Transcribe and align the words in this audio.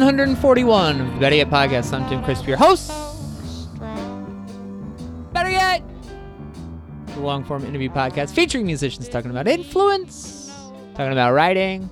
141 0.00 1.00
of 1.00 1.20
Yet 1.20 1.48
Podcast. 1.48 1.90
I'm 1.94 2.06
Tim 2.08 2.22
Crisp, 2.22 2.46
your 2.46 2.58
host. 2.58 2.92
Better 5.32 5.48
Yet, 5.48 5.82
the 7.14 7.20
long 7.20 7.42
form 7.42 7.64
interview 7.64 7.88
podcast 7.88 8.34
featuring 8.34 8.66
musicians 8.66 9.08
talking 9.08 9.30
about 9.30 9.48
influence, 9.48 10.52
talking 10.94 11.12
about 11.12 11.32
writing, 11.32 11.88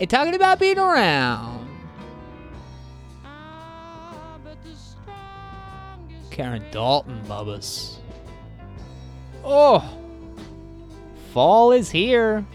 and 0.00 0.08
talking 0.08 0.34
about 0.34 0.60
being 0.60 0.78
around. 0.78 1.68
Karen 6.30 6.64
Dalton, 6.70 7.20
Bubbas. 7.28 7.96
Oh, 9.44 9.86
fall 11.34 11.72
is 11.72 11.90
here. 11.90 12.46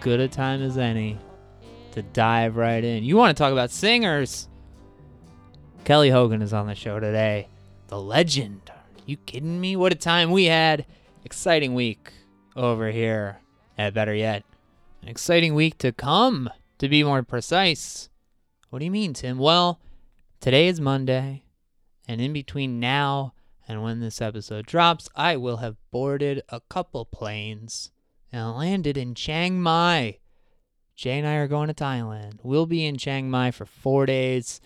Good 0.00 0.20
a 0.20 0.28
time 0.28 0.60
as 0.60 0.76
any 0.76 1.18
to 1.92 2.02
dive 2.02 2.56
right 2.56 2.82
in. 2.82 3.04
You 3.04 3.16
want 3.16 3.36
to 3.36 3.42
talk 3.42 3.52
about 3.52 3.70
singers? 3.70 4.48
Kelly 5.84 6.10
Hogan 6.10 6.42
is 6.42 6.52
on 6.52 6.66
the 6.66 6.74
show 6.74 7.00
today. 7.00 7.48
The 7.88 8.00
legend. 8.00 8.70
you 9.06 9.16
kidding 9.16 9.60
me? 9.60 9.76
What 9.76 9.92
a 9.92 9.96
time 9.96 10.30
we 10.30 10.44
had. 10.44 10.84
Exciting 11.24 11.74
week 11.74 12.12
over 12.54 12.90
here 12.90 13.40
at 13.76 13.94
Better 13.94 14.14
Yet. 14.14 14.44
An 15.02 15.08
exciting 15.08 15.54
week 15.54 15.78
to 15.78 15.92
come, 15.92 16.50
to 16.78 16.88
be 16.88 17.02
more 17.02 17.22
precise. 17.22 18.08
What 18.70 18.80
do 18.80 18.84
you 18.84 18.90
mean, 18.90 19.14
Tim? 19.14 19.38
Well, 19.38 19.80
today 20.40 20.68
is 20.68 20.80
Monday. 20.80 21.44
And 22.06 22.20
in 22.20 22.32
between 22.32 22.80
now 22.80 23.34
and 23.66 23.82
when 23.82 24.00
this 24.00 24.20
episode 24.20 24.66
drops, 24.66 25.08
I 25.14 25.36
will 25.36 25.58
have 25.58 25.76
boarded 25.90 26.42
a 26.48 26.60
couple 26.68 27.04
planes 27.04 27.90
and 28.32 28.56
landed 28.56 28.96
in 28.96 29.14
Chiang 29.14 29.60
Mai. 29.60 30.18
Jay 30.98 31.16
and 31.16 31.28
I 31.28 31.36
are 31.36 31.46
going 31.46 31.68
to 31.68 31.74
Thailand. 31.74 32.40
We'll 32.42 32.66
be 32.66 32.84
in 32.84 32.96
Chiang 32.96 33.30
Mai 33.30 33.52
for 33.52 33.64
four 33.64 34.04
days, 34.04 34.60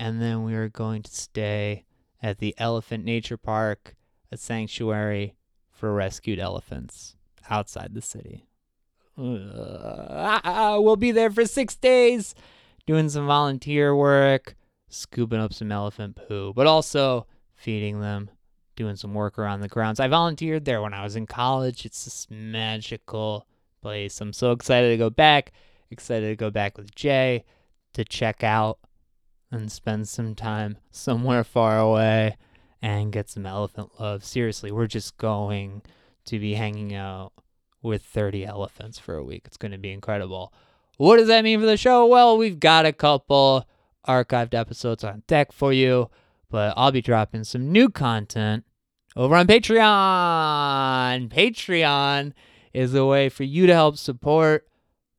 and 0.00 0.20
then 0.20 0.42
we 0.42 0.52
are 0.56 0.68
going 0.68 1.04
to 1.04 1.10
stay 1.12 1.84
at 2.20 2.38
the 2.38 2.56
Elephant 2.58 3.04
Nature 3.04 3.36
Park, 3.36 3.94
a 4.32 4.36
sanctuary 4.36 5.36
for 5.70 5.94
rescued 5.94 6.40
elephants 6.40 7.14
outside 7.48 7.94
the 7.94 8.02
city. 8.02 8.48
Uh, 9.16 10.76
we'll 10.80 10.96
be 10.96 11.12
there 11.12 11.30
for 11.30 11.46
six 11.46 11.76
days 11.76 12.34
doing 12.84 13.08
some 13.08 13.28
volunteer 13.28 13.94
work, 13.94 14.56
scooping 14.88 15.38
up 15.38 15.52
some 15.52 15.70
elephant 15.70 16.16
poo, 16.16 16.52
but 16.52 16.66
also 16.66 17.28
feeding 17.54 18.00
them, 18.00 18.28
doing 18.74 18.96
some 18.96 19.14
work 19.14 19.38
around 19.38 19.60
the 19.60 19.68
grounds. 19.68 20.00
I 20.00 20.08
volunteered 20.08 20.64
there 20.64 20.82
when 20.82 20.94
I 20.94 21.04
was 21.04 21.14
in 21.14 21.28
college. 21.28 21.86
It's 21.86 22.06
this 22.06 22.26
magical 22.28 23.46
place. 23.80 24.20
I'm 24.20 24.32
so 24.32 24.50
excited 24.50 24.88
to 24.88 24.96
go 24.96 25.10
back. 25.10 25.52
Excited 25.90 26.28
to 26.28 26.36
go 26.36 26.50
back 26.50 26.76
with 26.76 26.94
Jay 26.94 27.44
to 27.94 28.04
check 28.04 28.42
out 28.42 28.78
and 29.50 29.70
spend 29.70 30.08
some 30.08 30.34
time 30.34 30.78
somewhere 30.90 31.44
far 31.44 31.78
away 31.78 32.36
and 32.82 33.12
get 33.12 33.30
some 33.30 33.46
elephant 33.46 33.90
love. 33.98 34.24
Seriously, 34.24 34.70
we're 34.70 34.86
just 34.86 35.16
going 35.16 35.82
to 36.26 36.38
be 36.38 36.54
hanging 36.54 36.94
out 36.94 37.32
with 37.82 38.02
30 38.02 38.44
elephants 38.44 38.98
for 38.98 39.14
a 39.14 39.24
week. 39.24 39.42
It's 39.46 39.56
going 39.56 39.72
to 39.72 39.78
be 39.78 39.92
incredible. 39.92 40.52
What 40.96 41.18
does 41.18 41.28
that 41.28 41.44
mean 41.44 41.60
for 41.60 41.66
the 41.66 41.76
show? 41.76 42.06
Well, 42.06 42.36
we've 42.36 42.58
got 42.58 42.86
a 42.86 42.92
couple 42.92 43.64
archived 44.06 44.54
episodes 44.54 45.04
on 45.04 45.22
deck 45.26 45.52
for 45.52 45.72
you, 45.72 46.10
but 46.50 46.74
I'll 46.76 46.92
be 46.92 47.02
dropping 47.02 47.44
some 47.44 47.70
new 47.70 47.88
content 47.88 48.64
over 49.14 49.36
on 49.36 49.46
Patreon. 49.46 51.28
Patreon 51.28 52.32
is 52.72 52.94
a 52.94 53.06
way 53.06 53.28
for 53.28 53.44
you 53.44 53.66
to 53.66 53.74
help 53.74 53.96
support 53.96 54.66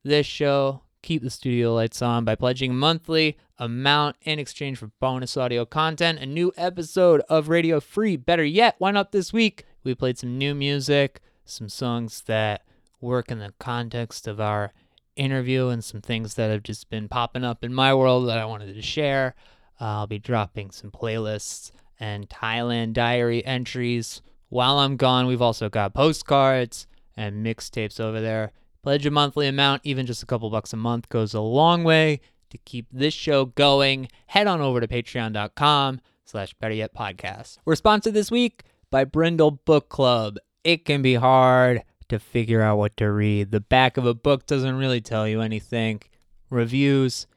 this 0.08 0.26
show, 0.26 0.82
keep 1.02 1.22
the 1.22 1.30
studio 1.30 1.74
lights 1.74 2.02
on 2.02 2.26
by 2.26 2.36
pledging 2.36 2.76
monthly 2.76 3.38
amount 3.60 4.16
in 4.22 4.40
exchange 4.40 4.78
for 4.78 4.92
bonus 5.00 5.38
audio 5.38 5.66
content, 5.66 6.20
a 6.20 6.26
new 6.26 6.52
episode 6.58 7.22
of 7.30 7.50
Radio 7.50 7.80
Free. 7.80 8.16
Better 8.16 8.44
yet, 8.44 8.76
why 8.78 8.92
not 8.92 9.12
this 9.12 9.32
week? 9.32 9.66
We 9.84 9.96
played 9.96 10.18
some 10.18 10.38
new 10.38 10.54
music, 10.54 11.22
some 11.46 11.70
songs 11.70 12.22
that 12.28 12.64
work 13.00 13.32
in 13.32 13.40
the 13.40 13.54
context 13.60 14.28
of 14.28 14.40
our 14.40 14.74
interview, 15.16 15.68
and 15.68 15.84
some 15.84 16.02
things 16.02 16.36
that 16.36 16.52
have 16.52 16.64
just 16.64 16.90
been 16.90 17.08
popping 17.08 17.44
up 17.44 17.64
in 17.64 17.74
my 17.74 17.94
world 17.94 18.28
that 18.28 18.38
I 18.38 18.46
wanted 18.46 18.74
to 18.74 18.82
share. 18.82 19.36
Uh, 19.80 19.86
I'll 19.86 20.08
be 20.08 20.20
dropping 20.20 20.72
some 20.72 20.92
playlists 20.92 21.72
and 22.00 22.30
Thailand 22.30 22.94
diary 22.94 23.46
entries 23.46 24.22
while 24.50 24.80
I'm 24.80 24.98
gone. 24.98 25.28
We've 25.28 25.42
also 25.42 25.70
got 25.70 25.94
postcards 25.94 26.88
and 27.16 27.46
mixtapes 27.46 28.00
over 28.00 28.22
there. 28.22 28.52
Pledge 28.88 29.06
a 29.06 29.12
monthly 29.12 29.50
amount, 29.50 29.82
even 29.84 30.06
just 30.06 30.24
a 30.24 30.26
couple 30.26 30.50
bucks 30.50 30.72
a 30.72 30.78
month, 30.78 31.10
goes 31.10 31.34
a 31.34 31.42
long 31.42 31.84
way 31.84 32.22
to 32.50 32.58
keep 32.60 32.88
this 32.90 33.14
show 33.14 33.44
going. 33.44 34.08
Head 34.28 34.48
on 34.48 34.62
over 34.62 34.80
to 34.80 34.88
patreon.com 34.88 36.00
slash 36.24 36.54
better 36.54 36.74
yet 36.74 36.96
podcast. 36.96 37.58
We're 37.66 37.76
sponsored 37.76 38.14
this 38.14 38.32
week 38.32 38.64
by 38.90 39.04
Brindle 39.04 39.52
Book 39.66 39.90
Club. 39.90 40.38
It 40.64 40.86
can 40.86 41.02
be 41.02 41.16
hard 41.16 41.84
to 42.08 42.18
figure 42.18 42.62
out 42.62 42.78
what 42.78 42.96
to 42.96 43.12
read. 43.12 43.52
The 43.52 43.60
back 43.60 43.98
of 43.98 44.06
a 44.06 44.14
book 44.14 44.46
doesn't 44.46 44.78
really 44.78 45.02
tell 45.02 45.28
you 45.28 45.42
anything. 45.42 46.02
Reviews 46.50 47.28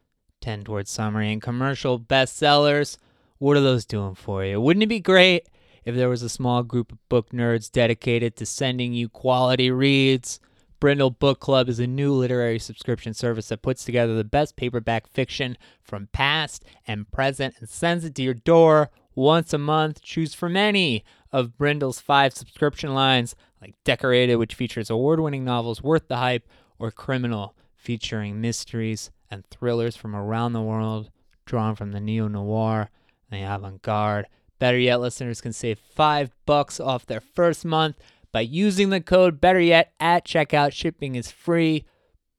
tend 0.41 0.67
towards 0.67 0.88
summary 0.88 1.32
and 1.32 1.43
commercial 1.43 1.99
bestsellers. 1.99 2.96
What 3.38 3.56
are 3.56 3.61
those 3.61 3.85
doing 3.85 4.14
for 4.14 4.44
you? 4.44 4.61
Wouldn't 4.61 4.85
it 4.85 4.87
be 4.87 5.00
great 5.00 5.49
if 5.85 5.96
there 5.96 6.08
was 6.08 6.23
a 6.23 6.29
small 6.29 6.62
group 6.62 6.93
of 6.93 7.08
book 7.08 7.31
nerds 7.31 7.73
dedicated 7.73 8.37
to 8.37 8.46
sending 8.46 8.93
you 8.93 9.08
quality 9.08 9.73
reads? 9.73 10.38
Brindle 10.81 11.11
Book 11.11 11.41
Club 11.41 11.69
is 11.69 11.79
a 11.79 11.87
new 11.87 12.15
literary 12.15 12.59
subscription 12.59 13.12
service 13.12 13.49
that 13.49 13.61
puts 13.61 13.85
together 13.85 14.17
the 14.17 14.25
best 14.25 14.56
paperback 14.56 15.06
fiction 15.06 15.59
from 15.82 16.09
past 16.11 16.65
and 16.87 17.11
present 17.12 17.55
and 17.61 17.69
sends 17.69 18.03
it 18.06 18.15
to 18.15 18.23
your 18.23 18.32
door 18.32 18.91
once 19.15 19.53
a 19.53 19.59
month. 19.59 20.00
Choose 20.00 20.32
from 20.32 20.56
any 20.56 21.05
of 21.31 21.59
Brindle's 21.59 22.00
five 22.00 22.32
subscription 22.32 22.94
lines, 22.94 23.37
like 23.61 23.75
Decorated, 23.85 24.37
which 24.37 24.55
features 24.55 24.88
award 24.88 25.21
winning 25.21 25.44
novels 25.44 25.82
worth 25.82 26.09
the 26.09 26.17
hype, 26.17 26.49
or 26.79 26.91
Criminal, 26.91 27.55
featuring 27.75 28.41
mysteries 28.41 29.11
and 29.31 29.44
thrillers 29.47 29.97
from 29.97 30.17
around 30.17 30.55
the 30.55 30.62
world, 30.62 31.11
drawn 31.44 31.77
from 31.77 31.93
the 31.93 32.00
neo 32.00 32.27
noir 32.27 32.88
and 33.31 33.38
the 33.38 33.44
avant 33.44 33.82
garde. 33.82 34.27
Better 34.59 34.79
yet, 34.79 35.00
listeners 35.00 35.43
can 35.43 35.53
save 35.53 35.79
five 35.79 36.31
bucks 36.47 36.81
off 36.81 37.05
their 37.05 37.21
first 37.21 37.67
month 37.67 37.97
by 38.32 38.41
using 38.41 38.91
the 38.91 39.00
code 39.00 39.41
Better 39.41 39.61
Yet 39.61 39.93
at 40.00 40.27
checkout. 40.27 40.73
Shipping 40.73 41.15
is 41.15 41.31
free. 41.31 41.85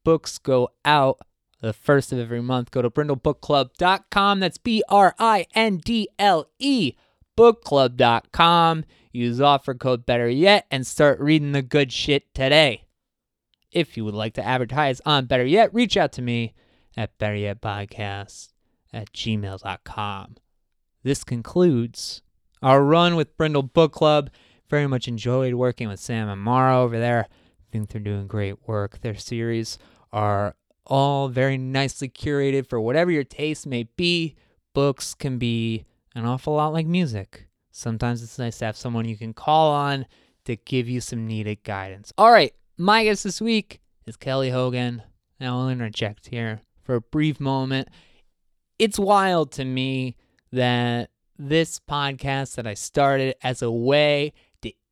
Books 0.03 0.37
go 0.37 0.69
out 0.83 1.19
the 1.61 1.73
first 1.73 2.11
of 2.11 2.19
every 2.19 2.41
month. 2.41 2.71
Go 2.71 2.81
to 2.81 2.89
brindlebookclub.com. 2.89 4.39
That's 4.39 4.57
B 4.57 4.83
R 4.89 5.15
I 5.19 5.45
N 5.53 5.77
D 5.77 6.07
L 6.17 6.49
E 6.59 6.93
brindlebookclub.com. 7.37 8.85
Use 9.11 9.41
offer 9.41 9.73
code 9.73 10.05
Better 10.05 10.29
Yet 10.29 10.65
and 10.71 10.87
start 10.87 11.19
reading 11.19 11.51
the 11.51 11.61
good 11.61 11.91
shit 11.91 12.33
today. 12.33 12.85
If 13.71 13.97
you 13.97 14.05
would 14.05 14.13
like 14.13 14.33
to 14.35 14.45
advertise 14.45 15.01
on 15.05 15.25
Better 15.25 15.45
Yet, 15.45 15.73
reach 15.73 15.97
out 15.97 16.11
to 16.13 16.21
me 16.21 16.53
at 16.95 17.17
betteryetpodcast 17.17 18.49
at 18.93 19.11
gmail.com. 19.13 20.35
This 21.03 21.23
concludes 21.23 22.21
our 22.61 22.83
run 22.83 23.15
with 23.15 23.35
Brindle 23.37 23.63
Book 23.63 23.93
Club. 23.93 24.29
Very 24.71 24.87
much 24.87 25.09
enjoyed 25.09 25.53
working 25.55 25.89
with 25.89 25.99
Sam 25.99 26.29
and 26.29 26.39
Mara 26.39 26.79
over 26.79 26.97
there. 26.97 27.27
I 27.29 27.63
think 27.73 27.89
they're 27.89 27.99
doing 27.99 28.25
great 28.25 28.69
work. 28.69 29.01
Their 29.01 29.17
series 29.17 29.77
are 30.13 30.55
all 30.87 31.27
very 31.27 31.57
nicely 31.57 32.07
curated 32.07 32.65
for 32.67 32.79
whatever 32.79 33.11
your 33.11 33.25
taste 33.25 33.67
may 33.67 33.83
be. 33.97 34.33
Books 34.73 35.13
can 35.13 35.37
be 35.37 35.83
an 36.15 36.25
awful 36.25 36.53
lot 36.53 36.71
like 36.71 36.87
music. 36.87 37.47
Sometimes 37.71 38.23
it's 38.23 38.39
nice 38.39 38.59
to 38.59 38.65
have 38.65 38.77
someone 38.77 39.03
you 39.03 39.17
can 39.17 39.33
call 39.33 39.73
on 39.73 40.05
to 40.45 40.55
give 40.55 40.87
you 40.87 41.01
some 41.01 41.27
needed 41.27 41.63
guidance. 41.63 42.13
All 42.17 42.31
right, 42.31 42.53
my 42.77 43.03
guest 43.03 43.25
this 43.25 43.41
week 43.41 43.81
is 44.05 44.15
Kelly 44.15 44.51
Hogan. 44.51 45.03
Now 45.41 45.59
I'll 45.59 45.69
interject 45.69 46.27
here 46.27 46.61
for 46.81 46.95
a 46.95 47.01
brief 47.01 47.41
moment. 47.41 47.89
It's 48.79 48.97
wild 48.97 49.51
to 49.53 49.65
me 49.65 50.15
that 50.53 51.09
this 51.37 51.77
podcast 51.77 52.55
that 52.55 52.65
I 52.65 52.73
started 52.73 53.35
as 53.43 53.61
a 53.61 53.69
way 53.69 54.31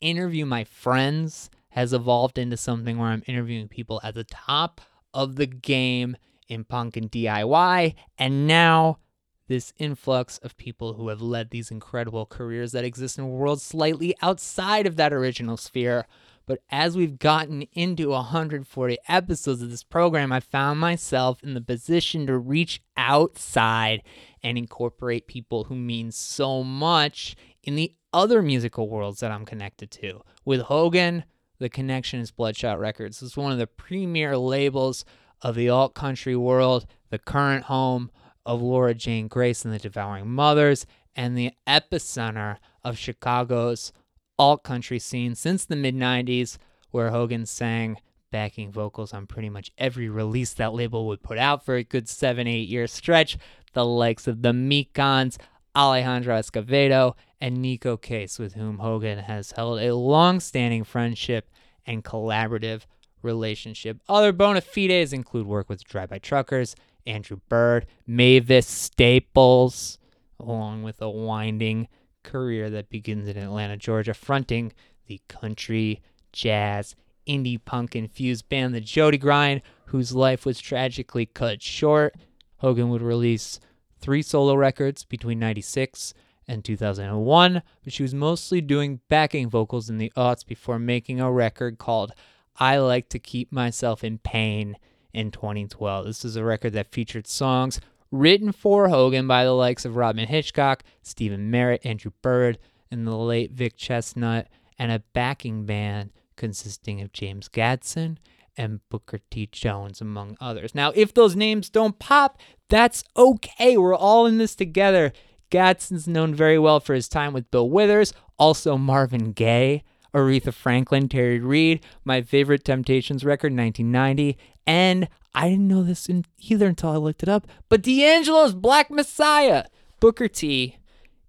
interview 0.01 0.45
my 0.45 0.63
friends 0.63 1.49
has 1.69 1.93
evolved 1.93 2.37
into 2.37 2.57
something 2.57 2.97
where 2.97 3.09
I'm 3.09 3.23
interviewing 3.27 3.67
people 3.67 4.01
at 4.03 4.15
the 4.15 4.23
top 4.23 4.81
of 5.13 5.35
the 5.35 5.45
game 5.45 6.17
in 6.47 6.63
punk 6.63 6.97
and 6.97 7.11
DIY. 7.11 7.95
And 8.17 8.47
now 8.47 8.99
this 9.47 9.73
influx 9.77 10.37
of 10.39 10.57
people 10.57 10.93
who 10.93 11.09
have 11.09 11.21
led 11.21 11.49
these 11.49 11.71
incredible 11.71 12.25
careers 12.25 12.71
that 12.71 12.85
exist 12.85 13.17
in 13.17 13.23
a 13.23 13.27
world 13.27 13.61
slightly 13.61 14.15
outside 14.21 14.85
of 14.85 14.95
that 14.95 15.11
original 15.11 15.57
sphere. 15.57 16.05
But 16.45 16.61
as 16.71 16.97
we've 16.97 17.19
gotten 17.19 17.63
into 17.73 18.09
140 18.09 18.97
episodes 19.07 19.61
of 19.61 19.69
this 19.69 19.83
program, 19.83 20.31
I 20.31 20.39
found 20.39 20.79
myself 20.79 21.43
in 21.43 21.53
the 21.53 21.61
position 21.61 22.25
to 22.25 22.37
reach 22.37 22.81
outside 22.97 24.01
and 24.41 24.57
incorporate 24.57 25.27
people 25.27 25.65
who 25.65 25.75
mean 25.75 26.11
so 26.11 26.63
much 26.63 27.35
in 27.63 27.75
the 27.75 27.93
other 28.13 28.41
musical 28.41 28.89
worlds 28.89 29.19
that 29.19 29.31
I'm 29.31 29.45
connected 29.45 29.91
to. 29.91 30.21
With 30.45 30.61
Hogan, 30.61 31.23
the 31.59 31.69
connection 31.69 32.19
is 32.19 32.31
Bloodshot 32.31 32.79
Records. 32.79 33.21
It's 33.21 33.37
one 33.37 33.51
of 33.51 33.57
the 33.57 33.67
premier 33.67 34.37
labels 34.37 35.05
of 35.41 35.55
the 35.55 35.69
alt 35.69 35.93
country 35.93 36.35
world, 36.35 36.85
the 37.09 37.19
current 37.19 37.65
home 37.65 38.11
of 38.45 38.61
Laura 38.61 38.93
Jane 38.93 39.27
Grace 39.27 39.63
and 39.63 39.73
the 39.73 39.79
Devouring 39.79 40.27
Mothers, 40.27 40.85
and 41.15 41.37
the 41.37 41.51
epicenter 41.67 42.57
of 42.83 42.97
Chicago's 42.97 43.91
alt 44.37 44.63
country 44.63 44.99
scene 44.99 45.35
since 45.35 45.65
the 45.65 45.75
mid 45.75 45.95
90s, 45.95 46.57
where 46.91 47.11
Hogan 47.11 47.45
sang 47.45 47.97
backing 48.31 48.71
vocals 48.71 49.13
on 49.13 49.27
pretty 49.27 49.49
much 49.49 49.71
every 49.77 50.07
release 50.07 50.53
that 50.53 50.73
label 50.73 51.07
would 51.07 51.21
put 51.21 51.37
out 51.37 51.65
for 51.65 51.75
a 51.75 51.83
good 51.83 52.07
seven, 52.07 52.47
eight 52.47 52.67
year 52.69 52.87
stretch. 52.87 53.37
The 53.73 53.85
likes 53.85 54.27
of 54.27 54.41
the 54.41 54.51
Mekons, 54.51 55.37
Alejandro 55.75 56.37
Escovedo, 56.39 57.15
and 57.41 57.61
Nico 57.61 57.97
Case, 57.97 58.39
with 58.39 58.53
whom 58.53 58.79
Hogan 58.79 59.19
has 59.19 59.51
held 59.51 59.79
a 59.79 59.95
long 59.95 60.39
standing 60.39 60.83
friendship 60.83 61.49
and 61.85 62.03
collaborative 62.03 62.81
relationship. 63.21 63.99
Other 64.07 64.31
bona 64.31 64.61
fides 64.61 65.13
include 65.13 65.47
work 65.47 65.69
with 65.69 65.83
Drive 65.83 66.09
By 66.09 66.19
Truckers, 66.19 66.75
Andrew 67.05 67.39
Bird, 67.49 67.85
Mavis 68.05 68.67
Staples, 68.67 69.97
along 70.39 70.83
with 70.83 71.01
a 71.01 71.09
winding 71.09 71.87
career 72.23 72.69
that 72.69 72.89
begins 72.89 73.27
in 73.27 73.37
Atlanta, 73.37 73.77
Georgia, 73.77 74.13
fronting 74.13 74.73
the 75.07 75.21
country, 75.27 76.01
jazz, 76.31 76.95
indie 77.27 77.63
punk 77.63 77.95
infused 77.95 78.49
band 78.49 78.73
The 78.73 78.81
Jody 78.81 79.17
Grind, 79.17 79.61
whose 79.85 80.13
life 80.13 80.45
was 80.45 80.59
tragically 80.59 81.25
cut 81.25 81.61
short. 81.61 82.15
Hogan 82.57 82.89
would 82.89 83.01
release 83.01 83.59
three 83.99 84.21
solo 84.21 84.55
records 84.55 85.03
between 85.03 85.39
96 85.39 86.13
and 86.49 86.65
2001, 86.65 87.61
but 87.83 87.93
she 87.93 88.03
was 88.03 88.13
mostly 88.13 88.59
doing 88.59 88.99
backing 89.07 89.49
vocals 89.49 89.89
in 89.89 89.99
the 89.99 90.11
aughts 90.17 90.45
before 90.45 90.79
making 90.79 91.21
a 91.21 91.31
record 91.31 91.77
called 91.77 92.11
I 92.57 92.77
Like 92.79 93.07
to 93.09 93.19
Keep 93.19 93.51
Myself 93.51 94.03
in 94.03 94.17
Pain 94.17 94.75
in 95.13 95.31
2012. 95.31 96.05
This 96.05 96.25
is 96.25 96.35
a 96.35 96.43
record 96.43 96.73
that 96.73 96.91
featured 96.91 97.27
songs 97.27 97.79
written 98.11 98.51
for 98.51 98.89
Hogan 98.89 99.27
by 99.27 99.45
the 99.45 99.53
likes 99.53 99.85
of 99.85 99.95
Robyn 99.95 100.27
Hitchcock, 100.27 100.83
Stephin 101.03 101.51
Merritt, 101.51 101.85
Andrew 101.85 102.11
Bird, 102.21 102.57
and 102.89 103.05
the 103.05 103.15
late 103.15 103.51
Vic 103.51 103.77
Chesnutt, 103.77 104.47
and 104.79 104.91
a 104.91 105.03
backing 105.13 105.65
band 105.65 106.09
consisting 106.35 106.99
of 107.01 107.13
James 107.13 107.47
Gadson 107.47 108.17
and 108.57 108.79
Booker 108.89 109.19
T. 109.29 109.47
Jones, 109.51 110.01
among 110.01 110.35
others. 110.41 110.73
Now, 110.73 110.91
if 110.95 111.13
those 111.13 111.35
names 111.35 111.69
don't 111.69 111.99
pop, 111.99 112.39
that's 112.69 113.03
okay. 113.15 113.77
We're 113.77 113.95
all 113.95 114.25
in 114.25 114.37
this 114.37 114.55
together. 114.55 115.13
Gadson's 115.49 116.07
known 116.07 116.33
very 116.33 116.59
well 116.59 116.79
for 116.79 116.93
his 116.93 117.07
time 117.07 117.33
with 117.33 117.51
Bill 117.51 117.69
Withers, 117.69 118.13
also 118.37 118.77
Marvin 118.77 119.31
Gaye, 119.31 119.83
Aretha 120.13 120.53
Franklin, 120.53 121.07
Terry 121.09 121.39
Reid, 121.39 121.83
my 122.03 122.21
favorite 122.21 122.63
Temptations 122.63 123.23
record, 123.23 123.55
1990, 123.55 124.37
and 124.65 125.07
I 125.35 125.49
didn't 125.49 125.67
know 125.67 125.83
this 125.83 126.09
either 126.39 126.67
until 126.67 126.91
I 126.91 126.97
looked 126.97 127.23
it 127.23 127.29
up, 127.29 127.47
but 127.69 127.83
D'Angelo's 127.83 128.53
Black 128.53 128.89
Messiah. 128.89 129.65
Booker 129.99 130.27
T 130.27 130.77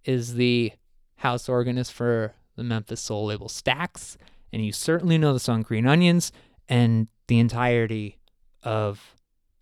is 0.04 0.34
the 0.34 0.72
house 1.16 1.48
organist 1.48 1.92
for 1.92 2.34
the 2.56 2.64
Memphis 2.64 3.00
soul 3.00 3.26
label 3.26 3.48
Stax, 3.48 4.16
and 4.52 4.64
you 4.64 4.72
certainly 4.72 5.18
know 5.18 5.32
the 5.32 5.40
song 5.40 5.62
Green 5.62 5.86
Onions 5.86 6.32
and 6.68 7.08
the 7.26 7.38
entirety 7.38 8.18
of 8.62 9.14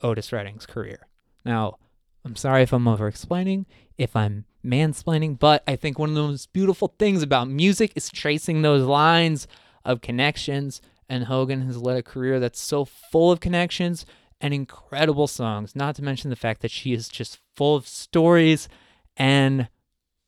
Otis 0.02 0.32
Redding's 0.32 0.66
career. 0.66 1.06
Now, 1.44 1.78
I'm 2.24 2.36
sorry 2.36 2.62
if 2.62 2.72
I'm 2.72 2.86
over 2.86 3.08
explaining, 3.08 3.66
if 3.96 4.14
I'm 4.14 4.44
mansplaining, 4.64 5.38
but 5.38 5.62
I 5.66 5.76
think 5.76 5.98
one 5.98 6.10
of 6.10 6.14
the 6.14 6.22
most 6.22 6.52
beautiful 6.52 6.94
things 6.98 7.22
about 7.22 7.48
music 7.48 7.92
is 7.94 8.10
tracing 8.10 8.62
those 8.62 8.84
lines 8.84 9.46
of 9.84 10.00
connections. 10.00 10.80
And 11.08 11.24
Hogan 11.24 11.62
has 11.62 11.78
led 11.78 11.96
a 11.96 12.02
career 12.02 12.38
that's 12.38 12.60
so 12.60 12.84
full 12.84 13.32
of 13.32 13.40
connections 13.40 14.04
and 14.40 14.52
incredible 14.52 15.26
songs, 15.26 15.74
not 15.74 15.96
to 15.96 16.02
mention 16.02 16.30
the 16.30 16.36
fact 16.36 16.60
that 16.60 16.70
she 16.70 16.92
is 16.92 17.08
just 17.08 17.38
full 17.56 17.76
of 17.76 17.88
stories 17.88 18.68
and 19.16 19.68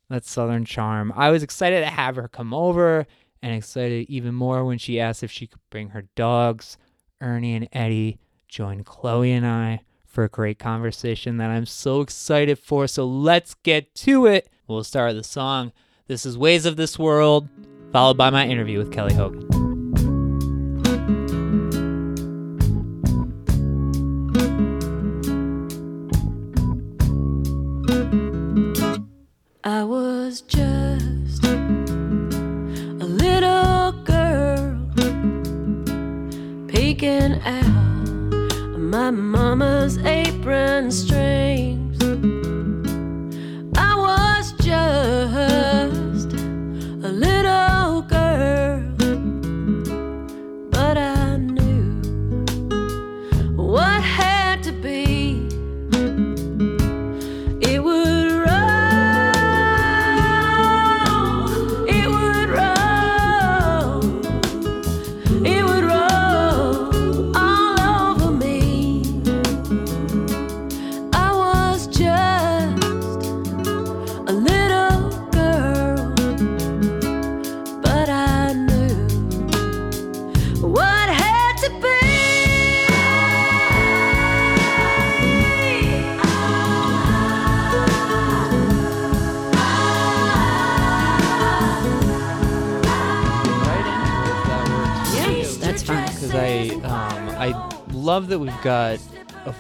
that 0.09 0.25
southern 0.25 0.65
charm. 0.65 1.13
I 1.15 1.31
was 1.31 1.43
excited 1.43 1.81
to 1.81 1.87
have 1.87 2.17
her 2.17 2.29
come 2.29 2.53
over 2.53 3.07
and 3.43 3.55
excited 3.55 4.09
even 4.09 4.35
more 4.35 4.65
when 4.65 4.79
she 4.79 4.99
asked 4.99 5.23
if 5.23 5.31
she 5.31 5.47
could 5.47 5.61
bring 5.71 5.91
her 5.91 6.09
dogs. 6.17 6.77
Ernie 7.21 7.55
and 7.55 7.69
Eddie 7.73 8.19
join 8.49 8.83
Chloe 8.83 9.33
and 9.33 9.47
I 9.47 9.83
for 10.11 10.25
a 10.25 10.29
great 10.29 10.59
conversation 10.59 11.37
that 11.39 11.51
I'm 11.51 11.67
so 11.67 12.01
excited 12.01 12.59
for. 12.59 12.87
So 12.87 13.07
let's 13.07 13.55
get 13.55 13.95
to 13.97 14.27
it. 14.27 14.49
We'll 14.67 14.85
start 14.85 15.15
with 15.15 15.23
the 15.23 15.29
song. 15.29 15.73
This 16.09 16.27
is 16.27 16.37
Ways 16.37 16.67
of 16.67 16.77
This 16.77 16.99
World, 16.99 17.49
followed 17.93 18.17
by 18.17 18.31
my 18.31 18.47
interview 18.47 18.79
with 18.79 18.93
Kelly 18.93 19.15
Hogan. 19.15 19.60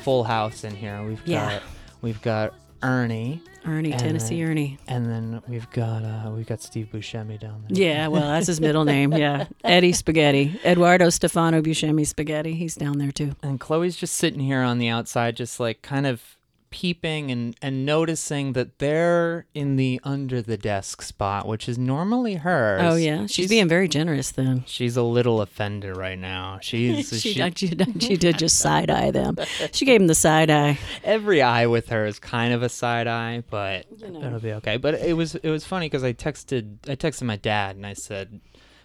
Full 0.00 0.24
house 0.24 0.64
in 0.64 0.74
here. 0.74 1.02
We've 1.02 1.22
Yeah. 1.26 1.50
got 1.54 1.62
we've 2.02 2.22
got 2.22 2.54
Ernie, 2.82 3.42
Ernie, 3.66 3.92
Tennessee 3.92 4.40
then- 4.42 4.50
Ernie. 4.50 4.78
and 4.88 5.04
then 5.06 5.42
we've 5.48 5.70
got 5.70 6.02
uh, 6.02 6.30
we've 6.34 6.46
got 6.46 6.62
Steve 6.62 6.88
Buscemi 6.92 7.38
down 7.38 7.64
there. 7.68 7.78
Yeah, 7.86 8.06
well, 8.08 8.22
that's 8.28 8.46
his 8.46 8.60
middle 8.60 8.84
name. 8.84 9.12
Yeah, 9.12 9.46
Eddie 9.64 9.92
Spaghetti, 9.92 10.58
Eduardo 10.64 11.10
Stefano 11.10 11.60
Buscemi 11.60 12.06
Spaghetti. 12.06 12.54
He's 12.54 12.74
down 12.74 12.98
there 12.98 13.12
too. 13.12 13.32
And 13.42 13.60
Chloe's 13.60 13.96
just 13.96 14.14
sitting 14.16 14.40
here 14.40 14.62
on 14.62 14.78
the 14.78 14.88
outside, 14.88 15.36
just 15.36 15.60
like 15.60 15.82
kind 15.82 16.06
of 16.06 16.22
peeping 16.70 17.30
and, 17.30 17.56
and 17.60 17.84
noticing 17.84 18.52
that 18.52 18.78
they're 18.78 19.46
in 19.54 19.76
the 19.76 20.00
under 20.04 20.40
the 20.40 20.56
desk 20.56 21.02
spot, 21.02 21.46
which 21.46 21.68
is 21.68 21.76
normally 21.78 22.34
hers. 22.36 22.80
Oh 22.84 22.94
yeah, 22.96 23.26
she's, 23.26 23.48
being 23.50 23.68
very 23.68 23.88
generous 23.88 24.30
then. 24.30 24.64
She's 24.66 24.96
a 24.96 25.02
little 25.02 25.40
offended 25.40 25.96
right 25.96 26.18
now. 26.18 26.58
She's 26.62 27.08
She, 27.20 27.32
she, 27.34 27.50
she, 27.56 27.76
she 28.00 28.16
did 28.16 28.38
just 28.38 28.58
side 28.58 28.88
eye 28.90 29.10
them. 29.10 29.36
She 29.72 29.84
gave 29.84 30.00
him 30.00 30.06
the 30.06 30.14
side 30.14 30.50
eye. 30.50 30.78
every 31.02 31.42
eye 31.42 31.66
with 31.66 31.88
her 31.88 32.06
is 32.06 32.18
kind 32.18 32.54
of 32.54 32.62
a 32.62 32.68
side 32.68 33.06
eye, 33.08 33.42
but 33.50 33.86
know. 34.00 34.22
it'll 34.24 34.38
be 34.40 34.52
okay. 34.54 34.76
But 34.76 34.94
it 34.94 35.14
was 35.16 35.34
it 35.34 35.50
was 35.50 35.64
funny 35.66 35.86
because 35.86 36.04
I 36.04 36.12
texted 36.12 36.76
I 36.88 36.94
texted 36.94 37.22
my 37.24 37.36
dad 37.36 37.76
and 37.76 37.86
I 37.86 37.94
said. 37.94 38.40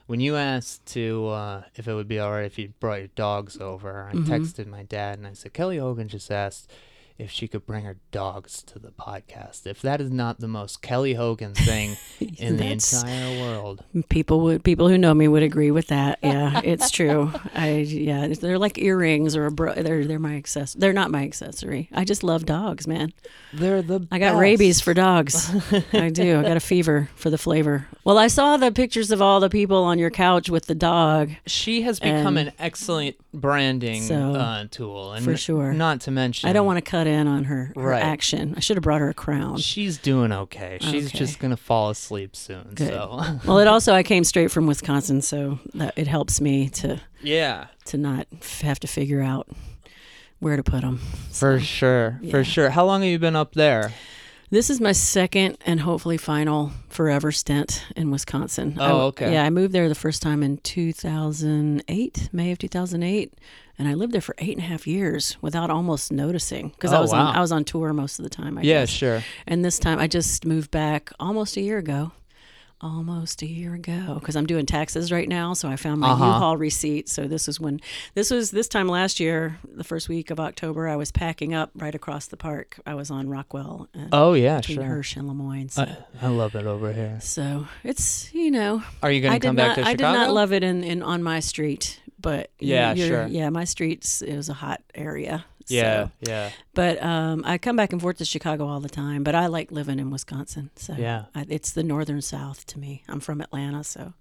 When 0.07 0.19
you 0.19 0.35
asked 0.35 0.85
to 0.93 1.29
uh, 1.29 1.63
if 1.73 1.87
it 1.87 1.93
would 1.95 2.07
be 2.07 2.19
all 2.19 2.29
right 2.29 2.45
if 2.45 2.59
you 2.59 2.73
brought 2.79 2.99
your 2.99 3.07
dogs 3.15 3.57
over, 3.59 4.07
I 4.07 4.13
Mm-hmm. 4.13 4.31
texted 4.31 4.67
my 4.67 4.83
dad 4.83 5.17
and 5.17 5.25
I 5.25 5.33
said 5.33 5.53
Kelly 5.53 5.79
Hogan 5.79 6.07
just 6.09 6.29
asked 6.29 6.71
if 7.17 7.31
she 7.31 7.47
could 7.47 7.65
bring 7.65 7.85
her 7.85 7.97
dogs 8.11 8.61
to 8.63 8.77
the 8.77 8.89
podcast. 8.91 9.65
If 9.65 9.81
that 9.83 10.01
is 10.01 10.11
not 10.11 10.39
the 10.41 10.47
most 10.49 10.81
Kelly 10.81 11.13
Hogan 11.13 11.53
thing 11.53 11.95
in 12.37 12.57
the 12.57 12.65
entire 12.65 13.39
world, 13.41 13.83
People 14.09 14.41
would 14.41 14.63
people 14.63 14.89
who 14.89 14.97
know 14.97 15.13
me 15.13 15.27
would 15.27 15.43
agree 15.43 15.71
with 15.71 15.87
that. 15.87 16.19
Yeah, 16.21 16.59
it's 16.63 16.91
true. 16.91 17.31
I 17.55 17.77
yeah, 17.77 18.27
they're 18.27 18.59
like 18.59 18.77
earrings 18.77 19.35
or 19.35 19.45
a 19.45 19.51
bro. 19.51 19.73
They're 19.75 20.05
they're 20.05 20.19
my 20.19 20.35
access. 20.35 20.73
They're 20.73 20.91
not 20.93 21.09
my 21.11 21.23
accessory. 21.23 21.89
I 21.93 22.03
just 22.03 22.23
love 22.23 22.45
dogs, 22.45 22.85
man. 22.87 23.13
they're 23.53 23.81
the 23.81 24.05
I 24.11 24.19
got 24.19 24.31
best. 24.33 24.41
rabies 24.41 24.81
for 24.81 24.93
dogs. 24.93 25.49
I 25.93 26.09
do. 26.09 26.39
I 26.39 26.43
got 26.43 26.57
a 26.57 26.59
fever 26.73 27.09
for 27.15 27.29
the 27.29 27.37
flavor. 27.37 27.87
Well, 28.03 28.17
I 28.17 28.27
saw 28.27 28.57
the 28.57 28.71
pictures 28.71 29.11
of 29.11 29.21
all 29.21 29.39
the 29.39 29.49
people 29.49 29.83
on 29.83 29.97
your 29.99 30.09
couch 30.11 30.49
with 30.49 30.65
the 30.65 30.75
dog. 30.75 31.31
She 31.47 31.83
has 31.83 31.99
become 31.99 32.35
And- 32.37 32.49
an 32.49 32.53
excellent 32.59 33.15
branding 33.33 34.01
So, 34.03 34.33
uh, 34.33 34.65
tool, 34.69 35.13
and 35.13 35.23
for 35.25 35.35
sure. 35.37 35.73
Not 35.73 36.01
to 36.01 36.11
mention, 36.11 36.49
I 36.49 36.53
don't 36.53 36.65
want 36.65 36.77
to 36.77 36.81
cut 36.89 37.04
in 37.05 37.27
on 37.27 37.45
her, 37.45 37.71
her 37.75 37.81
Right. 37.81 38.01
action. 38.03 38.53
I 38.57 38.59
should 38.59 38.77
have 38.77 38.83
brought 38.83 39.01
her 39.01 39.09
a 39.09 39.13
crown. 39.13 39.57
She's 39.57 39.97
doing 39.97 40.31
okay. 40.31 40.77
She's 40.81 41.07
Okay. 41.07 41.17
just 41.17 41.39
gonna 41.39 41.57
fall 41.57 41.89
asleep 41.89 42.35
soon. 42.35 42.71
Good. 42.73 42.89
So 42.89 43.21
Well, 43.45 43.59
it 43.59 43.67
also 43.67 43.93
I 43.93 44.03
came 44.03 44.23
straight 44.23 44.51
from 44.51 44.67
Wisconsin, 44.67 45.21
so 45.21 45.59
that 45.73 45.93
it 45.97 46.07
helps 46.07 46.39
me 46.41 46.69
to 46.69 46.99
yeah, 47.21 47.67
to 47.85 47.97
not 47.97 48.27
f- 48.41 48.61
have 48.61 48.79
to 48.81 48.87
figure 48.87 49.21
out 49.21 49.47
where 50.39 50.57
to 50.57 50.63
put 50.63 50.81
them. 50.81 50.99
for 51.31 51.59
sure, 51.59 52.19
yeah. 52.21 52.31
for 52.31 52.43
sure. 52.43 52.69
How 52.69 52.85
long 52.85 53.01
have 53.01 53.09
you 53.09 53.19
been 53.19 53.35
up 53.35 53.53
there? 53.53 53.93
This 54.51 54.69
is 54.69 54.79
my 54.79 54.91
second 54.91 55.57
and 55.65 55.79
hopefully 55.81 56.17
final 56.17 56.71
forever 56.89 57.31
stint 57.31 57.83
in 57.95 58.11
Wisconsin. 58.11 58.77
Oh, 58.79 59.07
okay. 59.07 59.33
Yeah, 59.33 59.43
I 59.43 59.49
moved 59.49 59.73
there 59.73 59.89
the 59.89 59.95
first 59.95 60.21
time 60.21 60.43
in 60.43 60.57
2008, 60.57 62.29
May 62.31 62.51
of 62.51 62.59
2008, 62.59 63.33
and 63.77 63.87
I 63.87 63.93
lived 63.95 64.13
there 64.13 64.21
for 64.21 64.35
eight 64.37 64.55
and 64.55 64.63
a 64.63 64.67
half 64.67 64.85
years 64.87 65.35
without 65.41 65.69
almost 65.69 66.11
noticing 66.11 66.69
because 66.69 66.93
I 66.93 66.99
Oh, 66.99 67.01
was 67.01 67.11
wow. 67.11 67.25
on 67.27 67.35
I 67.35 67.41
was 67.41 67.51
on 67.51 67.63
tour 67.65 67.91
most 67.91 68.19
of 68.19 68.23
the 68.23 68.29
time. 68.29 68.57
I 68.57 68.61
yeah, 68.61 68.81
guess. 68.81 68.89
sure. 68.89 69.23
And 69.47 69.65
this 69.65 69.79
time 69.79 69.99
I 69.99 70.07
just 70.07 70.45
moved 70.45 70.71
back 70.71 71.11
almost 71.19 71.57
a 71.57 71.61
year 71.61 71.79
ago. 71.79 72.11
Almost 72.85 73.41
a 73.41 73.47
year 73.47 73.73
ago, 73.73 74.17
because 74.19 74.35
I'm 74.35 74.45
doing 74.45 74.67
taxes 74.67 75.11
right 75.11 75.27
now. 75.27 75.53
So 75.53 75.67
I 75.67 75.75
found 75.75 76.01
my 76.01 76.11
Uh-huh. 76.11 76.23
U-Haul 76.25 76.55
receipt. 76.57 77.09
So 77.09 77.25
this 77.27 77.47
is 77.47 77.59
when 77.59 77.81
this 78.13 78.29
was 78.29 78.51
this 78.51 78.67
time 78.67 78.87
last 78.87 79.19
year, 79.19 79.57
the 79.73 79.83
first 79.83 80.07
week 80.07 80.29
of 80.29 80.39
October. 80.39 80.87
I 80.87 80.95
was 80.95 81.11
packing 81.11 81.55
up 81.55 81.71
right 81.73 81.95
across 81.95 82.27
the 82.27 82.37
park. 82.37 82.79
I 82.85 82.93
was 82.93 83.09
on 83.09 83.27
Rockwell 83.27 83.87
and 83.95 84.09
Oh 84.13 84.33
yeah, 84.33 84.57
between 84.57 84.77
sure. 84.77 84.85
Hirsch 84.85 85.15
and 85.15 85.27
Lemoyne. 85.27 85.69
So, 85.69 85.81
I, 85.81 85.97
I 86.21 86.27
love 86.29 86.53
it 86.53 86.67
over 86.67 86.93
here. 86.93 87.17
so 87.21 87.65
it's 87.83 88.31
you 88.35 88.51
know 88.51 88.83
Are 89.01 89.11
you 89.11 89.27
I 89.27 89.33
did 89.39 89.41
come 89.47 89.55
not 89.55 89.75
back 89.75 89.75
to 89.77 89.87
I 89.87 89.93
did 89.95 90.03
not 90.03 90.31
love 90.31 90.53
it 90.53 90.63
in, 90.63 90.83
in 90.83 91.01
on 91.01 91.23
my 91.23 91.39
street, 91.39 91.99
but 92.21 92.51
Yeah, 92.59 92.93
sure. 92.93 93.25
yeah, 93.25 93.49
my 93.49 93.63
streets 93.63 94.21
it 94.21 94.35
was 94.35 94.47
a 94.49 94.53
hot 94.53 94.81
area. 94.93 95.43
Yeah, 95.67 96.05
so- 96.05 96.11
yeah. 96.21 96.49
but 96.73 97.01
um, 97.03 97.43
I 97.45 97.57
come 97.57 97.75
back 97.75 97.91
and 97.91 98.01
forth 98.01 98.17
to 98.17 98.25
Chicago 98.25 98.67
all 98.67 98.79
the 98.79 98.89
time. 98.89 99.23
But 99.23 99.35
I 99.35 99.47
like 99.47 99.71
living 99.71 99.99
in 99.99 100.11
Wisconsin. 100.11 100.69
So 100.75 100.93
Yeah. 100.97 101.25
I, 101.33 101.45
it's 101.49 101.71
the 101.71 101.83
northern 101.83 102.21
South 102.21 102.65
to 102.67 102.79
me. 102.79 103.03
I'm 103.07 103.19
from 103.19 103.41
Atlanta, 103.41 103.83
so 103.83 104.13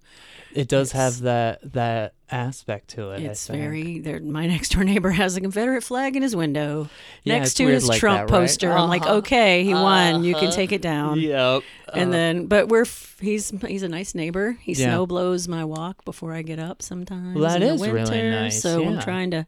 It 0.53 0.67
does 0.67 0.91
have 0.93 1.21
that 1.21 1.73
that 1.73 2.13
aspect 2.31 2.87
to 2.89 3.11
it. 3.11 3.21
I 3.21 3.25
it's 3.25 3.45
think. 3.45 3.59
very. 4.03 4.19
My 4.21 4.47
next 4.53 4.69
door 4.69 4.83
neighbor 4.83 5.11
has 5.11 5.35
a 5.37 5.41
Confederate 5.41 5.83
flag 5.83 6.15
in 6.15 6.23
his 6.23 6.35
window 6.35 6.89
Yeah, 7.23 7.37
next 7.37 7.53
to 7.55 7.67
his 7.67 7.87
like 7.87 7.99
Trump 7.99 8.27
that, 8.27 8.33
right? 8.33 8.41
poster. 8.41 8.71
I'm 8.71 8.89
like, 8.89 9.03
Uh-huh. 9.03 9.15
okay, 9.17 9.63
he 9.63 9.73
won. 9.73 10.23
You 10.23 10.33
can 10.33 10.45
Uh-huh. 10.47 10.55
take 10.55 10.71
it 10.71 10.81
down. 10.81 11.19
Yep. 11.19 11.61
And 11.93 12.09
Uh, 12.09 12.11
then, 12.11 12.45
but 12.47 12.69
we're 12.69 12.81
f- 12.81 13.17
he's 13.21 13.51
he's 13.67 13.83
a 13.83 13.87
nice 13.89 14.15
neighbor. 14.15 14.57
He 14.61 14.73
Yeah. 14.73 14.87
snow 14.87 15.05
blows 15.05 15.47
my 15.47 15.63
walk 15.63 16.03
before 16.05 16.33
I 16.33 16.41
get 16.41 16.57
up 16.57 16.81
sometimes. 16.81 17.35
Well, 17.35 17.47
that 17.47 17.61
in 17.61 17.67
the 17.67 17.73
is 17.75 17.81
really 17.81 18.09
winter, 18.09 18.31
nice, 18.31 18.61
So 18.61 18.83
I'm 18.83 18.99
trying 18.99 19.29
to 19.31 19.45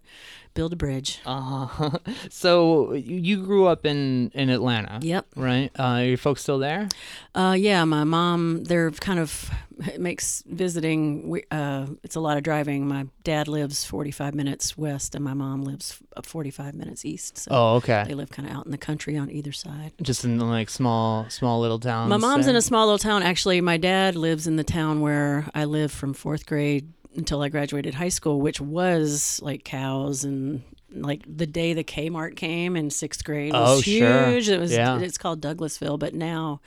build 0.58 0.74
a 0.74 0.76
bridge. 0.76 1.20
Uh-huh. 1.26 2.00
So 2.30 2.94
you 2.94 3.36
grew 3.46 3.66
up 3.68 3.86
in 3.86 4.32
in 4.34 4.50
Atlanta, 4.50 5.00
Yep. 5.02 5.26
right? 5.36 5.70
Uh, 5.80 5.84
are 5.84 6.04
your 6.14 6.18
folks 6.18 6.42
still 6.42 6.60
there? 6.60 6.90
Uh, 7.36 7.56
yeah, 7.58 7.86
my 7.86 8.04
mom. 8.04 8.64
They're 8.70 8.92
kind 8.92 9.20
of 9.20 9.50
it 9.94 10.02
makes 10.02 10.44
visiting. 10.48 11.30
we- 11.32 11.46
Uh, 11.52 11.86
it's 12.04 12.16
a 12.16 12.20
lot 12.28 12.36
of 12.38 12.44
driving. 12.44 12.88
My 12.88 13.06
dad 13.24 13.48
lives 13.48 13.86
45 13.86 14.34
minutes 14.34 14.76
west, 14.78 15.16
and 15.16 15.24
my 15.24 15.36
mom 15.36 15.62
lives 15.64 15.86
45 16.24 16.74
minutes 16.74 17.06
east. 17.06 17.38
So 17.38 17.50
Oh, 17.52 17.76
okay. 17.78 18.04
they 18.08 18.16
live 18.16 18.30
kind 18.32 18.50
of 18.50 18.56
out 18.56 18.66
in 18.66 18.72
the 18.72 18.78
country 18.90 19.16
on 19.18 19.30
either 19.30 19.52
side. 19.54 19.92
Just 20.02 20.26
in 20.26 20.40
like 20.40 20.70
small 20.70 21.30
small 21.30 21.62
little 21.62 21.80
towns. 21.80 22.10
My 22.10 22.18
mom's 22.18 22.48
in 22.48 22.56
a 22.56 22.62
small 22.62 22.86
little 22.88 22.98
town. 23.10 23.22
Actually, 23.24 23.62
my 23.62 23.78
dad 23.78 24.16
lives 24.16 24.48
in 24.48 24.56
the 24.58 24.64
town 24.80 25.02
where 25.06 25.46
I 25.54 25.66
lived 25.66 25.94
from 25.94 26.14
fourth 26.14 26.46
grade 26.46 26.86
until 27.18 27.42
I 27.42 27.50
graduated 27.50 27.96
high 27.96 28.10
school, 28.10 28.40
which 28.40 28.62
was 28.62 29.40
like 29.44 29.64
cows 29.64 30.24
and 30.24 30.64
like 30.92 31.22
the 31.28 31.46
day 31.46 31.74
the 31.74 31.84
Kmart 31.84 32.38
came 32.38 32.78
in 32.78 32.90
sixth 32.90 33.22
grade 33.26 33.52
was 33.52 33.80
Oh, 33.80 33.82
sure. 33.82 34.30
huge. 34.30 34.48
It 34.48 34.58
was 34.58 34.72
Yeah. 34.72 34.98
it's 35.00 35.18
called 35.18 35.42
Douglasville, 35.42 36.00
but 36.00 36.14
now 36.14 36.62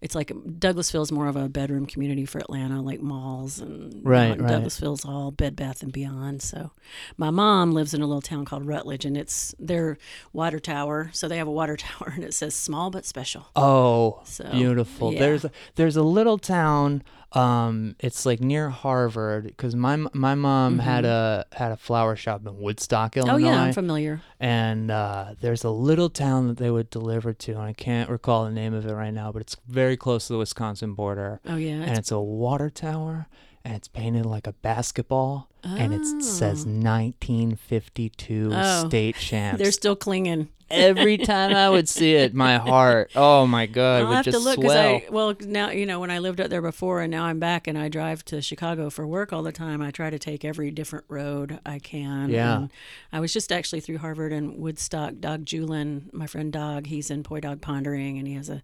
it's 0.00 0.14
like 0.14 0.28
Douglasville 0.28 1.02
is 1.02 1.12
more 1.12 1.28
of 1.28 1.36
a 1.36 1.46
bedroom 1.50 1.84
community 1.84 2.24
for 2.24 2.38
Atlanta, 2.38 2.80
like 2.80 3.02
malls 3.02 3.60
and 3.60 4.00
Right, 4.02 4.30
right. 4.40 4.50
Douglasville's 4.50 5.04
all 5.04 5.30
Bed 5.30 5.56
Bath 5.56 5.82
and 5.82 5.92
Beyond. 5.92 6.40
So 6.40 6.70
my 7.18 7.28
mom 7.28 7.72
lives 7.72 7.92
in 7.92 8.00
a 8.00 8.06
little 8.06 8.22
town 8.22 8.46
called 8.46 8.64
Rutledge, 8.66 9.04
and 9.04 9.14
it's 9.16 9.54
their 9.58 9.98
water 10.32 10.58
tower. 10.58 11.10
So 11.12 11.28
they 11.28 11.36
have 11.36 11.46
a 11.48 11.52
water 11.52 11.76
tower, 11.88 12.12
and 12.14 12.24
it 12.24 12.32
says 12.32 12.54
small 12.54 12.90
but 12.90 13.04
special. 13.04 13.48
Oh, 13.54 14.20
So, 14.24 14.48
beautiful. 14.52 15.12
yeah. 15.12 15.18
There's 15.20 15.44
a, 15.44 15.50
there's 15.74 15.96
a 15.96 16.02
little 16.02 16.38
town. 16.38 17.02
Um, 17.36 17.96
it's 18.00 18.24
like 18.24 18.40
near 18.40 18.70
Harvard 18.70 19.44
because 19.44 19.76
my 19.76 19.96
my 20.14 20.34
mom 20.34 20.78
had 20.78 21.04
a 21.04 21.44
had 21.52 21.70
a 21.72 21.76
flower 21.76 22.16
shop 22.16 22.46
in 22.46 22.58
Woodstock, 22.58 23.16
Illinois. 23.16 23.34
Mm-hmm. 23.38 23.44
Oh 23.46 23.50
yeah, 23.50 23.60
I'm 23.62 23.72
familiar. 23.74 24.20
and 24.40 24.90
uh, 24.90 25.34
there's 25.40 25.62
a 25.64 25.70
little 25.70 26.08
town 26.08 26.48
that 26.48 26.56
they 26.56 26.70
would 26.70 26.88
deliver 26.90 27.32
to, 27.34 27.52
and 27.52 27.60
I 27.62 27.72
can't 27.72 28.08
recall 28.10 28.44
the 28.44 28.50
name 28.52 28.72
of 28.74 28.86
it 28.86 28.92
right 28.94 29.12
now, 29.12 29.32
but 29.32 29.42
it's 29.42 29.56
very 29.68 29.96
close 29.96 30.26
to 30.28 30.32
the 30.34 30.38
Wisconsin 30.38 30.94
border, 30.94 31.40
Oh 31.46 31.56
yeah, 31.56 31.82
and 31.82 31.98
it's 31.98 32.10
a 32.10 32.20
water 32.20 32.70
tower, 32.70 33.26
and 33.64 33.74
it's 33.74 33.88
painted 33.88 34.24
like 34.26 34.46
a 34.46 34.52
basketball, 34.52 35.48
and 35.62 35.92
it 35.92 36.04
says 36.22 36.64
1952 36.66 38.50
Oh. 38.52 38.88
state 38.88 39.16
champs. 39.20 39.60
they're 39.60 39.72
still 39.72 39.96
clinging. 39.96 40.48
Every 40.70 41.16
time 41.32 41.54
I 41.54 41.70
would 41.70 41.88
see 41.88 42.14
it, 42.14 42.34
my 42.34 42.58
heart, 42.58 43.12
oh 43.14 43.46
my 43.46 43.66
god, 43.66 44.02
I'll 44.02 44.08
would 44.08 44.14
have 44.16 44.24
to 44.26 44.38
look 44.38 44.56
because 44.56 44.72
swell. 44.72 44.94
I 44.96 45.06
well 45.10 45.34
now 45.40 45.70
you 45.70 45.86
know 45.86 46.00
when 46.00 46.10
I 46.10 46.18
lived 46.18 46.40
out 46.40 46.50
there 46.50 46.62
before 46.62 47.00
and 47.00 47.10
now 47.10 47.24
I'm 47.24 47.38
back 47.38 47.66
and 47.66 47.78
I 47.78 47.88
drive 47.88 48.24
to 48.26 48.42
Chicago 48.42 48.90
for 48.90 49.06
work 49.06 49.32
all 49.32 49.42
the 49.42 49.52
time. 49.52 49.80
I 49.80 49.90
try 49.90 50.10
to 50.10 50.18
take 50.18 50.44
every 50.44 50.70
different 50.70 51.04
road 51.08 51.60
I 51.64 51.78
can. 51.78 52.30
Yeah. 52.30 52.56
And 52.56 52.70
I 53.12 53.20
was 53.20 53.32
just 53.32 53.52
actually 53.52 53.80
through 53.80 53.98
Harvard 53.98 54.32
and 54.32 54.58
Woodstock. 54.58 55.14
Dag 55.20 55.44
Juhlin, 55.44 56.12
my 56.12 56.26
friend 56.26 56.52
Dag, 56.52 56.86
he's 56.86 57.10
in 57.10 57.22
Poi 57.22 57.40
Dog 57.40 57.60
Pondering 57.60 58.18
and 58.18 58.26
he 58.26 58.34
has 58.34 58.48
a 58.48 58.62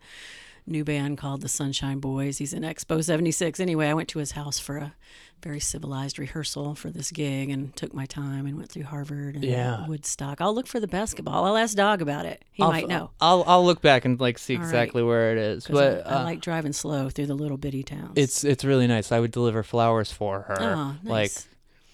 new 0.67 0.85
band 0.85 1.19
called 1.19 1.41
the 1.41 1.49
Sunshine 1.49 1.99
Boys. 1.99 2.39
He's 2.39 2.53
in 2.53 2.63
Expo 2.63 3.03
76. 3.03 3.61
Anyway, 3.61 3.89
I 3.89 3.95
went 3.95 4.09
to 4.11 4.19
his 4.19 4.33
house 4.33 4.59
for 4.59 4.77
a 4.77 4.95
very 5.43 5.61
civilized 5.61 6.19
rehearsal 6.19 6.75
for 6.75 6.91
this 6.91 7.11
gig 7.11 7.51
and 7.51 7.75
took 7.77 7.93
my 7.93 8.07
time 8.07 8.47
and 8.47 8.57
went 8.57 8.71
through 8.71 8.85
Harvard 8.85 9.35
and 9.35 9.45
Yeah. 9.45 9.87
Woodstock. 9.87 10.41
I'll 10.41 10.55
look 10.55 10.67
for 10.67 10.81
the 10.81 10.87
basketball. 10.87 11.45
I'll 11.45 11.57
ask 11.57 11.77
Dag 11.77 12.01
about 12.01 12.27
it. 12.27 12.45
He 12.53 12.63
I'll, 12.63 12.71
might 12.71 12.89
know. 12.89 13.11
I'll 13.21 13.45
I'll 13.47 13.65
look 13.65 13.81
back 13.83 14.05
and 14.05 14.21
like 14.21 14.39
see 14.39 14.55
All 14.55 14.61
right. 14.61 14.67
exactly 14.67 15.03
where 15.03 15.33
it 15.33 15.39
is. 15.39 15.67
but 15.67 16.07
I, 16.07 16.11
I 16.11 16.21
uh, 16.21 16.25
like 16.25 16.41
driving 16.41 16.73
slow 16.73 17.09
through 17.11 17.27
the 17.27 17.35
little 17.35 17.57
bitty 17.59 17.83
towns. 17.83 18.13
it's 18.17 18.45
it's 18.45 18.65
really 18.65 18.87
nice. 18.87 19.11
I 19.13 19.21
would 19.21 19.31
deliver 19.33 19.63
flowers 19.63 20.13
for 20.13 20.43
her, 20.43 20.57
oh, 20.61 20.97
nice. 21.03 21.05
like 21.05 21.33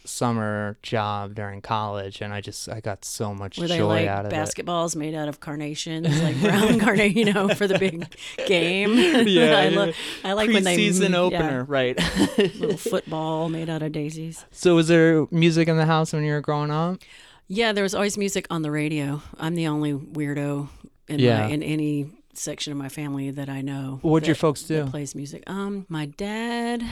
summer 0.09 0.77
job 0.83 1.35
during 1.35 1.61
college, 1.61 2.21
and 2.21 2.33
I 2.33 2.41
just 2.41 2.69
I 2.69 2.81
got 2.81 3.05
so 3.05 3.35
much 3.35 3.59
Were 3.59 3.67
joy 3.67 3.75
they 3.77 3.83
like 3.83 4.07
out 4.09 4.27
of 4.27 4.33
it. 4.33 4.37
basketballs 4.37 4.97
made 4.97 5.15
out 5.15 5.29
of 5.29 5.41
carnations, 5.41 6.21
like 6.23 6.41
brown 6.41 6.81
carnation, 6.81 7.17
you 7.19 7.33
know, 7.33 7.49
for 7.51 7.67
the 7.69 7.79
big 7.79 8.07
game? 8.47 8.95
Yeah, 9.29 9.59
I, 9.59 9.69
yeah. 9.69 9.79
lo- 9.79 9.93
I 10.25 10.31
it. 10.33 10.35
like 10.35 10.51
when 10.51 10.65
they 10.65 10.77
Preseason 10.77 11.11
yeah, 11.11 11.19
opener, 11.19 11.65
right? 11.65 11.97
little 12.39 12.77
football 12.77 13.49
made 13.49 13.69
out 13.69 13.83
of 13.83 13.93
daisies. 13.93 14.45
so, 14.51 14.75
was 14.75 14.89
there 14.89 15.27
music 15.31 15.69
in 15.69 15.77
the 15.77 15.87
house 15.87 16.13
when 16.13 16.25
you 16.25 16.33
were 16.33 16.41
growing 16.41 16.71
up? 16.71 16.99
Yeah, 17.47 17.73
there 17.73 17.83
was 17.85 17.95
always 17.95 18.19
music 18.19 18.47
on 18.51 18.63
the 18.63 18.71
radio. 18.71 19.23
I'm 19.39 19.55
the 19.55 19.69
only 19.69 19.93
weirdo 19.95 20.69
in 21.09 21.19
Yeah. 21.21 21.41
my 21.47 21.47
in 21.53 21.63
any 21.63 22.11
section 22.35 22.73
of 22.73 22.77
my 22.79 22.89
family 22.89 23.31
that 23.33 23.49
I 23.49 23.63
know. 23.63 23.99
What'd 24.03 24.27
your 24.27 24.35
that- 24.35 24.41
folks 24.41 24.63
that 24.65 24.85
do? 24.85 24.91
plays 24.91 25.15
music. 25.15 25.43
Um, 25.47 25.87
my 25.89 26.07
dad, 26.07 26.85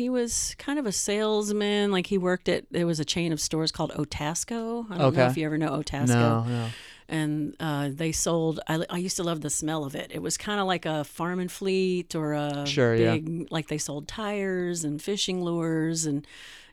he 0.00 0.08
was 0.08 0.54
kind 0.58 0.78
of 0.78 0.86
a 0.86 0.92
salesman. 0.92 1.92
Like 1.92 2.06
he 2.06 2.18
worked 2.18 2.48
at 2.48 2.64
there 2.70 2.86
was 2.86 2.98
a 3.00 3.04
chain 3.04 3.32
of 3.32 3.40
stores 3.40 3.70
called 3.70 3.92
Otasco. 3.92 4.86
I 4.90 4.98
don't 4.98 5.14
know 5.14 5.26
if 5.26 5.36
you 5.36 5.44
ever 5.46 5.58
know 5.58 5.70
Otasco. 5.70 6.08
No, 6.08 6.44
no. 6.44 6.66
and 7.08 7.54
uh, 7.60 7.90
they 7.92 8.12
sold. 8.12 8.60
I, 8.66 8.84
I 8.88 8.98
used 8.98 9.16
to 9.16 9.22
love 9.22 9.40
the 9.42 9.50
smell 9.50 9.84
of 9.84 9.94
it. 9.94 10.10
It 10.14 10.22
was 10.22 10.36
kind 10.38 10.58
of 10.60 10.66
like 10.66 10.86
a 10.86 11.04
farm 11.04 11.38
and 11.38 11.52
fleet 11.52 12.14
or 12.14 12.32
a 12.32 12.66
Sure, 12.66 12.94
yeah. 12.94 13.12
big 13.14 13.48
like 13.50 13.68
they 13.68 13.78
sold 13.78 14.08
tires 14.08 14.84
and 14.84 15.00
fishing 15.02 15.44
lures 15.44 16.06
and 16.06 16.26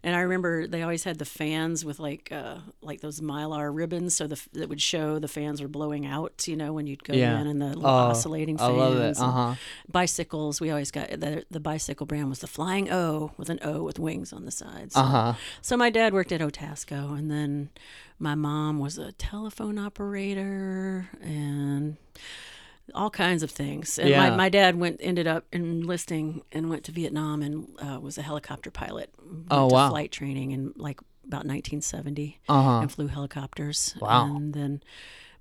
and 0.07 0.15
I 0.15 0.21
remember 0.21 0.67
they 0.67 0.83
always 0.83 1.03
had 1.03 1.19
the 1.19 1.25
fans 1.25 1.83
with 1.83 1.99
like 1.99 2.31
uh, 2.31 2.59
like 2.81 3.01
those 3.01 3.19
mylar 3.19 3.75
ribbons, 3.75 4.15
so 4.15 4.25
the 4.25 4.41
that 4.53 4.69
would 4.69 4.81
show 4.81 5.19
the 5.19 5.27
fans 5.27 5.61
were 5.61 5.67
blowing 5.67 6.05
out. 6.05 6.47
You 6.47 6.55
know 6.55 6.71
when 6.71 6.87
you'd 6.87 7.03
go 7.03 7.13
Yeah. 7.13 7.39
in 7.41 7.47
and 7.47 7.61
the 7.61 7.67
little 7.67 7.85
Oh, 7.85 8.09
oscillating 8.11 8.55
I 8.55 8.67
fans. 8.67 8.77
love 8.77 8.95
it. 8.97 9.19
Uh 9.19 9.31
huh. 9.31 9.55
Bicycles. 9.91 10.61
We 10.61 10.69
always 10.69 10.91
got 10.91 11.09
the 11.09 11.43
the 11.51 11.59
bicycle 11.59 12.05
brand 12.05 12.29
was 12.29 12.39
the 12.39 12.47
Flying 12.47 12.89
O 12.89 13.31
with 13.37 13.49
an 13.49 13.59
O 13.63 13.83
with 13.83 13.99
wings 13.99 14.31
on 14.31 14.45
the 14.45 14.51
sides. 14.51 14.95
Uh 14.95 15.03
huh. 15.03 15.33
So 15.61 15.75
my 15.75 15.89
dad 15.89 16.13
worked 16.13 16.31
at 16.31 16.39
Otasco, 16.41 17.17
and 17.17 17.29
then 17.29 17.69
my 18.17 18.33
mom 18.35 18.79
was 18.79 18.97
a 18.97 19.11
telephone 19.11 19.77
operator 19.77 21.09
and 21.21 21.97
all 22.95 23.09
kinds 23.09 23.43
of 23.43 23.51
things. 23.51 23.97
And 23.99 24.09
Yeah. 24.09 24.29
my, 24.29 24.35
my 24.35 24.49
dad 24.49 24.75
went 24.77 24.97
ended 25.01 25.27
up 25.27 25.45
enlisting 25.51 26.41
and 26.51 26.69
went 26.69 26.83
to 26.85 26.91
Vietnam 26.91 27.41
and 27.41 27.67
uh, 27.81 27.99
was 27.99 28.17
a 28.17 28.21
helicopter 28.21 28.71
pilot. 28.71 29.13
Went 29.19 29.45
Oh, 29.51 29.67
to 29.69 29.73
wow. 29.73 29.89
Flight 29.89 30.11
training 30.11 30.51
in 30.51 30.73
like 30.77 30.99
about 31.25 31.45
1970 31.45 32.39
Uh 32.47 32.61
huh. 32.63 32.79
and 32.81 32.91
flew 32.91 33.07
helicopters. 33.07 33.95
Wow. 33.99 34.35
And 34.35 34.53
then 34.53 34.81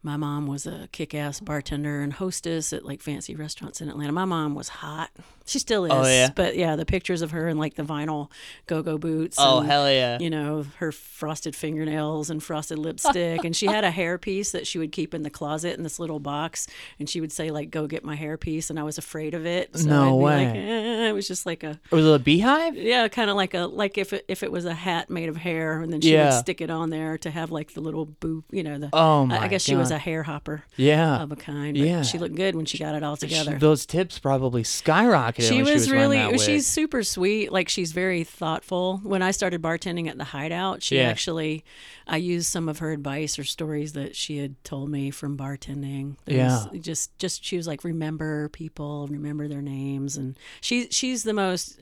my 0.02 0.16
mom 0.16 0.46
was 0.46 0.66
a 0.66 0.88
kick-ass 0.92 1.40
bartender 1.40 2.00
and 2.00 2.12
hostess 2.12 2.72
at 2.72 2.84
like 2.84 3.02
fancy 3.02 3.34
restaurants 3.34 3.80
in 3.80 3.88
Atlanta. 3.88 4.12
My 4.12 4.24
mom 4.24 4.54
was 4.54 4.68
hot. 4.68 5.10
She 5.48 5.58
still 5.60 5.84
is. 5.84 5.92
Oh, 5.92 6.04
yeah? 6.04 6.30
But 6.34 6.56
yeah, 6.56 6.74
the 6.76 6.84
pictures 6.84 7.22
of 7.22 7.30
her 7.32 7.48
in 7.48 7.56
like 7.56 7.74
the 7.74 7.82
vinyl 7.84 8.30
go-go 8.66 8.98
boots. 8.98 9.36
Oh 9.38 9.58
and, 9.60 9.68
hell 9.68 9.90
yeah. 9.90 10.18
you 10.20 10.28
know, 10.30 10.64
her 10.78 10.90
frosted 10.92 11.54
fingernails 11.56 12.30
and 12.30 12.42
frosted 12.42 12.78
lipstick. 12.78 13.44
and 13.44 13.54
she 13.54 13.66
had 13.66 13.84
a 13.84 13.90
hairpiece 13.90 14.52
that 14.52 14.66
she 14.66 14.78
would 14.78 14.90
keep 14.92 15.14
in 15.14 15.22
the 15.22 15.30
closet 15.30 15.76
in 15.76 15.82
this 15.84 15.98
little 16.00 16.18
box. 16.20 16.66
And 16.98 17.08
she 17.08 17.20
would 17.20 17.30
say, 17.32 17.50
like, 17.50 17.70
go 17.70 17.86
get 17.86 18.04
my 18.04 18.16
hairpiece. 18.16 18.70
And 18.70 18.78
I 18.78 18.82
was 18.84 18.98
afraid 18.98 19.34
of 19.34 19.46
it. 19.46 19.76
So 19.76 19.88
No 19.88 20.02
I'd 20.04 20.10
be 20.18 20.24
way. 20.24 20.46
Like, 20.46 20.56
eh. 20.56 21.08
It 21.08 21.12
was 21.12 21.28
just 21.28 21.46
like 21.46 21.62
a, 21.62 21.80
It 21.90 21.94
Was 21.94 22.06
a 22.06 22.18
beehive? 22.18 22.76
yeah, 22.76 23.06
kind 23.08 23.30
of 23.30 23.36
like 23.36 23.54
a, 23.54 23.66
like 23.66 23.98
if 23.98 24.12
it, 24.12 24.24
if 24.28 24.42
it 24.42 24.50
was 24.52 24.64
a 24.64 24.74
hat 24.74 25.10
made 25.10 25.28
of 25.28 25.36
hair 25.36 25.80
and 25.80 25.92
then 25.92 26.00
she 26.00 26.12
Yeah. 26.12 26.30
would 26.30 26.38
stick 26.40 26.60
it 26.60 26.70
on 26.70 26.90
there 26.90 27.18
to 27.18 27.30
have 27.30 27.50
like 27.52 27.74
the 27.74 27.80
little 27.80 28.06
boop, 28.06 28.44
you 28.50 28.62
know, 28.64 28.78
the, 28.78 28.90
Oh 28.92 29.22
I- 29.22 29.26
my 29.26 29.38
I 29.42 29.48
guess 29.48 29.62
she 29.62 29.76
was 29.76 29.90
God. 29.90 29.95
A 29.96 29.98
hair 29.98 30.22
hopper 30.22 30.62
Yeah. 30.76 31.20
of 31.22 31.32
a 31.32 31.36
kind. 31.36 31.76
But 31.76 31.86
Yeah. 31.86 32.02
She 32.02 32.18
looked 32.18 32.36
good 32.36 32.54
when 32.54 32.64
she 32.66 32.78
got 32.78 32.94
it 32.94 33.02
all 33.02 33.16
together. 33.16 33.58
Those 33.58 33.84
tips 33.86 34.18
probably 34.18 34.62
skyrocketed. 34.62 35.48
She 35.48 35.58
was, 35.62 35.68
she 35.68 35.74
was 35.74 35.90
really 35.90 36.38
she's 36.38 36.66
super 36.66 37.02
sweet 37.02 37.50
like 37.50 37.68
she's 37.68 37.92
very 37.92 38.22
thoughtful 38.24 38.98
when 39.02 39.22
i 39.22 39.30
started 39.30 39.60
bartending 39.62 40.08
at 40.08 40.18
the 40.18 40.24
hideout 40.24 40.82
she 40.82 40.96
Yeah. 40.96 41.08
actually 41.08 41.64
i 42.06 42.16
used 42.16 42.46
some 42.50 42.68
of 42.68 42.78
her 42.78 42.92
advice 42.92 43.38
or 43.38 43.44
stories 43.44 43.94
that 43.94 44.14
she 44.14 44.38
had 44.38 44.62
told 44.64 44.90
me 44.90 45.10
from 45.10 45.36
bartending 45.36 46.16
There 46.26 46.36
Yeah. 46.36 46.64
just 46.80 47.16
just 47.18 47.44
she 47.44 47.56
was 47.56 47.66
like 47.66 47.82
remember 47.84 48.48
people 48.50 49.06
remember 49.08 49.48
their 49.48 49.62
names 49.62 50.16
and 50.16 50.36
she 50.60 50.88
she's 50.90 51.22
the 51.22 51.32
most 51.32 51.80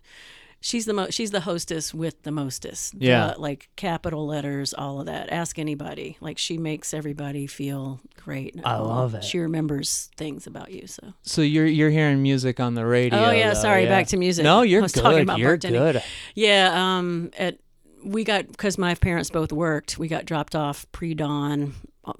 She's 0.66 0.86
the 0.86 0.94
mo- 0.94 1.10
she's 1.10 1.30
the 1.30 1.40
hostess 1.40 1.92
with 1.92 2.22
the 2.22 2.30
mostest. 2.32 2.98
The, 2.98 3.04
Yeah. 3.06 3.34
like 3.36 3.68
capital 3.76 4.26
letters, 4.26 4.72
all 4.72 4.98
of 4.98 5.04
that. 5.06 5.30
Ask 5.30 5.58
anybody. 5.58 6.16
Like 6.22 6.38
she 6.38 6.56
makes 6.56 6.94
everybody 6.94 7.46
feel 7.46 8.00
great. 8.16 8.58
I 8.64 8.78
love 8.78 9.14
it. 9.14 9.24
She 9.24 9.38
remembers 9.38 10.08
things 10.16 10.46
about 10.46 10.70
you. 10.70 10.86
So 10.86 11.12
So 11.20 11.42
you're 11.42 11.66
you're 11.66 11.90
hearing 11.90 12.22
music 12.22 12.60
on 12.60 12.72
the 12.74 12.86
radio. 12.86 13.18
Oh, 13.18 13.30
yeah, 13.30 13.48
though, 13.52 13.60
sorry, 13.60 13.82
yeah. 13.82 13.90
back 13.90 14.06
to 14.08 14.16
music. 14.16 14.42
No, 14.42 14.62
you're 14.62 14.80
I 14.80 14.84
was 14.84 14.92
good. 14.92 15.02
talking 15.02 15.20
about 15.20 15.38
you're 15.38 15.58
bartending. 15.58 15.92
good. 15.92 16.02
Yeah, 16.34 16.72
um, 16.74 17.30
at 17.38 17.58
we 18.02 18.24
got 18.24 18.48
because 18.48 18.78
my 18.78 18.94
parents 18.94 19.28
both 19.28 19.52
worked. 19.52 19.98
We 19.98 20.08
got 20.08 20.24
dropped 20.24 20.54
off 20.54 20.86
pre 20.92 21.12
dawn, 21.12 21.74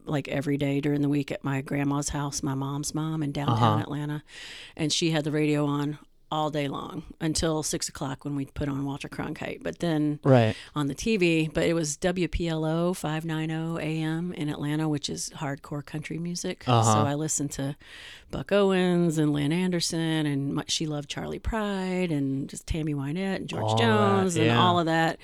like 0.04 0.28
every 0.28 0.58
day 0.58 0.82
during 0.82 1.00
the 1.00 1.08
week 1.08 1.32
at 1.32 1.42
my 1.44 1.62
grandma's 1.62 2.10
house, 2.10 2.42
my 2.42 2.54
mom's 2.54 2.94
mom 2.94 3.22
in 3.22 3.32
downtown 3.32 3.56
Uh-huh. 3.56 3.80
Atlanta, 3.84 4.22
and 4.76 4.92
she 4.92 5.12
had 5.12 5.24
the 5.24 5.30
radio 5.30 5.64
on 5.64 5.98
all 6.34 6.50
day 6.50 6.66
long 6.68 7.04
until 7.20 7.62
six 7.62 7.88
o'clock 7.88 8.24
when 8.24 8.34
we 8.34 8.46
put 8.46 8.68
on 8.68 8.84
Walter 8.84 9.08
Cronkite. 9.08 9.62
But 9.62 9.78
then 9.78 10.18
Right. 10.24 10.56
on 10.74 10.88
the 10.88 10.94
TV, 10.94 11.48
but 11.52 11.64
it 11.64 11.74
was 11.74 11.96
WPLO 11.96 12.92
590 12.96 13.80
AM 13.80 14.32
in 14.32 14.48
Atlanta, 14.48 14.88
which 14.88 15.08
is 15.08 15.30
hardcore 15.36 15.84
country 15.86 16.18
music. 16.18 16.64
Uh-huh. 16.66 16.82
So 16.82 16.98
I 17.06 17.14
listened 17.14 17.52
to 17.52 17.76
Buck 18.32 18.50
Owens 18.50 19.16
and 19.16 19.32
Lynn 19.32 19.52
Anderson, 19.52 20.26
and 20.26 20.54
my, 20.54 20.64
she 20.66 20.86
loved 20.86 21.08
Charley 21.08 21.38
Pride 21.38 22.10
and 22.10 22.48
just 22.48 22.66
Tammy 22.66 22.94
Wynette 22.94 23.36
and 23.36 23.48
George 23.48 23.62
All 23.62 23.76
that, 23.76 23.82
Jones 23.82 24.36
and 24.36 24.50
all 24.50 24.80
of 24.80 24.86
that. 24.86 25.18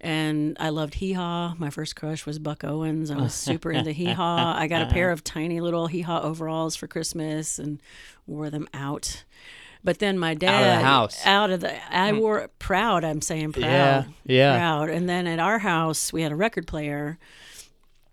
And 0.00 0.56
I 0.60 0.68
loved 0.70 0.94
Hee 0.94 1.12
Haw. 1.12 1.54
My 1.58 1.70
first 1.70 1.96
crush 1.96 2.26
was 2.26 2.38
Buck 2.38 2.62
Owens. 2.64 3.10
I 3.10 3.16
was 3.16 3.32
super 3.34 3.70
into 3.70 3.92
Hee 3.92 4.12
Haw. 4.12 4.54
I 4.56 4.66
got 4.66 4.82
a 4.82 4.86
pair 4.92 5.10
of 5.10 5.22
tiny 5.24 5.60
little 5.60 5.86
Hee 5.86 6.02
Haw 6.02 6.20
overalls 6.20 6.74
for 6.76 6.86
Christmas 6.86 7.58
and 7.58 7.80
wore 8.26 8.50
them 8.50 8.66
out. 8.74 9.24
But 9.84 9.98
then 9.98 10.18
my 10.18 10.32
dad 10.34 10.82
house. 10.82 11.22
Hmm. 11.22 11.28
out 11.28 11.50
of 11.50 11.60
the 11.60 11.94
I 11.94 12.12
wore 12.12 12.48
proud. 12.58 13.04
I'm 13.04 13.20
saying 13.20 13.52
proud 13.52 13.64
Yeah. 13.64 14.04
Yeah. 14.24 14.56
proud. 14.56 14.88
And 14.88 15.08
then 15.08 15.26
at 15.26 15.38
our 15.38 15.58
house, 15.58 16.12
we 16.12 16.22
had 16.22 16.32
a 16.32 16.36
record 16.36 16.66
player. 16.66 17.18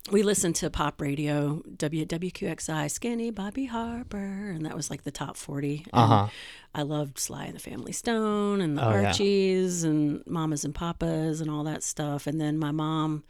We 0.10 0.24
listened 0.24 0.56
to 0.56 0.70
pop 0.72 1.00
radio, 1.00 1.62
WWQXI, 1.78 2.90
Skinny 2.90 3.30
Bobby 3.30 3.66
Harper, 3.66 4.18
and 4.50 4.66
that 4.66 4.76
was 4.76 4.90
like 4.90 5.04
the 5.04 5.12
top 5.12 5.38
40. 5.38 5.86
Uh 5.94 6.08
huh. 6.08 6.28
I 6.74 6.82
loved 6.84 7.20
Sly 7.20 7.46
and 7.46 7.56
the 7.56 7.60
Family 7.60 7.92
Stone 7.92 8.62
and 8.62 8.78
the 8.78 8.84
Oh, 8.88 8.92
yeah. 8.92 9.08
Archies 9.10 9.84
and 9.84 10.26
Mamas 10.26 10.64
and 10.66 10.74
Papas 10.74 11.40
and 11.42 11.52
all 11.52 11.66
that 11.66 11.84
stuff. 11.84 12.26
And 12.28 12.40
then 12.42 12.58
my 12.58 12.72
mom, 12.72 13.24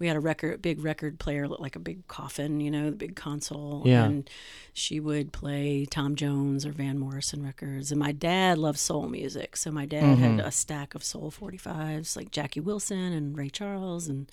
we 0.00 0.08
had 0.08 0.16
a 0.16 0.20
record, 0.20 0.60
big 0.60 0.82
record 0.84 1.18
player, 1.20 1.46
looked 1.48 1.62
like 1.62 1.76
a 1.76 1.80
big 1.80 2.06
coffin, 2.08 2.60
you 2.60 2.70
know, 2.72 2.90
the 2.90 2.96
big 2.96 3.14
console. 3.16 3.84
Yeah. 3.86 4.04
And 4.04 4.28
she 4.74 4.98
would 5.00 5.32
play 5.32 5.86
Tom 5.86 6.14
Jones 6.16 6.66
or 6.66 6.72
Van 6.72 6.98
Morrison 6.98 7.42
records. 7.44 7.90
And 7.92 8.00
my 8.00 8.10
dad 8.12 8.58
loved 8.58 8.78
soul 8.80 9.08
music. 9.08 9.56
So 9.56 9.70
my 9.70 9.86
dad 9.86 10.02
Mm-hmm. 10.02 10.38
had 10.38 10.40
a 10.40 10.50
stack 10.50 10.94
of 10.96 11.02
soul 11.04 11.30
45s 11.32 12.16
like 12.16 12.32
Jackie 12.32 12.60
Wilson 12.60 13.12
and 13.12 13.36
Ray 13.38 13.48
Charles 13.48 14.08
and 14.08 14.30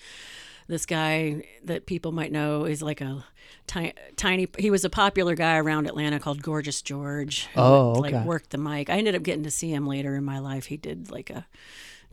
this 0.67 0.85
guy 0.85 1.43
that 1.63 1.85
people 1.85 2.11
might 2.11 2.31
know 2.31 2.65
is 2.65 2.81
like 2.81 3.01
a 3.01 3.23
tiny, 3.67 3.93
tiny 4.15 4.47
he 4.57 4.71
was 4.71 4.83
a 4.83 4.89
popular 4.89 5.35
guy 5.35 5.57
around 5.57 5.85
Atlanta 5.85 6.19
called 6.19 6.41
Gorgeous 6.41 6.81
George. 6.81 7.47
Oh, 7.55 7.91
okay. 7.91 7.99
like 7.99 8.25
worked 8.25 8.49
the 8.51 8.57
mic. 8.57 8.89
I 8.89 8.93
ended 8.93 9.15
up 9.15 9.23
getting 9.23 9.43
to 9.43 9.51
see 9.51 9.71
him 9.71 9.85
later 9.87 10.15
in 10.15 10.23
my 10.23 10.39
life. 10.39 10.65
He 10.65 10.77
did 10.77 11.11
like 11.11 11.29
a 11.29 11.45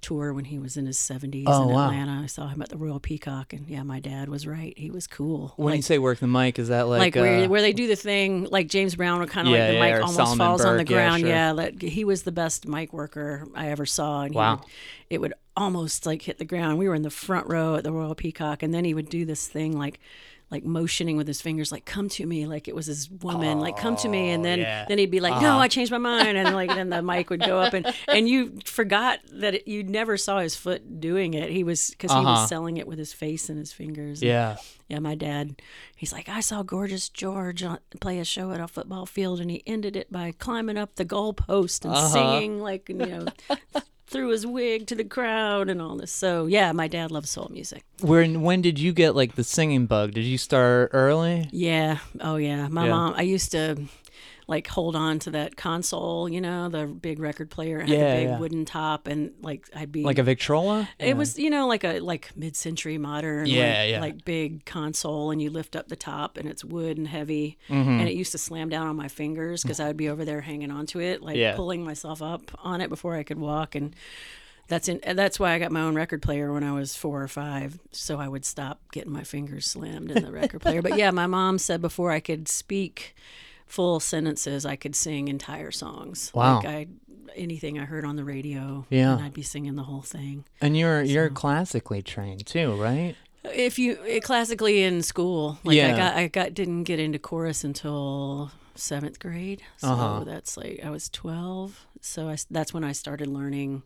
tour 0.02 0.34
when 0.34 0.44
he 0.44 0.58
was 0.58 0.76
in 0.76 0.84
his 0.86 0.98
70s 0.98 1.44
Oh, 1.46 1.62
in 1.68 1.74
wow. 1.74 1.84
Atlanta. 1.86 2.20
I 2.22 2.26
saw 2.26 2.48
him 2.48 2.60
at 2.60 2.68
the 2.68 2.76
Royal 2.76 3.00
Peacock 3.00 3.52
and 3.52 3.66
yeah, 3.68 3.82
my 3.82 4.00
dad 4.00 4.28
was 4.28 4.46
right. 4.46 4.74
He 4.76 4.90
was 4.90 5.06
cool. 5.06 5.54
When 5.56 5.74
you 5.76 5.82
say 5.82 5.98
work 5.98 6.18
the 6.18 6.26
mic, 6.26 6.58
is 6.58 6.68
that 6.68 6.82
like, 6.88 6.98
like 7.00 7.14
where, 7.14 7.44
uh, 7.44 7.48
where 7.48 7.62
they 7.62 7.72
do 7.72 7.86
the 7.86 7.96
thing 7.96 8.44
like 8.50 8.68
James 8.68 8.94
Brown 8.96 9.20
would 9.20 9.30
kind 9.30 9.48
of 9.48 9.54
Yeah, 9.54 9.60
like 9.60 9.68
the 9.68 9.74
yeah, 9.74 9.80
mic 9.92 9.94
almost 10.02 10.16
Solomon 10.16 10.38
falls 10.38 10.64
on 10.64 10.76
the 10.76 10.84
Burke, 10.84 10.90
yeah, 10.90 10.96
ground 10.96 11.20
sure. 11.20 11.28
yeah 11.30 11.70
he 11.80 12.04
was 12.04 12.24
the 12.24 12.32
best 12.32 12.66
mic 12.68 12.92
worker 12.92 13.46
I 13.54 13.68
ever 13.68 13.86
saw 13.86 14.22
and 14.22 14.34
he 14.34 14.38
Wow. 14.38 14.56
would, 14.56 14.64
it 15.08 15.20
would 15.20 15.34
almost 15.56 16.06
like 16.06 16.22
hit 16.22 16.38
the 16.38 16.44
ground 16.46 16.78
we 16.78 16.88
were 16.88 16.94
in 16.94 17.02
the 17.02 17.10
front 17.10 17.46
row 17.46 17.76
at 17.76 17.84
the 17.84 17.92
Royal 17.92 18.14
Peacock 18.14 18.62
and 18.62 18.72
then 18.74 18.84
he 18.84 18.94
would 18.94 19.08
do 19.08 19.24
this 19.24 19.46
thing 19.46 19.78
like 19.78 20.00
like 20.52 20.64
motioning 20.64 21.16
with 21.16 21.26
his 21.26 21.40
fingers 21.40 21.72
like 21.72 21.84
come 21.84 22.08
to 22.10 22.24
me 22.24 22.46
like 22.46 22.68
it 22.68 22.74
was 22.76 22.86
his 22.86 23.10
woman 23.10 23.58
like 23.58 23.76
come 23.76 23.96
to 23.96 24.08
me 24.08 24.30
and 24.30 24.44
then 24.44 24.60
Oh, 24.60 24.62
yeah. 24.62 24.84
then 24.86 24.98
he'd 24.98 25.10
be 25.10 25.18
like 25.18 25.42
no 25.42 25.56
I 25.58 25.66
changed 25.66 25.90
my 25.90 25.98
mind 25.98 26.36
and 26.38 26.54
like 26.54 26.68
then 26.70 26.90
the 26.90 27.02
mic 27.02 27.30
would 27.30 27.40
go 27.44 27.58
up 27.58 27.72
and 27.72 27.84
and 28.06 28.28
you 28.28 28.58
forgot 28.64 29.18
that 29.32 29.54
it, 29.54 29.66
you 29.66 29.82
never 29.82 30.16
saw 30.16 30.38
his 30.38 30.54
foot 30.54 31.00
doing 31.00 31.34
it 31.34 31.50
he 31.50 31.64
was 31.64 31.90
because 31.90 32.12
he 32.12 32.16
Uh-huh. 32.18 32.40
was 32.42 32.48
selling 32.48 32.76
it 32.76 32.86
with 32.86 32.98
his 32.98 33.12
face 33.12 33.48
and 33.48 33.58
his 33.58 33.72
fingers 33.72 34.20
and- 34.22 34.28
yeah. 34.28 34.56
yeah, 34.88 34.98
my 34.98 35.14
dad, 35.14 35.60
he's 35.96 36.12
like, 36.12 36.28
I 36.28 36.40
saw 36.40 36.62
Gorgeous 36.62 37.08
George 37.08 37.64
play 38.00 38.18
a 38.18 38.24
show 38.24 38.52
at 38.52 38.60
a 38.60 38.68
football 38.68 39.06
field, 39.06 39.40
and 39.40 39.50
he 39.50 39.62
ended 39.66 39.96
it 39.96 40.12
by 40.12 40.32
climbing 40.32 40.76
up 40.76 40.96
the 40.96 41.04
goalpost 41.06 41.86
and 41.86 41.94
Uh-huh. 41.94 42.08
singing, 42.08 42.60
like, 42.60 42.90
you 42.90 42.96
know, 42.96 43.26
through 44.12 44.29
his 44.29 44.46
wig 44.46 44.87
to 44.88 44.94
the 44.94 45.05
crowd 45.05 45.68
and 45.68 45.83
all 45.83 45.96
this. 45.96 46.12
So, 46.12 46.46
yeah, 46.46 46.70
my 46.72 46.87
dad 46.87 47.11
loves 47.11 47.31
soul 47.31 47.48
music. 47.53 47.83
Where 48.01 48.25
when 48.27 48.62
did 48.62 48.79
you 48.79 48.92
get 48.92 49.16
like 49.16 49.35
the 49.35 49.44
singing 49.44 49.87
bug? 49.87 50.12
Did 50.12 50.25
you 50.25 50.38
start 50.38 50.90
early? 50.92 51.48
Yeah. 51.51 51.98
Oh, 52.20 52.37
yeah. 52.37 52.68
My 52.68 52.85
Yeah. 52.85 52.90
mom, 52.90 53.14
I 53.16 53.22
used 53.22 53.51
to. 53.53 53.77
Like 54.52 54.66
hold 54.66 54.94
on 54.94 55.18
to 55.20 55.30
that 55.30 55.56
console, 55.56 56.28
you 56.28 56.40
know, 56.40 56.68
the 56.68 56.86
big 56.86 57.18
record 57.18 57.48
player 57.48 57.80
had 57.80 57.88
Yeah, 57.88 57.96
a 58.12 58.16
big 58.20 58.28
yeah. 58.28 58.38
wooden 58.38 58.64
top, 58.64 59.06
and 59.06 59.32
like 59.40 59.68
I'd 59.74 59.90
be 59.90 60.02
Like 60.02 60.18
a 60.18 60.22
Victrola? 60.22 60.88
It 60.98 61.16
was, 61.16 61.38
you 61.38 61.48
know, 61.48 61.66
like 61.66 61.84
a 61.84 62.00
like 62.00 62.30
mid-century 62.36 62.98
modern, 62.98 63.46
Yeah, 63.46 63.60
like, 63.80 63.90
yeah. 63.90 64.00
like 64.00 64.24
big 64.24 64.64
console, 64.66 65.30
and 65.30 65.40
you 65.40 65.48
lift 65.50 65.74
up 65.74 65.88
the 65.88 65.96
top, 65.96 66.36
and 66.36 66.46
it's 66.48 66.64
wood 66.64 66.98
and 66.98 67.08
heavy, 67.08 67.58
Mm-hmm. 67.68 67.98
and 68.00 68.08
it 68.08 68.14
used 68.14 68.32
to 68.32 68.38
slam 68.38 68.68
down 68.68 68.86
on 68.86 68.96
my 68.96 69.08
fingers 69.08 69.62
because 69.62 69.80
I 69.80 69.86
would 69.86 69.96
be 69.96 70.08
over 70.10 70.24
there 70.24 70.42
hanging 70.42 70.70
onto 70.70 71.00
it, 71.00 71.22
like 71.22 71.36
pulling 71.56 71.82
myself 71.84 72.20
up 72.20 72.50
on 72.62 72.80
it 72.82 72.88
before 72.90 73.14
I 73.16 73.22
could 73.22 73.38
walk, 73.38 73.74
and 73.74 73.96
that's 74.68 74.88
in, 74.88 75.00
that's 75.16 75.40
why 75.40 75.52
I 75.52 75.58
got 75.58 75.72
my 75.72 75.80
own 75.82 75.94
record 75.94 76.22
player 76.22 76.52
when 76.52 76.62
I 76.64 76.72
was 76.72 76.94
four 76.96 77.22
or 77.22 77.28
five, 77.28 77.78
so 77.90 78.18
I 78.18 78.28
would 78.28 78.44
stop 78.44 78.80
getting 78.92 79.12
my 79.12 79.24
fingers 79.24 79.66
slammed 79.66 80.10
in 80.10 80.22
the 80.24 80.30
record 80.32 80.60
player. 80.60 80.82
But 80.82 80.96
yeah, 80.96 81.10
my 81.10 81.26
mom 81.26 81.58
said 81.58 81.80
before 81.82 82.10
I 82.10 82.20
could 82.20 82.48
speak 82.48 83.14
full 83.72 84.00
sentences, 84.00 84.66
I 84.66 84.76
could 84.76 84.94
sing 84.94 85.28
entire 85.28 85.70
songs. 85.70 86.30
Wow. 86.35 86.56
Like 86.56 86.66
I 86.66 86.87
anything 87.35 87.78
I 87.78 87.87
heard 87.87 88.04
on 88.04 88.16
the 88.16 88.24
radio, 88.24 88.85
Yeah. 88.90 89.14
and 89.14 89.22
I'd 89.24 89.32
be 89.32 89.42
singing 89.42 89.74
the 89.76 89.85
whole 89.85 90.02
thing. 90.02 90.44
And 90.61 90.76
you're 90.76 91.00
you're 91.02 91.30
classically 91.30 92.02
trained 92.02 92.44
too, 92.46 92.74
right? 92.74 93.16
If 93.44 93.78
you 93.78 93.98
eh, 94.06 94.20
classically 94.20 94.82
in 94.82 95.02
school, 95.02 95.58
like 95.64 95.76
Yeah. 95.76 95.94
I 95.94 95.96
got, 95.98 96.14
I 96.16 96.26
got 96.28 96.54
didn't 96.54 96.85
get 96.85 97.00
into 97.00 97.18
chorus 97.18 97.64
until 97.64 98.50
seventh 98.74 99.18
grade. 99.18 99.62
So 99.78 99.88
Uh-huh. 99.88 100.24
that's 100.24 100.56
like 100.58 100.80
I 100.85 100.90
was 100.90 101.08
twelve. 101.08 101.87
So 102.02 102.28
I 102.28 102.37
that's 102.50 102.74
when 102.74 102.85
I 102.85 102.92
started 102.92 103.28
learning 103.28 103.82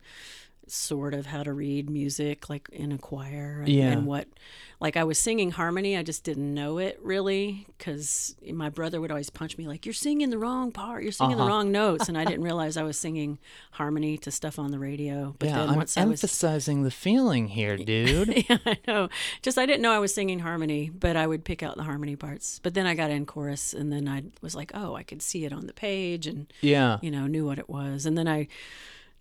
sort 0.68 1.14
of 1.14 1.27
how 1.27 1.44
to 1.44 1.53
read 1.53 1.88
music, 1.88 2.51
like 2.51 2.68
in 2.72 2.90
a 2.90 2.99
choir, 2.99 3.61
and, 3.61 3.68
Yeah. 3.68 3.92
and 3.92 4.05
what, 4.05 4.27
like 4.79 4.97
I 4.97 5.05
was 5.05 5.19
singing 5.19 5.53
harmony. 5.53 5.97
I 5.97 6.03
just 6.03 6.23
didn't 6.25 6.53
know 6.53 6.79
it 6.79 6.99
really 7.03 7.67
because 7.79 8.37
my 8.53 8.69
brother 8.69 9.01
would 9.01 9.11
always 9.11 9.31
punch 9.31 9.57
me 9.57 9.67
like, 9.67 9.87
"You're 9.87 9.93
singing 9.95 10.31
the 10.31 10.39
wrong 10.39 10.71
part. 10.73 11.03
You're 11.03 11.12
singing 11.12 11.37
Uh-huh. 11.37 11.45
the 11.45 11.51
wrong 11.51 11.73
notes," 11.83 12.09
and 12.09 12.19
I 12.19 12.25
didn't 12.25 12.43
realize 12.45 12.77
I 12.77 12.83
was 12.83 12.99
singing 12.99 13.39
harmony 13.73 14.19
to 14.19 14.31
stuff 14.31 14.59
on 14.59 14.71
the 14.73 14.79
radio. 14.79 15.35
But 15.39 15.49
yeah, 15.49 15.59
then 15.61 15.69
I'm 15.71 15.75
I 15.77 15.79
was 15.79 15.97
emphasizing 15.97 16.83
the 16.83 16.91
feeling 16.91 17.49
here, 17.49 17.77
dude. 17.93 18.45
yeah, 18.49 18.59
I 18.67 18.79
know. 18.87 19.09
Just 19.43 19.57
I 19.59 19.65
didn't 19.67 19.83
know 19.83 19.93
I 19.93 19.99
was 19.99 20.12
singing 20.12 20.41
harmony, 20.41 20.91
but 20.91 21.17
I 21.17 21.27
would 21.27 21.45
pick 21.45 21.62
out 21.62 21.77
the 21.77 21.85
harmony 21.85 22.17
parts. 22.17 22.61
But 22.62 22.75
then 22.75 22.87
I 22.87 22.95
got 22.95 23.11
in 23.11 23.25
chorus, 23.27 23.73
and 23.73 23.91
then 23.93 24.07
I 24.09 24.25
was 24.43 24.55
like, 24.55 24.73
oh, 24.75 24.95
I 24.95 25.03
could 25.03 25.23
see 25.23 25.45
it 25.47 25.53
on 25.53 25.67
the 25.67 25.73
page, 25.73 26.27
and 26.27 26.53
yeah. 26.61 26.99
you 27.01 27.11
know, 27.11 27.27
knew 27.27 27.47
what 27.47 27.59
it 27.59 27.69
was. 27.71 28.05
And 28.07 28.17
then 28.19 28.29
I 28.29 28.49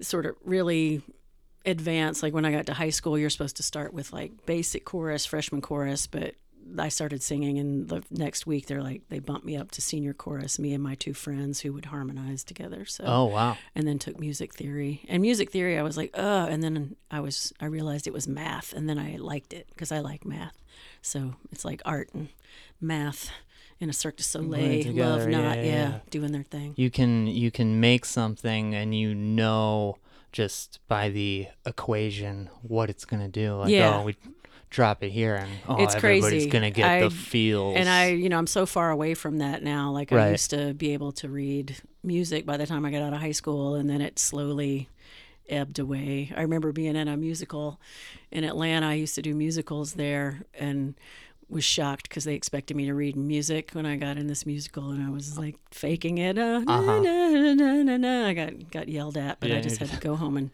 sort 0.02 0.26
of 0.26 0.36
really 0.44 1.02
advanced. 1.66 2.24
Like 2.24 2.34
when 2.34 2.46
I 2.46 2.52
got 2.52 2.66
to 2.68 2.74
high 2.74 2.90
school, 2.90 3.18
you're 3.18 3.30
supposed 3.30 3.58
to 3.58 3.64
start 3.64 3.94
with 3.94 4.14
like 4.14 4.46
basic 4.46 4.86
chorus, 4.86 5.26
freshman 5.26 5.62
chorus, 5.62 6.08
but 6.08 6.36
I 6.80 6.90
started 6.90 7.22
singing, 7.22 7.60
and 7.60 7.88
the 7.88 8.04
next 8.10 8.48
week 8.48 8.66
they're 8.66 8.82
like 8.82 9.04
they 9.10 9.20
bumped 9.20 9.46
me 9.46 9.56
up 9.56 9.70
to 9.72 9.82
senior 9.82 10.14
chorus. 10.14 10.58
Me 10.58 10.74
and 10.74 10.84
my 10.84 10.96
two 10.96 11.14
friends 11.14 11.60
who 11.60 11.72
would 11.74 11.86
harmonize 11.86 12.44
together. 12.44 12.86
So 12.86 13.04
Oh 13.06 13.26
wow. 13.26 13.58
and 13.76 13.88
then 13.88 14.00
took 14.00 14.20
music 14.20 14.54
theory. 14.54 15.02
And 15.08 15.22
music 15.22 15.52
theory, 15.52 15.78
I 15.78 15.84
was 15.84 15.96
like, 15.96 16.12
oh, 16.16 16.46
and 16.48 16.64
then 16.64 16.96
I 17.12 17.20
was 17.20 17.54
I 17.60 17.66
realized 17.66 18.08
it 18.08 18.14
was 18.14 18.28
math, 18.28 18.74
and 18.74 18.90
then 18.90 18.98
I 18.98 19.18
liked 19.18 19.54
it 19.54 19.68
because 19.70 19.92
I 19.92 20.00
like 20.00 20.26
math. 20.26 20.60
So 21.02 21.36
it's 21.52 21.64
like 21.66 21.82
art 21.86 22.10
and 22.14 22.30
math 22.82 23.30
in 23.80 23.90
a 23.90 23.94
Cirque 23.94 24.18
du 24.18 24.24
Soleil, 24.24 24.84
together, 24.84 25.20
love 25.20 25.28
not, 25.30 25.58
yeah, 25.58 25.64
yeah, 25.64 25.72
yeah. 25.90 26.00
doing 26.10 26.32
their 26.32 26.44
thing. 26.44 26.74
You 26.78 26.90
can 26.90 27.28
you 27.28 27.52
can 27.52 27.80
make 27.80 28.06
something 28.06 28.74
and 28.74 28.96
you 28.96 29.14
know 29.14 29.98
just 30.36 30.80
by 30.90 31.08
the 31.08 31.48
equation 31.66 32.50
what 32.62 32.90
it's 32.90 33.06
gonna 33.06 33.30
do. 33.30 33.56
Like 33.56 33.70
Yeah. 33.70 34.00
oh 34.00 34.04
we 34.04 34.18
drop 34.70 35.02
it 35.02 35.10
here 35.10 35.36
and 35.36 35.50
oh 35.70 35.82
It's 35.82 35.96
everybody's 35.96 36.44
crazy. 36.44 36.50
gonna 36.50 36.72
get 36.72 36.90
I- 36.90 37.00
the 37.04 37.10
feels. 37.10 37.78
And 37.78 37.88
I, 37.88 38.08
you 38.10 38.28
know, 38.28 38.38
I'm 38.38 38.46
so 38.48 38.66
far 38.66 38.92
away 38.92 39.14
from 39.14 39.38
that 39.38 39.64
now. 39.64 39.92
Like 39.92 40.12
Right. 40.12 40.28
I 40.28 40.32
used 40.32 40.50
to 40.50 40.74
be 40.74 40.92
able 40.92 41.14
to 41.14 41.30
read 41.30 41.78
music 42.04 42.46
by 42.46 42.58
the 42.58 42.68
time 42.68 42.84
I 42.84 42.92
got 42.92 43.02
out 43.02 43.14
of 43.14 43.22
high 43.22 43.32
school, 43.32 43.76
and 43.76 43.90
then 43.90 44.02
it 44.02 44.20
slowly 44.20 44.90
ebbed 45.48 45.80
away. 45.80 46.34
I 46.36 46.42
remember 46.42 46.74
being 46.74 46.98
in 46.98 47.08
a 47.08 47.16
musical 47.16 47.80
in 48.30 48.44
Atlanta. 48.44 48.88
I 48.88 48.96
used 48.96 49.16
to 49.16 49.22
do 49.22 49.34
musicals 49.34 49.94
there, 49.94 50.42
and 50.54 50.96
was 51.50 51.64
shocked 51.64 52.10
because 52.10 52.24
they 52.24 52.34
expected 52.34 52.76
me 52.76 52.86
to 52.86 52.94
read 52.94 53.16
music 53.16 53.72
when 53.74 53.86
I 53.86 53.98
got 53.98 54.18
in 54.18 54.28
this 54.28 54.46
musical, 54.46 54.90
and 54.92 55.04
I 55.06 55.10
was 55.12 55.38
like 55.38 55.56
faking 55.72 56.18
it. 56.18 56.38
Uh, 56.38 56.62
Uh-huh. 56.68 57.00
na, 57.02 57.30
na, 57.30 57.54
na, 57.54 57.74
na, 57.84 57.98
na. 57.98 58.28
I 58.28 58.34
got 58.34 58.72
got 58.72 58.90
yelled 58.90 59.16
at, 59.18 59.40
but 59.40 59.50
Yeah, 59.50 59.58
I 59.58 59.62
just 59.62 59.78
had 59.78 59.90
to 59.90 59.98
go 59.98 60.16
home 60.16 60.38
and 60.38 60.50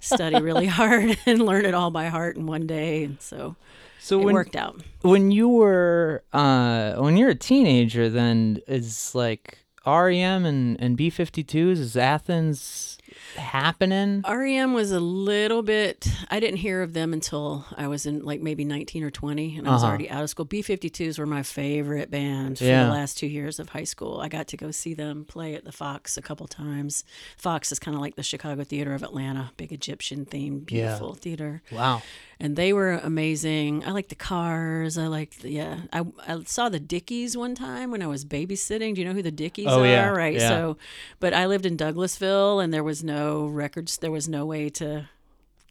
study 0.00 0.40
really 0.40 0.66
hard 0.80 1.16
and 1.26 1.44
learn 1.44 1.64
it 1.64 1.74
all 1.74 1.90
by 1.90 2.06
heart 2.08 2.36
in 2.36 2.46
one 2.46 2.66
day, 2.66 3.04
and 3.04 3.20
so 3.20 3.56
so 3.98 4.20
it 4.20 4.24
when 4.24 4.34
worked 4.34 4.54
out. 4.56 4.82
when 5.00 5.30
you 5.30 5.48
were 5.48 6.22
uh 6.34 6.94
when 6.96 7.16
you're 7.16 7.30
a 7.30 7.34
teenager 7.34 8.10
then 8.10 8.58
is 8.66 9.14
like 9.14 9.64
REM 9.86 10.44
and 10.44 10.78
and 10.80 10.98
B52s 10.98 11.78
is 11.78 11.96
Athens 11.96 12.98
happening? 13.36 14.22
REM 14.28 14.72
was 14.74 14.92
a 14.92 15.00
little 15.00 15.62
bit. 15.62 16.06
I 16.30 16.40
didn't 16.40 16.58
hear 16.58 16.82
of 16.82 16.92
them 16.92 17.12
until 17.12 17.64
I 17.76 17.86
was 17.88 18.06
in 18.06 18.20
like 18.24 18.40
maybe 18.40 18.64
19 18.64 19.02
or 19.04 19.10
20, 19.10 19.58
and 19.58 19.68
I 19.68 19.72
was 19.72 19.82
Uh-huh. 19.82 19.88
already 19.90 20.10
out 20.10 20.22
of 20.22 20.30
school. 20.30 20.46
B52s 20.46 21.18
were 21.18 21.26
my 21.26 21.42
favorite 21.42 22.10
band 22.10 22.58
for 22.58 22.64
Yeah. 22.64 22.84
the 22.84 22.90
last 22.90 23.18
two 23.18 23.26
years 23.26 23.58
of 23.58 23.70
high 23.70 23.84
school. 23.84 24.20
I 24.20 24.28
got 24.28 24.48
to 24.48 24.56
go 24.56 24.70
see 24.70 24.94
them 24.94 25.24
play 25.24 25.54
at 25.54 25.64
the 25.64 25.72
Fox 25.72 26.16
a 26.16 26.22
couple 26.22 26.46
times. 26.46 27.04
Fox 27.36 27.70
is 27.72 27.78
kind 27.78 27.94
of 27.94 28.00
like 28.00 28.16
the 28.16 28.22
Chicago 28.22 28.64
Theater 28.64 28.94
of 28.94 29.02
Atlanta, 29.02 29.52
big 29.56 29.72
Egyptian 29.72 30.24
themed, 30.26 30.70
Yeah. 30.70 30.86
beautiful 30.86 31.14
theater. 31.14 31.62
Wow. 31.70 32.02
And 32.40 32.56
they 32.56 32.72
were 32.72 32.94
amazing. 32.94 33.84
I 33.84 33.92
like 33.92 34.08
the 34.08 34.16
cars. 34.16 34.98
I 34.98 35.06
liked, 35.06 35.42
the, 35.42 35.50
yeah. 35.50 35.82
I, 35.92 36.02
I 36.26 36.42
saw 36.44 36.68
the 36.68 36.80
Dickies 36.80 37.36
one 37.36 37.54
time 37.54 37.92
when 37.92 38.02
I 38.02 38.08
was 38.08 38.24
babysitting. 38.24 38.94
Do 38.94 39.00
you 39.00 39.06
know 39.06 39.14
who 39.14 39.22
the 39.22 39.30
Dickies 39.30 39.68
Oh, 39.68 39.82
are? 39.82 39.86
yeah, 39.86 40.08
Right. 40.08 40.34
yeah. 40.34 40.48
So, 40.48 40.76
but 41.20 41.32
I 41.32 41.46
lived 41.46 41.64
in 41.64 41.76
Douglasville 41.76 42.62
and 42.62 42.74
there 42.74 42.82
was 42.82 43.03
no 43.04 43.46
records. 43.46 43.98
There 43.98 44.10
was 44.10 44.28
no 44.28 44.46
way 44.46 44.70
to 44.70 45.08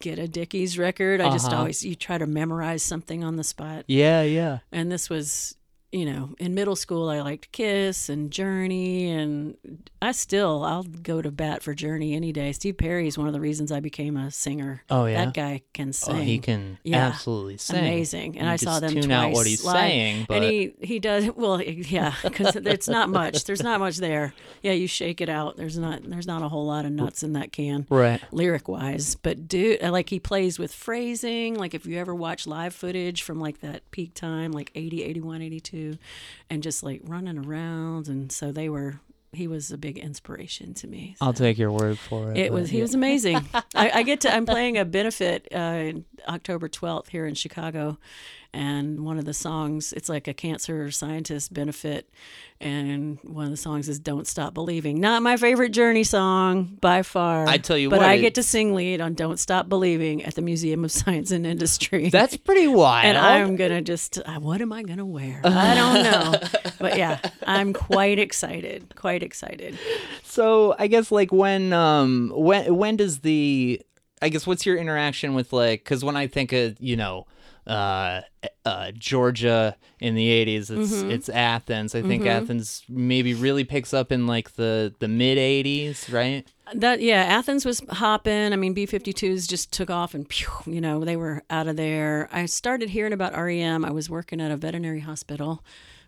get 0.00 0.18
a 0.18 0.26
Dickies 0.28 0.78
record. 0.78 1.20
I 1.20 1.30
just 1.30 1.46
Uh-huh. 1.46 1.56
always, 1.58 1.84
you 1.84 1.94
try 1.94 2.18
to 2.18 2.26
memorize 2.26 2.82
something 2.82 3.22
on 3.24 3.36
the 3.36 3.44
spot. 3.44 3.84
Yeah, 3.88 4.22
yeah. 4.22 4.58
And 4.72 4.90
this 4.90 5.10
was, 5.10 5.56
you 5.94 6.04
know, 6.04 6.34
in 6.40 6.54
middle 6.54 6.74
school, 6.74 7.08
I 7.08 7.20
liked 7.20 7.52
Kiss 7.52 8.08
and 8.08 8.32
Journey, 8.32 9.12
and 9.12 9.56
I 10.02 10.10
still, 10.10 10.64
I'll 10.64 10.82
go 10.82 11.22
to 11.22 11.30
bat 11.30 11.62
for 11.62 11.72
Journey 11.72 12.14
any 12.14 12.32
day. 12.32 12.50
Steve 12.50 12.78
Perry 12.78 13.06
is 13.06 13.16
one 13.16 13.28
of 13.28 13.32
the 13.32 13.40
reasons 13.40 13.70
I 13.70 13.78
became 13.78 14.16
a 14.16 14.32
singer. 14.32 14.82
Oh 14.90 15.06
yeah. 15.06 15.26
That 15.26 15.34
guy 15.34 15.62
can 15.72 15.90
oh, 15.90 15.92
sing. 15.92 16.16
oh, 16.16 16.20
he 16.20 16.38
can 16.40 16.78
Yeah. 16.82 17.06
absolutely 17.06 17.58
sing. 17.58 17.78
Amazing, 17.78 18.38
and 18.38 18.46
You 18.46 18.52
I 18.52 18.56
saw 18.56 18.80
them 18.80 18.90
tune 18.90 19.02
twice 19.04 19.12
out 19.12 19.32
what 19.34 19.46
he's 19.46 19.64
live. 19.64 19.76
saying, 19.76 20.26
but 20.28 20.38
and 20.38 20.44
he 20.44 20.74
he 20.82 20.98
does 20.98 21.30
well, 21.36 21.62
yeah, 21.62 22.14
because 22.24 22.56
it's 22.56 22.88
not 22.88 23.08
much. 23.08 23.44
There's 23.44 23.62
not 23.62 23.78
much 23.78 23.98
there. 23.98 24.34
Yeah, 24.62 24.72
you 24.72 24.88
shake 24.88 25.20
it 25.20 25.28
out. 25.28 25.56
There's 25.56 25.78
not 25.78 26.02
there's 26.02 26.26
not 26.26 26.42
a 26.42 26.48
whole 26.48 26.66
lot 26.66 26.86
of 26.86 26.90
nuts 26.90 27.22
in 27.22 27.34
that 27.34 27.52
can, 27.52 27.86
right. 27.88 28.20
lyric 28.32 28.66
wise. 28.66 29.14
But 29.14 29.46
dude, 29.46 29.80
like 29.80 30.10
he 30.10 30.18
plays 30.18 30.58
with 30.58 30.74
phrasing. 30.74 31.54
Like 31.54 31.72
if 31.72 31.86
you 31.86 31.98
ever 31.98 32.16
watch 32.16 32.48
live 32.48 32.74
footage 32.74 33.22
from 33.22 33.38
like 33.38 33.60
that 33.60 33.88
peak 33.92 34.14
time, 34.14 34.50
like 34.50 34.72
80, 34.74 35.04
81, 35.04 35.40
82, 35.40 35.83
and 36.50 36.62
just 36.62 36.82
like 36.82 37.00
running 37.04 37.38
around, 37.38 38.08
and 38.08 38.30
so 38.30 38.52
they 38.52 38.68
were. 38.68 39.00
He 39.32 39.48
was 39.48 39.72
a 39.72 39.76
big 39.76 39.98
inspiration 39.98 40.74
to 40.74 40.86
me. 40.86 41.16
I'll 41.20 41.32
take 41.32 41.58
your 41.58 41.72
word 41.72 41.98
for 41.98 42.30
it. 42.30 42.36
It 42.36 42.52
was 42.52 42.70
he 42.70 42.80
was 42.80 42.94
amazing. 42.94 43.44
I, 43.74 43.90
I 43.90 44.02
get 44.04 44.20
to 44.20 44.32
I'm 44.32 44.46
playing 44.46 44.78
a 44.78 44.84
benefit 44.84 45.48
uh, 45.52 45.94
October 46.28 46.68
12th 46.68 47.08
here 47.08 47.26
in 47.26 47.34
Chicago, 47.34 47.98
and 48.52 49.04
one 49.04 49.18
of 49.18 49.24
the 49.24 49.34
songs 49.34 49.92
it's 49.92 50.08
like 50.08 50.28
a 50.28 50.34
cancer 50.34 50.90
scientist 50.90 51.52
benefit, 51.52 52.08
and 52.60 53.18
one 53.22 53.44
of 53.46 53.50
the 53.50 53.56
songs 53.56 53.88
is 53.88 53.98
"Don't 53.98 54.26
Stop 54.26 54.54
Believing." 54.54 55.00
Not 55.00 55.22
my 55.22 55.36
favorite 55.36 55.70
Journey 55.70 56.04
song 56.04 56.78
by 56.80 57.02
far. 57.02 57.46
I 57.48 57.58
tell 57.58 57.76
you 57.76 57.90
but 57.90 57.98
what, 58.00 58.08
I 58.08 58.14
it- 58.14 58.20
get 58.20 58.34
to 58.36 58.42
sing 58.42 58.74
lead 58.74 59.00
on 59.00 59.14
"Don't 59.14 59.38
Stop 59.38 59.68
Believing" 59.68 60.24
at 60.24 60.34
the 60.34 60.42
Museum 60.42 60.84
of 60.84 60.92
Science 60.92 61.30
and 61.30 61.46
Industry. 61.46 62.10
That's 62.10 62.36
pretty 62.36 62.68
wild. 62.68 63.06
and 63.06 63.18
I'm 63.18 63.56
gonna 63.56 63.82
just, 63.82 64.18
uh, 64.18 64.38
what 64.40 64.60
am 64.60 64.72
I 64.72 64.82
gonna 64.82 65.04
wear? 65.06 65.40
I 65.44 65.74
don't 65.74 66.02
know, 66.04 66.48
but 66.78 66.96
yeah, 66.96 67.18
I'm 67.46 67.72
quite 67.72 68.18
excited. 68.18 68.94
Quite 68.94 69.22
excited. 69.22 69.76
So 70.22 70.74
I 70.78 70.86
guess 70.86 71.10
like 71.10 71.32
when 71.32 71.72
um 71.72 72.32
when 72.34 72.74
when 72.76 72.96
does 72.96 73.20
the 73.20 73.80
I 74.22 74.28
guess 74.28 74.46
what's 74.46 74.64
your 74.66 74.76
interaction 74.76 75.34
with 75.34 75.52
like 75.52 75.84
because 75.84 76.04
when 76.04 76.16
I 76.16 76.26
think 76.26 76.52
of 76.52 76.76
you 76.80 76.96
know 76.96 77.26
uh 77.66 78.20
uh 78.66 78.90
Georgia 78.92 79.76
in 79.98 80.14
the 80.14 80.28
80s 80.28 80.70
it's 80.70 80.92
Mm-hmm. 80.92 81.10
it's 81.10 81.28
Athens 81.30 81.94
I 81.94 82.02
think 82.02 82.26
Athens 82.26 82.84
maybe 82.88 83.32
really 83.34 83.64
picks 83.64 83.94
up 83.94 84.12
in 84.12 84.26
like 84.26 84.54
the 84.56 84.94
the 84.98 85.08
mid 85.08 85.38
80s 85.38 86.12
right 86.12 86.46
That 86.74 87.00
yeah, 87.00 87.22
Athens 87.24 87.64
was 87.66 87.82
hopping. 87.90 88.52
I 88.54 88.56
mean, 88.56 88.74
B52s 88.74 89.46
just 89.46 89.70
took 89.70 89.90
off 89.90 90.14
and 90.14 90.26
pew, 90.28 90.48
you 90.66 90.80
know 90.80 91.04
they 91.04 91.16
were 91.16 91.42
out 91.50 91.66
of 91.68 91.76
there. 91.76 92.28
I 92.32 92.46
started 92.46 92.90
hearing 92.90 93.12
about 93.12 93.34
REM. 93.34 93.84
I 93.84 93.90
was 93.90 94.08
working 94.10 94.40
at 94.40 94.50
a 94.50 94.56
veterinary 94.56 95.00
hospital 95.00 95.62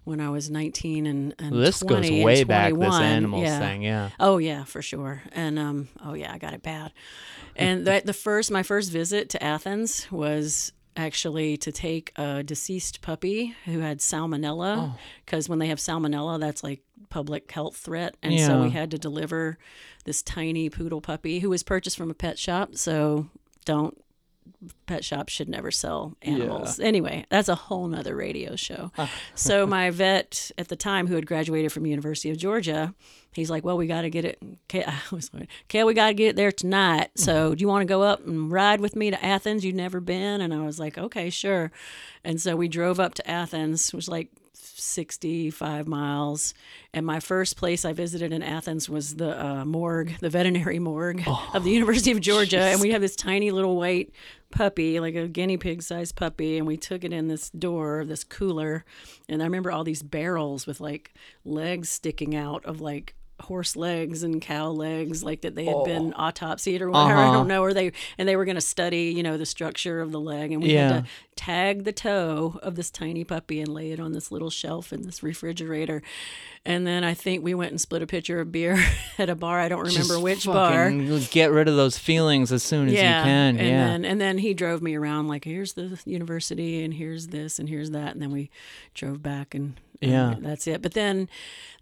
when 0.07 0.21
I 0.21 0.31
was 0.31 0.49
19 0.49 1.07
and, 1.07 1.35
and 1.39 1.53
this 1.53 1.81
20 1.81 1.95
goes 1.95 2.11
and 2.11 2.25
way 2.25 2.45
back 2.45 2.73
this 2.73 2.79
21. 2.79 3.03
animals 3.03 3.43
yeah. 3.43 3.59
thing 3.59 3.83
yeah 3.83 4.11
Oh 4.21 4.39
yeah, 4.39 4.65
for 4.65 4.81
sure. 4.81 5.23
And 5.33 5.59
um, 5.59 5.89
oh 6.05 6.15
yeah, 6.15 6.33
I 6.33 6.39
got 6.39 6.55
it 6.55 6.63
bad. 6.63 6.93
And 7.57 7.87
that 7.87 8.07
the 8.07 8.13
first, 8.13 8.51
my 8.51 8.63
first 8.63 8.93
visit 8.93 9.29
to 9.31 9.43
Athens 9.43 10.11
was 10.13 10.73
actually 10.97 11.57
to 11.59 11.73
take 11.73 12.13
a 12.17 12.43
deceased 12.43 13.03
puppy 13.03 13.55
who 13.65 13.81
had 13.81 13.99
salmonella, 13.99 14.77
Oh. 14.79 14.99
because 15.25 15.49
when 15.49 15.59
they 15.59 15.67
have 15.67 15.79
salmonella, 15.79 16.39
that's 16.39 16.63
like 16.63 16.81
public 17.09 17.51
health 17.51 17.77
threat, 17.77 18.17
and 18.23 18.39
so 18.41 18.63
we 18.63 18.71
had 18.71 18.91
to 18.93 18.99
deliver 18.99 19.59
this 20.05 20.23
tiny 20.23 20.71
poodle 20.71 21.01
puppy 21.01 21.41
who 21.41 21.51
was 21.51 21.63
purchased 21.63 21.97
from 21.97 22.11
a 22.11 22.15
pet 22.15 22.39
shop. 22.39 22.77
So 22.77 23.29
don't 23.65 24.01
pet 24.87 25.05
shops 25.05 25.33
should 25.33 25.49
never 25.49 25.71
sell 25.71 26.17
animals. 26.23 26.81
Anyway, 26.81 27.27
that's 27.29 27.49
a 27.49 27.55
whole 27.55 27.87
nother 27.87 28.15
radio 28.17 28.57
show. 28.57 28.91
so 29.35 29.67
my 29.67 29.91
vet 29.91 30.51
at 30.59 30.69
the 30.69 30.77
time, 30.77 31.07
who 31.07 31.15
had 31.15 31.27
graduated 31.27 31.73
from 31.73 31.87
University 31.87 32.31
of 32.31 32.37
Georgia, 32.37 32.95
he's 33.33 33.51
like, 33.51 33.65
"Well, 33.65 33.77
we 33.77 33.87
got 33.87 34.03
to 34.03 34.11
get 34.11 34.25
it. 34.25 34.39
Okay, 34.71 34.85
I 34.87 34.99
was 35.11 35.33
like, 35.33 35.49
okay, 35.65 35.85
we 35.85 35.95
got 35.95 36.09
to 36.09 36.15
get 36.15 36.31
it 36.31 36.37
there 36.37 36.53
tonight. 36.53 37.11
So 37.17 37.49
mm-hmm. 37.49 37.55
do 37.55 37.63
you 37.63 37.69
want 37.69 37.83
to 37.83 37.87
go 37.87 38.03
up 38.03 38.27
and 38.27 38.51
ride 38.51 38.81
with 38.81 38.97
me 38.97 39.11
to 39.11 39.25
Athens? 39.25 39.65
You've 39.65 39.75
never 39.75 40.01
been." 40.01 40.41
And 40.41 40.53
I 40.53 40.65
was 40.65 40.79
like, 40.79 40.99
"Okay, 40.99 41.31
sure." 41.31 41.71
And 42.25 42.41
so 42.41 42.57
we 42.57 42.69
drove 42.69 42.99
up 43.01 43.15
to 43.15 43.31
Athens, 43.31 43.93
which 43.93 43.97
was 43.97 44.09
like 44.09 44.31
65 44.79 45.89
miles. 45.89 46.55
And 46.93 47.05
my 47.07 47.21
first 47.21 47.57
place 47.57 47.85
I 47.85 47.93
visited 47.93 48.33
in 48.33 48.43
Athens 48.43 48.89
was 48.89 49.17
the 49.17 49.45
uh, 49.45 49.65
morgue, 49.65 50.13
the 50.21 50.31
veterinary 50.31 50.79
morgue 50.79 51.23
of 51.55 51.65
the 51.65 51.71
University 51.71 52.13
of 52.13 52.21
Georgia. 52.21 52.61
And 52.61 52.81
we 52.81 52.91
have 52.91 53.01
this 53.01 53.17
tiny 53.17 53.51
little 53.51 53.77
white 53.77 54.13
puppy, 54.51 55.01
like 55.01 55.15
a 55.15 55.29
guinea 55.29 55.57
pig 55.57 55.83
sized 55.83 56.17
puppy. 56.17 56.59
And 56.59 56.67
we 56.67 56.77
took 56.77 57.05
it 57.05 57.13
in 57.13 57.29
this 57.29 57.51
door, 57.51 58.05
this 58.05 58.25
cooler. 58.25 58.85
And 59.29 59.43
I 59.43 59.47
remember 59.47 59.71
all 59.71 59.85
these 59.85 60.03
barrels 60.03 60.67
with 60.67 60.81
like 60.81 61.15
legs 61.45 61.89
sticking 61.89 62.35
out 62.35 62.65
of 62.65 62.81
like 62.81 63.15
horse 63.41 63.77
legs 63.77 64.23
and 64.23 64.41
cow 64.41 64.71
legs 64.71 65.23
like 65.23 65.43
that 65.43 65.55
they 65.55 65.67
had 65.67 65.85
been 65.85 66.13
autopsied 66.15 66.81
or 66.81 66.91
whatever 66.91 67.15
i 67.21 67.25
Uh-huh. 67.25 67.33
don't 67.35 67.49
know 67.49 67.63
or 67.63 67.75
they 67.75 67.93
and 68.17 68.27
they 68.27 68.35
were 68.35 68.47
going 68.47 68.55
to 68.55 68.61
study 68.63 69.13
you 69.15 69.23
know 69.23 69.37
the 69.37 69.45
structure 69.45 70.01
of 70.01 70.11
the 70.11 70.21
leg 70.21 70.53
and 70.53 70.63
we 70.63 70.73
Yeah. 70.73 70.93
had 70.93 71.05
to 71.05 71.11
tag 71.37 71.85
the 71.85 71.93
toe 71.93 72.59
of 72.63 72.77
this 72.77 72.91
tiny 72.91 73.23
puppy 73.23 73.61
and 73.61 73.69
lay 73.69 73.91
it 73.93 74.01
on 74.01 74.13
this 74.13 74.33
little 74.33 74.49
shelf 74.49 74.91
in 74.91 75.03
this 75.03 75.23
refrigerator. 75.23 76.03
And 76.65 76.87
then 76.87 77.05
I 77.05 77.13
think 77.13 77.45
we 77.45 77.53
went 77.53 77.73
and 77.73 77.81
split 77.81 78.01
a 78.01 78.07
pitcher 78.07 78.41
of 78.41 78.51
beer 78.51 78.83
at 79.19 79.29
a 79.29 79.35
bar. 79.35 79.61
I 79.61 79.69
don't 79.69 79.81
remember 79.87 80.15
Just 80.15 80.23
which 80.23 80.47
bar. 80.47 80.91
Get 81.31 81.51
rid 81.51 81.69
of 81.69 81.77
those 81.77 81.99
feelings 81.99 82.53
as 82.53 82.63
soon 82.63 82.89
as 82.89 82.95
Yeah, 82.95 83.19
you 83.19 83.25
can. 83.25 83.59
and 83.59 83.69
yeah. 83.69 83.87
then 83.87 84.05
and 84.07 84.19
then 84.19 84.39
he 84.39 84.55
drove 84.55 84.81
me 84.81 84.95
around 84.95 85.29
like 85.29 85.45
here's 85.45 85.75
the 85.75 85.99
university 86.07 86.83
and 86.83 86.95
here's 86.95 87.27
this 87.29 87.59
and 87.59 87.69
here's 87.69 87.91
that 87.91 88.15
and 88.15 88.23
then 88.23 88.31
we 88.33 88.49
drove 88.95 89.23
back 89.23 89.55
and 89.55 89.75
and 90.03 90.11
Yeah. 90.11 90.35
that's 90.39 90.67
it. 90.67 90.83
But 90.83 90.95
then 90.95 91.29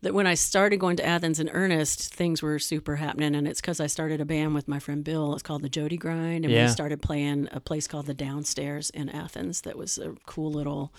that 0.03 0.15
when 0.15 0.27
I 0.27 0.35
started 0.35 0.79
going 0.79 0.97
to 0.97 1.07
Athens 1.07 1.41
in 1.41 1.49
earnest, 1.51 2.13
things 2.15 2.43
were 2.43 2.59
super 2.59 2.97
happening, 2.97 3.35
and 3.35 3.49
it's 3.49 3.61
because 3.61 3.81
I 3.81 3.87
started 3.87 4.21
a 4.21 4.25
band 4.25 4.55
with 4.55 4.69
my 4.69 4.79
friend 4.79 5.03
Bill. 5.03 5.33
It's 5.35 5.43
called 5.43 5.63
the 5.63 5.69
Jody 5.69 5.97
Grind, 5.97 6.45
and 6.45 6.53
Yeah. 6.53 6.67
we 6.67 6.71
started 6.73 7.01
playing 7.01 7.49
a 7.53 7.61
place 7.61 7.87
called 7.87 8.07
the 8.07 8.15
Downstairs 8.15 8.91
in 8.91 9.09
Athens. 9.09 9.63
That 9.63 9.77
was 9.79 9.97
a 9.99 10.15
cool 10.27 10.53
little 10.53 10.93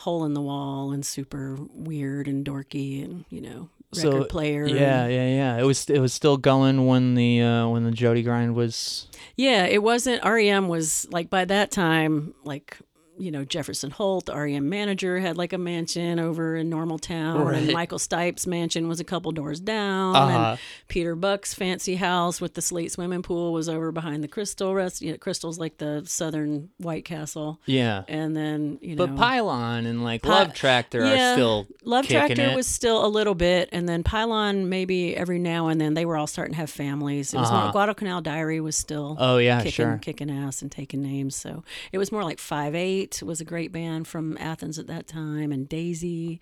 hole 0.00 0.24
in 0.26 0.34
the 0.34 0.42
wall 0.42 0.92
and 0.92 1.04
super 1.06 1.56
weird 1.72 2.28
and 2.28 2.44
dorky, 2.44 3.02
and 3.02 3.24
you 3.30 3.40
know 3.40 3.70
record 3.96 4.28
player. 4.28 4.66
Yeah, 4.66 5.04
and- 5.04 5.12
yeah, 5.12 5.28
yeah. 5.28 5.56
It 5.58 5.62
was 5.64 5.88
it 5.88 6.00
was 6.00 6.12
still 6.12 6.36
going 6.36 6.86
when 6.86 7.14
the 7.14 7.40
uh, 7.40 7.68
when 7.68 7.84
the 7.84 7.90
Jody 7.90 8.22
grind 8.22 8.54
was. 8.54 9.06
Yeah, 9.36 9.64
it 9.64 9.82
wasn't 9.82 10.22
REM 10.22 10.68
was 10.68 11.06
like 11.10 11.30
by 11.30 11.46
that 11.46 11.70
time 11.70 12.34
like 12.44 12.76
you 13.18 13.30
know 13.30 13.44
Jefferson 13.44 13.90
Holt, 13.90 14.26
the 14.26 14.34
REM 14.36 14.68
manager, 14.68 15.18
had 15.18 15.36
like 15.36 15.52
a 15.52 15.58
mansion 15.58 16.18
over 16.18 16.56
in 16.56 16.70
Normaltown, 16.70 17.36
and 17.54 17.66
Right. 17.66 17.72
Michael 17.72 17.98
Stipe's 17.98 18.46
mansion 18.46 18.88
was 18.88 19.00
a 19.00 19.04
couple 19.04 19.32
doors 19.32 19.60
down, 19.60 20.14
Uh-huh. 20.16 20.50
and 20.50 20.58
Peter 20.88 21.14
Buck's 21.16 21.54
fancy 21.54 21.96
house 21.96 22.40
with 22.40 22.54
the 22.54 22.62
slate 22.62 22.92
swimming 22.92 23.22
pool 23.22 23.52
was 23.52 23.68
over 23.68 23.92
behind 23.92 24.22
the 24.22 24.28
Krystal 24.28 24.74
Rest. 24.74 25.02
You 25.02 25.12
know, 25.12 25.18
Krystal's 25.18 25.58
like 25.58 25.78
the 25.78 26.02
Southern 26.06 26.68
White 26.78 27.04
Castle, 27.04 27.60
Yeah. 27.66 28.02
and 28.08 28.36
then 28.36 28.78
you 28.82 28.96
know. 28.96 29.06
But 29.06 29.16
Pylon 29.16 29.86
and 29.86 30.02
like 30.04 30.24
Love 30.24 30.54
Tractor 30.54 31.04
yeah, 31.04 31.30
are 31.30 31.34
still 31.34 31.66
Love 31.84 32.06
Tractor 32.06 32.42
it. 32.42 32.56
was 32.56 32.66
still 32.66 33.04
a 33.04 33.08
little 33.08 33.34
bit, 33.34 33.68
and 33.72 33.88
then 33.88 34.02
Pylon 34.02 34.68
maybe 34.68 35.16
every 35.16 35.38
now 35.38 35.68
and 35.68 35.80
then 35.80 35.94
they 35.94 36.04
were 36.04 36.16
all 36.16 36.26
starting 36.26 36.54
to 36.54 36.58
have 36.60 36.70
families. 36.70 37.32
It 37.32 37.38
was 37.38 37.48
Uh-huh. 37.50 37.62
more 37.64 37.72
Guadalcanal 37.72 38.20
Diary 38.20 38.60
was 38.60 38.76
still 38.76 39.16
Oh 39.18 39.38
yeah, 39.38 39.58
kicking, 39.58 39.70
sure. 39.72 39.98
kicking 40.02 40.30
ass 40.30 40.62
and 40.62 40.70
taking 40.70 41.00
names. 41.02 41.36
So 41.36 41.64
it 41.92 41.98
was 41.98 42.10
more 42.12 42.24
like 42.24 42.38
Five 42.38 42.74
Eight 42.74 43.05
was 43.22 43.40
a 43.40 43.44
great 43.44 43.72
band 43.72 44.06
from 44.08 44.36
Athens 44.38 44.78
at 44.78 44.86
that 44.88 45.06
time, 45.06 45.52
and 45.52 45.68
Daisy, 45.68 46.40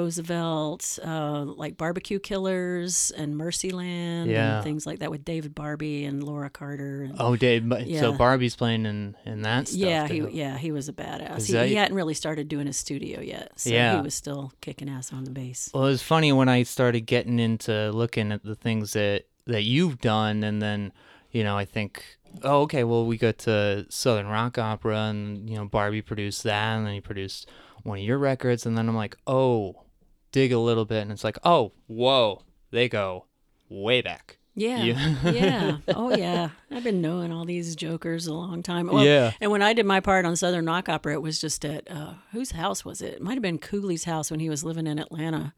Roosevelt, 0.00 0.98
uh, 1.04 1.42
like 1.44 1.76
Barbecue 1.76 2.18
Killers 2.18 3.10
and 3.16 3.34
Mercyland, 3.34 4.26
Yeah. 4.30 4.56
and 4.56 4.64
things 4.64 4.86
like 4.86 5.00
that 5.00 5.10
with 5.10 5.24
David 5.24 5.54
Barbe 5.54 5.82
and 6.04 6.22
Laura 6.22 6.48
Carter. 6.50 7.02
And, 7.04 7.16
Oh, 7.18 7.36
Dave. 7.36 7.68
but- 7.68 7.82
So 7.82 8.10
Yeah. 8.10 8.10
Barbe's 8.16 8.56
playing 8.56 8.86
in 8.86 9.14
in 9.26 9.42
that 9.42 9.68
stuff. 9.68 9.78
yeah, 9.80 10.06
he 10.08 10.20
too. 10.20 10.30
yeah 10.32 10.56
he 10.58 10.72
was 10.72 10.88
a 10.88 10.92
badass. 10.92 11.46
He, 11.46 11.52
that- 11.54 11.68
he 11.68 11.74
hadn't 11.74 11.94
really 11.96 12.14
started 12.14 12.48
doing 12.48 12.66
his 12.66 12.76
studio 12.76 13.20
yet, 13.20 13.52
so 13.56 13.70
Yeah. 13.70 13.96
he 13.96 14.02
was 14.02 14.14
still 14.14 14.52
kicking 14.60 14.88
ass 14.88 15.12
on 15.12 15.24
the 15.24 15.30
bass. 15.30 15.70
Well, 15.74 15.86
it 15.86 15.90
was 15.90 16.02
funny 16.02 16.32
when 16.32 16.48
I 16.48 16.62
started 16.62 17.02
getting 17.02 17.38
into 17.38 17.90
looking 17.92 18.32
at 18.32 18.44
the 18.44 18.54
things 18.54 18.92
that 18.94 19.26
that 19.46 19.64
you've 19.64 20.00
done, 20.00 20.44
and 20.44 20.62
then 20.62 20.92
you 21.32 21.42
know 21.42 21.56
I 21.56 21.64
think, 21.64 22.04
oh, 22.42 22.62
okay, 22.62 22.84
well 22.84 23.06
we 23.06 23.16
go 23.16 23.32
to 23.32 23.86
Southern 23.88 24.26
Rock 24.26 24.58
Opera, 24.58 24.96
and 25.10 25.48
you 25.48 25.56
know 25.56 25.64
Barbe 25.64 26.04
produced 26.04 26.42
that, 26.44 26.76
and 26.76 26.86
then 26.86 26.94
he 26.94 27.00
produced 27.00 27.48
one 27.82 27.98
of 27.98 28.04
your 28.04 28.18
records, 28.18 28.66
and 28.66 28.76
then 28.76 28.88
I'm 28.88 28.96
like, 28.96 29.16
oh, 29.26 29.84
dig 30.32 30.52
a 30.52 30.58
little 30.58 30.84
bit, 30.84 31.02
and 31.02 31.12
it's 31.12 31.24
like, 31.24 31.38
oh, 31.44 31.72
whoa, 31.86 32.42
they 32.70 32.88
go 32.88 33.26
way 33.68 34.02
back. 34.02 34.36
Yeah. 34.56 34.82
Yeah. 34.82 35.14
yeah. 35.30 35.76
Oh, 35.88 36.14
yeah. 36.14 36.50
I've 36.72 36.82
been 36.84 37.00
knowing 37.00 37.32
all 37.32 37.44
these 37.46 37.74
jokers 37.76 38.26
a 38.26 38.34
long 38.34 38.62
time. 38.62 38.88
Well, 38.88 39.04
Yeah. 39.04 39.30
And 39.40 39.50
when 39.50 39.62
I 39.62 39.72
did 39.72 39.86
my 39.86 40.00
part 40.00 40.26
on 40.26 40.34
Southern 40.36 40.66
Rock 40.66 40.88
Opera, 40.88 41.14
it 41.14 41.22
was 41.22 41.40
just 41.40 41.64
at 41.64 41.88
uh, 41.90 42.14
whose 42.32 42.50
house 42.50 42.84
was 42.84 43.00
it? 43.00 43.14
It 43.14 43.22
might 43.22 43.34
have 43.34 43.42
been 43.42 43.58
Cooley's 43.58 44.04
house 44.04 44.30
when 44.30 44.40
he 44.40 44.50
was 44.50 44.62
living 44.64 44.86
in 44.88 44.98
Atlanta. 44.98 45.54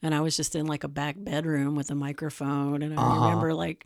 And 0.00 0.14
I 0.14 0.20
was 0.20 0.36
just 0.36 0.54
in 0.54 0.66
like 0.66 0.84
a 0.84 0.88
back 0.88 1.16
bedroom 1.18 1.74
with 1.74 1.90
a 1.90 1.94
microphone. 1.96 2.82
And 2.82 2.98
I 2.98 3.02
Uh-huh. 3.02 3.24
remember 3.26 3.52
like 3.52 3.84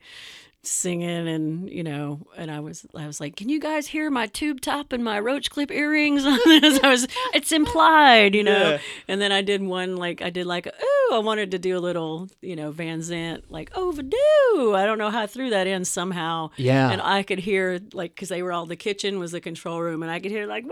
singing 0.63 1.27
and 1.27 1.71
you 1.71 1.83
know 1.83 2.21
and 2.37 2.51
i 2.51 2.61
was 2.61 2.85
i 2.95 3.07
was 3.07 3.19
like 3.19 3.35
can 3.35 3.49
you 3.49 3.59
guys 3.59 3.87
hear 3.87 4.11
my 4.11 4.27
tube 4.27 4.61
top 4.61 4.93
and 4.93 5.03
my 5.03 5.19
roach 5.19 5.49
clip 5.51 5.71
earrings 5.71 6.25
on 6.27 6.39
this 6.45 6.79
i 6.85 6.89
was 6.91 7.09
it's 7.33 7.51
implied 7.51 8.35
you 8.35 8.43
know 8.45 8.73
Yeah. 8.73 8.79
and 9.09 9.23
then 9.23 9.33
i 9.33 9.41
did 9.41 9.63
one 9.63 9.97
like 9.97 10.21
i 10.21 10.29
did 10.29 10.45
like 10.47 10.69
oh 10.83 11.11
i 11.15 11.19
wanted 11.19 11.51
to 11.53 11.59
do 11.59 11.79
a 11.79 11.81
little 11.81 12.29
you 12.43 12.57
know 12.57 12.73
van 12.73 12.99
zant 13.01 13.45
like 13.49 13.71
overdue 13.77 14.75
i 14.75 14.85
don't 14.85 14.99
know 14.99 15.11
how 15.11 15.23
i 15.23 15.27
threw 15.27 15.49
that 15.51 15.67
in 15.67 15.85
somehow 15.87 16.51
Yeah. 16.57 16.91
and 16.91 17.01
i 17.01 17.23
could 17.23 17.39
hear 17.39 17.81
like 17.95 18.15
because 18.15 18.29
they 18.29 18.43
were 18.43 18.53
all 18.53 18.67
the 18.67 18.77
kitchen 18.77 19.19
was 19.19 19.33
the 19.33 19.41
control 19.41 19.81
room 19.81 20.03
and 20.03 20.13
i 20.13 20.21
could 20.21 20.31
hear 20.31 20.47
like 20.47 20.65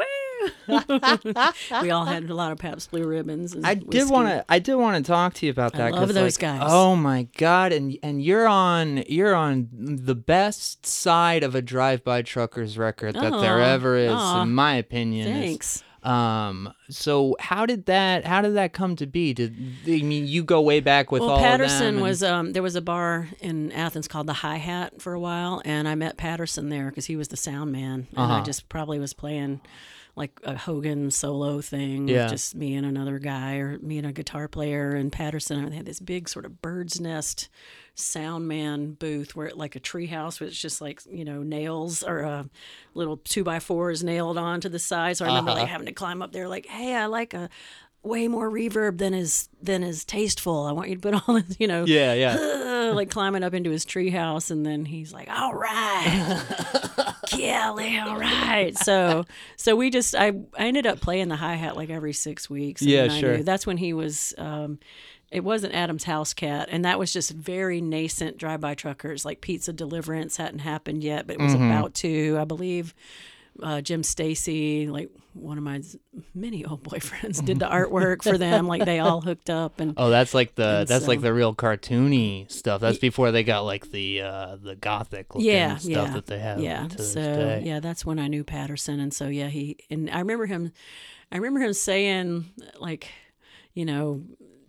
we 1.83 1.91
all 1.91 2.05
had 2.05 2.29
a 2.29 2.35
lot 2.35 2.53
of 2.53 2.59
Pabst 2.59 2.91
blue 2.91 3.07
ribbons 3.07 3.55
and 3.55 3.67
I 3.67 3.75
did 3.75 4.09
want 4.11 4.29
to. 4.29 4.45
I 4.49 4.59
did 4.59 4.75
want 4.77 5.05
to 5.05 5.09
talk 5.11 5.35
to 5.35 5.47
you 5.47 5.53
about 5.53 5.75
I 5.75 5.79
that. 5.79 5.93
love 5.93 6.07
'cause, 6.09 6.15
those 6.15 6.37
like, 6.37 6.41
guys. 6.61 6.63
Oh 6.65 6.97
my 6.97 7.25
god! 7.37 7.73
And 7.73 7.97
and 8.03 8.23
you're 8.23 8.47
on 8.49 8.99
you're 9.09 9.35
on 9.35 9.69
the 9.73 10.15
best 10.15 10.87
side 10.87 11.43
of 11.43 11.55
a 11.55 11.63
drive-by 11.63 12.23
truckers 12.23 12.79
record 12.79 13.15
that 13.15 13.33
there 13.41 13.61
ever 13.61 13.97
is, 13.97 14.13
in 14.43 14.55
my 14.55 14.75
opinion. 14.75 15.29
is- 15.29 15.33
thanks 15.43 15.85
um. 16.05 16.73
So 16.91 17.37
how 17.41 17.67
did 17.67 17.87
that 17.87 18.25
how 18.25 18.41
did 18.41 18.55
that 18.55 18.73
come 18.73 18.95
to 18.97 19.07
be? 19.07 19.35
Did 19.35 19.57
I 19.87 20.01
mean 20.03 20.27
you 20.29 20.45
go 20.45 20.61
way 20.61 20.79
back 20.81 21.11
with 21.11 21.21
well, 21.23 21.31
all 21.31 21.37
of 21.39 21.43
them 21.43 21.51
Patterson 21.51 21.87
and- 21.97 22.01
was 22.03 22.23
um, 22.23 22.53
there 22.53 22.63
was 22.63 22.77
a 22.77 22.81
bar 22.81 23.29
in 23.41 23.73
Athens 23.73 24.07
called 24.07 24.29
the 24.29 24.33
Hi 24.35 24.57
Hat 24.57 25.03
for 25.03 25.13
a 25.13 25.21
while, 25.21 25.61
and 25.65 25.89
I 25.89 25.97
met 25.97 26.17
Patterson 26.17 26.69
there 26.69 26.89
because 26.91 27.07
he 27.07 27.17
was 27.17 27.29
the 27.29 27.37
sound 27.37 27.73
man, 27.73 28.07
and 28.13 28.19
I 28.21 28.37
Uh-huh. 28.37 28.45
just 28.45 28.69
probably 28.69 28.99
was 29.01 29.13
playing 29.13 29.61
like 30.19 30.39
a 30.45 30.57
Hogan 30.57 31.11
solo 31.11 31.61
thing, 31.63 32.09
Yeah. 32.09 32.25
with 32.25 32.33
just 32.33 32.55
me 32.55 32.75
and 32.75 32.85
another 32.85 33.19
guy, 33.19 33.57
or 33.57 33.79
me 33.79 33.97
and 33.99 34.07
a 34.07 34.13
guitar 34.13 34.49
player, 34.49 34.91
and 34.91 35.11
Patterson. 35.11 35.59
And 35.63 35.73
they 35.73 35.77
had 35.77 35.87
this 35.87 36.01
big 36.01 36.29
sort 36.29 36.45
of 36.45 36.61
bird's 36.61 37.01
nest 37.01 37.49
sound 37.95 38.47
man 38.47 38.93
booth 38.93 39.35
where 39.35 39.49
it 39.49 39.57
like 39.57 39.75
a 39.75 39.81
tree 39.81 40.07
house 40.07 40.39
with 40.39 40.53
just 40.53 40.81
like 40.81 41.01
you 41.11 41.25
know 41.25 41.43
nails 41.43 42.05
or 42.05 42.25
uh, 42.25 42.45
little 42.95 43.17
two 43.17 43.43
by 43.43 43.59
fours 43.59 44.05
nailed 44.05 44.39
onto 44.39 44.69
the 44.69 44.79
side. 44.79 45.17
So 45.17 45.25
I 45.25 45.29
remember 45.29 45.51
Uh-huh. 45.53 45.61
like 45.61 45.69
having 45.69 45.87
to 45.87 45.93
climb 45.93 46.21
up 46.23 46.33
there, 46.33 46.49
like, 46.49 46.67
hey, 46.67 46.95
I 46.95 47.07
like 47.07 47.35
a 47.35 47.49
way 48.09 48.27
more 48.29 48.51
reverb 48.51 48.99
than 48.99 49.15
is 49.15 49.49
than 49.63 49.83
is 49.83 50.05
tasteful. 50.05 50.65
I 50.65 50.73
want 50.73 50.89
you 50.89 50.97
to 50.97 51.01
put 51.01 51.15
all 51.29 51.35
this, 51.41 51.57
you 51.61 51.67
know, 51.69 51.85
Yeah, 51.85 52.15
yeah. 52.15 52.91
like 52.95 53.11
climbing 53.11 53.43
up 53.45 53.55
into 53.55 53.71
his 53.71 53.85
treehouse, 53.85 54.51
and 54.51 54.65
then 54.65 54.85
he's 54.85 55.13
like, 55.13 55.29
"All 55.31 55.53
right, 55.55 56.43
Kelly, 57.29 57.99
all 57.99 58.19
right." 58.19 58.77
So, 58.77 59.25
so 59.57 59.77
we 59.77 59.91
just 59.91 60.15
I 60.15 60.29
I 60.59 60.67
ended 60.67 60.87
up 60.87 61.01
playing 61.01 61.29
the 61.29 61.37
hi 61.37 61.55
hat 61.55 61.77
like 61.77 61.91
every 61.91 62.13
six 62.13 62.49
weeks. 62.49 62.83
Yeah, 62.83 63.09
sure. 63.09 63.37
knew- 63.39 63.43
That's 63.45 63.67
when 63.67 63.77
he 63.77 63.93
was. 63.93 64.35
Um, 64.39 64.79
it 65.31 65.45
wasn't 65.45 65.75
Adam's 65.75 66.05
House 66.05 66.33
Cat, 66.33 66.71
and 66.73 66.87
that 66.87 66.99
was 66.99 67.13
just 67.13 67.31
very 67.33 67.83
nascent 67.83 68.39
drive-by 68.39 68.75
truckers. 68.77 69.27
Like 69.27 69.43
Pizza 69.43 69.75
Deliverance 69.75 70.39
hadn't 70.39 70.61
happened 70.61 71.05
yet, 71.05 71.27
but 71.27 71.35
it 71.37 71.43
was 71.43 71.53
Mm-hmm. 71.53 71.71
about 71.71 71.93
to, 71.97 72.39
I 72.41 72.45
believe. 72.45 72.95
Uh, 73.61 73.81
Jim 73.81 74.03
Stacy, 74.05 74.87
like 74.87 75.11
one 75.35 75.59
of 75.59 75.65
my 75.65 75.83
many 76.35 76.65
old 76.65 76.83
boyfriends, 76.85 77.45
did 77.45 77.59
the 77.59 77.67
artwork 77.67 78.23
for 78.23 78.39
them. 78.39 78.67
Like 78.69 78.85
they 78.85 79.01
all 79.01 79.21
hooked 79.21 79.51
up, 79.51 79.81
and 79.81 79.95
Oh, 79.97 80.11
that's 80.11 80.33
like 80.35 80.55
the 80.55 80.85
that's 80.89 81.09
like 81.09 81.21
the 81.21 81.33
real 81.35 81.55
cartoony 81.55 82.51
stuff. 82.51 82.81
That's 82.81 82.99
before 82.99 83.33
they 83.33 83.43
got 83.43 83.61
like 83.65 83.91
the 83.91 84.23
uh 84.23 84.57
the 84.63 84.77
gothic 84.77 85.35
looking 85.35 85.51
yeah, 85.51 85.77
stuff 85.77 85.91
yeah, 85.91 86.11
that 86.15 86.27
they 86.27 86.39
have. 86.39 86.61
Yeah, 86.61 86.87
so 86.89 87.61
yeah, 87.63 87.81
that's 87.81 88.07
when 88.07 88.19
I 88.19 88.29
knew 88.29 88.45
Patterson, 88.45 89.01
and 89.01 89.13
so 89.13 89.27
yeah, 89.29 89.49
he 89.49 89.77
and 89.91 90.09
I 90.11 90.21
remember 90.21 90.47
him. 90.47 90.73
I 91.33 91.37
remember 91.37 91.61
him 91.61 91.73
saying 91.73 92.47
like, 92.79 93.09
you 93.75 93.85
know, 93.85 94.23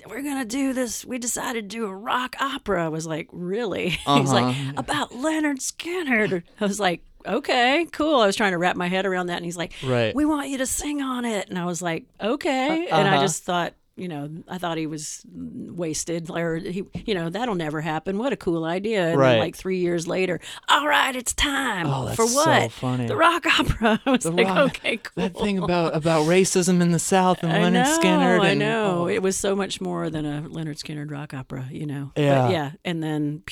we're 0.07 0.23
gonna 0.23 0.45
do 0.45 0.73
this. 0.73 1.05
We 1.05 1.19
decided 1.19 1.69
to 1.69 1.77
do 1.77 1.85
a 1.85 1.95
rock 1.95 2.35
opera. 2.39 2.85
I 2.85 2.89
was 2.89 3.05
like, 3.05 3.27
really? 3.31 3.89
He's 4.07 4.31
like, 4.31 4.45
Uh-huh. 4.45 4.73
about 4.77 5.11
Lynyrd 5.11 5.59
Skynyrd. 5.59 6.43
I 6.59 6.65
was 6.65 6.79
like, 6.79 7.03
okay, 7.27 7.87
cool. 7.91 8.19
I 8.19 8.25
was 8.25 8.35
trying 8.35 8.51
to 8.51 8.57
wrap 8.57 8.75
my 8.75 8.87
head 8.87 9.05
around 9.05 9.27
that, 9.27 9.37
and 9.37 9.45
he's 9.45 9.57
like, 9.57 9.73
Right. 9.83 10.15
we 10.15 10.25
want 10.25 10.49
you 10.49 10.57
to 10.59 10.65
sing 10.65 11.01
on 11.01 11.25
it. 11.25 11.49
And 11.49 11.57
I 11.57 11.65
was 11.65 11.81
like, 11.81 12.05
okay. 12.21 12.87
And 12.87 13.07
I 13.07 13.13
Uh-huh. 13.15 13.21
just 13.23 13.43
thought, 13.43 13.73
you 13.95 14.07
know, 14.07 14.29
I 14.47 14.57
thought 14.57 14.77
he 14.77 14.87
was 14.87 15.25
wasted, 15.29 16.29
or 16.31 16.55
he, 16.55 16.85
you 17.05 17.13
know, 17.13 17.29
that'll 17.29 17.55
never 17.55 17.81
happen. 17.81 18.17
What 18.17 18.31
a 18.31 18.37
cool 18.37 18.63
idea! 18.63 19.09
And 19.09 19.17
Right. 19.19 19.31
then, 19.31 19.39
like 19.39 19.55
three 19.57 19.79
years 19.79 20.07
later, 20.07 20.39
all 20.69 20.87
right, 20.87 21.13
it's 21.13 21.33
time 21.33 21.85
Oh, 21.85 22.05
that's 22.05 22.15
for 22.15 22.25
so 22.27 22.35
what? 22.45 22.71
funny. 22.71 23.07
The 23.07 23.17
rock 23.17 23.45
opera. 23.45 23.99
I 24.05 24.09
was 24.11 24.23
like, 24.25 24.47
rock- 24.47 24.69
okay, 24.69 24.97
cool. 24.97 25.23
That 25.23 25.35
thing 25.37 25.57
about 25.59 25.95
about 25.97 26.25
racism 26.27 26.81
in 26.81 26.91
the 26.91 26.99
South 26.99 27.43
and 27.43 27.51
I 27.51 27.61
Leonard 27.63 27.87
know, 27.87 27.93
Skinner. 27.95 28.39
I 28.39 28.49
and- 28.51 28.59
know. 28.59 28.99
oh. 29.01 29.07
It 29.09 29.21
was 29.21 29.35
so 29.35 29.53
much 29.53 29.81
more 29.81 30.09
than 30.09 30.25
a 30.25 30.43
Lynyrd 30.47 30.81
Skynyrd 30.81 31.11
rock 31.11 31.33
opera, 31.33 31.67
you 31.69 31.85
know. 31.85 32.11
Yeah. 32.15 32.43
But 32.43 32.51
yeah. 32.53 32.71
And 32.85 33.03
then, 33.03 33.43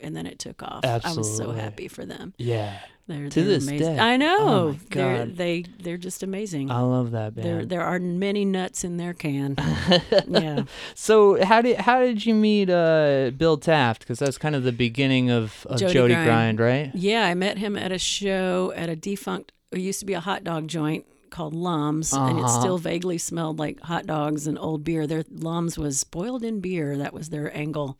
and 0.00 0.16
then 0.16 0.26
it 0.26 0.40
took 0.40 0.60
off. 0.62 0.84
I 0.84 1.12
was 1.14 1.36
so 1.36 1.52
happy 1.52 1.86
for 1.86 2.04
them. 2.04 2.34
Yeah, 2.36 2.78
They're, 3.06 3.28
To 3.28 3.42
they're 3.42 3.44
this 3.44 3.68
amazing. 3.68 3.96
day. 3.96 3.98
I 3.98 4.16
know. 4.16 4.36
Oh 4.40 4.76
They're, 4.90 5.26
God. 5.26 5.36
they 5.36 5.64
they're 5.80 5.98
just 5.98 6.22
amazing. 6.22 6.70
I 6.70 6.80
love 6.80 7.10
that 7.10 7.34
there 7.34 7.66
there 7.66 7.82
are 7.82 7.98
many 7.98 8.46
nuts 8.46 8.82
in 8.82 8.96
their 8.96 9.12
can. 9.12 9.56
yeah. 10.28 10.62
So 10.94 11.44
how 11.44 11.60
did 11.60 11.76
how 11.76 12.00
did 12.00 12.24
you 12.24 12.34
meet 12.34 12.70
uh, 12.70 13.30
Bill 13.36 13.58
Taft? 13.58 14.00
Because 14.00 14.18
that's 14.18 14.38
kind 14.38 14.54
of 14.54 14.62
the 14.62 14.72
beginning 14.72 15.30
of, 15.30 15.66
of 15.68 15.80
Jody 15.80 15.92
Jody, 15.92 16.14
Grind. 16.14 16.56
Grind, 16.56 16.60
right? 16.60 16.90
Yeah, 16.94 17.26
I 17.26 17.34
met 17.34 17.58
him 17.58 17.76
at 17.76 17.92
a 17.92 17.98
show 17.98 18.72
at 18.74 18.88
a 18.88 18.96
defunct. 18.96 19.52
It 19.70 19.80
used 19.80 20.00
to 20.00 20.06
be 20.06 20.14
a 20.14 20.20
hot 20.20 20.42
dog 20.42 20.68
joint 20.68 21.04
called 21.34 21.52
Lums, 21.54 22.12
and 22.12 22.38
it 22.38 22.44
Uh-huh. 22.44 22.60
still 22.60 22.78
vaguely 22.78 23.18
smelled 23.18 23.58
like 23.58 23.80
hot 23.80 24.06
dogs 24.06 24.46
and 24.46 24.58
old 24.58 24.84
beer. 24.84 25.06
Their 25.06 25.24
Lums 25.30 25.76
was 25.76 26.02
boiled 26.04 26.42
in 26.44 26.60
beer. 26.60 26.96
That 26.96 27.12
was 27.12 27.28
their 27.28 27.54
angle, 27.54 27.98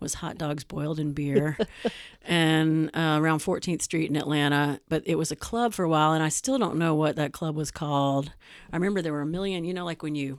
was 0.00 0.14
hot 0.14 0.38
dogs 0.38 0.64
boiled 0.64 0.98
in 0.98 1.12
beer, 1.12 1.58
and 2.22 2.88
uh, 2.94 3.18
around 3.20 3.40
14th 3.40 3.82
Street 3.82 4.08
in 4.10 4.16
Atlanta. 4.16 4.80
But 4.88 5.02
it 5.06 5.16
was 5.16 5.30
a 5.30 5.36
club 5.36 5.74
for 5.74 5.84
a 5.84 5.88
while, 5.88 6.12
and 6.12 6.22
I 6.22 6.28
still 6.28 6.58
don't 6.58 6.76
know 6.78 6.94
what 6.94 7.16
that 7.16 7.32
club 7.32 7.56
was 7.56 7.70
called. 7.70 8.32
I 8.72 8.76
remember 8.76 9.02
there 9.02 9.12
were 9.12 9.20
a 9.22 9.26
million. 9.26 9.64
You 9.64 9.74
know, 9.74 9.84
like 9.84 10.02
when 10.02 10.14
you 10.14 10.38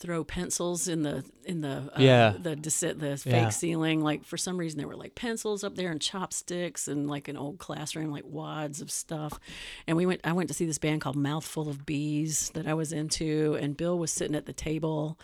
throw 0.00 0.24
pencils 0.24 0.88
in 0.88 1.02
the 1.02 1.22
in 1.44 1.60
the 1.60 1.90
uh, 1.94 1.98
Yeah. 1.98 2.34
the 2.40 2.56
the 2.56 3.16
fake 3.22 3.32
Yeah. 3.32 3.48
ceiling. 3.50 4.00
Like 4.00 4.24
for 4.24 4.36
some 4.38 4.56
reason 4.56 4.78
there 4.78 4.88
were 4.88 4.96
like 4.96 5.14
pencils 5.14 5.62
up 5.62 5.76
there 5.76 5.90
and 5.90 6.00
chopsticks 6.00 6.88
and 6.88 7.06
like 7.08 7.28
an 7.28 7.36
old 7.36 7.58
classroom 7.58 8.10
like 8.10 8.24
wads 8.26 8.80
of 8.80 8.90
stuff. 8.90 9.38
And 9.86 9.96
we 9.96 10.06
went 10.06 10.22
I 10.24 10.32
went 10.32 10.48
to 10.48 10.54
see 10.54 10.64
this 10.64 10.78
band 10.78 11.02
called 11.02 11.16
Mouthful 11.16 11.68
of 11.68 11.84
Bees 11.86 12.50
that 12.54 12.66
I 12.66 12.74
was 12.74 12.92
into. 12.92 13.56
And 13.60 13.76
Bill 13.76 13.98
was 13.98 14.10
sitting 14.10 14.34
at 14.34 14.46
the 14.46 14.52
table 14.54 15.18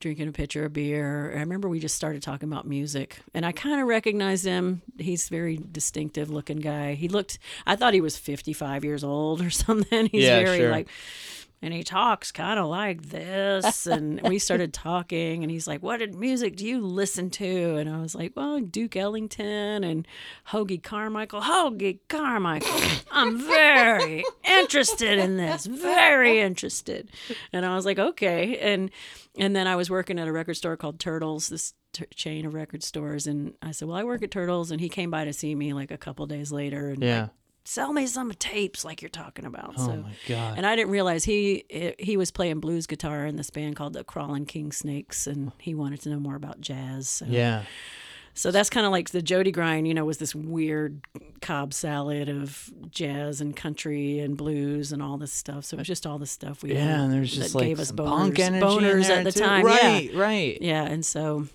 drinking 0.00 0.28
a 0.28 0.32
pitcher 0.32 0.64
of 0.64 0.72
beer. 0.72 1.32
I 1.34 1.40
remember 1.40 1.68
we 1.68 1.78
just 1.78 1.94
started 1.94 2.20
talking 2.22 2.50
about 2.50 2.66
music. 2.66 3.20
And 3.32 3.46
I 3.46 3.52
kind 3.52 3.80
of 3.80 3.86
recognized 3.86 4.44
him. 4.44 4.82
He's 4.98 5.28
a 5.28 5.30
very 5.30 5.56
distinctive 5.70 6.28
looking 6.30 6.58
guy. 6.58 6.94
He 6.94 7.08
looked 7.08 7.38
I 7.66 7.76
thought 7.76 7.94
he 7.94 8.00
was 8.00 8.16
55 8.16 8.84
years 8.84 9.04
old 9.04 9.40
or 9.42 9.50
something. 9.64 10.06
He's 10.06 10.24
Yeah, 10.24 10.42
very 10.42 10.58
sure. 10.58 10.70
like 10.70 10.88
and 11.64 11.72
he 11.74 11.82
talks 11.82 12.30
kind 12.30 12.60
of 12.60 12.66
like 12.66 13.02
this 13.08 13.86
and 13.86 14.20
we 14.28 14.38
started 14.38 14.72
talking 14.72 15.42
and 15.42 15.50
he's 15.50 15.66
like 15.66 15.82
what 15.82 16.00
music 16.14 16.56
do 16.56 16.66
you 16.66 16.80
listen 16.80 17.30
to? 17.30 17.76
And 17.76 17.88
i 17.88 18.00
was 18.00 18.14
like 18.14 18.32
well 18.36 18.60
duke 18.60 18.94
ellington 18.96 19.82
and 19.82 20.06
hoagy 20.50 20.80
carmichael. 20.82 21.40
Hoagy 21.40 21.98
carmichael 22.08 22.80
i'm 23.10 23.38
very 23.40 24.24
interested 24.48 25.18
in 25.18 25.36
this 25.38 25.66
very 25.66 26.38
interested. 26.40 27.10
And 27.52 27.64
i 27.66 27.74
was 27.74 27.84
like 27.86 27.98
okay. 27.98 28.58
And 28.58 28.90
and 29.38 29.56
then 29.56 29.66
i 29.66 29.74
was 29.74 29.90
working 29.90 30.18
at 30.18 30.28
a 30.28 30.32
record 30.32 30.54
store 30.54 30.76
called 30.76 31.00
turtles 31.00 31.48
this 31.48 31.74
t- 31.92 32.04
chain 32.14 32.44
of 32.46 32.54
record 32.54 32.82
stores 32.82 33.26
and 33.26 33.54
i 33.62 33.70
said 33.72 33.88
well 33.88 33.96
i 33.96 34.04
work 34.04 34.22
at 34.22 34.30
turtles 34.30 34.70
and 34.70 34.80
he 34.80 34.88
came 34.88 35.10
by 35.10 35.24
to 35.24 35.32
see 35.32 35.54
me 35.54 35.72
like 35.72 35.90
a 35.90 35.96
couple 35.96 36.26
days 36.26 36.52
later 36.52 36.90
and 36.90 37.02
Yeah. 37.02 37.22
like, 37.22 37.30
sell 37.64 37.92
me 37.92 38.06
some 38.06 38.30
tapes 38.32 38.84
like 38.84 39.00
you're 39.00 39.08
talking 39.08 39.44
about 39.46 39.74
Oh 39.78 39.86
so 39.86 39.96
my 39.96 40.10
god. 40.28 40.58
and 40.58 40.66
I 40.66 40.76
didn't 40.76 40.90
realize 40.90 41.24
he 41.24 41.64
he 41.98 42.16
was 42.16 42.30
playing 42.30 42.60
blues 42.60 42.86
guitar 42.86 43.24
in 43.26 43.36
this 43.36 43.50
band 43.50 43.76
called 43.76 43.94
the 43.94 44.04
Crawling 44.04 44.44
King 44.46 44.70
Snakes, 44.72 45.26
and 45.26 45.52
he 45.58 45.74
wanted 45.74 46.00
to 46.02 46.10
know 46.10 46.20
more 46.20 46.34
about 46.36 46.60
jazz. 46.60 47.08
So, 47.08 47.24
yeah. 47.26 47.62
so 48.34 48.50
that's 48.50 48.68
kind 48.68 48.84
of 48.84 48.92
like 48.92 49.10
the 49.10 49.22
Jody 49.22 49.50
Grind, 49.50 49.88
you 49.88 49.94
know, 49.94 50.04
was 50.04 50.18
this 50.18 50.34
weird 50.34 51.00
Cobb 51.40 51.72
salad 51.72 52.28
of 52.28 52.70
jazz 52.90 53.40
and 53.40 53.56
country 53.56 54.18
and 54.18 54.36
blues 54.36 54.92
and 54.92 55.02
all 55.02 55.16
this 55.16 55.32
stuff. 55.32 55.64
So 55.64 55.76
it 55.76 55.78
was 55.80 55.86
just 55.86 56.06
all 56.06 56.18
the 56.18 56.26
stuff 56.26 56.62
we 56.62 56.74
Yeah, 56.74 56.80
had 56.84 57.00
and 57.00 57.12
there's 57.14 57.34
just 57.34 57.52
that 57.54 57.58
like 57.58 57.66
gave 57.68 57.80
us 57.80 57.92
boners, 57.92 58.08
punk 58.08 58.38
energy 58.40 58.64
boners 58.66 59.08
at 59.08 59.24
the 59.24 59.32
too. 59.32 59.40
time. 59.40 59.64
Right, 59.64 60.10
Yeah, 60.12 60.20
right. 60.20 60.58
yeah, 60.60 60.84
and 60.84 61.04
so 61.04 61.46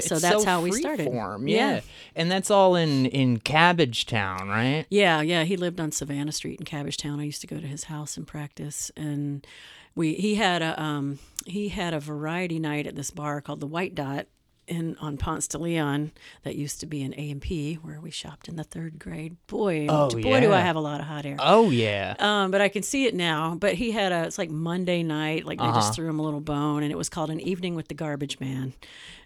so 0.00 0.18
that's 0.18 0.44
how 0.44 0.60
we 0.60 0.72
started. 0.72 1.08
Yeah. 1.12 1.36
Yeah. 1.46 1.80
and 2.14 2.30
that's 2.30 2.50
all 2.50 2.74
in 2.76 3.06
in 3.06 3.38
Cabbagetown, 3.38 4.48
right? 4.48 4.86
Yeah, 4.90 5.20
yeah. 5.20 5.44
He 5.44 5.56
lived 5.56 5.80
on 5.80 5.92
Savannah 5.92 6.32
Street 6.32 6.58
in 6.60 6.66
Cabbagetown. 6.66 7.20
I 7.20 7.24
used 7.24 7.40
to 7.40 7.46
go 7.46 7.58
to 7.60 7.66
his 7.66 7.84
house 7.84 8.16
and 8.16 8.26
practice, 8.26 8.90
and 8.96 9.46
we 9.94 10.14
he 10.14 10.34
had 10.36 10.62
a 10.62 10.80
um 10.80 11.18
he 11.44 11.68
had 11.68 11.94
a 11.94 12.00
variety 12.00 12.58
night 12.58 12.86
at 12.86 12.96
this 12.96 13.10
bar 13.10 13.40
called 13.40 13.60
the 13.60 13.66
White 13.66 13.94
Dot 13.94 14.26
in 14.66 14.96
on 15.00 15.16
Ponce 15.16 15.46
de 15.48 15.58
Leon 15.58 16.12
that 16.42 16.56
used 16.56 16.80
to 16.80 16.86
be 16.86 17.02
an 17.02 17.14
A 17.16 17.30
and 17.30 17.40
P 17.40 17.74
where 17.76 18.00
we 18.00 18.10
shopped 18.10 18.48
in 18.48 18.56
the 18.56 18.64
third 18.64 18.98
grade. 18.98 19.36
Boy, 19.46 19.86
Oh, 19.88 20.10
boy, 20.10 20.40
do 20.40 20.52
I 20.52 20.60
have 20.60 20.76
a 20.76 20.80
lot 20.80 21.00
of 21.00 21.06
hot 21.06 21.24
air. 21.24 21.36
Oh 21.38 21.70
yeah. 21.70 22.14
Um, 22.18 22.50
but 22.50 22.60
I 22.60 22.68
can 22.68 22.82
see 22.82 23.06
it 23.06 23.14
now. 23.14 23.54
But 23.54 23.74
he 23.74 23.92
had 23.92 24.12
a 24.12 24.24
it's 24.24 24.38
like 24.38 24.50
Monday 24.50 25.02
night, 25.02 25.44
like 25.44 25.58
they 25.58 25.64
Uh-huh. 25.64 25.78
just 25.78 25.94
threw 25.94 26.08
him 26.08 26.18
a 26.18 26.22
little 26.22 26.40
bone, 26.40 26.82
and 26.82 26.90
it 26.90 26.96
was 26.98 27.08
called 27.08 27.30
an 27.30 27.40
evening 27.40 27.74
with 27.76 27.88
the 27.88 27.94
garbage 27.94 28.40
man, 28.40 28.72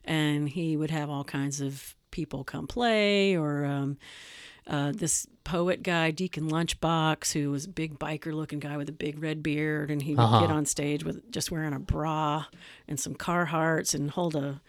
and 0.04 0.48
he 0.48 0.76
would 0.76 0.90
have 0.90 1.08
all 1.08 1.24
kinds 1.24 1.60
of 1.60 1.94
people 2.10 2.44
come 2.44 2.66
play 2.66 3.36
or. 3.36 3.64
Um, 3.64 3.96
uh, 4.66 4.92
this 4.94 5.26
poet 5.42 5.82
guy, 5.82 6.12
Deacon 6.12 6.48
Lunchbox, 6.48 7.32
who 7.32 7.50
was 7.50 7.64
a 7.64 7.68
big 7.68 7.98
biker 7.98 8.32
looking 8.32 8.60
guy 8.60 8.76
with 8.76 8.88
a 8.88 8.92
big 8.92 9.20
red 9.20 9.42
beard, 9.42 9.90
and 9.90 10.02
he 10.02 10.14
would 10.14 10.22
Uh-huh. 10.22 10.40
get 10.46 10.50
on 10.50 10.64
stage 10.64 11.02
with 11.02 11.28
just 11.32 11.50
wearing 11.50 11.72
a 11.72 11.80
bra 11.80 12.44
and 12.86 13.00
some 13.00 13.14
Carhartts 13.16 13.94
and 13.94 14.12
hold 14.12 14.36
a 14.36 14.60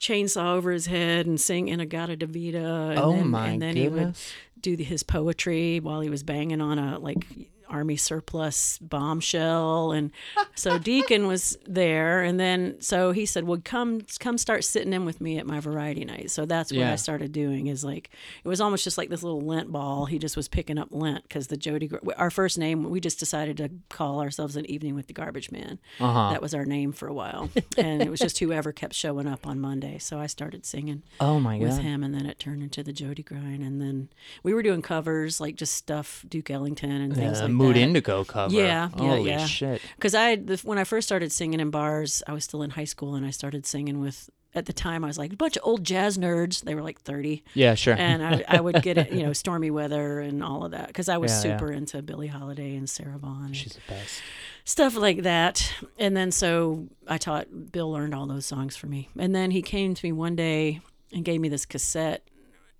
chainsaw 0.00 0.56
over 0.56 0.72
his 0.72 0.86
head 0.86 1.26
and 1.26 1.40
sing 1.40 1.68
In-A-Gadda-Da-Vida. 1.68 2.58
And 2.58 2.98
oh 2.98 3.12
then, 3.12 3.28
my 3.28 3.48
and 3.48 3.62
then 3.62 3.76
he 3.76 3.88
would 3.88 4.16
do 4.60 4.76
the, 4.76 4.84
his 4.84 5.02
poetry 5.02 5.80
while 5.80 6.00
he 6.00 6.10
was 6.10 6.22
banging 6.22 6.60
on 6.60 6.78
a 6.78 6.98
like 6.98 7.26
army 7.70 7.96
surplus 7.96 8.78
bombshell. 9.14 9.92
And 9.92 10.10
so 10.54 10.78
deacon 10.90 11.26
was 11.26 11.56
there. 11.66 12.22
And 12.22 12.38
then 12.38 12.76
so 12.80 13.12
he 13.12 13.26
said 13.26 13.44
well 13.44 13.60
come 13.64 14.02
come 14.18 14.38
start 14.38 14.64
sitting 14.64 14.92
in 14.92 15.04
with 15.04 15.20
me 15.20 15.38
at 15.38 15.46
my 15.46 15.60
variety 15.60 16.04
night. 16.04 16.30
So 16.30 16.46
that's 16.46 16.72
what 16.72 16.78
Yeah. 16.78 16.92
i 16.92 16.96
started 16.96 17.32
doing 17.32 17.66
is 17.68 17.84
like 17.84 18.10
it 18.44 18.48
was 18.48 18.60
almost 18.60 18.84
just 18.84 18.98
like 18.98 19.08
this 19.08 19.22
little 19.22 19.40
lent 19.40 19.70
ball. 19.72 20.06
He 20.06 20.18
just 20.18 20.36
was 20.36 20.48
picking 20.48 20.78
up 20.78 20.88
lent 20.90 21.22
because 21.24 21.46
the 21.48 21.56
jody 21.56 21.90
our 22.16 22.30
first 22.30 22.58
name 22.58 22.88
we 22.90 23.00
just 23.00 23.18
decided 23.18 23.56
to 23.58 23.70
call 23.88 24.20
ourselves 24.20 24.56
an 24.56 24.66
evening 24.66 24.94
with 24.94 25.06
the 25.06 25.12
garbage 25.14 25.50
man. 25.50 25.78
Uh-huh. 25.98 26.30
that 26.32 26.42
was 26.42 26.54
our 26.54 26.64
name 26.64 26.92
for 26.92 27.06
a 27.08 27.14
while. 27.14 27.50
And 27.76 28.02
it 28.02 28.10
was 28.10 28.20
just 28.20 28.38
whoever 28.38 28.72
kept 28.72 28.94
showing 28.94 29.26
up 29.26 29.46
on 29.46 29.60
monday. 29.60 29.98
So 29.98 30.18
i 30.18 30.26
started 30.26 30.64
singing 30.66 31.02
Oh 31.20 31.38
my 31.40 31.58
god. 31.58 31.68
with 31.68 31.78
him, 31.78 32.02
and 32.02 32.14
then 32.14 32.26
it 32.26 32.38
turned 32.38 32.62
into 32.62 32.82
the 32.82 32.92
Jody 32.92 33.22
Grind, 33.22 33.62
and 33.62 33.80
then 33.80 34.08
we 34.42 34.54
were 34.54 34.62
doing 34.62 34.82
covers 34.82 35.40
like 35.40 35.56
just 35.56 35.74
stuff 35.74 36.24
Duke 36.28 36.50
Ellington 36.50 36.90
and 36.90 37.14
things 37.14 37.38
Yeah, 37.38 37.44
like 37.44 37.52
Mood 37.60 37.76
that. 37.76 37.80
Indigo 37.80 38.24
cover. 38.24 38.54
Yeah, 38.54 38.62
yeah, 38.62 38.88
Holy 38.98 39.30
yeah. 39.30 39.46
shit. 39.46 39.80
Because 39.96 40.14
I, 40.14 40.36
when 40.36 40.78
I 40.78 40.84
first 40.84 41.06
started 41.08 41.30
singing 41.32 41.60
in 41.60 41.70
bars, 41.70 42.22
I 42.26 42.32
was 42.32 42.44
still 42.44 42.62
in 42.62 42.70
high 42.70 42.84
school, 42.84 43.14
and 43.14 43.24
I 43.26 43.30
started 43.30 43.66
singing 43.66 44.00
with. 44.00 44.28
At 44.52 44.66
the 44.66 44.72
time, 44.72 45.04
I 45.04 45.06
was 45.06 45.16
like 45.16 45.32
a 45.32 45.36
bunch 45.36 45.56
of 45.56 45.62
old 45.64 45.84
jazz 45.84 46.18
nerds. 46.18 46.62
They 46.62 46.74
were 46.74 46.82
like 46.82 47.00
thirty, 47.00 47.44
Yeah, 47.54 47.76
sure. 47.76 47.94
and 47.96 48.20
I, 48.20 48.42
I 48.48 48.60
would 48.60 48.82
get 48.82 48.98
it, 48.98 49.12
you 49.12 49.22
know, 49.22 49.32
stormy 49.44 49.70
weather 49.70 50.18
and 50.18 50.42
all 50.42 50.64
of 50.64 50.72
that 50.72 50.88
because 50.88 51.08
I 51.08 51.18
was 51.18 51.30
Yeah, 51.30 51.50
yeah. 51.52 51.56
super 51.58 51.70
into 51.70 52.02
Billie 52.02 52.26
Holiday 52.26 52.74
and 52.74 52.90
Sarah 52.90 53.16
Vaughan. 53.16 53.52
She's 53.52 53.74
the 53.74 53.80
best. 53.86 54.20
stuff 54.64 54.96
like 54.96 55.22
that. 55.22 55.72
And 56.00 56.16
then 56.16 56.32
so 56.32 56.88
I 57.06 57.16
taught 57.16 57.46
Bill 57.70 57.92
learned 57.92 58.12
all 58.12 58.26
those 58.26 58.44
songs 58.44 58.74
for 58.76 58.88
me. 58.88 59.08
And 59.16 59.32
then 59.36 59.52
he 59.52 59.62
came 59.62 59.94
to 59.94 60.04
me 60.04 60.10
one 60.10 60.34
day 60.34 60.80
and 61.12 61.24
gave 61.24 61.40
me 61.40 61.48
this 61.48 61.64
cassette 61.64 62.24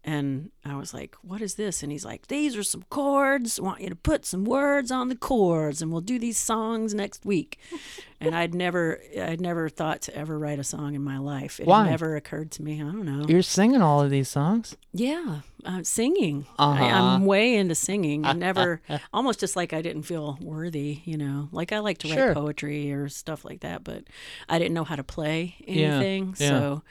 and 0.04 0.50
I 0.64 0.76
was 0.76 0.94
like, 0.94 1.14
"What 1.22 1.40
is 1.42 1.54
this?" 1.54 1.82
And 1.82 1.90
he's 1.92 2.04
like, 2.04 2.26
"These 2.28 2.56
are 2.56 2.62
some 2.62 2.84
chords. 2.90 3.58
I 3.58 3.62
want 3.62 3.80
you 3.80 3.88
to 3.90 3.96
put 3.96 4.24
some 4.24 4.44
words 4.44 4.90
on 4.90 5.08
the 5.08 5.16
chords 5.16 5.82
and 5.82 5.90
we'll 5.92 6.00
do 6.00 6.18
these 6.18 6.38
songs 6.38 6.94
next 6.94 7.24
week." 7.24 7.58
and 8.20 8.34
I'd 8.34 8.54
never 8.54 9.00
I'd 9.20 9.40
never 9.40 9.68
thought 9.68 10.02
to 10.02 10.14
ever 10.16 10.38
write 10.38 10.58
a 10.58 10.64
song 10.64 10.94
in 10.94 11.02
my 11.02 11.18
life. 11.18 11.60
It 11.60 11.66
Why? 11.66 11.88
never 11.88 12.16
occurred 12.16 12.50
to 12.52 12.62
me. 12.62 12.80
I 12.80 12.84
don't 12.84 13.04
know. 13.04 13.26
You're 13.28 13.42
singing 13.42 13.82
all 13.82 14.00
of 14.02 14.10
these 14.10 14.28
songs? 14.28 14.76
Yeah, 14.92 15.40
uh, 15.64 15.82
singing. 15.82 16.46
Uh-huh. 16.58 16.84
I, 16.84 16.88
I'm 16.90 17.24
way 17.24 17.54
into 17.54 17.74
singing. 17.74 18.24
I 18.26 18.32
never, 18.48 18.80
almost 19.12 19.40
just 19.40 19.54
like 19.56 19.72
I 19.72 19.82
didn't 19.82 20.02
feel 20.02 20.36
worthy, 20.40 21.00
you 21.04 21.16
know. 21.16 21.48
Like 21.52 21.72
I 21.72 21.78
like 21.78 21.98
to 21.98 22.08
Sure. 22.08 22.28
write 22.28 22.34
poetry 22.34 22.92
or 22.92 23.08
stuff 23.08 23.44
like 23.44 23.60
that, 23.60 23.84
but 23.84 24.04
I 24.48 24.58
didn't 24.58 24.74
know 24.74 24.84
how 24.84 24.96
to 24.96 25.04
play 25.04 25.54
Yeah, 25.66 25.94
anything. 25.96 26.34
yeah. 26.38 26.48
So, 26.48 26.82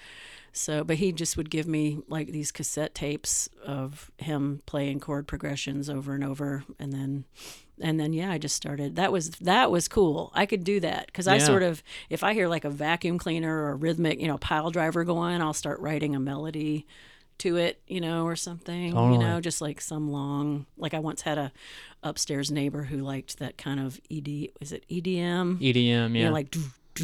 so, 0.51 0.83
but 0.83 0.97
he 0.97 1.11
just 1.11 1.37
would 1.37 1.49
give 1.49 1.67
me 1.67 1.99
like 2.07 2.27
these 2.27 2.51
cassette 2.51 2.95
tapes 2.95 3.49
of 3.65 4.11
him 4.17 4.61
playing 4.65 4.99
chord 4.99 5.27
progressions 5.27 5.89
over 5.89 6.13
and 6.13 6.23
over, 6.23 6.63
and 6.79 6.91
then 6.91 7.25
and 7.81 7.99
then 7.99 8.13
yeah, 8.13 8.31
I 8.31 8.37
just 8.37 8.55
started. 8.55 8.95
That 8.95 9.11
was 9.11 9.29
that 9.31 9.71
was 9.71 9.87
cool. 9.87 10.31
I 10.33 10.45
could 10.45 10.63
do 10.63 10.79
that 10.81 11.07
because 11.07 11.27
I 11.27 11.37
sort 11.37 11.63
of 11.63 11.83
if 12.09 12.23
I 12.23 12.33
hear 12.33 12.47
like 12.47 12.65
a 12.65 12.69
vacuum 12.69 13.17
cleaner 13.17 13.63
or 13.63 13.69
a 13.71 13.75
rhythmic, 13.75 14.19
you 14.19 14.27
know, 14.27 14.37
pile 14.37 14.71
driver 14.71 15.03
going, 15.03 15.41
I'll 15.41 15.53
start 15.53 15.79
writing 15.79 16.15
a 16.15 16.19
melody 16.19 16.85
to 17.39 17.55
it, 17.55 17.81
you 17.87 18.01
know, 18.01 18.25
or 18.25 18.35
something. 18.35 18.91
Totally. 18.91 19.13
You 19.13 19.19
know, 19.19 19.41
just 19.41 19.61
like 19.61 19.81
some 19.81 20.11
long. 20.11 20.65
Like 20.77 20.93
I 20.93 20.99
once 20.99 21.21
had 21.21 21.37
a 21.37 21.51
upstairs 22.03 22.51
neighbor 22.51 22.83
who 22.83 22.97
liked 22.97 23.39
that 23.39 23.57
kind 23.57 23.79
of 23.79 23.99
ED. 24.11 24.49
Was 24.59 24.71
it 24.71 24.85
EDM? 24.89 25.59
EDM, 25.59 25.85
yeah. 25.85 26.07
you 26.07 26.25
know, 26.25 26.31
like 26.31 26.55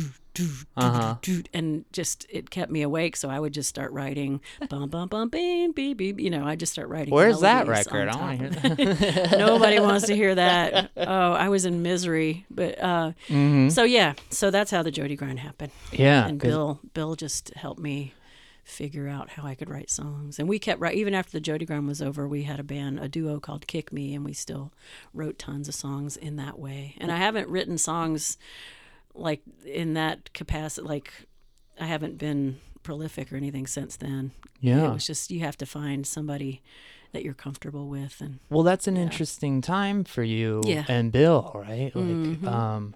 do 0.01 0.09
do 0.33 0.49
Uh-huh. 0.75 1.15
do 1.21 1.43
and 1.53 1.85
just 1.93 2.25
it 2.29 2.49
kept 2.49 2.69
me 2.69 2.81
awake. 2.81 3.15
So 3.15 3.29
I 3.29 3.39
would 3.39 3.53
just 3.53 3.69
start 3.69 3.91
writing 3.93 4.41
bum 4.69 4.89
bum 4.89 5.07
bum 5.07 5.29
beep 5.29 5.73
beep 5.75 5.97
beep. 5.97 6.19
You 6.19 6.29
know, 6.29 6.45
I 6.45 6.55
just 6.55 6.73
start 6.73 6.89
writing. 6.89 7.13
Where's 7.13 7.39
that 7.41 7.67
record? 7.67 8.09
I 8.09 8.15
want 8.17 8.39
to 8.53 8.75
hear 8.75 8.93
that. 8.93 9.31
Nobody 9.37 9.79
wants 9.79 10.07
to 10.07 10.15
hear 10.15 10.35
that. 10.35 10.91
Oh, 10.97 11.31
I 11.31 11.47
was 11.49 11.63
in 11.65 11.81
misery. 11.81 12.45
But 12.49 12.77
uh, 12.81 13.11
Mm-hmm. 13.29 13.69
so 13.69 13.83
yeah, 13.83 14.13
so 14.29 14.51
that's 14.51 14.71
how 14.71 14.83
the 14.83 14.91
Jody 14.91 15.15
grind 15.15 15.39
happened. 15.39 15.71
yeah, 15.91 16.27
and 16.27 16.39
Bill 16.39 16.79
Bill 16.93 17.15
just 17.15 17.53
helped 17.55 17.79
me 17.79 18.13
figure 18.65 19.07
out 19.07 19.29
how 19.29 19.43
I 19.45 19.53
could 19.55 19.69
write 19.69 19.89
songs. 19.91 20.39
And 20.39 20.49
we 20.49 20.57
kept 20.59 20.81
right 20.81 20.95
even 20.95 21.13
after 21.13 21.31
the 21.31 21.39
Jody 21.39 21.65
grind 21.65 21.87
was 21.87 22.01
over, 22.01 22.27
we 22.27 22.43
had 22.43 22.59
a 22.59 22.63
band, 22.63 22.99
a 22.99 23.07
duo 23.07 23.39
called 23.39 23.67
Kick 23.67 23.93
Me, 23.93 24.13
and 24.15 24.25
we 24.25 24.33
still 24.33 24.73
wrote 25.13 25.37
tons 25.37 25.67
of 25.69 25.75
songs 25.75 26.17
in 26.17 26.35
that 26.37 26.57
way. 26.59 26.95
And 26.99 27.11
I 27.11 27.17
haven't 27.17 27.47
written 27.47 27.77
songs 27.77 28.37
like 29.15 29.41
in 29.65 29.93
that 29.95 30.33
capacity 30.33 30.87
like 30.87 31.11
I 31.79 31.85
haven't 31.85 32.17
been 32.17 32.59
prolific 32.83 33.31
or 33.33 33.35
anything 33.35 33.65
since 33.67 33.95
then. 33.97 34.31
yeah. 34.61 34.85
It 34.89 34.93
was 34.93 35.07
just 35.07 35.31
you 35.31 35.39
have 35.41 35.57
to 35.57 35.65
find 35.65 36.05
somebody 36.05 36.61
that 37.13 37.23
you're 37.23 37.33
comfortable 37.33 37.87
with 37.87 38.19
and 38.21 38.39
Well, 38.49 38.63
that's 38.63 38.87
an 38.87 38.97
interesting 38.97 39.61
time 39.61 40.03
for 40.03 40.21
you 40.23 40.61
Yeah. 40.65 40.83
and 40.87 41.11
Bill, 41.11 41.51
right? 41.55 41.95
Like, 41.95 42.17
Mhm. 42.41 42.47
um, 42.47 42.95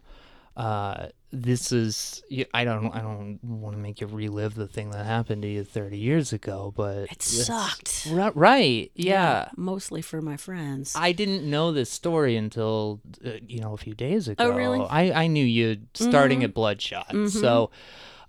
uh, 0.58 1.08
this 1.32 1.72
is 1.72 2.24
I 2.54 2.64
don't 2.64 2.94
I 2.96 3.02
don't 3.02 3.40
want 3.44 3.76
to 3.76 3.82
make 3.82 4.02
you 4.02 4.08
relive 4.08 4.56
the 4.56 4.68
thing 4.68 4.90
that 4.92 5.06
happened 5.06 5.44
to 5.44 5.48
you 5.48 5.64
30 5.64 5.98
years 5.98 6.34
ago, 6.34 6.74
but 6.76 7.12
it 7.12 7.22
sucked. 7.22 8.08
Ri- 8.10 8.32
right? 8.34 8.92
Yeah. 8.96 9.50
Mostly 9.56 10.02
for 10.02 10.22
my 10.22 10.38
friends. 10.38 10.94
I 10.96 11.12
didn't 11.12 11.48
know 11.50 11.72
this 11.72 11.92
story 11.92 12.36
until 12.36 13.00
uh, 13.26 13.32
you 13.48 13.60
know 13.62 13.74
a 13.74 13.78
few 13.78 13.94
days 13.94 14.28
ago. 14.28 14.44
Oh, 14.46 14.52
really? 14.56 14.80
I 14.82 15.12
I 15.24 15.28
knew 15.28 15.46
you 15.46 15.78
starting 15.94 16.40
Mhm. 16.40 16.46
at 16.46 16.54
Bloodshot, 16.54 17.10
Mhm. 17.14 17.30
so 17.30 17.70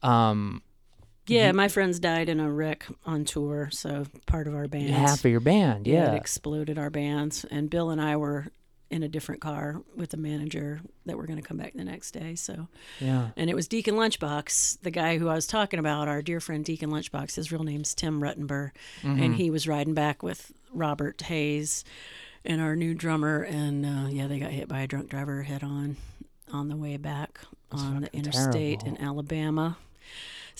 um, 0.03 0.63
Yeah, 1.27 1.53
my 1.53 1.69
friends 1.69 2.01
died 2.01 2.29
in 2.29 2.41
a 2.41 2.51
wreck 2.51 2.87
on 3.07 3.25
tour, 3.25 3.69
so 3.71 4.07
part 4.27 4.47
of 4.47 4.55
our 4.55 4.67
band 4.69 4.91
half 4.91 5.25
of 5.25 5.31
your 5.31 5.41
band, 5.41 5.87
it 5.87 5.93
yeah, 5.93 6.13
exploded 6.15 6.79
our 6.79 6.91
bands, 6.91 7.45
and 7.51 7.71
Bill 7.71 7.91
and 7.91 8.01
I 8.01 8.17
were 8.17 8.47
in 8.91 9.03
a 9.05 9.09
different 9.09 9.41
car 9.41 9.83
with 9.97 10.11
the 10.11 10.17
manager 10.17 10.81
that 11.07 11.17
were 11.17 11.27
going 11.27 11.41
to 11.41 11.47
come 11.47 11.57
back 11.57 11.75
the 11.75 11.85
next 11.85 12.11
day. 12.11 12.35
So, 12.35 12.67
yeah. 12.99 13.29
and 13.37 13.49
it 13.49 13.55
was 13.55 13.69
Deacon 13.69 13.95
Lunchbox, 13.95 14.81
the 14.83 14.91
guy 14.91 15.17
who 15.19 15.29
I 15.29 15.35
was 15.35 15.47
talking 15.47 15.79
about, 15.79 16.09
our 16.09 16.23
dear 16.23 16.41
friend 16.41 16.65
Deacon 16.65 16.91
Lunchbox. 16.91 17.37
His 17.37 17.53
real 17.53 17.63
name's 17.63 17.95
Tim 17.95 18.21
Ruttenber, 18.21 18.71
Mm-hmm. 19.03 19.23
and 19.23 19.35
he 19.37 19.51
was 19.51 19.69
riding 19.69 19.95
back 19.95 20.23
with 20.23 20.53
Robert 20.73 21.21
Hayes 21.23 21.85
and 22.45 22.61
our 22.61 22.75
new 22.75 22.95
drummer, 22.95 23.43
and 23.43 23.85
uh, 23.87 24.09
yeah, 24.09 24.27
they 24.27 24.39
got 24.39 24.51
hit 24.51 24.67
by 24.69 24.81
a 24.81 24.87
drunk 24.87 25.09
driver 25.11 25.43
head 25.43 25.63
on 25.63 25.97
on 26.53 26.69
the 26.69 26.77
way 26.77 26.97
back 26.97 27.39
on 27.71 28.01
the 28.03 28.13
interstate 28.13 28.83
in. 28.83 28.97
Alabama. 29.01 29.77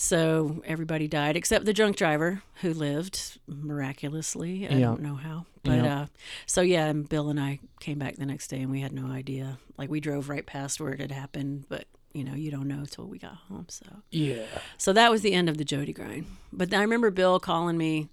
So 0.01 0.63
everybody 0.65 1.07
died 1.07 1.35
except 1.37 1.65
the 1.65 1.73
drunk 1.73 1.95
driver 1.95 2.41
who 2.61 2.73
lived 2.73 3.37
miraculously. 3.47 4.67
I 4.67 4.73
Yeah. 4.79 4.85
don't 4.87 5.01
know 5.03 5.13
how. 5.13 5.45
But 5.61 5.83
Yeah. 5.83 6.01
uh 6.01 6.05
so 6.47 6.61
yeah, 6.61 6.87
and 6.87 7.07
Bill 7.07 7.29
and 7.29 7.39
I 7.39 7.59
came 7.79 7.99
back 7.99 8.15
the 8.15 8.25
next 8.25 8.47
day 8.47 8.61
and 8.61 8.71
we 8.71 8.81
had 8.81 8.93
no 8.93 9.05
idea. 9.05 9.59
Like 9.77 9.91
we 9.91 9.99
drove 9.99 10.27
right 10.27 10.43
past 10.43 10.81
where 10.81 10.91
it 10.91 10.99
had 10.99 11.11
happened, 11.11 11.65
but 11.69 11.85
you 12.13 12.23
know, 12.23 12.33
you 12.33 12.49
don't 12.49 12.67
know 12.67 12.83
till 12.85 13.05
we 13.05 13.19
got 13.19 13.35
home. 13.47 13.67
So 13.69 13.85
Yeah. 14.09 14.47
so 14.79 14.91
that 14.91 15.11
was 15.11 15.21
the 15.21 15.33
end 15.33 15.49
of 15.49 15.57
the 15.57 15.63
Jody 15.63 15.93
grind. 15.93 16.25
But 16.51 16.73
I 16.73 16.81
remember 16.81 17.11
Bill 17.11 17.39
calling 17.39 17.77
me, 17.77 18.09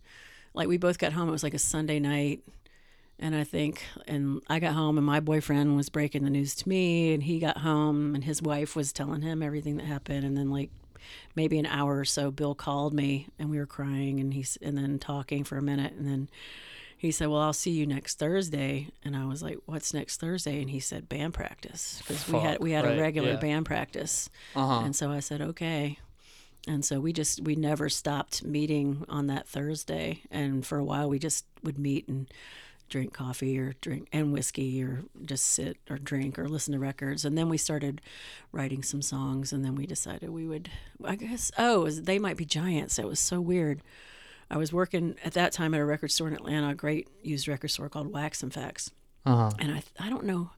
like 0.53 0.68
we 0.68 0.76
both 0.76 0.99
got 0.99 1.14
home. 1.14 1.26
It 1.30 1.32
was 1.32 1.43
like 1.43 1.55
a 1.55 1.59
Sunday 1.59 1.99
night, 2.01 2.43
and 3.18 3.34
I 3.34 3.45
think, 3.45 3.82
and 4.07 4.43
I 4.47 4.59
got 4.61 4.74
home, 4.74 4.99
and 4.99 5.07
my 5.07 5.20
boyfriend 5.20 5.74
was 5.74 5.89
breaking 5.89 6.24
the 6.24 6.30
news 6.30 6.55
to 6.57 6.68
me, 6.68 7.14
and 7.14 7.22
he 7.22 7.39
got 7.39 7.59
home, 7.59 8.14
and 8.14 8.24
his 8.24 8.43
wife 8.43 8.76
was 8.76 8.93
telling 8.93 9.22
him 9.22 9.43
everything 9.43 9.78
that 9.78 9.86
happened, 9.86 10.26
and 10.26 10.36
then 10.36 10.51
like 10.51 10.70
maybe 11.34 11.59
an 11.59 11.66
hour 11.66 11.99
or 11.99 12.05
so, 12.05 12.30
Bill 12.30 12.55
called 12.55 12.94
me, 12.94 13.28
and 13.38 13.51
we 13.51 13.59
were 13.59 13.66
crying, 13.66 14.20
and 14.20 14.34
he's 14.34 14.59
and 14.62 14.76
then 14.76 14.99
talking 14.99 15.44
for 15.44 15.57
a 15.57 15.62
minute, 15.62 15.92
and 15.94 16.07
then. 16.07 16.28
He 17.01 17.12
said, 17.12 17.28
"Well, 17.28 17.40
I'll 17.40 17.53
see 17.53 17.70
you 17.70 17.86
next 17.86 18.18
Thursday," 18.18 18.88
and 19.05 19.16
I 19.16 19.24
was 19.26 19.40
like, 19.40 19.59
"What's 19.66 19.94
next 19.94 20.18
Thursday?" 20.18 20.61
And 20.61 20.68
he 20.68 20.80
said, 20.80 21.09
"Band 21.09 21.32
practice," 21.32 22.03
because 22.03 22.26
we 22.26 22.40
had 22.40 22.59
we 22.59 22.72
had 22.72 22.84
right, 22.84 22.99
a 22.99 23.01
regular 23.01 23.34
yeah. 23.34 23.36
band 23.36 23.66
practice. 23.66 24.28
Uh-huh. 24.57 24.80
And 24.84 24.96
so 24.96 25.09
I 25.12 25.20
said, 25.20 25.40
okay. 25.40 26.01
And 26.66 26.84
so 26.84 27.01
we 27.01 27.12
just, 27.12 27.40
we 27.40 27.55
never 27.55 27.88
stopped 27.88 28.44
meeting 28.44 29.05
on 29.09 29.28
that 29.28 29.46
Thursday. 29.46 30.22
And 30.30 30.66
for 30.66 30.76
a 30.78 30.84
while, 30.84 31.09
we 31.09 31.18
just 31.18 31.46
would 31.62 31.78
meet 31.78 32.09
and 32.09 32.26
drink 32.89 33.12
coffee 33.12 33.59
or 33.59 33.74
drink 33.80 34.09
and 34.12 34.32
whiskey 34.32 34.82
or 34.82 35.05
just 35.24 35.45
sit 35.47 35.76
or 35.91 35.99
drink 35.99 36.39
or 36.39 36.49
listen 36.49 36.72
to 36.72 36.78
records. 36.78 37.24
And 37.24 37.36
then 37.36 37.49
we 37.49 37.59
started 37.59 38.01
writing 38.53 38.82
some 38.82 39.03
songs. 39.03 39.53
And 39.53 39.64
then 39.64 39.74
we 39.74 39.86
decided 39.86 40.30
we 40.30 40.47
would, 40.47 40.70
I 41.05 41.16
guess, 41.16 41.51
oh, 41.59 41.80
it 41.82 41.84
was, 41.84 42.03
they 42.03 42.18
might 42.18 42.36
be 42.36 42.45
giants. 42.45 42.99
It 42.99 43.07
was 43.07 43.20
so 43.20 43.41
weird. 43.41 43.82
I 44.51 44.57
was 44.57 44.72
working 44.72 45.16
at 45.24 45.34
that 45.34 45.53
time 45.53 45.74
at 45.74 45.80
a 45.80 45.84
record 45.84 46.11
store 46.11 46.28
in 46.28 46.34
Atlanta, 46.34 46.70
a 46.70 46.74
great 46.74 47.07
used 47.22 47.47
record 47.49 47.68
store 47.68 47.89
called 47.91 48.12
Wax 48.12 48.43
and 48.43 48.53
Facts 48.53 48.91
Uh-huh. 49.26 49.51
and 49.59 49.72
I 49.72 49.82
I 50.01 50.09
don't 50.09 50.24
know. 50.24 50.51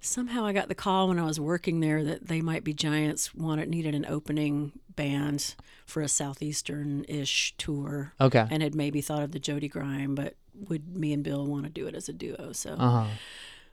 Somehow 0.00 0.44
I 0.44 0.52
got 0.52 0.68
the 0.68 0.74
call 0.74 1.08
when 1.08 1.18
I 1.18 1.24
was 1.24 1.40
working 1.40 1.80
there 1.80 2.04
that 2.04 2.26
they 2.28 2.42
might 2.42 2.62
be 2.62 2.74
Giants 2.74 3.34
wanted 3.34 3.70
needed 3.70 3.94
an 3.94 4.04
opening 4.04 4.72
band 4.94 5.54
for 5.86 6.02
a 6.02 6.08
southeastern 6.08 7.06
ish 7.08 7.54
tour, 7.56 8.12
Okay. 8.20 8.46
and 8.50 8.62
had 8.62 8.74
maybe 8.74 9.00
thought 9.00 9.22
of 9.22 9.32
the 9.32 9.38
Jody 9.38 9.68
Grind, 9.68 10.14
but 10.16 10.34
would 10.68 10.96
me 10.96 11.12
and 11.12 11.22
Bill 11.22 11.44
want 11.46 11.64
to 11.64 11.70
do 11.70 11.86
it 11.86 11.94
as 11.94 12.08
a 12.08 12.12
duo? 12.12 12.52
So 12.52 12.70
Uh-huh. 12.78 13.06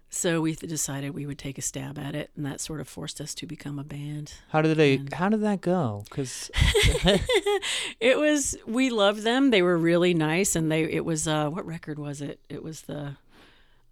so 0.10 0.42
we 0.42 0.56
decided 0.56 1.14
we 1.14 1.26
would 1.26 1.38
take 1.38 1.58
a 1.58 1.62
stab 1.62 1.98
at 1.98 2.16
it, 2.16 2.32
and 2.36 2.46
that 2.46 2.60
sort 2.60 2.82
of 2.82 2.88
forced 2.88 3.22
us 3.22 3.34
to 3.36 3.46
become 3.46 3.80
a 3.80 3.84
band. 3.84 4.34
How 4.50 4.62
did 4.62 4.76
they 4.78 4.96
And- 4.96 5.14
how 5.14 5.30
did 5.30 5.42
that 5.42 5.62
go? 5.62 6.04
Cuz 6.10 6.50
It 8.00 8.18
was 8.18 8.58
we 8.66 8.90
loved 8.90 9.24
them. 9.24 9.52
They 9.52 9.62
were 9.62 9.78
really 9.78 10.14
nice, 10.14 10.56
and 10.56 10.72
they 10.72 10.84
it 10.84 11.06
was 11.06 11.28
uh 11.28 11.50
what 11.50 11.66
record 11.66 12.00
was 12.00 12.22
it? 12.22 12.40
It 12.50 12.64
was 12.64 12.82
the 12.82 13.16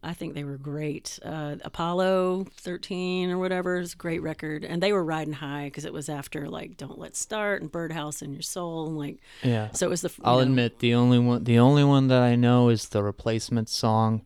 I 0.01 0.13
think 0.13 0.33
they 0.33 0.45
were 0.45 0.57
great. 0.57 1.19
Uh, 1.23 1.57
Apollo 1.63 2.47
13 2.55 3.31
or 3.31 3.37
whatever 3.37 3.79
is 3.79 3.93
a 3.93 3.97
great 3.97 4.21
record, 4.21 4.63
and 4.63 4.81
they 4.81 4.93
were 4.93 5.03
riding 5.03 5.33
high 5.33 5.65
because 5.65 5.83
it 5.85 5.93
was 5.93 6.07
after 6.07 6.47
like 6.47 6.77
"Don't 6.77 6.97
Let's 6.97 7.19
Start" 7.19 7.61
and 7.61 7.71
"Birdhouse 7.71 8.21
in 8.21 8.33
Your 8.33 8.41
Soul," 8.41 8.87
and 8.87 8.97
like 8.97 9.17
yeah. 9.43 9.71
so 9.71 9.85
it 9.85 9.89
was 9.89 10.01
the. 10.01 10.11
I'll 10.23 10.37
know, 10.37 10.41
admit 10.41 10.79
the 10.79 10.93
only 10.93 11.19
one 11.19 11.43
the 11.43 11.59
only 11.59 11.83
one 11.83 12.07
that 12.07 12.21
I 12.21 12.35
know 12.35 12.69
is 12.69 12.89
the 12.89 13.03
replacement 13.03 13.67
song 13.69 14.21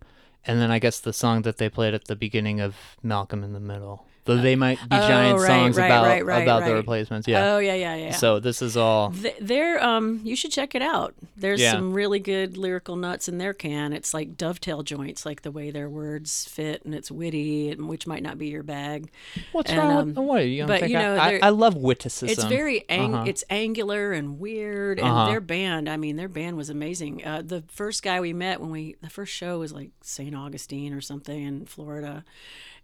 and 0.45 0.59
then 0.59 0.71
I 0.71 0.80
guess 0.80 0.99
the 0.99 1.13
song 1.13 1.43
that 1.43 1.57
they 1.57 1.69
played 1.69 1.93
at 1.93 2.05
the 2.05 2.15
beginning 2.15 2.59
of 2.59 2.76
Malcolm 3.01 3.43
in 3.43 3.53
the 3.53 3.59
Middle. 3.59 4.05
Though 4.26 4.38
they 4.38 4.55
might 4.55 4.80
be 4.80 4.95
Oh, 4.95 5.07
giant 5.07 5.39
right, 5.39 5.47
songs 5.47 5.78
right, 5.78 5.86
about 5.88 6.24
right, 6.26 6.41
about 6.43 6.63
the 6.65 6.74
replacements. 6.76 7.28
Yeah. 7.28 7.53
Oh 7.55 7.57
yeah, 7.59 7.74
yeah, 7.74 7.95
yeah. 7.95 8.11
So 8.11 8.39
this 8.39 8.61
is 8.61 8.78
all 8.78 9.11
Th- 9.11 9.36
They're 9.41 9.84
um 9.84 10.21
you 10.24 10.36
should 10.36 10.51
check 10.51 10.76
it 10.76 10.82
out. 10.82 11.13
There's 11.36 11.59
Yeah. 11.59 11.74
some 11.74 11.93
really 11.93 12.19
good 12.19 12.55
lyrical 12.57 12.95
nuts 12.95 13.28
in 13.28 13.38
their 13.38 13.53
can. 13.53 13.91
It's 13.91 14.13
like 14.13 14.38
dovetail 14.38 14.82
joints, 14.84 15.26
like 15.26 15.41
the 15.41 15.51
way 15.51 15.71
their 15.71 15.89
words 15.89 16.45
fit, 16.45 16.86
and 16.86 16.95
it's 16.95 17.11
witty, 17.11 17.69
and 17.69 17.89
which 17.89 18.07
might 18.07 18.24
not 18.24 18.38
be 18.38 18.47
your 18.47 18.63
bag. 18.63 19.09
What's 19.51 19.69
and, 19.71 19.80
wrong 19.80 19.97
um, 19.97 20.07
with 20.09 20.17
what? 20.17 20.45
You 20.47 20.65
but, 20.67 20.89
you 20.89 20.97
know, 20.97 21.15
I, 21.17 21.39
I 21.43 21.49
love 21.49 21.76
witticism. 21.76 22.30
It's 22.30 22.43
very 22.45 22.88
ang- 22.89 23.13
Uh-huh. 23.15 23.24
it's 23.28 23.43
angular 23.49 24.13
and 24.13 24.39
weird, 24.39 24.99
and 24.99 25.07
Uh-huh. 25.09 25.30
their 25.32 25.41
band. 25.41 25.89
I 25.89 25.97
mean, 25.97 26.15
their 26.15 26.30
band 26.30 26.55
was 26.55 26.69
amazing. 26.69 27.26
Uh, 27.26 27.41
the 27.45 27.63
first 27.67 28.03
guy 28.03 28.21
we 28.21 28.32
met 28.32 28.61
when 28.61 28.69
we 28.69 28.95
the 29.01 29.09
first 29.09 29.34
show 29.34 29.59
was 29.59 29.74
like 29.74 29.89
St. 30.01 30.34
Augustine 30.36 30.93
or 30.93 31.01
something 31.01 31.43
in 31.43 31.65
Florida, 31.65 32.24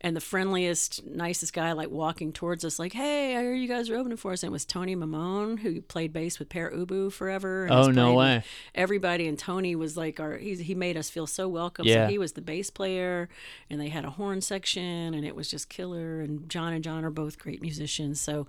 and 0.02 0.16
the 0.16 0.22
friendliest, 0.22 1.06
nicest 1.30 1.54
guy 1.54 1.74
like 1.74 1.92
walking 1.92 2.34
towards 2.34 2.66
us, 2.66 2.80
like, 2.80 2.94
"Hey, 2.94 3.36
I 3.38 3.42
hear 3.42 3.54
you 3.54 3.68
guys 3.68 3.88
are 3.90 3.96
opening 3.96 4.18
for 4.18 4.32
us." 4.32 4.42
And 4.42 4.50
it 4.50 4.52
was 4.52 4.66
Tony 4.66 4.96
Maimone 4.96 5.60
who 5.60 5.80
played 5.82 6.12
bass 6.12 6.40
with 6.40 6.50
Pere 6.50 6.72
Ubu 6.72 7.12
forever. 7.12 7.66
and 7.66 7.72
Oh, 7.74 7.88
no 7.92 8.14
way. 8.16 8.44
Everybody 8.74 9.28
and 9.28 9.38
Tony 9.38 9.76
was 9.76 9.96
like 9.96 10.20
our. 10.20 10.38
He's, 10.38 10.60
he 10.62 10.74
made 10.74 10.98
us 10.98 11.10
feel 11.10 11.28
so 11.28 11.48
welcome. 11.48 11.86
Yeah. 11.86 12.08
So 12.08 12.12
he 12.12 12.18
was 12.18 12.32
the 12.34 12.42
bass 12.42 12.72
player, 12.72 13.30
and 13.70 13.80
they 13.80 13.90
had 13.90 14.06
a 14.06 14.10
horn 14.10 14.42
section, 14.42 15.14
and 15.14 15.24
it 15.24 15.36
was 15.36 15.50
just 15.52 15.70
killer. 15.70 16.20
And 16.22 16.50
John 16.50 16.74
and 16.74 16.84
John 16.84 17.06
are 17.06 17.12
both 17.12 17.38
great 17.38 17.62
musicians. 17.62 18.20
So, 18.20 18.48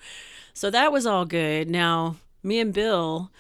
so 0.55 0.71
that 0.71 0.91
was 0.91 1.05
all 1.05 1.27
good. 1.27 1.69
Now, 1.69 2.17
me 2.43 2.61
and 2.61 2.73
Bill 2.73 3.31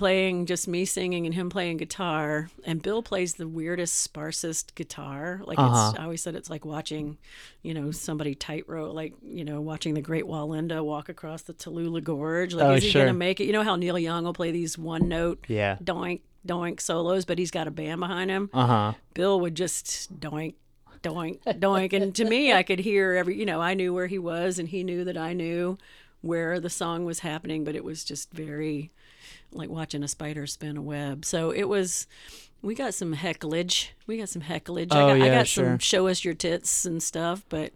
playing 0.00 0.46
just 0.46 0.66
me 0.66 0.84
singing 0.84 1.26
and 1.26 1.34
him 1.34 1.48
playing 1.50 1.76
guitar 1.76 2.48
and 2.64 2.82
Bill 2.82 3.02
plays 3.02 3.34
the 3.34 3.46
weirdest 3.46 3.94
sparsest 4.12 4.74
guitar 4.74 5.40
like 5.44 5.58
Uh-huh. 5.58 5.90
it's 5.90 5.98
I 6.00 6.02
always 6.04 6.22
said 6.22 6.34
it's 6.34 6.50
like 6.50 6.64
watching 6.64 7.18
you 7.62 7.74
know 7.74 7.90
somebody 7.92 8.34
tightrope 8.34 8.94
like 8.94 9.12
you 9.22 9.44
know 9.44 9.60
watching 9.60 9.94
the 9.94 10.00
great 10.00 10.24
Wallenda 10.24 10.82
walk 10.84 11.08
across 11.08 11.42
the 11.42 11.54
Tallulah 11.54 12.02
Gorge 12.02 12.54
like 12.54 12.66
Oh, 12.66 12.72
is 12.72 12.82
he 12.82 12.90
sure. 12.90 13.02
gonna 13.04 13.16
make 13.16 13.38
it 13.40 13.44
you 13.44 13.52
know 13.52 13.62
how 13.62 13.76
Neil 13.76 13.98
Young 13.98 14.24
will 14.24 14.32
play 14.32 14.50
these 14.50 14.76
one 14.76 15.06
note 15.08 15.44
Yeah. 15.48 15.76
doink 15.84 16.20
doink 16.46 16.80
solos 16.80 17.24
but 17.26 17.38
he's 17.38 17.50
got 17.50 17.68
a 17.68 17.70
band 17.70 18.00
behind 18.00 18.30
him 18.30 18.50
Uh-huh. 18.54 18.94
Bill 19.14 19.38
would 19.40 19.54
just 19.54 20.18
doink 20.18 20.54
doink, 21.02 21.38
doink. 21.44 21.92
And 21.94 22.14
to 22.16 22.24
me, 22.26 22.52
I 22.52 22.62
could 22.62 22.78
hear 22.80 23.14
every, 23.14 23.34
you 23.38 23.46
know, 23.46 23.58
I 23.58 23.72
knew 23.72 23.94
where 23.94 24.06
he 24.06 24.18
was 24.18 24.58
and 24.58 24.68
he 24.68 24.84
knew 24.84 25.02
that 25.04 25.16
I 25.16 25.32
knew 25.32 25.78
where 26.20 26.60
the 26.60 26.68
song 26.68 27.06
was 27.06 27.20
happening, 27.20 27.64
but 27.64 27.74
it 27.74 27.82
was 27.84 28.04
just 28.04 28.30
very 28.34 28.90
like 29.52 29.68
watching 29.68 30.02
a 30.02 30.08
spider 30.08 30.46
spin 30.46 30.76
a 30.76 30.82
web. 30.82 31.24
So 31.24 31.50
it 31.50 31.64
was, 31.68 32.06
we 32.62 32.74
got 32.74 32.94
some 32.94 33.14
hecklage. 33.14 33.88
We 34.06 34.18
got 34.18 34.28
some 34.28 34.42
hecklage. 34.42 34.92
I 34.92 35.02
Oh, 35.02 35.18
got, 35.18 35.22
I 35.26 35.28
got 35.30 35.46
sure. 35.46 35.64
some 35.66 35.78
show 35.78 36.06
us 36.08 36.24
your 36.24 36.34
tits 36.34 36.84
and 36.84 37.02
stuff, 37.02 37.44
but 37.48 37.72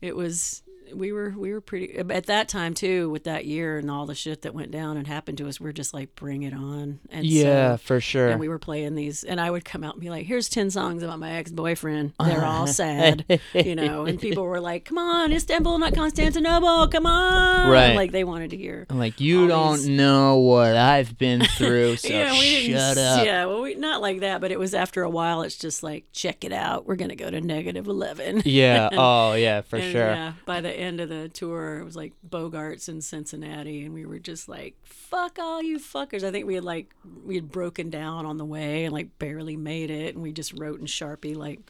it 0.00 0.14
was, 0.16 0.62
we 0.94 1.12
were, 1.12 1.34
we 1.36 1.52
were 1.52 1.60
pretty, 1.60 1.96
at 1.96 2.26
that 2.26 2.48
time 2.48 2.74
too, 2.74 3.10
with 3.10 3.24
that 3.24 3.44
year 3.46 3.78
and 3.78 3.90
all 3.90 4.06
the 4.06 4.14
shit 4.14 4.42
that 4.42 4.54
went 4.54 4.70
down 4.70 4.96
and 4.96 5.06
happened 5.06 5.38
to 5.38 5.48
us, 5.48 5.60
we're 5.60 5.72
just 5.72 5.92
like, 5.94 6.14
bring 6.14 6.42
it 6.42 6.52
on. 6.54 7.00
And 7.10 7.24
Yeah, 7.26 7.74
so, 7.74 7.78
for 7.78 8.00
sure. 8.00 8.28
and 8.28 8.40
we 8.40 8.48
were 8.48 8.58
playing 8.58 8.94
these, 8.94 9.24
and 9.24 9.40
I 9.40 9.50
would 9.50 9.64
come 9.64 9.84
out 9.84 9.94
and 9.94 10.00
be 10.00 10.10
like, 10.10 10.26
"Here's 10.26 10.48
ten 10.48 10.70
songs 10.70 11.02
about 11.02 11.18
my 11.18 11.32
ex 11.32 11.50
boyfriend. 11.50 12.12
They're 12.24 12.44
all 12.44 12.66
sad, 12.66 13.24
you 13.54 13.74
know." 13.74 14.04
And 14.06 14.20
people 14.20 14.44
were 14.44 14.60
like, 14.60 14.84
"Come 14.84 14.98
on, 14.98 15.32
Istanbul, 15.32 15.78
not 15.78 15.94
Constantinople. 15.94 16.88
Come 16.88 17.06
on!" 17.06 17.70
Right. 17.70 17.94
Like 17.94 18.12
they 18.12 18.24
wanted 18.24 18.50
to 18.50 18.56
hear. 18.56 18.86
I'm 18.90 18.98
like, 18.98 19.20
you 19.20 19.48
don't 19.48 19.76
these- 19.78 19.88
know 19.88 20.38
what 20.38 20.76
I've 20.76 21.16
been 21.18 21.44
through, 21.56 21.96
so 21.96 22.08
yeah, 22.08 22.32
we 22.32 22.40
didn't. 22.40 22.76
shut 22.78 22.98
up. 22.98 23.24
Yeah, 23.24 23.46
well, 23.46 23.62
we, 23.62 23.74
not 23.74 24.00
like 24.00 24.20
that, 24.20 24.40
but 24.40 24.50
it 24.52 24.58
was 24.58 24.74
after 24.74 25.02
a 25.02 25.10
while. 25.10 25.42
It's 25.42 25.56
just 25.56 25.82
like, 25.82 26.04
check 26.12 26.44
it 26.44 26.52
out. 26.52 26.86
We're 26.86 26.96
gonna 26.96 27.16
go 27.16 27.30
to 27.30 27.40
negative 27.40 27.86
eleven. 27.86 28.42
Yeah. 28.44 28.88
Oh, 29.00 29.34
yeah, 29.34 29.60
for 29.60 29.76
And, 29.76 29.92
sure. 29.92 30.10
Yeah, 30.10 30.32
by 30.44 30.60
the 30.60 30.77
end 30.78 31.00
of 31.00 31.08
the 31.08 31.28
tour, 31.28 31.80
it 31.80 31.84
was 31.84 31.96
like 31.96 32.12
Bogart's 32.28 32.88
in 32.88 33.00
Cincinnati, 33.00 33.84
and 33.84 33.92
we 33.92 34.06
were 34.06 34.18
just 34.18 34.48
like, 34.48 34.76
"Fuck 34.84 35.38
all 35.38 35.62
you 35.62 35.78
fuckers!" 35.78 36.22
I 36.22 36.30
think 36.30 36.46
we 36.46 36.54
had 36.54 36.64
like 36.64 36.94
we 37.24 37.34
had 37.34 37.50
broken 37.50 37.90
down 37.90 38.24
on 38.26 38.36
the 38.38 38.44
way 38.44 38.84
and 38.84 38.92
like 38.92 39.18
barely 39.18 39.56
made 39.56 39.90
it, 39.90 40.14
and 40.14 40.22
we 40.22 40.32
just 40.32 40.58
wrote 40.58 40.80
in 40.80 40.86
Sharpie 40.86 41.36
like, 41.36 41.60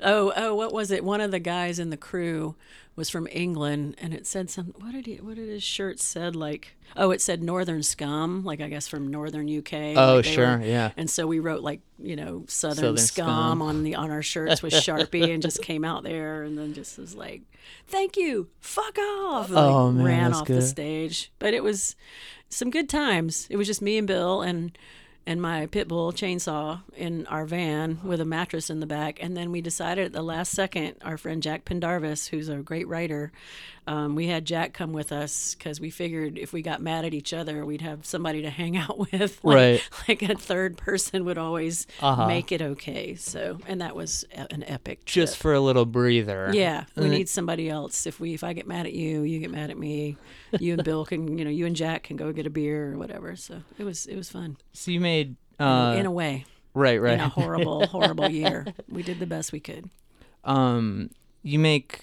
"Oh, 0.00 0.32
oh, 0.36 0.54
what 0.54 0.72
was 0.72 0.90
it?" 0.90 1.04
One 1.04 1.20
of 1.20 1.30
the 1.30 1.38
guys 1.40 1.78
in 1.78 1.90
the 1.90 1.96
crew 1.96 2.54
was 2.94 3.10
from 3.10 3.28
England, 3.30 3.94
and 3.98 4.14
it 4.14 4.26
said 4.26 4.48
some. 4.50 4.74
What 4.78 4.92
did 4.92 5.06
he? 5.06 5.16
What 5.16 5.36
did 5.36 5.48
his 5.48 5.62
shirt 5.62 6.00
said? 6.00 6.34
Like, 6.34 6.76
oh, 6.96 7.10
it 7.10 7.20
said 7.20 7.42
Northern 7.42 7.82
Scum, 7.82 8.42
like 8.44 8.60
I 8.60 8.68
guess 8.68 8.88
from 8.88 9.08
Northern 9.08 9.48
UK. 9.58 9.72
Oh, 9.96 10.16
like 10.16 10.24
sure, 10.24 10.58
were- 10.58 10.64
yeah. 10.64 10.92
And 10.96 11.08
so 11.10 11.26
we 11.26 11.38
wrote 11.38 11.62
like 11.62 11.80
you 11.98 12.16
know 12.16 12.44
Southern, 12.48 12.76
Southern 12.76 12.96
scum, 12.98 13.26
Scum. 13.26 13.62
on 13.62 13.82
the 13.82 13.94
on 13.96 14.10
our 14.10 14.22
shirts 14.22 14.62
with 14.62 14.72
Sharpie, 14.84 15.32
and 15.32 15.42
just 15.42 15.62
came 15.62 15.84
out 15.84 16.02
there, 16.04 16.42
and 16.42 16.56
then 16.56 16.72
just 16.74 16.98
was 16.98 17.14
like, 17.14 17.42
"Thank 17.86 18.16
you, 18.16 18.48
fuck 18.60 18.98
off!" 18.98 19.50
Oh, 19.50 19.54
like, 19.54 19.64
Oh, 19.74 19.92
man, 19.92 20.04
ran 20.04 20.32
off 20.34 20.46
the 20.46 20.62
stage. 20.62 21.30
But 21.38 21.52
it 21.54 21.62
was 21.62 21.96
some 22.48 22.70
good 22.70 22.88
times. 22.88 23.46
It 23.50 23.56
was 23.56 23.66
just 23.66 23.82
me 23.82 23.98
and 23.98 24.06
Bill 24.06 24.40
and 24.40 24.76
and 25.26 25.42
my 25.42 25.66
pit 25.66 25.88
bull 25.88 26.12
chainsaw 26.12 26.80
in 26.96 27.26
our 27.26 27.44
van 27.44 27.98
with 28.04 28.20
a 28.20 28.24
mattress 28.24 28.70
in 28.70 28.80
the 28.80 28.86
back. 28.86 29.20
And 29.20 29.36
then 29.36 29.50
we 29.50 29.60
decided 29.60 30.06
at 30.06 30.12
the 30.12 30.22
last 30.22 30.52
second, 30.52 30.94
our 31.02 31.18
friend 31.18 31.42
Jack 31.42 31.64
Pendarvis, 31.64 32.28
who's 32.28 32.48
a 32.48 32.56
great 32.56 32.86
writer, 32.86 33.32
um, 33.86 34.14
we 34.16 34.26
had 34.26 34.44
Jack 34.44 34.72
come 34.72 34.92
with 34.92 35.12
us 35.12 35.54
because 35.54 35.80
we 35.80 35.90
figured 35.90 36.38
if 36.38 36.52
we 36.52 36.60
got 36.62 36.82
mad 36.82 37.04
at 37.04 37.14
each 37.14 37.32
other, 37.32 37.64
we'd 37.64 37.80
have 37.82 38.04
somebody 38.04 38.42
to 38.42 38.50
hang 38.60 38.76
out 38.76 38.98
with. 38.98 39.40
Like, 39.44 39.54
Right. 39.56 39.88
Like 40.08 40.22
a 40.22 40.34
third 40.36 40.76
person 40.76 41.24
would 41.24 41.38
always 41.38 41.86
Uh-huh. 42.00 42.26
make 42.26 42.50
it 42.52 42.60
okay. 42.62 43.14
So, 43.14 43.58
and 43.66 43.80
that 43.80 43.94
was 43.94 44.24
an 44.32 44.64
epic 44.66 45.04
trip. 45.04 45.24
Just 45.26 45.36
for 45.36 45.54
a 45.54 45.60
little 45.60 45.86
breather. 45.86 46.50
Yeah, 46.52 46.84
we 46.96 47.06
it- 47.06 47.10
need 47.10 47.28
somebody 47.28 47.68
else. 47.70 48.06
If 48.06 48.18
we 48.20 48.34
if 48.34 48.42
I 48.44 48.52
get 48.52 48.66
mad 48.66 48.86
at 48.86 48.92
you, 48.92 49.22
you 49.22 49.38
get 49.38 49.50
mad 49.50 49.70
at 49.70 49.78
me. 49.78 50.16
You 50.58 50.74
and 50.74 50.84
Bill 50.84 51.04
can, 51.04 51.38
you 51.38 51.44
know, 51.44 51.50
you 51.50 51.66
and 51.66 51.76
Jack 51.76 52.04
can 52.04 52.16
go 52.16 52.32
get 52.32 52.46
a 52.46 52.50
beer 52.50 52.92
or 52.92 52.98
whatever. 52.98 53.36
So 53.36 53.62
it 53.78 53.84
was 53.84 54.06
it 54.06 54.16
was 54.16 54.28
fun 54.30 54.56
So 54.72 54.90
you 54.90 55.00
made. 55.00 55.36
Uh, 55.58 55.94
in 55.98 56.04
a 56.06 56.10
way. 56.10 56.44
right, 56.74 57.00
right. 57.00 57.14
In 57.14 57.20
a 57.20 57.28
horrible 57.28 57.86
horrible 57.86 58.28
year, 58.42 58.66
we 58.88 59.02
did 59.02 59.18
the 59.20 59.26
best 59.26 59.52
we 59.52 59.60
could. 59.60 59.88
um, 60.44 61.10
you 61.42 61.58
make 61.58 62.00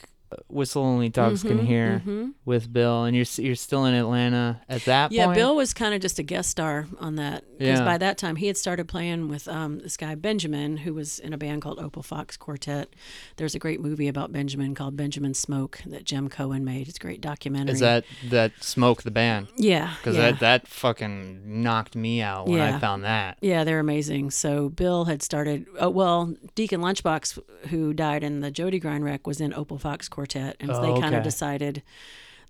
Whistle 0.48 0.84
Only 0.84 1.10
Dogs 1.10 1.44
Can 1.44 1.66
Hear 1.66 2.02
with 2.46 2.72
Bill, 2.72 3.04
and 3.06 3.16
you're 3.16 3.26
you're 3.38 3.56
still 3.56 3.86
in 3.86 3.94
Atlanta 3.94 4.62
at 4.70 4.86
that 4.86 5.12
Yeah, 5.12 5.26
point. 5.26 5.38
Yeah, 5.38 5.44
Bill 5.44 5.56
was 5.56 5.74
kind 5.74 5.94
of 5.94 6.02
just 6.02 6.20
a 6.20 6.24
guest 6.24 6.50
star 6.50 6.88
on 7.00 7.16
that 7.16 7.44
because 7.58 7.80
Yeah. 7.80 7.86
by 7.86 7.98
that 7.98 8.18
time 8.18 8.36
he 8.38 8.48
had 8.48 8.58
started 8.58 8.88
playing 8.88 9.28
with 9.30 9.48
um, 9.48 9.80
this 9.80 9.98
guy 9.98 10.16
Benjamin, 10.16 10.78
who 10.78 10.94
was 10.94 11.20
in 11.20 11.34
a 11.34 11.38
band 11.38 11.62
called 11.62 11.80
Opal 11.80 12.04
Foxx 12.04 12.38
Quartet. 12.38 12.94
There's 13.38 13.56
a 13.56 13.60
great 13.60 13.80
movie 13.82 14.08
about 14.08 14.32
Benjamin 14.32 14.76
called 14.76 14.96
Benjamin 14.96 15.34
Smoke 15.34 15.80
that 15.86 16.04
Jem 16.06 16.30
Cohen 16.30 16.64
made. 16.64 16.88
It's 16.88 16.98
a 16.98 17.02
great 17.02 17.22
documentary. 17.22 17.74
Is 17.74 17.80
that 17.80 18.06
that 18.30 18.52
Smoke 18.64 19.04
the 19.04 19.12
band? 19.12 19.48
yeah? 19.58 19.94
Because 19.98 20.16
yeah. 20.16 20.32
that 20.32 20.40
that 20.40 20.68
fucking 20.68 21.64
knocked 21.64 21.96
me 21.96 22.22
out 22.22 22.48
when 22.48 22.60
I 22.62 22.80
found 22.80 23.04
that. 23.04 23.38
Yeah, 23.42 23.64
they're 23.64 23.80
amazing. 23.80 24.32
So 24.32 24.70
Bill 24.70 25.06
had 25.06 25.22
started. 25.22 25.66
Uh, 25.82 25.90
well, 25.90 26.34
Deacon 26.56 26.82
Lunchbox, 26.82 27.40
who 27.70 27.94
died 27.94 28.24
in 28.24 28.40
the 28.42 28.52
Jody 28.52 28.80
Grind 28.80 29.04
wreck, 29.04 29.26
was 29.28 29.42
in 29.42 29.54
Opal 29.54 29.78
Foxx 29.78 30.08
Quartet, 30.10 30.23
and 30.26 30.70
so 30.70 30.82
they 30.82 30.90
Oh, 30.90 31.00
kind 31.00 31.16
of 31.16 31.24
decided 31.24 31.84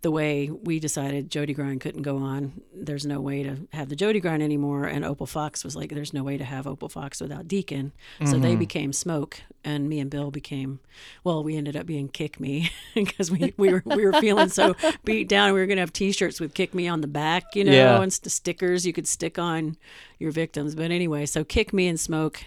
the 0.04 0.12
way 0.12 0.50
we 0.52 0.82
decided 0.82 1.32
Jody 1.32 1.54
Grind 1.54 1.80
couldn't 1.80 2.02
go 2.02 2.18
on. 2.18 2.62
There's 2.76 3.06
no 3.06 3.22
way 3.22 3.42
to 3.44 3.60
have 3.72 3.88
the 3.88 3.96
Jody 3.96 4.20
Grind 4.20 4.44
anymore, 4.44 4.86
and 4.86 5.06
Opal 5.06 5.26
Foxx 5.26 5.64
was 5.64 5.78
like, 5.78 5.92
there's 5.92 6.12
no 6.14 6.24
way 6.24 6.38
to 6.38 6.44
have 6.44 6.68
Opal 6.68 6.90
Foxx 6.90 7.22
without 7.22 7.48
Deacon. 7.48 7.94
So 8.26 8.38
they 8.38 8.50
mm-hmm. 8.50 8.60
became 8.60 8.92
Smoke, 8.94 9.40
and 9.64 9.88
me 9.88 10.02
and 10.02 10.12
Bill 10.12 10.30
became. 10.30 10.82
Well, 11.24 11.42
we 11.42 11.56
ended 11.56 11.78
up 11.78 11.86
being 11.86 12.10
Kick 12.10 12.38
Me 12.38 12.70
because 12.94 13.32
we, 13.32 13.54
we 13.56 13.72
were 13.72 13.82
we 13.86 14.06
were 14.06 14.12
feeling 14.20 14.50
so 14.50 14.76
beat 15.06 15.30
down. 15.30 15.54
We 15.54 15.62
were 15.62 15.68
gonna 15.68 15.80
have 15.80 15.94
T-shirts 15.94 16.42
with 16.42 16.54
Kick 16.54 16.74
Me 16.74 16.86
on 16.86 17.00
the 17.00 17.08
back, 17.08 17.56
you 17.56 17.64
know, 17.64 17.72
Yeah. 17.72 18.02
and 18.02 18.12
st- 18.12 18.30
stickers 18.30 18.86
you 18.86 18.92
could 18.92 19.08
stick 19.08 19.40
on 19.40 19.78
your 20.20 20.32
victims. 20.32 20.76
But 20.76 20.92
anyway, 20.92 21.26
so 21.26 21.46
Kick 21.46 21.72
Me 21.72 21.88
and 21.88 21.98
Smoke 21.98 22.44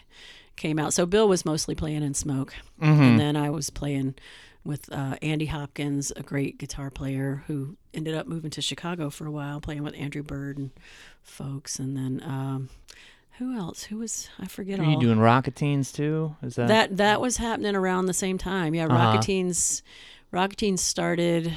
came 0.56 0.78
out. 0.78 0.92
So 0.92 1.06
Bill 1.06 1.26
was 1.26 1.46
mostly 1.46 1.74
playing 1.74 2.02
in 2.02 2.12
Smoke, 2.12 2.54
mm-hmm. 2.82 3.02
and 3.02 3.18
then 3.18 3.34
I 3.34 3.48
was 3.48 3.70
playing 3.70 4.14
with 4.66 4.92
uh, 4.92 5.16
Andy 5.22 5.46
Hopkins, 5.46 6.12
a 6.16 6.22
great 6.22 6.58
guitar 6.58 6.90
player 6.90 7.44
who 7.46 7.76
ended 7.94 8.14
up 8.14 8.26
moving 8.26 8.50
to 8.52 8.60
Chicago 8.62 9.10
for 9.10 9.26
a 9.26 9.30
while, 9.30 9.60
playing 9.60 9.82
with 9.82 9.94
Andrew 9.96 10.22
Bird 10.22 10.58
and 10.58 10.70
folks. 11.22 11.78
And 11.78 11.96
then 11.96 12.20
um, 12.24 12.68
who 13.38 13.56
else? 13.56 13.84
Who 13.84 13.98
was 13.98 14.28
I 14.38 14.46
forget 14.46 14.78
Are 14.80 14.84
all. 14.84 14.92
you 14.92 15.00
doing 15.00 15.18
Rock*A*Teens 15.18 15.92
too? 15.92 16.34
Is 16.42 16.56
that, 16.56 16.68
That 16.68 16.96
that 16.96 17.20
was 17.20 17.36
happening 17.36 17.76
around 17.76 18.06
the 18.06 18.14
same 18.14 18.38
time. 18.38 18.74
Yeah, 18.74 18.86
Uh-huh. 18.86 18.94
Rock*A*Teens 18.96 19.82
Rock*A*Teens 20.32 20.82
started 20.82 21.52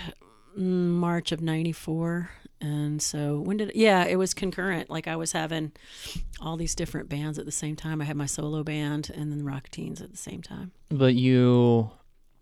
mm, 0.58 0.62
March 0.62 1.32
of 1.32 1.42
94 1.42 2.30
and 2.62 3.02
so 3.02 3.40
when 3.40 3.56
did 3.56 3.72
yeah, 3.74 4.04
it 4.04 4.18
was 4.18 4.34
concurrent. 4.34 4.90
Like 4.90 5.08
I 5.08 5.16
was 5.16 5.32
having 5.32 5.72
all 6.42 6.58
these 6.58 6.76
different 6.76 7.08
bands 7.08 7.40
at 7.40 7.46
the 7.46 7.54
same 7.54 7.78
time. 7.78 8.02
I 8.02 8.06
had 8.06 8.18
my 8.18 8.26
solo 8.26 8.64
band 8.64 9.10
and 9.16 9.32
then 9.32 9.46
Rock*A*Teens 9.46 10.02
at 10.02 10.12
the 10.12 10.18
same 10.18 10.42
time. 10.42 10.72
But 10.90 11.16
you 11.16 11.90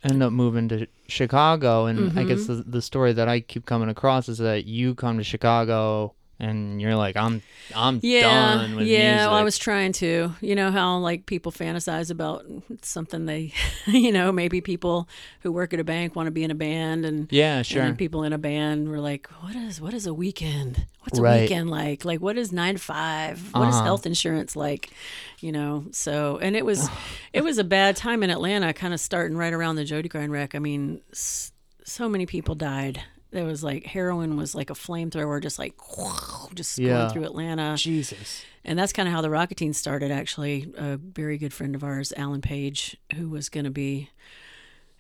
end 0.04 0.22
up 0.24 0.32
moving 0.32 0.68
to 0.70 0.88
Chicago, 1.08 1.86
and 1.86 2.18
I 2.20 2.24
guess 2.24 2.42
Mm-hmm. 2.42 2.58
the, 2.58 2.64
the 2.64 2.82
story 2.82 3.14
that 3.14 3.28
I 3.28 3.40
keep 3.40 3.66
coming 3.66 3.90
across 3.90 4.30
is 4.30 4.38
that 4.40 4.66
you 4.66 4.94
come 4.96 5.18
to 5.18 5.24
Chicago 5.24 6.14
and 6.40 6.80
you're 6.82 6.96
like, 6.96 7.16
I'm 7.18 7.42
I'm 7.76 8.00
Yeah, 8.04 8.22
done 8.58 8.76
with 8.76 8.88
yeah. 8.88 9.12
music. 9.16 9.30
Well, 9.32 9.40
I 9.40 9.44
was 9.44 9.58
trying 9.58 9.92
to. 9.94 10.32
You 10.42 10.56
know 10.56 10.72
how 10.72 10.98
like 11.00 11.26
people 11.26 11.52
fantasize 11.52 12.12
about 12.12 12.46
something 12.84 13.26
they, 13.26 13.54
you 13.88 14.12
know, 14.12 14.32
maybe 14.32 14.62
people 14.62 15.08
who 15.42 15.52
work 15.52 15.74
at 15.74 15.80
a 15.80 15.84
bank 15.84 16.16
want 16.16 16.28
to 16.28 16.32
be 16.32 16.44
in 16.44 16.52
a 16.52 16.56
band, 16.56 17.06
and 17.06 17.32
yeah, 17.32 17.62
sure. 17.64 17.82
then 17.84 17.96
people 17.96 18.24
in 18.24 18.34
a 18.34 18.38
band 18.38 18.90
were 18.90 19.00
like, 19.00 19.28
"What 19.42 19.56
is 19.56 19.82
what 19.82 19.94
is 19.94 20.06
a 20.06 20.14
weekend? 20.14 20.86
What's 21.02 21.20
a 21.20 21.22
weekend 21.42 21.70
like? 21.70 22.06
Like 22.06 22.22
what 22.22 22.38
is 22.38 22.52
nine 22.52 22.76
to 22.76 22.82
five? 22.82 23.54
What 23.54 23.68
is 23.68 23.76
Uh-huh. 23.76 23.84
health 23.86 24.06
insurance 24.06 24.56
like? 24.56 24.92
You 25.40 25.52
know." 25.52 25.86
So 25.92 26.38
and 26.38 26.56
it 26.56 26.66
was 26.66 26.88
it 27.34 27.44
was 27.44 27.58
a 27.58 27.64
bad 27.64 27.96
time 27.96 28.22
in 28.24 28.30
Atlanta, 28.30 28.74
kind 28.74 28.94
of 28.94 29.00
starting 29.00 29.38
right 29.38 29.54
around 29.54 29.76
the 29.76 29.86
Jody 29.86 30.10
Grind 30.10 30.32
wreck. 30.32 30.54
I 30.56 30.60
mean, 30.60 31.02
s- 31.12 31.52
so 31.84 32.08
many 32.08 32.26
people 32.26 32.54
died. 32.56 33.02
There 33.32 33.44
was 33.46 33.64
like 33.64 33.86
heroin 33.86 34.38
was 34.38 34.56
like 34.56 34.70
a 34.70 34.74
flamethrower, 34.74 35.42
just 35.42 35.60
like 35.60 35.74
just 36.54 36.78
Yeah. 36.78 36.94
going 37.00 37.10
through 37.10 37.24
Atlanta. 37.26 37.76
Jesus. 37.78 38.44
And 38.64 38.78
that's 38.78 38.92
kind 38.94 39.08
of 39.08 39.14
how 39.14 39.22
the 39.22 39.30
Rock*A*Teens 39.30 39.78
started, 39.78 40.12
actually. 40.12 40.74
A 40.78 40.98
very 40.98 41.38
good 41.38 41.54
friend 41.54 41.74
of 41.76 41.84
ours, 41.84 42.12
Alan 42.18 42.42
Page, 42.42 42.98
who 43.16 43.30
was 43.30 43.48
going 43.50 43.64
to 43.64 43.70
be, 43.72 44.10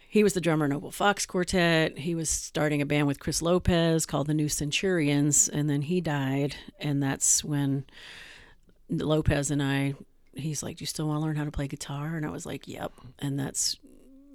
he 0.10 0.24
was 0.24 0.34
the 0.34 0.40
drummer 0.42 0.66
in 0.66 0.72
Opal 0.74 0.92
Foxx 0.92 1.26
Quartet. 1.26 1.98
He 1.98 2.16
was 2.16 2.30
starting 2.30 2.82
a 2.82 2.86
band 2.86 3.08
with 3.08 3.20
Chris 3.20 3.42
Lopez 3.42 4.06
called 4.06 4.28
the 4.28 4.34
New 4.34 4.48
Centurions. 4.48 5.50
And 5.50 5.70
then 5.70 5.82
he 5.84 6.00
died. 6.00 6.56
And 6.80 7.04
that's 7.04 7.44
when 7.44 7.84
Lopez 8.90 9.52
and 9.52 9.62
I, 9.62 9.96
he's 10.34 10.64
like, 10.64 10.78
Do 10.78 10.84
you 10.84 10.88
still 10.88 11.08
want 11.08 11.20
to 11.22 11.26
learn 11.26 11.36
how 11.36 11.44
to 11.44 11.52
play 11.52 11.68
guitar? 11.68 12.16
And 12.16 12.26
I 12.26 12.30
was 12.30 12.46
like, 12.46 12.68
Yep. 12.68 12.94
And 13.20 13.38
that's 13.40 13.78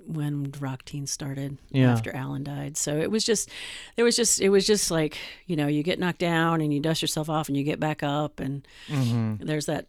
when 0.07 0.53
Rock 0.61 0.85
Teen 0.85 1.07
started 1.07 1.59
Yeah. 1.71 1.93
after 1.93 2.15
Alan 2.15 2.43
died. 2.45 2.77
So 2.77 2.99
it 2.99 3.11
was 3.11 3.25
just, 3.25 3.49
there 3.97 4.05
was 4.05 4.17
just, 4.17 4.41
it 4.41 4.49
was 4.51 4.67
just 4.67 4.91
like, 4.91 5.17
you 5.47 5.57
know, 5.57 5.67
you 5.67 5.83
get 5.83 5.99
knocked 5.99 6.19
down 6.19 6.61
and 6.61 6.73
you 6.73 6.81
dust 6.81 7.03
yourself 7.03 7.29
off 7.29 7.49
and 7.49 7.57
you 7.57 7.65
get 7.65 7.79
back 7.81 8.03
up. 8.03 8.41
And 8.41 8.67
Mm-hmm. 8.89 9.45
there's 9.47 9.67
that 9.67 9.87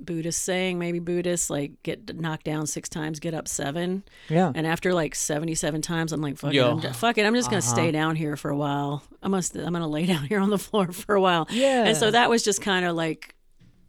Buddhist 0.00 0.42
saying, 0.42 0.78
maybe 0.78 0.98
Buddhist, 0.98 1.50
like 1.50 1.82
get 1.82 2.14
knocked 2.18 2.44
down 2.44 2.66
six 2.66 2.88
times, 2.88 3.20
get 3.20 3.34
up 3.34 3.48
seven. 3.48 4.02
Yeah. 4.28 4.52
And 4.54 4.66
after 4.66 4.92
like 4.94 5.14
77 5.14 5.82
times, 5.82 6.12
I'm 6.12 6.20
like, 6.20 6.38
fuck, 6.38 6.52
Yo. 6.52 6.68
it, 6.68 6.70
I'm 6.72 6.80
just, 6.80 6.98
fuck 6.98 7.18
it. 7.18 7.26
I'm 7.26 7.34
just 7.34 7.50
going 7.50 7.60
to 7.62 7.66
Uh-huh. 7.66 7.76
stay 7.76 7.90
down 7.92 8.16
here 8.16 8.36
for 8.36 8.50
a 8.50 8.56
while. 8.56 9.02
I 9.22 9.28
must, 9.28 9.54
I'm 9.56 9.72
going 9.72 9.82
to 9.82 9.86
lay 9.86 10.06
down 10.12 10.24
here 10.24 10.40
on 10.40 10.50
the 10.50 10.58
floor 10.58 10.90
for 10.92 11.14
a 11.14 11.20
while. 11.20 11.46
Yeah. 11.50 11.84
And 11.84 11.96
so 11.96 12.10
that 12.10 12.28
was 12.30 12.42
just 12.42 12.60
kind 12.60 12.84
of 12.84 12.96
like, 12.96 13.34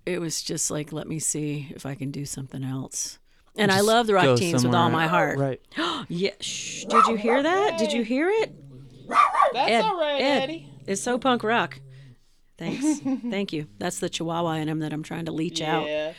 it 0.06 0.20
was 0.20 0.42
just 0.44 0.70
like, 0.70 0.92
let 0.92 1.08
me 1.08 1.18
see 1.20 1.72
if 1.74 1.86
I 1.86 1.96
can 1.96 2.12
do 2.12 2.26
something 2.26 2.64
else. 2.64 3.20
And 3.56 3.72
I 3.72 3.82
love 3.82 4.08
the 4.08 4.14
Rock 4.16 4.38
Teens 4.38 4.66
with 4.66 4.74
all 4.76 4.90
my 4.90 5.08
heart. 5.08 5.38
Right. 5.38 5.62
Yeah. 6.10 6.32
Shh. 6.42 6.84
Did 6.86 7.06
you 7.08 7.16
hear 7.16 7.42
that? 7.42 7.78
Did 7.80 7.94
you 7.94 8.04
hear 8.04 8.30
it? 8.30 8.54
That's 9.54 9.72
Ed, 9.72 9.82
all 9.82 9.98
right, 9.98 10.20
Ed, 10.22 10.42
Eddie. 10.44 10.68
It's 10.86 11.02
so 11.02 11.18
punk 11.18 11.44
rock. 11.44 11.80
Thanks. 12.58 13.00
Thank 13.30 13.54
you. 13.54 13.68
That's 13.80 14.00
the 14.00 14.10
chihuahua 14.10 14.54
in 14.56 14.68
him 14.70 14.80
that 14.80 14.92
I'm 14.94 15.04
trying 15.04 15.26
to 15.26 15.32
leech 15.32 15.62
out. 15.62 15.88
Yeah. 15.88 16.14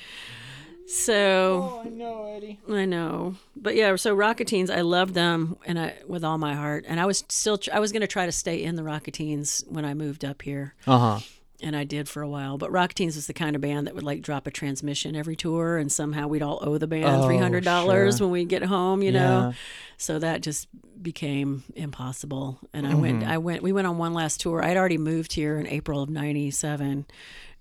So 0.87 1.81
Oh, 1.81 1.83
I 1.87 1.89
know, 1.89 2.27
Eddie. 2.35 2.61
I 2.69 2.85
know, 2.85 3.37
but 3.57 3.75
yeah. 3.75 3.97
So 3.97 4.15
Rock*A*Teens, 4.15 4.69
I 4.71 4.83
love 4.83 5.15
them, 5.15 5.57
and 5.65 5.79
I 5.79 5.95
with 6.07 6.25
all 6.25 6.37
my 6.39 6.55
heart. 6.55 6.85
And 6.87 7.01
I 7.01 7.07
was 7.07 7.25
still, 7.29 7.57
tr- 7.59 7.71
I 7.73 7.79
was 7.81 7.91
going 7.93 8.03
to 8.03 8.07
try 8.07 8.27
to 8.27 8.33
stay 8.33 8.63
in 8.63 8.77
the 8.77 8.83
Rock*A*Teens 8.85 9.65
when 9.69 9.85
I 9.85 9.95
moved 9.95 10.25
up 10.25 10.43
here, 10.43 10.75
Uh 10.87 10.99
huh. 10.99 11.21
And 11.65 11.75
I 11.75 11.85
did 11.85 12.09
for 12.11 12.21
a 12.23 12.29
while. 12.29 12.59
But 12.59 12.71
Rock*A*Teens 12.71 13.17
was 13.17 13.27
the 13.27 13.33
kind 13.33 13.57
of 13.57 13.63
band 13.63 13.87
that 13.87 13.95
would 13.95 14.05
like 14.05 14.21
drop 14.21 14.47
a 14.47 14.51
transmission 14.51 15.17
every 15.17 15.35
tour, 15.35 15.79
and 15.79 15.91
somehow 15.91 16.29
we'd 16.29 16.43
all 16.43 16.59
owe 16.63 16.77
the 16.77 16.87
band 16.87 17.07
Oh, 17.07 17.25
three 17.27 17.39
hundred 17.39 17.65
dollars 17.65 18.19
sure. 18.19 18.27
when 18.27 18.33
we 18.33 18.45
get 18.45 18.63
home, 18.63 19.03
you 19.03 19.13
Yeah. 19.13 19.21
know. 19.21 19.55
So 19.97 20.19
that 20.19 20.43
just 20.43 20.69
became 21.03 21.63
impossible. 21.75 22.59
And 22.75 22.87
I 22.87 22.95
went, 22.95 23.21
Mm-hmm. 23.23 23.31
I 23.31 23.39
went, 23.39 23.63
we 23.63 23.73
went 23.73 23.87
on 23.87 23.97
one 23.97 24.13
last 24.13 24.41
tour. 24.41 24.63
I'd 24.63 24.77
already 24.77 24.99
moved 24.99 25.33
here 25.33 25.59
in 25.59 25.67
April 25.67 26.03
of 26.03 26.11
'97. 26.11 27.07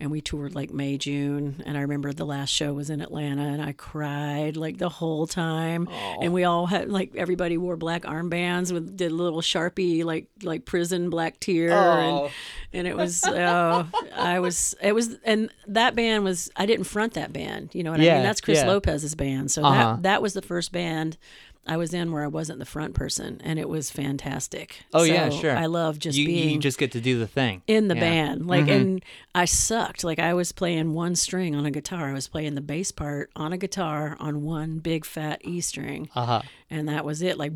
And 0.04 0.12
we 0.12 0.20
toured 0.20 0.54
like 0.54 0.74
May, 0.74 0.98
June. 0.98 1.64
And 1.66 1.78
I 1.78 1.82
remember 1.82 2.12
the 2.12 2.26
last 2.26 2.50
show 2.50 2.74
was 2.74 2.90
in 2.90 3.00
Atlanta 3.00 3.44
and 3.44 3.62
I 3.62 3.72
cried 3.72 4.58
like 4.58 4.78
the 4.78 4.90
whole 4.90 5.26
time. 5.28 5.88
And 6.22 6.34
we 6.34 6.44
all 6.44 6.66
had 6.66 6.90
like 6.90 7.16
everybody 7.16 7.58
wore 7.58 7.78
black 7.78 8.02
armbands 8.04 8.74
with 8.74 8.98
did 8.98 9.14
little 9.14 9.40
Sharpie 9.40 10.04
like 10.04 10.28
like 10.44 10.66
prison 10.66 11.10
black 11.10 11.40
tear 11.40 11.72
Oh. 11.72 12.26
and 12.26 12.32
and 12.74 12.88
it 12.88 12.98
was 12.98 13.24
uh, 13.24 13.86
I 14.14 14.42
was 14.42 14.76
it 14.82 14.94
was 14.94 15.16
and 15.24 15.50
that 15.68 15.96
band 15.96 16.26
was 16.26 16.52
I 16.58 16.66
didn't 16.66 16.84
front 16.86 17.14
that 17.14 17.32
band 17.32 17.70
you 17.74 17.82
know 17.84 17.92
what 17.92 18.02
I 18.02 18.04
Yeah, 18.04 18.16
mean 18.16 18.24
that's 18.24 18.42
Chris 18.42 18.60
yeah. 18.60 18.68
Lopez's 18.68 19.16
band 19.16 19.52
so 19.52 19.64
Uh-huh. 19.64 19.94
that 19.94 20.04
that 20.04 20.22
was 20.22 20.34
the 20.34 20.42
first 20.42 20.74
band 20.74 21.18
I 21.66 21.78
was 21.78 21.94
in 21.94 22.12
where 22.12 22.24
I 22.24 22.28
wasn't 22.28 22.60
the 22.60 22.66
front 22.66 22.94
person 22.94 23.40
and 23.44 23.58
it 23.58 23.70
was 23.70 23.90
fantastic 23.90 24.84
Oh, 24.94 25.04
yeah, 25.04 25.30
sure. 25.30 25.56
I 25.56 25.68
love 25.68 25.98
just 25.98 26.18
You, 26.18 26.26
being 26.26 26.50
you 26.56 26.60
just 26.60 26.78
get 26.78 26.92
to 26.92 27.00
do 27.02 27.18
the 27.20 27.28
thing. 27.28 27.62
in 27.68 27.88
the 27.88 27.96
Yeah. 27.96 28.02
Mm-hmm. 28.02 28.12
band 28.38 28.48
like 28.48 28.68
and 28.68 29.04
I 29.34 29.46
sucked 29.46 30.04
like 30.04 30.20
I 30.20 30.34
was 30.34 30.52
playing 30.52 30.94
one 30.94 31.16
string 31.16 31.56
on 31.56 31.66
a 31.66 31.72
guitar 31.72 32.10
I 32.10 32.14
was 32.14 32.28
playing 32.28 32.56
the 32.56 32.62
bass 32.62 32.92
part 32.92 33.30
on 33.36 33.54
a 33.54 33.58
guitar 33.58 34.18
on 34.20 34.44
one 34.44 34.80
big 34.80 35.06
fat 35.06 35.40
E 35.46 35.62
string 35.62 36.10
Uh 36.16 36.26
huh. 36.26 36.42
and 36.70 36.90
that 36.90 37.06
was 37.06 37.22
it 37.22 37.38
like 37.38 37.54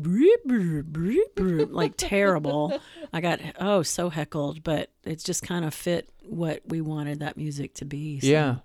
like 1.70 1.94
terrible 1.96 2.78
i 3.12 3.20
got 3.20 3.40
oh 3.60 3.82
so 3.82 4.10
heckled 4.10 4.62
but 4.64 4.90
it 5.04 5.22
just 5.22 5.42
kind 5.42 5.64
of 5.64 5.74
fit 5.74 6.08
what 6.24 6.62
we 6.66 6.80
wanted 6.80 7.20
that 7.20 7.36
music 7.36 7.74
to 7.74 7.84
be 7.84 8.20
so, 8.20 8.26
Yeah. 8.26 8.56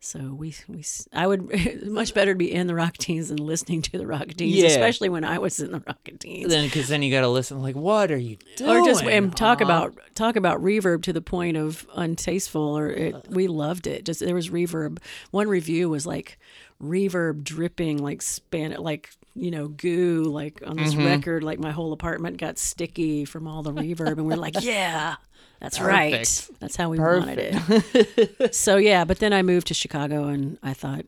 So 0.00 0.32
we 0.32 0.54
we 0.68 0.84
i 1.12 1.26
would 1.26 1.86
much 1.86 2.14
better 2.14 2.34
be 2.34 2.52
in 2.52 2.66
the 2.66 2.74
rock 2.74 2.96
teens 2.96 3.28
than 3.28 3.38
listening 3.38 3.82
to 3.82 3.98
the 3.98 4.06
rock 4.06 4.28
teens 4.28 4.56
Yeah. 4.56 4.68
especially 4.68 5.08
when 5.08 5.24
i 5.24 5.38
was 5.38 5.58
in 5.60 5.72
the 5.72 5.80
rock 5.80 6.08
teens 6.18 6.48
Then, 6.48 6.64
because 6.64 6.88
then 6.88 7.02
you 7.02 7.10
got 7.10 7.22
to 7.22 7.28
listen. 7.28 7.60
Like, 7.62 7.76
what 7.76 8.10
are 8.10 8.16
you 8.16 8.36
doing? 8.56 8.70
or 8.70 8.84
just 8.84 9.02
and 9.04 9.36
talk 9.36 9.58
huh? 9.58 9.64
about 9.64 9.98
talk 10.14 10.36
about 10.36 10.62
reverb 10.62 11.02
to 11.02 11.12
the 11.12 11.20
point 11.20 11.56
of 11.56 11.86
untasteful 11.96 12.78
or 12.78 12.90
it, 12.90 13.28
we 13.28 13.48
loved 13.48 13.86
it 13.86 14.04
just 14.04 14.20
there 14.20 14.34
was 14.34 14.50
reverb 14.50 14.98
one 15.30 15.48
review 15.48 15.88
was 15.88 16.06
like 16.06 16.38
reverb 16.82 17.42
dripping 17.42 18.02
like 18.02 18.22
span 18.22 18.72
like 18.78 19.10
you 19.34 19.50
know 19.50 19.68
goo 19.68 20.24
like 20.24 20.62
on 20.66 20.76
this 20.76 20.94
mm-hmm. 20.94 21.06
record 21.06 21.42
like 21.42 21.58
my 21.58 21.70
whole 21.70 21.92
apartment 21.92 22.36
got 22.36 22.58
sticky 22.58 23.24
from 23.24 23.46
all 23.46 23.62
the 23.62 23.72
reverb 23.72 24.12
and 24.12 24.26
we're 24.26 24.36
like 24.36 24.54
yeah 24.60 25.16
that's 25.60 25.80
right 25.80 26.48
that's 26.60 26.76
how 26.76 26.88
we 26.90 26.98
wanted 26.98 27.38
it 27.38 28.54
so 28.54 28.76
yeah 28.76 29.04
but 29.04 29.18
then 29.18 29.32
i 29.32 29.42
moved 29.42 29.66
to 29.66 29.74
chicago 29.74 30.24
and 30.28 30.58
i 30.62 30.72
thought 30.72 31.04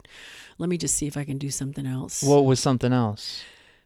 let 0.58 0.68
me 0.68 0.76
just 0.76 0.94
see 0.96 1.06
if 1.06 1.16
i 1.16 1.24
can 1.24 1.38
do 1.38 1.50
something 1.50 1.86
else 1.86 2.22
What 2.22 2.44
was 2.44 2.60
something 2.60 2.92
else? 2.92 3.42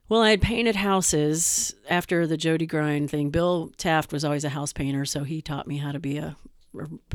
well, 0.08 0.20
I 0.20 0.30
had 0.30 0.42
painted 0.42 0.76
houses 0.76 1.74
after 1.88 2.26
the 2.26 2.36
Jody 2.36 2.66
Grind 2.66 3.10
thing. 3.10 3.30
Bill 3.30 3.72
Taft 3.78 4.12
was 4.12 4.22
always 4.22 4.44
a 4.44 4.50
house 4.50 4.70
painter, 4.70 5.06
so 5.06 5.24
he 5.24 5.40
taught 5.40 5.66
me 5.66 5.78
how 5.78 5.92
to 5.92 5.98
be 5.98 6.18
a 6.18 6.36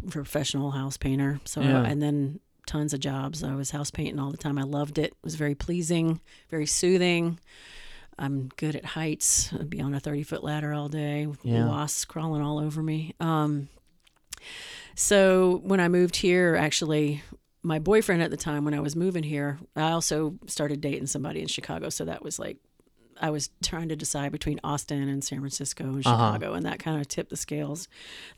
professional 0.10 0.72
house 0.72 0.98
painter. 0.98 1.40
So, 1.46 1.62
Yeah. 1.62 1.84
and 1.84 2.02
then 2.02 2.40
tons 2.66 2.94
of 2.94 3.00
jobs. 3.00 3.44
I 3.44 3.54
was 3.56 3.70
house 3.72 3.92
painting 3.92 4.20
all 4.20 4.32
the 4.32 4.38
time. 4.38 4.58
I 4.58 4.64
loved 4.64 4.98
it. 4.98 5.06
It 5.12 5.18
was 5.24 5.36
very 5.36 5.54
pleasing, 5.56 6.20
very 6.50 6.66
soothing. 6.66 7.40
I'm 8.20 8.50
good 8.58 8.76
at 8.76 8.84
heights. 8.86 9.52
I'd 9.54 9.70
be 9.70 9.80
on 9.82 9.94
a 9.94 10.00
30 10.00 10.24
foot 10.24 10.44
ladder 10.44 10.74
all 10.74 10.90
day 10.90 11.26
with 11.26 11.40
Yeah. 11.46 11.68
wasps 11.68 12.04
crawling 12.06 12.42
all 12.42 12.60
over 12.60 12.84
me. 12.84 13.16
Um, 13.20 13.70
so 14.96 15.62
when 15.64 15.80
I 15.80 15.88
moved 15.88 16.18
here, 16.18 16.56
actually, 16.56 17.24
my 17.64 17.80
boyfriend 17.80 18.22
at 18.22 18.30
the 18.32 18.38
time 18.38 18.66
when 18.66 18.74
I 18.74 18.80
was 18.80 18.96
moving 18.96 19.24
here, 19.24 19.58
I 19.76 19.92
also 19.92 20.38
started 20.48 20.82
dating 20.82 21.08
somebody 21.08 21.42
in 21.42 21.48
Chicago. 21.48 21.90
So 21.90 22.06
that 22.06 22.24
was 22.24 22.40
like, 22.40 22.58
I 23.22 23.30
was 23.30 23.50
trying 23.64 23.90
to 23.90 23.96
decide 23.96 24.32
between 24.32 24.60
Austin 24.64 25.08
and 25.10 25.24
San 25.24 25.40
Francisco 25.40 25.84
and 25.84 26.06
Uh-huh. 26.06 26.16
Chicago, 26.34 26.54
and 26.54 26.66
that 26.66 26.80
kind 26.80 27.00
of 27.02 27.08
tipped 27.08 27.30
the 27.30 27.38
scales. 27.38 27.88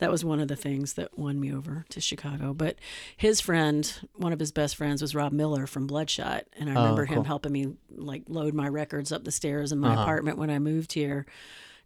That 0.00 0.10
was 0.10 0.24
one 0.24 0.40
of 0.40 0.48
the 0.48 0.56
things 0.56 0.94
that 0.94 1.18
won 1.18 1.38
me 1.40 1.52
over 1.52 1.84
to 1.90 2.00
Chicago. 2.00 2.52
But 2.52 2.76
his 3.16 3.40
friend, 3.40 3.90
one 4.14 4.32
of 4.32 4.40
his 4.40 4.52
best 4.52 4.76
friends, 4.76 5.00
was 5.02 5.14
Rob 5.14 5.32
Miller 5.32 5.66
from 5.66 5.86
Bloodshot, 5.86 6.44
and 6.58 6.68
I 6.68 6.74
remember 6.74 7.02
Oh, 7.02 7.06
cool. 7.06 7.16
him 7.18 7.24
helping 7.24 7.52
me 7.52 7.74
like 7.94 8.22
load 8.28 8.54
my 8.54 8.68
records 8.68 9.12
up 9.12 9.24
the 9.24 9.30
stairs 9.32 9.72
in 9.72 9.78
my 9.78 9.92
Uh-huh. 9.92 10.02
apartment 10.02 10.38
when 10.38 10.50
I 10.50 10.58
moved 10.58 10.92
here 10.92 11.26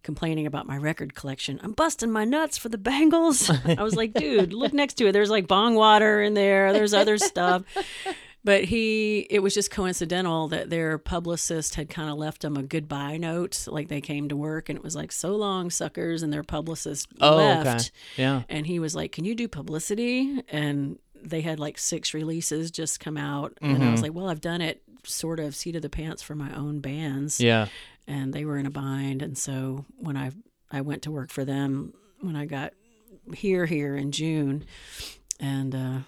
complaining 0.03 0.45
about 0.45 0.65
my 0.65 0.77
record 0.77 1.13
collection. 1.15 1.59
I'm 1.63 1.73
busting 1.73 2.11
my 2.11 2.23
nuts 2.23 2.57
for 2.57 2.69
the 2.69 2.77
Bangles. 2.77 3.49
I 3.65 3.83
was 3.83 3.95
like, 3.95 4.13
dude, 4.13 4.53
look 4.53 4.71
next 4.71 4.93
to 4.95 5.07
it. 5.07 5.11
There's 5.11 5.29
like 5.29 5.47
bong 5.47 5.75
water 5.75 6.21
in 6.21 6.33
there. 6.33 6.71
There's 6.71 6.93
other 6.93 7.17
stuff. 7.17 7.63
But 8.47 8.63
he, 8.63 9.27
it 9.29 9.39
was 9.43 9.53
just 9.53 9.71
coincidental 9.71 10.47
that 10.47 10.69
their 10.69 10.97
publicist 10.97 11.75
had 11.75 11.89
kind 11.89 12.09
of 12.09 12.17
left 12.17 12.43
them 12.43 12.55
a 12.55 12.63
goodbye 12.63 13.17
note. 13.17 13.67
Like 13.67 13.89
they 13.89 13.99
came 13.99 14.29
to 14.29 14.37
work 14.37 14.69
and 14.69 14.77
it 14.77 14.83
was 14.83 14.95
like, 14.95 15.11
so 15.11 15.35
long, 15.35 15.69
suckers. 15.69 16.23
And 16.23 16.31
their 16.31 16.43
publicist 16.43 17.09
Oh, 17.19 17.35
left. 17.35 17.67
okay. 17.67 17.89
Yeah. 18.23 18.43
And 18.47 18.65
he 18.65 18.79
was 18.79 18.95
like, 18.95 19.11
Can 19.11 19.25
you 19.25 19.35
do 19.35 19.49
publicity? 19.49 20.41
And 20.47 20.97
they 21.21 21.41
had 21.41 21.59
like 21.59 21.77
six 21.77 22.13
releases 22.13 22.71
just 22.71 23.01
come 23.01 23.17
out. 23.17 23.57
And 23.61 23.83
I 23.83 23.91
was 23.91 24.01
like, 24.01 24.13
Well, 24.13 24.29
I've 24.29 24.39
done 24.39 24.61
it 24.61 24.81
sort 25.03 25.41
of 25.41 25.53
seat 25.53 25.75
of 25.75 25.81
the 25.81 25.89
pants 25.89 26.21
for 26.23 26.33
my 26.35 26.55
own 26.55 26.79
bands 26.79 27.41
Yeah. 27.41 27.67
and 28.07 28.33
they 28.33 28.45
were 28.45 28.57
in 28.57 28.65
a 28.65 28.69
bind 28.69 29.21
and 29.21 29.37
so 29.37 29.85
when 29.99 30.17
i 30.17 30.31
i 30.69 30.81
went 30.81 31.01
to 31.03 31.11
work 31.11 31.29
for 31.31 31.45
them 31.45 31.93
when 32.19 32.35
i 32.35 32.45
got 32.45 32.73
here 33.33 33.65
here 33.65 33.95
in 33.95 34.11
june 34.11 34.65
and 35.39 35.73
uh 35.73 35.99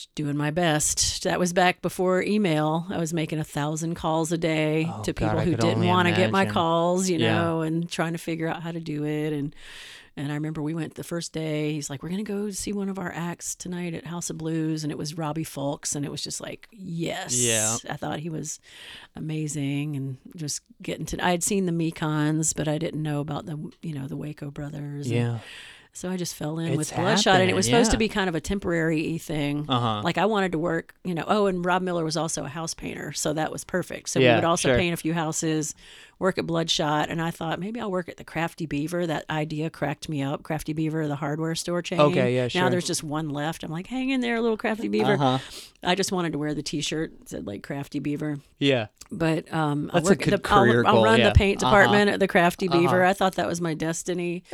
just 0.00 0.14
doing 0.14 0.36
my 0.36 0.50
best 0.50 1.22
that 1.24 1.38
was 1.38 1.52
back 1.52 1.82
before 1.82 2.22
email 2.22 2.86
i 2.90 2.96
was 2.98 3.12
making 3.12 3.38
a 3.38 3.44
thousand 3.44 3.94
calls 3.94 4.32
a 4.32 4.38
day 4.38 4.86
Oh, 4.88 5.02
to 5.02 5.12
people 5.12 5.38
I 5.38 5.44
who 5.44 5.54
didn't 5.56 5.84
want 5.86 6.08
to 6.08 6.14
get 6.14 6.30
my 6.30 6.46
calls 6.46 7.08
you 7.08 7.18
Yeah. 7.18 7.34
know 7.34 7.60
and 7.60 7.90
trying 7.90 8.12
to 8.12 8.18
figure 8.18 8.48
out 8.48 8.62
how 8.62 8.72
to 8.72 8.80
do 8.80 9.04
it 9.04 9.32
and 9.32 9.54
and 10.16 10.30
I 10.32 10.34
remember 10.34 10.60
we 10.60 10.74
went 10.74 10.96
the 10.96 11.04
first 11.04 11.32
day. 11.32 11.72
He's 11.72 11.88
like, 11.88 12.02
"We're 12.02 12.08
gonna 12.10 12.24
go 12.24 12.50
see 12.50 12.72
one 12.72 12.88
of 12.90 12.98
our 12.98 13.12
acts 13.14 13.54
tonight 13.54 13.94
at 13.94 14.04
House 14.04 14.28
of 14.28 14.36
Blues," 14.36 14.82
and 14.82 14.90
it 14.90 14.98
was 14.98 15.16
Robbie 15.16 15.44
Fulks, 15.44 15.94
and 15.94 16.04
it 16.04 16.10
was 16.10 16.20
just 16.20 16.40
like, 16.40 16.68
yes, 16.72 17.32
Yeah. 17.40 17.76
I 17.88 17.96
thought 17.96 18.18
he 18.18 18.28
was 18.28 18.58
amazing, 19.16 19.96
and 19.96 20.16
just 20.36 20.62
getting 20.82 21.06
to. 21.06 21.24
I 21.24 21.30
had 21.30 21.42
seen 21.42 21.64
the 21.66 21.72
Mekons, 21.72 22.54
but 22.54 22.68
I 22.68 22.76
didn't 22.76 23.02
know 23.02 23.20
about 23.20 23.46
the, 23.46 23.56
you 23.82 23.94
know, 23.94 24.08
the 24.08 24.16
Waco 24.16 24.50
brothers. 24.50 25.06
and 25.06 25.14
Yeah. 25.14 25.38
So 25.92 26.08
I 26.10 26.16
just 26.16 26.34
fell 26.34 26.58
in 26.58 26.68
It's 26.68 26.76
with 26.76 26.94
Bloodshot, 26.94 27.40
and 27.40 27.50
it 27.50 27.54
was 27.54 27.66
supposed 27.66 27.90
to 27.90 27.96
be 27.96 28.08
kind 28.08 28.28
of 28.28 28.34
a 28.34 28.40
temporary 28.40 29.18
thing. 29.18 29.66
Uh-huh. 29.68 30.02
Like 30.02 30.18
I 30.18 30.26
wanted 30.26 30.52
to 30.52 30.58
work, 30.58 30.94
you 31.04 31.14
know. 31.14 31.24
Oh, 31.26 31.46
and 31.46 31.64
Rob 31.64 31.82
Miller 31.82 32.04
was 32.04 32.16
also 32.16 32.44
a 32.44 32.48
house 32.48 32.74
painter, 32.74 33.12
so 33.12 33.32
that 33.32 33.50
was 33.50 33.64
perfect. 33.64 34.08
So 34.10 34.20
we 34.20 34.26
would 34.26 34.44
also 34.44 34.68
sure. 34.68 34.78
paint 34.78 34.94
a 34.94 34.96
few 34.96 35.12
houses, 35.14 35.74
work 36.18 36.38
at 36.38 36.46
Bloodshot, 36.46 37.08
and 37.10 37.20
I 37.20 37.30
thought 37.30 37.58
maybe 37.58 37.80
I'll 37.80 37.90
work 37.90 38.08
at 38.08 38.16
the 38.18 38.24
Crafty 38.24 38.66
Beaver. 38.66 39.06
That 39.06 39.24
idea 39.28 39.68
cracked 39.68 40.08
me 40.08 40.22
up. 40.22 40.42
Crafty 40.42 40.72
Beaver, 40.72 41.08
the 41.08 41.16
hardware 41.16 41.54
store 41.54 41.82
chain. 41.82 42.00
Okay, 42.00 42.36
yeah, 42.36 42.48
sure. 42.48 42.62
Now 42.62 42.68
there's 42.68 42.86
just 42.86 43.02
one 43.02 43.28
left. 43.30 43.64
I'm 43.64 43.70
like, 43.72 43.88
hang 43.88 44.10
in 44.10 44.20
there, 44.20 44.40
little 44.40 44.56
Crafty 44.56 44.88
Beaver. 44.88 45.14
Uh-huh. 45.14 45.38
I 45.82 45.94
just 45.96 46.12
wanted 46.12 46.32
to 46.32 46.38
wear 46.38 46.54
the 46.54 46.62
T-shirt 46.62 47.18
that 47.18 47.28
said 47.28 47.46
like 47.46 47.62
Crafty 47.62 47.98
Beaver. 47.98 48.38
Yeah. 48.58 48.86
But 49.10 49.52
um, 49.52 49.90
That's 49.92 49.96
I'll 49.96 50.00
a 50.06 50.10
work 50.12 50.22
at 50.22 50.30
good 50.30 50.42
the, 50.44 50.48
I'll- 50.54 50.62
career 50.64 50.84
I'll, 50.86 51.02
run 51.02 51.18
yeah. 51.18 51.30
the 51.30 51.34
paint 51.34 51.62
Uh-huh. 51.64 51.70
department 51.74 52.10
at 52.10 52.20
the 52.20 52.28
Crafty 52.28 52.68
Beaver. 52.68 53.02
Uh-huh. 53.02 53.10
I 53.10 53.12
thought 53.12 53.34
that 53.34 53.48
was 53.48 53.60
my 53.60 53.74
destiny. 53.74 54.44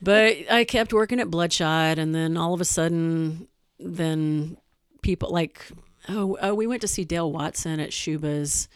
but 0.00 0.36
I 0.50 0.64
kept 0.64 0.92
working 0.92 1.20
at 1.20 1.30
Bloodshot, 1.30 1.98
and 1.98 2.14
then 2.14 2.36
all 2.36 2.54
of 2.54 2.60
a 2.60 2.64
sudden, 2.64 3.48
then 3.78 4.56
people 5.02 5.30
like, 5.30 5.66
oh, 6.08 6.36
oh, 6.40 6.54
we 6.54 6.66
went 6.66 6.82
to 6.82 6.88
see 6.88 7.04
Dale 7.04 7.30
Watson 7.30 7.80
at 7.80 7.90
Schuba's. 7.90 8.68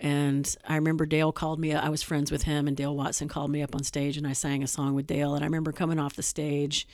And 0.00 0.56
I 0.66 0.76
remember 0.76 1.06
Dale 1.06 1.32
called 1.32 1.58
me. 1.58 1.74
I 1.74 1.88
was 1.88 2.02
friends 2.02 2.30
with 2.30 2.44
him, 2.44 2.68
and 2.68 2.76
Dale 2.76 2.94
Watson 2.94 3.26
called 3.26 3.50
me 3.50 3.62
up 3.62 3.74
on 3.74 3.82
stage, 3.82 4.16
and 4.16 4.26
I 4.26 4.32
sang 4.32 4.62
a 4.62 4.68
song 4.68 4.94
with 4.94 5.08
Dale. 5.08 5.34
And 5.34 5.42
I 5.42 5.46
remember 5.46 5.72
coming 5.72 5.98
off 5.98 6.14
the 6.14 6.22
stage, 6.22 6.86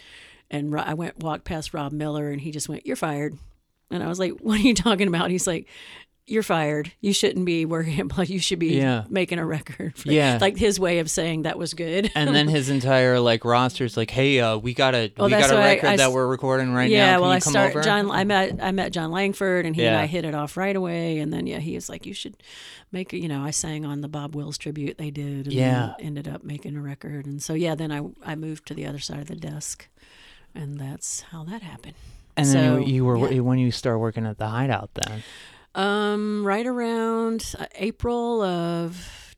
and 0.51 0.75
I 0.79 0.95
went 0.95 1.19
walked 1.19 1.45
past 1.45 1.75
Rob 1.75 1.93
Miller, 1.93 2.31
and 2.31 2.41
he 2.41 2.51
just 2.51 2.69
went, 2.69 2.87
"You're 2.87 2.97
fired." 2.97 3.37
And 3.91 4.03
I 4.03 4.09
was 4.09 4.19
like, 4.19 4.41
"What 4.41 4.59
are 4.59 4.63
you 4.63 4.75
talking 4.75 5.09
about?" 5.09 5.31
He's 5.31 5.47
like, 5.47 5.69
you're 6.27 6.43
fired. 6.43 6.91
You 7.01 7.13
shouldn't 7.13 7.45
be 7.45 7.67
working. 7.67 8.09
Like 8.17 8.31
you 8.31 8.39
should 8.39 8.59
be 8.59 8.77
Yeah. 8.77 9.05
making 9.11 9.39
a 9.39 9.45
record. 9.45 9.99
For, 9.99 10.11
Yeah. 10.11 10.39
like 10.41 10.57
his 10.57 10.81
way 10.81 10.99
of 11.01 11.11
saying 11.11 11.43
that 11.43 11.59
was 11.59 11.75
good. 11.75 12.11
And 12.15 12.35
then 12.35 12.49
his 12.49 12.71
entire 12.71 13.21
like 13.21 13.45
roster's 13.45 13.97
like, 13.97 14.11
hey, 14.11 14.41
uh, 14.41 14.57
we 14.57 14.73
got 14.73 14.95
a 14.95 15.13
Well, 15.19 15.27
we 15.27 15.33
got 15.33 15.51
a 15.51 15.55
why 15.55 15.61
I- 15.61 15.75
record 15.75 15.87
I 15.91 15.97
that 15.97 16.13
we're 16.13 16.27
recording 16.27 16.73
right 16.73 16.89
yeah, 16.91 17.07
now. 17.07 17.13
Yeah, 17.13 17.19
well, 17.19 17.31
I 17.31 17.41
come 17.41 17.51
start 17.53 17.71
over? 17.73 17.83
John. 17.83 18.11
I 18.11 18.25
met 18.25 18.59
I 18.63 18.71
met 18.73 18.93
Jon 18.93 19.11
Langford, 19.11 19.67
and 19.67 19.77
he 19.77 19.85
and 19.85 19.97
I 19.97 20.07
hit 20.07 20.25
it 20.25 20.35
off 20.35 20.57
right 20.57 20.75
away. 20.75 21.19
And 21.19 21.31
then 21.33 21.47
yeah, 21.47 21.59
he 21.59 21.75
was 21.75 21.89
like, 21.91 22.07
"You 22.07 22.15
should 22.15 22.37
make 22.91 23.13
you 23.13 23.29
know." 23.29 23.43
I 23.45 23.51
sang 23.51 23.85
on 23.85 24.01
the 24.01 24.09
Bob 24.09 24.35
Wills 24.35 24.57
tribute 24.57 24.97
they 24.97 25.11
did, 25.11 25.47
and 25.47 25.53
Yeah. 25.53 25.93
ended 26.01 26.27
up 26.27 26.43
making 26.45 26.77
a 26.77 26.81
record. 26.81 27.27
And 27.27 27.43
so 27.43 27.53
yeah, 27.55 27.75
then 27.75 27.93
I 27.93 28.01
I 28.25 28.35
moved 28.35 28.67
to 28.69 28.75
the 28.75 28.87
other 28.87 28.99
side 29.01 29.19
of 29.21 29.27
the 29.27 29.37
desk, 29.37 29.89
and 30.55 30.79
that's 30.81 31.21
how 31.33 31.45
that 31.45 31.61
happened. 31.63 31.95
and 32.37 32.47
then 32.49 32.83
you, 32.83 32.87
you 32.95 33.05
were 33.05 33.31
yeah. 33.31 33.41
when 33.41 33.59
you 33.59 33.71
start 33.71 34.01
working 34.01 34.25
at 34.27 34.39
the 34.39 34.47
Hideout. 34.49 34.91
Then 34.95 35.23
Um, 35.75 36.47
right 36.47 36.67
around 36.67 37.55
uh, 37.59 37.67
April 37.75 38.43
of. 38.43 39.35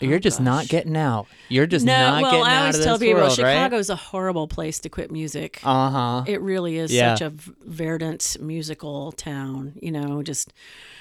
you're 0.00 0.16
oh, 0.16 0.18
just 0.18 0.40
not 0.40 0.68
getting 0.68 0.96
out. 0.96 1.26
You're 1.48 1.66
just 1.66 1.84
no. 1.84 1.92
not 1.92 2.22
well, 2.22 2.30
getting 2.30 2.46
I 2.46 2.54
out 2.54 2.60
always 2.60 2.78
of 2.78 2.84
tell 2.84 2.98
people 2.98 3.22
world, 3.22 3.38
right? 3.38 3.54
Chicago's 3.54 3.90
a 3.90 3.96
horrible 3.96 4.46
place 4.46 4.78
to 4.80 4.88
quit 4.88 5.10
music. 5.10 5.60
Uh 5.64 5.90
huh. 5.90 6.24
It 6.26 6.40
really 6.40 6.76
is 6.78 6.92
Yeah. 6.92 7.14
such 7.14 7.22
a 7.22 7.32
verdant 7.64 8.36
musical 8.40 9.12
town. 9.12 9.74
You 9.80 9.92
know, 9.92 10.22
just 10.22 10.52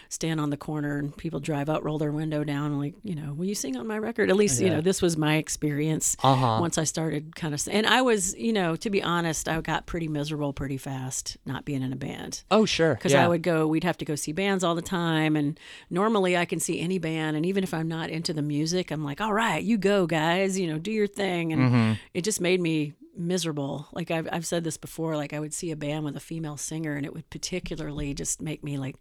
stand 0.09 0.39
on 0.39 0.49
the 0.49 0.57
corner 0.57 0.97
and 0.97 1.15
people 1.15 1.39
drive 1.39 1.69
up, 1.69 1.83
roll 1.83 1.97
their 1.97 2.11
window 2.11 2.43
down, 2.43 2.67
and 2.71 2.79
like, 2.79 2.93
you 3.03 3.15
know, 3.15 3.33
will 3.33 3.45
you 3.45 3.55
sing 3.55 3.75
on 3.77 3.87
my 3.87 3.97
record? 3.97 4.29
At 4.29 4.35
least, 4.35 4.61
you 4.61 4.69
know, 4.69 4.81
this 4.81 5.01
was 5.01 5.17
my 5.17 5.35
experience. 5.35 6.15
Uh 6.23 6.35
huh. 6.35 6.57
Once 6.59 6.77
I 6.77 6.83
started 6.83 7.35
kind 7.35 7.53
of, 7.53 7.67
and 7.71 7.85
I 7.87 8.01
was, 8.01 8.35
you 8.37 8.53
know, 8.53 8.75
to 8.77 8.89
be 8.89 9.01
honest, 9.03 9.47
I 9.49 9.59
got 9.61 9.85
pretty 9.85 10.07
miserable 10.07 10.53
pretty 10.53 10.77
fast 10.77 11.37
not 11.45 11.65
being 11.65 11.81
in 11.81 11.91
a 11.93 11.95
band 11.95 12.43
Oh 12.51 12.65
sure. 12.65 12.93
because 12.95 13.13
yeah. 13.13 13.25
I 13.25 13.27
would 13.27 13.41
go, 13.41 13.67
we'd 13.67 13.83
have 13.83 13.97
to 13.99 14.05
go 14.05 14.15
see 14.15 14.31
bands 14.31 14.63
all 14.63 14.75
the 14.75 14.81
time. 14.81 15.35
And 15.35 15.59
normally 15.89 16.37
I 16.37 16.45
can 16.45 16.59
see 16.59 16.79
any 16.79 16.99
band. 16.99 17.35
And 17.35 17.45
even 17.45 17.63
if 17.63 17.73
I'm 17.73 17.87
not 17.87 18.09
into 18.09 18.33
the 18.33 18.41
music, 18.41 18.91
I'm 18.91 19.03
like, 19.03 19.21
all 19.21 19.33
right, 19.33 19.63
you 19.63 19.77
go, 19.77 20.05
guys, 20.07 20.57
you 20.59 20.67
know, 20.67 20.77
do 20.77 20.91
your 20.91 21.07
thing. 21.07 21.51
And 21.53 21.65
Mm-hmm. 21.65 21.93
it 22.13 22.23
just 22.23 22.39
made 22.39 22.61
me 22.61 22.93
miserable. 23.17 23.87
Like 23.93 24.11
I've, 24.11 24.27
I've 24.31 24.45
said 24.45 24.63
this 24.63 24.77
before, 24.77 25.15
like 25.15 25.33
I 25.33 25.39
would 25.39 25.53
see 25.53 25.71
a 25.71 25.75
band 25.75 26.05
with 26.05 26.15
a 26.15 26.19
female 26.19 26.57
singer 26.57 26.95
and 26.95 27.05
it 27.05 27.13
would 27.13 27.29
particularly 27.29 28.13
just 28.13 28.41
make 28.41 28.63
me 28.63 28.77
like, 28.77 28.97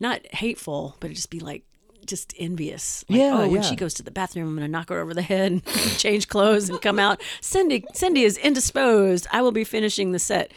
not 0.00 0.26
hateful, 0.34 0.96
but 1.00 1.10
it 1.10 1.14
just 1.14 1.30
be 1.30 1.40
like, 1.40 1.64
just 2.04 2.34
envious. 2.36 3.04
Like, 3.08 3.18
Yeah, 3.20 3.32
Oh, 3.34 3.48
when 3.48 3.62
yeah. 3.62 3.68
she 3.68 3.76
goes 3.76 3.94
to 3.94 4.02
the 4.02 4.10
bathroom, 4.10 4.48
I'm 4.48 4.54
gonna 4.56 4.66
knock 4.66 4.88
her 4.88 4.98
over 5.00 5.14
the 5.14 5.22
head 5.22 5.52
and 5.52 5.64
change 5.98 6.26
clothes 6.28 6.68
and 6.68 6.82
come 6.82 6.98
out. 6.98 7.22
Cindy, 7.40 7.84
Cindy 7.94 8.24
is 8.24 8.36
indisposed. 8.38 9.28
I 9.32 9.40
will 9.40 9.52
be 9.52 9.62
finishing 9.62 10.10
the 10.10 10.18
set. 10.18 10.50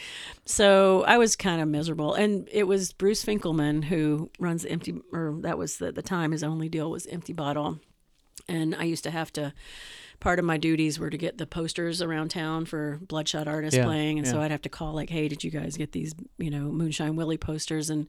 So 0.46 1.04
I 1.08 1.18
was 1.20 1.36
kind 1.36 1.62
of 1.62 1.68
miserable, 1.68 2.16
and 2.16 2.48
it 2.52 2.64
was 2.64 2.94
Bruce 2.94 3.24
Finkelman 3.24 3.84
who 3.84 4.32
runs 4.40 4.66
Empty, 4.66 4.96
or 5.12 5.36
that 5.42 5.58
was 5.60 5.78
the, 5.78 5.92
the 5.92 6.02
time 6.02 6.32
his 6.32 6.44
only 6.44 6.68
deal 6.70 6.90
was 6.90 7.06
Empty 7.08 7.34
Bottle, 7.34 7.80
and 8.48 8.74
I 8.76 8.84
used 8.86 9.04
to 9.04 9.12
have 9.12 9.32
to. 9.34 9.54
Part 10.20 10.40
of 10.40 10.46
my 10.46 10.58
duties 10.58 10.98
were 10.98 11.10
to 11.10 11.18
get 11.18 11.38
the 11.38 11.46
posters 11.46 12.02
around 12.02 12.30
town 12.30 12.66
for 12.66 13.00
Bloodshot 13.08 13.48
artists 13.48 13.78
Yeah, 13.78 13.86
playing, 13.86 14.18
and 14.20 14.28
so. 14.28 14.42
I'd 14.42 14.52
have 14.52 14.62
to 14.64 14.70
call 14.70 14.94
like, 14.94 15.10
"Hey, 15.10 15.28
did 15.28 15.44
you 15.44 15.52
guys 15.52 15.78
get 15.78 15.92
these, 15.92 16.16
you 16.38 16.50
know, 16.50 16.72
Moonshine 16.72 17.16
Willy 17.16 17.38
posters?" 17.38 17.90
And 17.90 18.08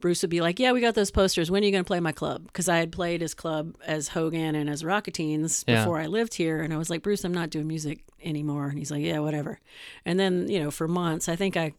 Bruce 0.00 0.22
would 0.22 0.30
be 0.30 0.40
like, 0.40 0.58
"Yeah, 0.58 0.72
we 0.72 0.80
got 0.80 0.94
those 0.94 1.10
posters. 1.10 1.50
When 1.50 1.62
are 1.62 1.66
you 1.66 1.72
going 1.72 1.84
to 1.84 1.88
play 1.88 2.00
my 2.00 2.12
club?" 2.12 2.46
Because 2.46 2.68
I 2.68 2.76
had 2.78 2.92
played 2.92 3.20
his 3.20 3.34
club 3.34 3.76
as 3.86 4.08
Hogan 4.08 4.54
and 4.54 4.68
as 4.68 4.84
Rock*A*Teens 4.84 5.64
Yeah. 5.66 5.80
before 5.80 5.98
I 5.98 6.06
lived 6.06 6.34
here, 6.34 6.60
and 6.60 6.74
I 6.74 6.76
was 6.76 6.90
like, 6.90 7.02
"Bruce, 7.02 7.24
I'm 7.24 7.32
not 7.34 7.50
doing 7.50 7.66
music 7.68 8.04
anymore." 8.22 8.68
And 8.68 8.78
he's 8.78 8.90
like, 8.90 9.02
"Yeah, 9.02 9.20
whatever." 9.20 9.60
And 10.04 10.18
then 10.20 10.48
you 10.48 10.58
know, 10.60 10.70
for 10.70 10.86
months, 10.88 11.28
I 11.28 11.36
think 11.36 11.56
I 11.56 11.72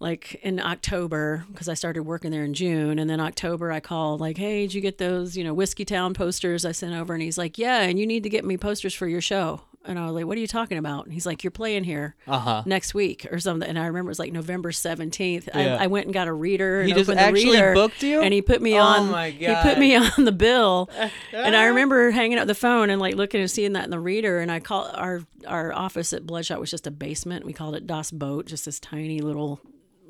like 0.00 0.34
in 0.42 0.58
October 0.60 1.44
because 1.52 1.68
I 1.68 1.74
started 1.74 2.02
working 2.02 2.30
there 2.30 2.44
in 2.44 2.54
June, 2.54 2.98
and 2.98 3.08
then 3.08 3.20
October 3.20 3.70
I 3.70 3.80
called 3.80 4.20
like, 4.20 4.38
"Hey, 4.38 4.62
did 4.62 4.74
you 4.74 4.80
get 4.80 4.98
those 4.98 5.36
you 5.36 5.44
know 5.44 5.54
Whiskeytown 5.54 6.14
posters 6.14 6.64
I 6.64 6.72
sent 6.72 6.94
over?" 6.94 7.12
And 7.14 7.22
he's 7.22 7.38
like, 7.38 7.58
"Yeah, 7.58 7.82
and 7.82 7.98
you 7.98 8.06
need 8.06 8.22
to 8.24 8.28
get 8.30 8.44
me 8.44 8.56
posters 8.56 8.94
for 8.94 9.06
your 9.06 9.20
show." 9.20 9.60
And 9.82 9.98
I 9.98 10.04
was 10.04 10.12
like, 10.14 10.26
"What 10.26 10.36
are 10.36 10.40
you 10.40 10.46
talking 10.46 10.76
about?" 10.78 11.04
And 11.04 11.12
he's 11.14 11.24
like, 11.26 11.42
"You're 11.44 11.50
playing 11.50 11.84
here 11.84 12.14
Uh 12.26 12.38
huh. 12.38 12.62
next 12.66 12.92
week 12.94 13.26
or 13.30 13.38
something." 13.38 13.68
And 13.68 13.78
I 13.78 13.86
remember 13.86 14.08
it 14.08 14.12
was 14.12 14.18
like 14.18 14.32
November 14.32 14.72
seventeenth. 14.72 15.48
Yeah. 15.54 15.76
I, 15.76 15.84
I 15.84 15.86
went 15.86 16.06
and 16.06 16.12
got 16.14 16.28
a 16.28 16.32
reader. 16.32 16.80
And 16.80 16.88
He 16.88 16.94
just 16.94 17.08
actually 17.10 17.50
reader, 17.52 17.72
booked 17.74 18.02
you? 18.02 18.20
and 18.22 18.32
he 18.34 18.42
put 18.42 18.60
me 18.60 18.74
Oh 18.78 18.82
on. 18.82 19.10
my 19.10 19.30
He 19.30 19.54
put 19.62 19.78
me 19.78 19.94
on 19.96 20.24
the 20.24 20.32
bill, 20.32 20.88
and. 21.32 21.56
I 21.56 21.64
remember 21.66 22.10
hanging 22.10 22.38
up 22.38 22.46
the 22.46 22.54
phone 22.54 22.88
and 22.90 23.00
like 23.00 23.14
looking 23.16 23.40
and 23.40 23.50
seeing 23.50 23.72
that 23.74 23.84
in 23.84 23.90
the 23.90 24.00
reader. 24.00 24.40
And 24.40 24.50
I 24.52 24.60
call 24.60 24.90
our 24.94 25.22
our 25.46 25.72
office 25.72 26.12
at 26.12 26.26
Bloodshot 26.26 26.60
was 26.60 26.70
just 26.70 26.86
a 26.86 26.90
basement. 26.90 27.44
We 27.46 27.52
called 27.54 27.74
it 27.74 27.86
Das 27.86 28.10
Boat, 28.10 28.46
just 28.46 28.64
this 28.66 28.80
tiny 28.80 29.20
little 29.20 29.60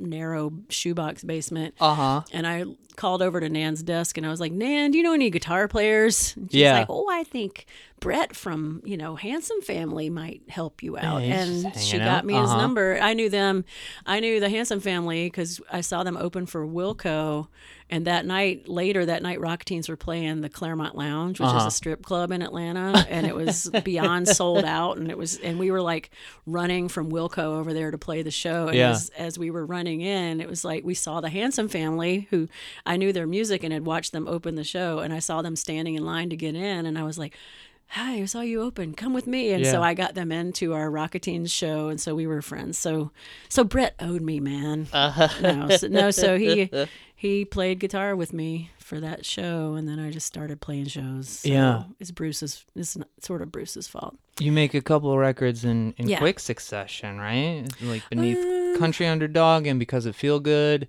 narrow 0.00 0.52
shoebox 0.68 1.22
basement. 1.24 1.74
Uh 1.80 1.94
huh. 1.94 2.22
And 2.32 2.46
I 2.46 2.64
called 2.96 3.22
over 3.22 3.40
to 3.40 3.48
Nan's 3.48 3.82
desk 3.82 4.16
and 4.18 4.26
I 4.26 4.30
was 4.30 4.40
like, 4.40 4.52
Nan, 4.52 4.90
do 4.90 4.98
you 4.98 5.04
know 5.04 5.12
any 5.14 5.30
guitar 5.30 5.68
players? 5.68 6.34
And 6.36 6.50
she's 6.50 6.60
Yeah. 6.60 6.78
like, 6.80 6.86
Oh, 6.90 7.06
I 7.10 7.24
think 7.24 7.66
Brett 8.00 8.34
from, 8.34 8.80
you 8.84 8.96
know, 8.96 9.14
Handsome 9.16 9.60
Family 9.60 10.10
might 10.10 10.42
help 10.48 10.82
you 10.82 10.96
out. 10.96 11.22
Yeah, 11.22 11.34
and 11.42 11.76
she 11.76 11.98
got 11.98 12.08
out. 12.08 12.24
me 12.24 12.34
his 12.34 12.48
Uh-huh. 12.50 12.60
number. 12.60 12.98
I 13.00 13.14
knew 13.14 13.28
them. 13.28 13.64
I 14.06 14.20
knew 14.20 14.40
the 14.40 14.48
Handsome 14.48 14.80
Family 14.80 15.26
because 15.26 15.60
I 15.70 15.82
saw 15.82 16.02
them 16.02 16.16
open 16.16 16.46
for 16.46 16.66
Wilco. 16.66 17.48
And 17.92 18.06
that 18.06 18.24
night, 18.24 18.68
later 18.68 19.04
that 19.04 19.20
night, 19.20 19.40
Rock*A*Teens 19.40 19.88
were 19.88 19.96
playing 19.96 20.42
the 20.42 20.48
Clermont 20.48 20.96
Lounge, 20.96 21.40
which 21.40 21.48
Uh-huh. 21.48 21.58
is 21.58 21.66
a 21.66 21.70
strip 21.72 22.04
club 22.04 22.30
in 22.30 22.40
Atlanta, 22.40 23.04
and 23.10 23.26
it 23.26 23.34
was 23.34 23.68
beyond 23.84 24.28
sold 24.28 24.64
out. 24.64 24.96
And 24.96 25.10
it 25.10 25.18
was, 25.18 25.38
and 25.38 25.58
we 25.58 25.72
were 25.72 25.82
like 25.82 26.10
running 26.46 26.88
from 26.88 27.10
Wilco 27.10 27.38
over 27.58 27.74
there 27.74 27.90
to 27.90 27.98
play 27.98 28.22
the 28.22 28.30
show. 28.30 28.68
And 28.68 28.76
Yeah. 28.76 28.90
as, 28.90 29.10
as 29.18 29.38
we 29.40 29.50
were 29.50 29.66
running 29.66 30.02
in, 30.02 30.40
it 30.40 30.48
was 30.48 30.64
like 30.64 30.84
we 30.84 30.94
saw 30.94 31.20
the 31.20 31.30
Handsome 31.30 31.68
Family, 31.68 32.28
who 32.30 32.48
I 32.86 32.96
knew 32.96 33.12
their 33.12 33.26
music 33.26 33.64
and 33.64 33.72
had 33.72 33.84
watched 33.84 34.12
them 34.12 34.28
open 34.28 34.54
the 34.54 34.62
show, 34.64 35.00
and 35.00 35.12
I 35.12 35.18
saw 35.18 35.42
them 35.42 35.56
standing 35.56 35.96
in 35.96 36.04
line 36.06 36.30
to 36.30 36.36
get 36.36 36.54
in, 36.54 36.86
and 36.86 36.96
I 36.96 37.02
was 37.02 37.18
like. 37.18 37.36
Hi, 37.94 38.22
I 38.22 38.24
saw 38.26 38.40
you 38.42 38.62
open. 38.62 38.94
Come 38.94 39.12
with 39.14 39.26
me, 39.26 39.52
and 39.52 39.64
Yeah. 39.64 39.72
so 39.72 39.82
I 39.82 39.94
got 39.94 40.14
them 40.14 40.30
into 40.30 40.74
our 40.74 40.88
Rock*A*Teens 40.88 41.50
show, 41.50 41.88
and 41.88 42.00
so 42.00 42.14
we 42.14 42.24
were 42.24 42.40
friends. 42.40 42.78
So, 42.78 43.10
so 43.48 43.64
Brett 43.64 43.96
owed 43.98 44.22
me, 44.22 44.38
man. 44.38 44.86
Uh-huh. 44.92 45.28
No, 45.42 45.76
so, 45.76 45.88
no, 45.88 46.10
so 46.12 46.38
he 46.38 46.70
he 47.16 47.44
played 47.44 47.80
guitar 47.80 48.14
with 48.14 48.32
me 48.32 48.70
for 48.78 49.00
that 49.00 49.26
show, 49.26 49.74
and 49.74 49.88
then 49.88 49.98
I 49.98 50.10
just 50.12 50.26
started 50.28 50.60
playing 50.60 50.86
shows. 50.86 51.28
So 51.28 51.48
Yeah. 51.48 51.82
it's 51.98 52.12
Bruce's. 52.12 52.64
It's 52.76 52.96
not, 52.96 53.08
sort 53.20 53.42
of 53.42 53.50
Bruce's 53.50 53.88
fault. 53.88 54.16
You 54.38 54.52
make 54.52 54.72
a 54.72 54.80
couple 54.80 55.10
of 55.12 55.18
records 55.18 55.64
in, 55.64 55.92
in 55.98 56.08
Yeah. 56.08 56.18
quick 56.18 56.38
succession, 56.38 57.18
right? 57.18 57.64
Like 57.82 58.08
beneath 58.08 58.38
Um, 58.38 58.78
Country 58.78 59.06
Underdog 59.08 59.66
and 59.66 59.80
because 59.80 60.06
it 60.06 60.14
feel 60.14 60.38
good. 60.38 60.86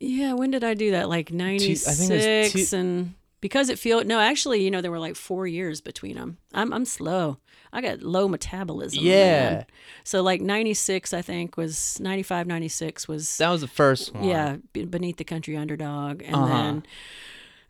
Yeah, 0.00 0.34
when 0.34 0.50
did 0.50 0.64
I 0.64 0.74
do 0.74 0.90
that? 0.90 1.08
Like 1.08 1.32
ninety 1.32 1.72
I 1.72 1.74
think 1.76 2.10
it 2.10 2.52
was 2.54 2.70
two- 2.70 2.76
and 2.76 3.14
because 3.44 3.68
it 3.68 3.78
feel 3.78 4.02
no, 4.04 4.20
actually, 4.20 4.64
you 4.64 4.70
know, 4.70 4.80
there 4.80 4.90
were 4.90 4.98
like 4.98 5.16
four 5.16 5.46
years 5.46 5.82
between 5.82 6.16
them. 6.16 6.38
I'm 6.54 6.72
I'm 6.72 6.86
slow. 6.86 7.36
I 7.74 7.82
got 7.82 8.00
low 8.00 8.26
metabolism. 8.26 9.04
Yeah. 9.04 9.50
man. 9.50 9.66
So 10.02 10.22
like 10.22 10.40
ninety 10.40 10.72
six, 10.72 11.12
I 11.12 11.20
think 11.20 11.58
was 11.58 12.00
95, 12.00 12.46
96 12.46 13.06
was 13.06 13.36
That 13.36 13.50
was 13.50 13.60
the 13.60 13.68
first 13.68 14.14
one. 14.14 14.24
yeah 14.24 14.56
beneath 14.72 15.18
the 15.18 15.24
country 15.24 15.58
underdog, 15.58 16.22
and 16.22 16.34
Uh-huh. 16.34 16.46
then. 16.48 16.82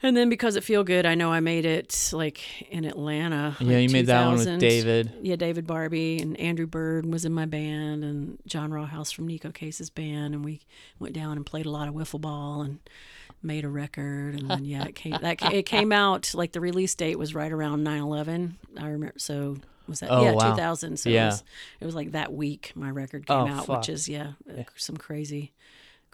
And 0.03 0.17
then 0.17 0.29
because 0.29 0.55
it 0.57 0.63
feel 0.63 0.85
good, 0.85 1.07
I 1.07 1.15
know 1.17 1.33
I 1.33 1.41
made 1.41 1.65
it 1.65 2.11
like 2.13 2.39
in 2.71 2.85
Atlanta. 2.85 3.57
Yeah, 3.59 3.67
like 3.67 3.83
you 3.83 3.89
made 3.89 4.07
that 4.07 4.27
one 4.27 4.37
with 4.37 4.59
David. 4.61 5.11
Yeah, 5.23 5.37
David 5.37 5.67
Barbe 5.67 6.21
and 6.21 6.39
Andrew 6.39 6.67
Bird 6.67 7.05
was 7.13 7.25
in 7.25 7.33
my 7.33 7.47
band, 7.47 8.05
and 8.05 8.39
Jon 8.47 8.71
Rauhouse 8.71 9.11
from 9.13 9.27
Neko 9.27 9.53
Case's 9.53 9.89
band, 9.91 10.35
and 10.35 10.45
we 10.45 10.61
went 11.01 11.15
down 11.15 11.37
and 11.39 11.45
played 11.47 11.67
a 11.67 11.71
lot 11.71 11.89
of 11.89 11.95
wiffle 11.95 12.21
ball 12.21 12.61
and 12.63 12.79
made 13.45 13.65
a 13.65 13.69
record, 13.69 14.35
and 14.35 14.51
then 14.51 14.65
yeah, 14.65 14.85
it 14.85 14.95
came 14.95 15.19
that 15.21 15.43
it 15.53 15.63
came 15.67 15.93
out 15.93 16.33
like 16.35 16.53
the 16.53 16.61
release 16.61 16.95
date 16.95 17.19
was 17.19 17.35
right 17.35 17.53
around 17.53 17.85
9/11. 17.85 18.55
I 18.79 18.87
remember 18.89 19.15
so. 19.19 19.59
Was 19.87 20.01
that 20.01 20.11
Oh, 20.11 20.23
yeah 20.23 20.33
wow. 20.33 20.53
2000? 20.55 20.97
So 20.99 21.11
Yeah. 21.11 21.25
it, 21.25 21.27
was, 21.27 21.45
it 21.81 21.85
was 21.85 21.95
like 21.95 22.13
that 22.13 22.33
week 22.33 22.73
my 22.75 22.89
record 22.91 23.27
came 23.27 23.37
Oh, 23.37 23.47
out, 23.47 23.67
fuck. 23.67 23.81
which 23.81 23.91
is 23.91 24.09
yeah, 24.09 24.33
uh, 24.51 24.63
some 24.77 24.97
crazy, 24.97 25.53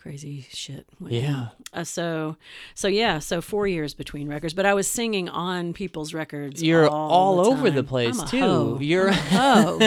crazy 0.01 0.47
shit. 0.51 0.87
Yeah. 1.07 1.49
Uh, 1.75 1.85
so, 1.85 2.37
so 2.75 2.89
yeah, 2.89 3.19
so 3.19 3.41
four 3.43 3.67
years 3.67 3.93
between 3.95 4.29
records, 4.29 4.55
but 4.55 4.65
I 4.67 4.73
was 4.75 4.89
singing 4.89 5.29
on 5.29 5.73
people's 5.75 6.15
records. 6.15 6.63
You're 6.63 6.89
all, 6.89 7.11
all, 7.11 7.45
the 7.45 7.51
over 7.51 7.71
the 7.71 7.85
place 7.85 8.21
too. 8.25 8.41
hoe. 8.41 8.79
You're 8.81 9.11
Oh, 9.33 9.79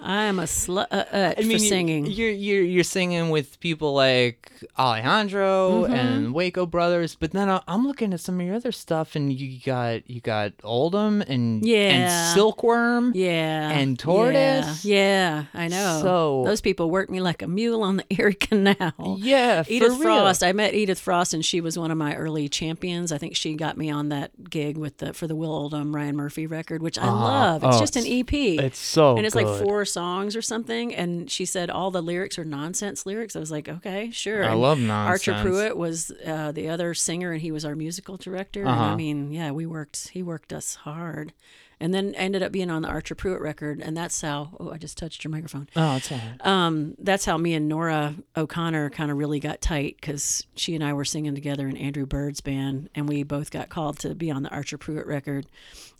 I 0.00 0.24
am 0.24 0.38
a 0.38 0.42
slut 0.44 0.86
uh, 0.92 1.04
uh, 1.10 1.34
I 1.36 1.40
mean, 1.42 1.52
for 1.52 1.64
singing. 1.64 2.06
You're 2.06 2.30
you're 2.30 2.62
you're 2.62 2.84
singing 2.84 3.30
with 3.30 3.58
people 3.60 3.94
like 3.94 4.52
Alejandro 4.78 5.84
Mm-hmm. 5.84 5.92
and 5.94 6.34
Waco 6.34 6.66
Brothers, 6.66 7.14
but 7.14 7.30
then 7.32 7.48
I- 7.48 7.62
I'm 7.66 7.86
looking 7.86 8.12
at 8.12 8.20
some 8.20 8.38
of 8.40 8.46
your 8.46 8.54
other 8.56 8.72
stuff, 8.72 9.16
and 9.16 9.32
you 9.32 9.58
got 9.64 10.08
you 10.08 10.20
got 10.20 10.52
Oldham 10.62 11.22
and 11.22 11.64
Yeah. 11.66 11.76
and 11.78 12.36
Silkworm. 12.38 13.12
yeah, 13.14 13.70
and 13.70 13.98
Tortoise? 13.98 14.84
Yeah, 14.84 15.44
yeah, 15.54 15.60
I 15.60 15.68
know. 15.68 16.00
So- 16.02 16.42
those 16.46 16.60
people 16.60 16.90
worked 16.90 17.10
me 17.10 17.20
like 17.20 17.42
a 17.42 17.48
mule 17.48 17.82
on 17.82 17.96
the 17.96 18.04
Erie 18.18 18.34
Canal. 18.34 18.92
All. 18.98 19.18
Yeah, 19.20 19.62
for 19.62 19.70
Edith 19.70 19.92
real. 19.92 20.02
Frost. 20.02 20.42
I 20.42 20.52
met 20.52 20.74
Edith 20.74 20.98
Frost, 20.98 21.32
and 21.32 21.44
she 21.44 21.60
was 21.60 21.78
one 21.78 21.90
of 21.92 21.96
my 21.98 22.16
early 22.16 22.48
champions. 22.48 23.12
I 23.12 23.18
think 23.18 23.36
she 23.36 23.54
got 23.54 23.76
me 23.76 23.90
on 23.90 24.08
that 24.08 24.50
gig 24.50 24.76
with 24.76 24.96
the 24.98 25.12
for 25.12 25.26
the 25.28 25.36
Will 25.36 25.52
Oldham 25.52 25.94
Rian 25.94 26.14
Murphy 26.14 26.46
record, 26.46 26.82
which 26.82 26.98
I 26.98 27.08
love. 27.08 27.62
It's 27.62 27.76
Oh, 27.76 27.80
just 27.80 27.94
an 27.96 28.04
EP. 28.06 28.32
It's 28.32 28.78
so 28.78 29.16
and 29.16 29.24
it's 29.24 29.36
like 29.36 29.46
four 29.46 29.84
songs 29.84 30.34
or 30.34 30.42
something. 30.42 30.94
And 30.94 31.30
she 31.30 31.44
said 31.44 31.70
all 31.70 31.90
the 31.92 32.02
lyrics 32.02 32.38
are 32.38 32.44
nonsense 32.44 33.06
lyrics. 33.06 33.36
I 33.36 33.38
was 33.38 33.50
like, 33.52 33.68
okay, 33.68 34.10
sure. 34.10 34.44
I 34.44 34.50
And 34.52 34.60
love 34.60 34.78
Archer 34.90 35.30
nonsense. 35.32 35.48
Prewitt 35.56 35.76
was 35.76 36.10
uh, 36.26 36.50
the 36.52 36.68
other 36.68 36.92
singer, 36.94 37.30
and 37.32 37.40
he 37.40 37.52
was 37.52 37.64
our 37.64 37.76
musical 37.76 38.16
director. 38.16 38.66
Uh-huh. 38.66 38.82
I 38.82 38.96
mean, 38.96 39.30
yeah, 39.30 39.52
we 39.52 39.64
worked. 39.64 40.08
He 40.08 40.22
worked 40.24 40.52
us 40.52 40.74
hard. 40.74 41.32
And 41.80 41.94
then 41.94 42.12
ended 42.16 42.42
up 42.42 42.50
being 42.50 42.70
on 42.70 42.82
the 42.82 42.88
Archer 42.88 43.14
Prewitt 43.14 43.40
record, 43.40 43.80
and 43.80 43.96
that's 43.96 44.20
how. 44.20 44.50
Oh, 44.58 44.72
I 44.72 44.78
just 44.78 44.98
touched 44.98 45.22
your 45.22 45.30
microphone 45.30 45.68
Oh, 45.76 45.94
it's 45.96 46.10
all 46.10 46.18
right. 46.18 46.44
um, 46.46 46.96
that's 46.98 47.24
how 47.24 47.38
me 47.38 47.54
and 47.54 47.68
Nora 47.68 48.16
O'Connor 48.36 48.90
kind 48.90 49.12
of 49.12 49.16
really 49.16 49.38
got 49.38 49.60
tight 49.60 49.96
because 50.00 50.44
she 50.56 50.74
and 50.74 50.82
I 50.82 50.92
were 50.92 51.04
singing 51.04 51.36
together 51.36 51.68
in 51.68 51.76
Andrew 51.76 52.04
Bird's 52.04 52.40
band, 52.40 52.88
and 52.96 53.08
we 53.08 53.22
both 53.22 53.52
got 53.52 53.68
called 53.68 54.00
to 54.00 54.16
be 54.16 54.28
on 54.28 54.42
the 54.42 54.50
Archer 54.50 54.76
Prewitt 54.76 55.06
record. 55.06 55.46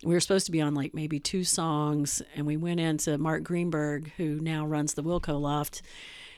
We 0.03 0.13
were 0.13 0.19
supposed 0.19 0.45
to 0.47 0.51
be 0.51 0.59
on 0.59 0.75
like 0.75 0.93
maybe 0.93 1.17
two 1.19 1.45
songs, 1.45 2.21
and 2.35 2.45
we 2.45 2.57
went 2.57 2.81
into 2.81 3.17
Mark 3.17 3.43
Greenberg, 3.43 4.11
who 4.17 4.39
now 4.41 4.65
runs 4.65 4.95
the 4.95 5.03
Wilco 5.03 5.39
Loft. 5.39 5.81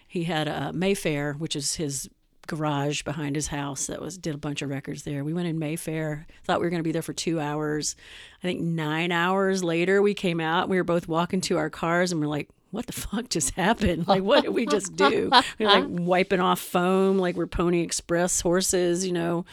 He 0.07 0.25
had 0.25 0.47
a 0.47 0.71
Mayfair, 0.71 1.33
which 1.33 1.55
is 1.55 1.75
his 1.75 2.09
garage 2.56 3.04
behind 3.04 3.36
his 3.36 3.47
house 3.47 3.88
that 3.88 4.02
was 4.02 4.18
did 4.18 4.36
a 4.36 4.38
bunch 4.38 4.62
of 4.62 4.70
records 4.70 5.04
there. 5.04 5.24
We 5.24 5.34
went 5.34 5.47
in 5.47 5.58
Mayfair, 5.58 6.28
thought 6.43 6.60
we 6.60 6.66
were 6.66 6.70
going 6.70 6.82
to 6.82 6.88
be 6.88 6.91
there 6.91 7.02
for 7.02 7.14
2 7.14 7.39
hours. 7.39 7.95
I 8.43 8.47
think 8.47 8.60
9 8.60 9.12
hours 9.12 9.64
later 9.64 10.02
we 10.02 10.14
came 10.14 10.41
out. 10.41 10.68
We 10.68 10.78
were 10.78 10.84
both 10.84 11.08
walking 11.08 11.39
to 11.41 11.58
our 11.58 11.70
cars 11.70 12.12
and 12.12 12.20
we're 12.20 12.28
like, 12.28 12.49
what 12.72 12.86
the 12.88 12.93
fuck 12.93 13.30
just 13.30 13.51
happened? 13.55 14.07
Like, 14.07 14.24
what 14.24 14.43
did 14.43 14.53
we 14.53 14.65
just 14.65 14.95
do? 14.95 15.30
We 15.59 15.65
are 15.65 15.82
like 15.82 15.86
wiping 15.89 16.39
off 16.39 16.59
foam, 16.59 17.17
like 17.17 17.36
we're 17.36 17.45
Pony 17.47 17.82
Express 17.82 18.41
horses, 18.41 19.05
you 19.05 19.11
know. 19.11 19.45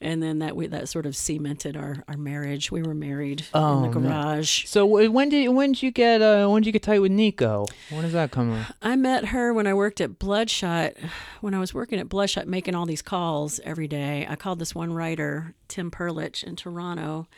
And 0.00 0.22
then 0.22 0.40
that 0.40 0.54
we 0.56 0.66
that 0.68 0.88
sort 0.88 1.06
of 1.06 1.16
cemented 1.16 1.76
our, 1.76 2.04
our 2.06 2.16
marriage. 2.16 2.70
We 2.70 2.82
were 2.82 2.94
married 2.94 3.40
in 3.40 3.46
Oh, 3.54 3.90
the 3.90 3.98
man. 4.00 4.10
garage. 4.10 4.66
So 4.66 4.84
when 4.86 5.28
did 5.30 5.48
when 5.48 5.72
did 5.72 5.82
you 5.82 5.90
get 5.90 6.20
uh 6.22 6.46
when 6.48 6.62
did 6.62 6.66
you 6.66 6.72
get 6.72 6.82
tight 6.82 7.00
with 7.00 7.12
Neko? 7.12 7.66
When 7.90 8.02
does 8.02 8.12
that 8.12 8.30
come? 8.30 8.52
in? 8.52 8.66
I 8.82 8.94
met 8.96 9.26
her 9.26 9.52
when 9.54 9.66
I 9.66 9.74
worked 9.74 10.00
at 10.00 10.18
Bloodshot. 10.18 10.92
When 11.42 11.54
I 11.54 11.60
was 11.60 11.72
working 11.72 12.00
at 12.00 12.08
Bloodshot, 12.08 12.48
making 12.48 12.74
all 12.74 12.86
these 12.86 13.02
calls 13.02 13.60
every 13.62 13.86
day, 13.86 14.26
I 14.28 14.34
called 14.36 14.58
this 14.58 14.74
one 14.74 14.92
writer, 14.92 15.54
Tim 15.68 15.90
Perlich, 15.92 16.42
in 16.42 16.56
Toronto, 16.56 17.28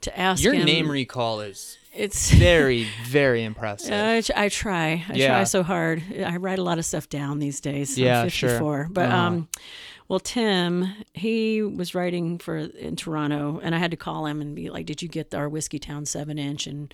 to 0.00 0.18
ask 0.18 0.42
Your 0.42 0.54
him. 0.54 0.64
name 0.64 0.90
recall 0.90 1.40
is 1.40 1.76
it's 1.94 2.30
very 2.48 2.86
very 3.04 3.44
impressive. 3.44 3.92
I, 3.92 4.22
I 4.44 4.48
try. 4.48 5.04
I 5.08 5.12
Yeah. 5.14 5.28
try 5.28 5.44
so 5.44 5.62
hard. 5.62 6.02
I 6.24 6.36
write 6.36 6.58
a 6.58 6.62
lot 6.62 6.78
of 6.78 6.84
stuff 6.84 7.08
down 7.08 7.38
these 7.38 7.60
days. 7.60 7.98
Yeah, 7.98 8.22
I'm 8.22 8.28
sure. 8.28 8.48
54. 8.50 8.88
But 8.90 9.06
Uh-huh. 9.08 9.16
um, 9.16 9.48
well, 10.08 10.20
Tim, 10.20 10.88
he 11.14 11.62
was 11.62 11.94
writing 11.94 12.36
for 12.38 12.58
in 12.58 12.96
Toronto, 12.96 13.60
and 13.62 13.74
I 13.74 13.78
had 13.78 13.90
to 13.92 13.96
call 13.96 14.26
him 14.26 14.42
and 14.42 14.54
be 14.54 14.68
like, 14.68 14.84
"Did 14.84 15.00
you 15.00 15.08
get 15.08 15.34
our 15.34 15.48
Whiskeytown 15.48 16.06
seven 16.06 16.38
inch? 16.38 16.66
And 16.66 16.92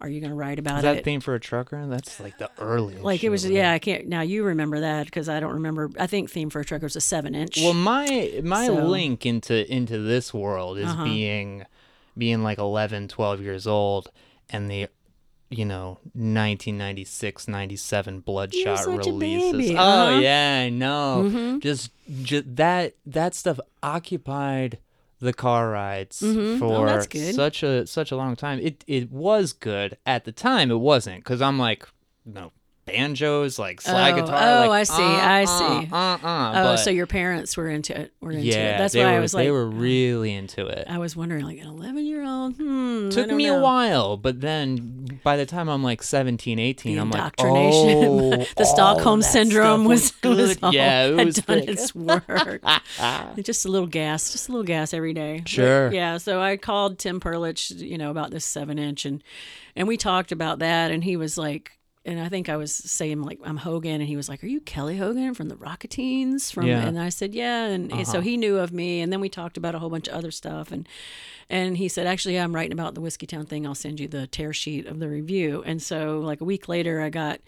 are 0.00 0.08
you 0.08 0.20
going 0.20 0.30
to 0.30 0.36
write 0.36 0.58
about 0.58 0.78
Is 0.78 0.82
that 0.82 0.96
it?" 0.96 1.04
theme 1.04 1.20
for 1.20 1.34
a 1.36 1.40
trucker? 1.40 1.86
That's 1.86 2.18
like 2.18 2.38
the 2.38 2.50
earliest. 2.58 3.04
like 3.04 3.22
it 3.22 3.28
was, 3.28 3.44
right? 3.44 3.54
yeah. 3.54 3.72
I 3.72 3.78
can't 3.78 4.08
now. 4.08 4.22
You 4.22 4.42
remember 4.42 4.80
that 4.80 5.04
because 5.06 5.28
I 5.28 5.38
don't 5.38 5.52
remember. 5.52 5.90
I 5.98 6.08
think 6.08 6.28
theme 6.28 6.50
for 6.50 6.60
a 6.60 6.64
trucker 6.64 6.86
was 6.86 6.96
a 6.96 7.00
seven 7.00 7.36
inch. 7.36 7.58
Well, 7.60 7.74
my 7.74 8.40
my 8.42 8.66
So- 8.66 8.74
link 8.74 9.24
into 9.26 9.70
into 9.72 9.98
this 9.98 10.34
world 10.34 10.78
is 10.78 10.86
Uh-huh. 10.88 11.04
being 11.04 11.66
being 12.18 12.42
like 12.42 12.58
11, 12.58 13.06
12 13.08 13.42
years 13.42 13.66
old 13.68 14.10
and 14.50 14.70
the 14.70 14.88
you 15.50 15.64
know 15.64 15.98
1996 16.14 17.48
97 17.48 18.20
bloodshot 18.20 18.86
releases 18.86 19.52
baby, 19.52 19.76
oh 19.76 19.80
uh-huh. 19.80 20.20
yeah 20.20 20.62
i 20.66 20.68
know 20.70 21.22
Mhm. 21.26 21.60
just 21.60 21.90
just 22.22 22.56
that 22.56 22.94
that 23.06 23.34
stuff 23.34 23.60
occupied 23.82 24.78
the 25.20 25.32
car 25.32 25.70
rides 25.70 26.20
Mhm. 26.20 26.56
Oh, 26.56 26.58
for 26.58 27.06
good. 27.08 27.34
such 27.34 27.62
a 27.62 27.86
such 27.86 28.10
a 28.10 28.16
long 28.16 28.34
time 28.36 28.58
it 28.60 28.82
it 28.86 29.10
was 29.10 29.52
good 29.52 29.96
at 30.04 30.24
the 30.24 30.32
time 30.32 30.70
it 30.70 30.80
wasn't 30.80 31.18
because 31.18 31.40
i'm 31.40 31.58
like 31.58 31.88
no 32.24 32.52
banjos 32.86 33.58
like 33.58 33.80
oh, 33.86 33.90
slide 33.90 34.14
Oh, 34.14 34.20
guitar 34.22 34.38
oh, 34.64 34.68
like, 34.68 34.70
I 34.70 34.82
see, 34.84 35.02
I 35.02 35.44
uh-uh, 35.44 35.46
see. 35.80 35.88
uh-uh, 35.92 36.18
oh, 36.22 36.52
but- 36.52 36.76
so 36.76 36.90
your 36.90 37.06
parents 37.06 37.56
were 37.56 37.68
into 37.68 37.98
it. 37.98 38.12
Were 38.20 38.30
into 38.30 38.44
yeah, 38.44 38.76
it. 38.76 38.78
That's 38.78 38.94
why 38.94 39.02
were, 39.04 39.08
I 39.10 39.20
was 39.20 39.34
like, 39.34 39.44
they 39.44 39.50
were 39.50 39.66
uh, 39.66 39.70
really 39.70 40.32
into 40.32 40.66
it. 40.66 40.86
I 40.88 40.98
was 40.98 41.16
wondering, 41.16 41.44
like 41.44 41.58
an 41.58 41.66
eleven 41.66 42.06
year 42.06 42.24
old. 42.24 42.54
Hmm. 42.56 43.08
Took 43.10 43.30
me 43.30 43.46
a 43.46 43.58
while, 43.60 44.16
but 44.16 44.40
then 44.40 45.20
by 45.22 45.36
the 45.36 45.46
time 45.46 45.68
I'm 45.68 45.82
like 45.82 46.02
17, 46.02 46.58
18, 46.58 46.94
The 46.94 47.00
I'm 47.00 47.10
like, 47.10 47.18
indoctrination, 47.18 47.98
oh, 48.40 48.46
the 48.56 48.64
Stockholm 48.64 49.22
syndrome 49.22 49.84
was, 49.84 50.12
was 50.22 50.58
all, 50.62 50.72
yeah, 50.72 51.06
it 51.06 51.16
had 51.18 51.26
was 51.26 51.36
done 51.36 51.60
thick. 51.60 51.68
its 51.68 51.94
work. 51.94 52.62
just 53.42 53.64
a 53.64 53.68
little 53.68 53.86
gas, 53.88 54.32
just 54.32 54.48
a 54.48 54.52
little 54.52 54.64
gas 54.64 54.94
every 54.94 55.12
day. 55.12 55.38
But, 55.40 55.48
Sure. 55.48 55.92
yeah. 55.92 56.18
So 56.18 56.40
I 56.40 56.56
called 56.56 56.98
Tim 56.98 57.20
Perlich, 57.20 57.70
you 57.76 57.98
know, 57.98 58.10
about 58.10 58.30
this 58.30 58.44
seven 58.44 58.78
inch, 58.78 59.04
and 59.04 59.22
and 59.74 59.88
we 59.88 59.96
talked 59.96 60.32
about 60.32 60.60
that, 60.60 60.90
and 60.90 61.02
he 61.02 61.16
was 61.16 61.36
like. 61.36 61.72
And 62.06 62.20
I 62.20 62.28
think 62.28 62.48
I 62.48 62.56
was 62.56 62.72
saying 62.72 63.20
like 63.22 63.40
I'm 63.44 63.56
Hogan, 63.56 64.00
and 64.00 64.08
he 64.08 64.14
was 64.16 64.28
like, 64.28 64.42
"Are 64.44 64.46
you 64.46 64.60
Kelly 64.60 64.96
Hogan 64.96 65.34
from 65.34 65.48
the 65.48 65.56
Rock*A*Teens?" 65.56 66.50
From 66.52 66.66
Yeah. 66.66 66.86
and 66.86 66.98
I 66.98 67.08
said, 67.08 67.34
"Yeah." 67.34 67.66
And 67.66 67.90
and 67.92 68.06
so 68.06 68.18
Uh-huh. 68.18 68.20
he 68.20 68.36
knew 68.36 68.58
of 68.58 68.72
me, 68.72 69.00
and 69.00 69.12
then 69.12 69.20
we 69.20 69.28
talked 69.28 69.56
about 69.56 69.74
a 69.74 69.80
whole 69.80 69.90
bunch 69.90 70.06
of 70.08 70.14
other 70.14 70.30
stuff, 70.30 70.70
and 70.72 70.88
and 71.50 71.76
he 71.76 71.88
said, 71.88 72.06
"Actually, 72.06 72.34
yeah, 72.34 72.44
I'm 72.44 72.54
writing 72.54 72.72
about 72.72 72.94
the 72.94 73.00
Whiskeytown 73.00 73.46
thing. 73.48 73.66
I'll 73.66 73.74
send 73.74 73.98
you 74.00 74.06
the 74.08 74.26
tear 74.28 74.52
sheet 74.52 74.86
of 74.86 75.00
the 75.00 75.08
review." 75.08 75.62
And 75.66 75.82
so 75.82 76.20
like 76.20 76.40
a 76.40 76.44
week 76.44 76.68
later, 76.68 77.00
I 77.00 77.10
got 77.10 77.40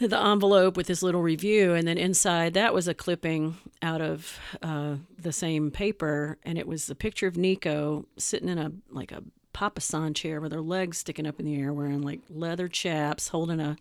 the 0.00 0.20
envelope 0.20 0.76
with 0.76 0.88
this 0.88 1.02
little 1.04 1.22
review, 1.22 1.72
and 1.74 1.86
then 1.86 1.96
inside 1.96 2.54
that 2.54 2.74
was 2.74 2.88
a 2.88 2.94
clipping 2.94 3.56
out 3.80 4.00
of 4.00 4.38
uh, 4.62 4.96
the 5.16 5.32
same 5.32 5.70
paper, 5.70 6.38
and 6.42 6.58
it 6.58 6.66
was 6.66 6.86
the 6.88 6.96
picture 6.96 7.28
of 7.28 7.34
Neko 7.34 8.04
sitting 8.16 8.48
in 8.48 8.58
a 8.58 8.72
like 8.90 9.12
a 9.12 9.22
papasan 9.54 10.14
chair 10.14 10.40
with 10.40 10.52
her 10.52 10.60
legs 10.60 10.98
sticking 10.98 11.26
up 11.26 11.40
in 11.40 11.46
the 11.46 11.56
air, 11.58 11.72
wearing 11.72 12.02
like 12.02 12.20
leather 12.28 12.68
chaps, 12.68 13.28
holding 13.28 13.60
a 13.60 13.76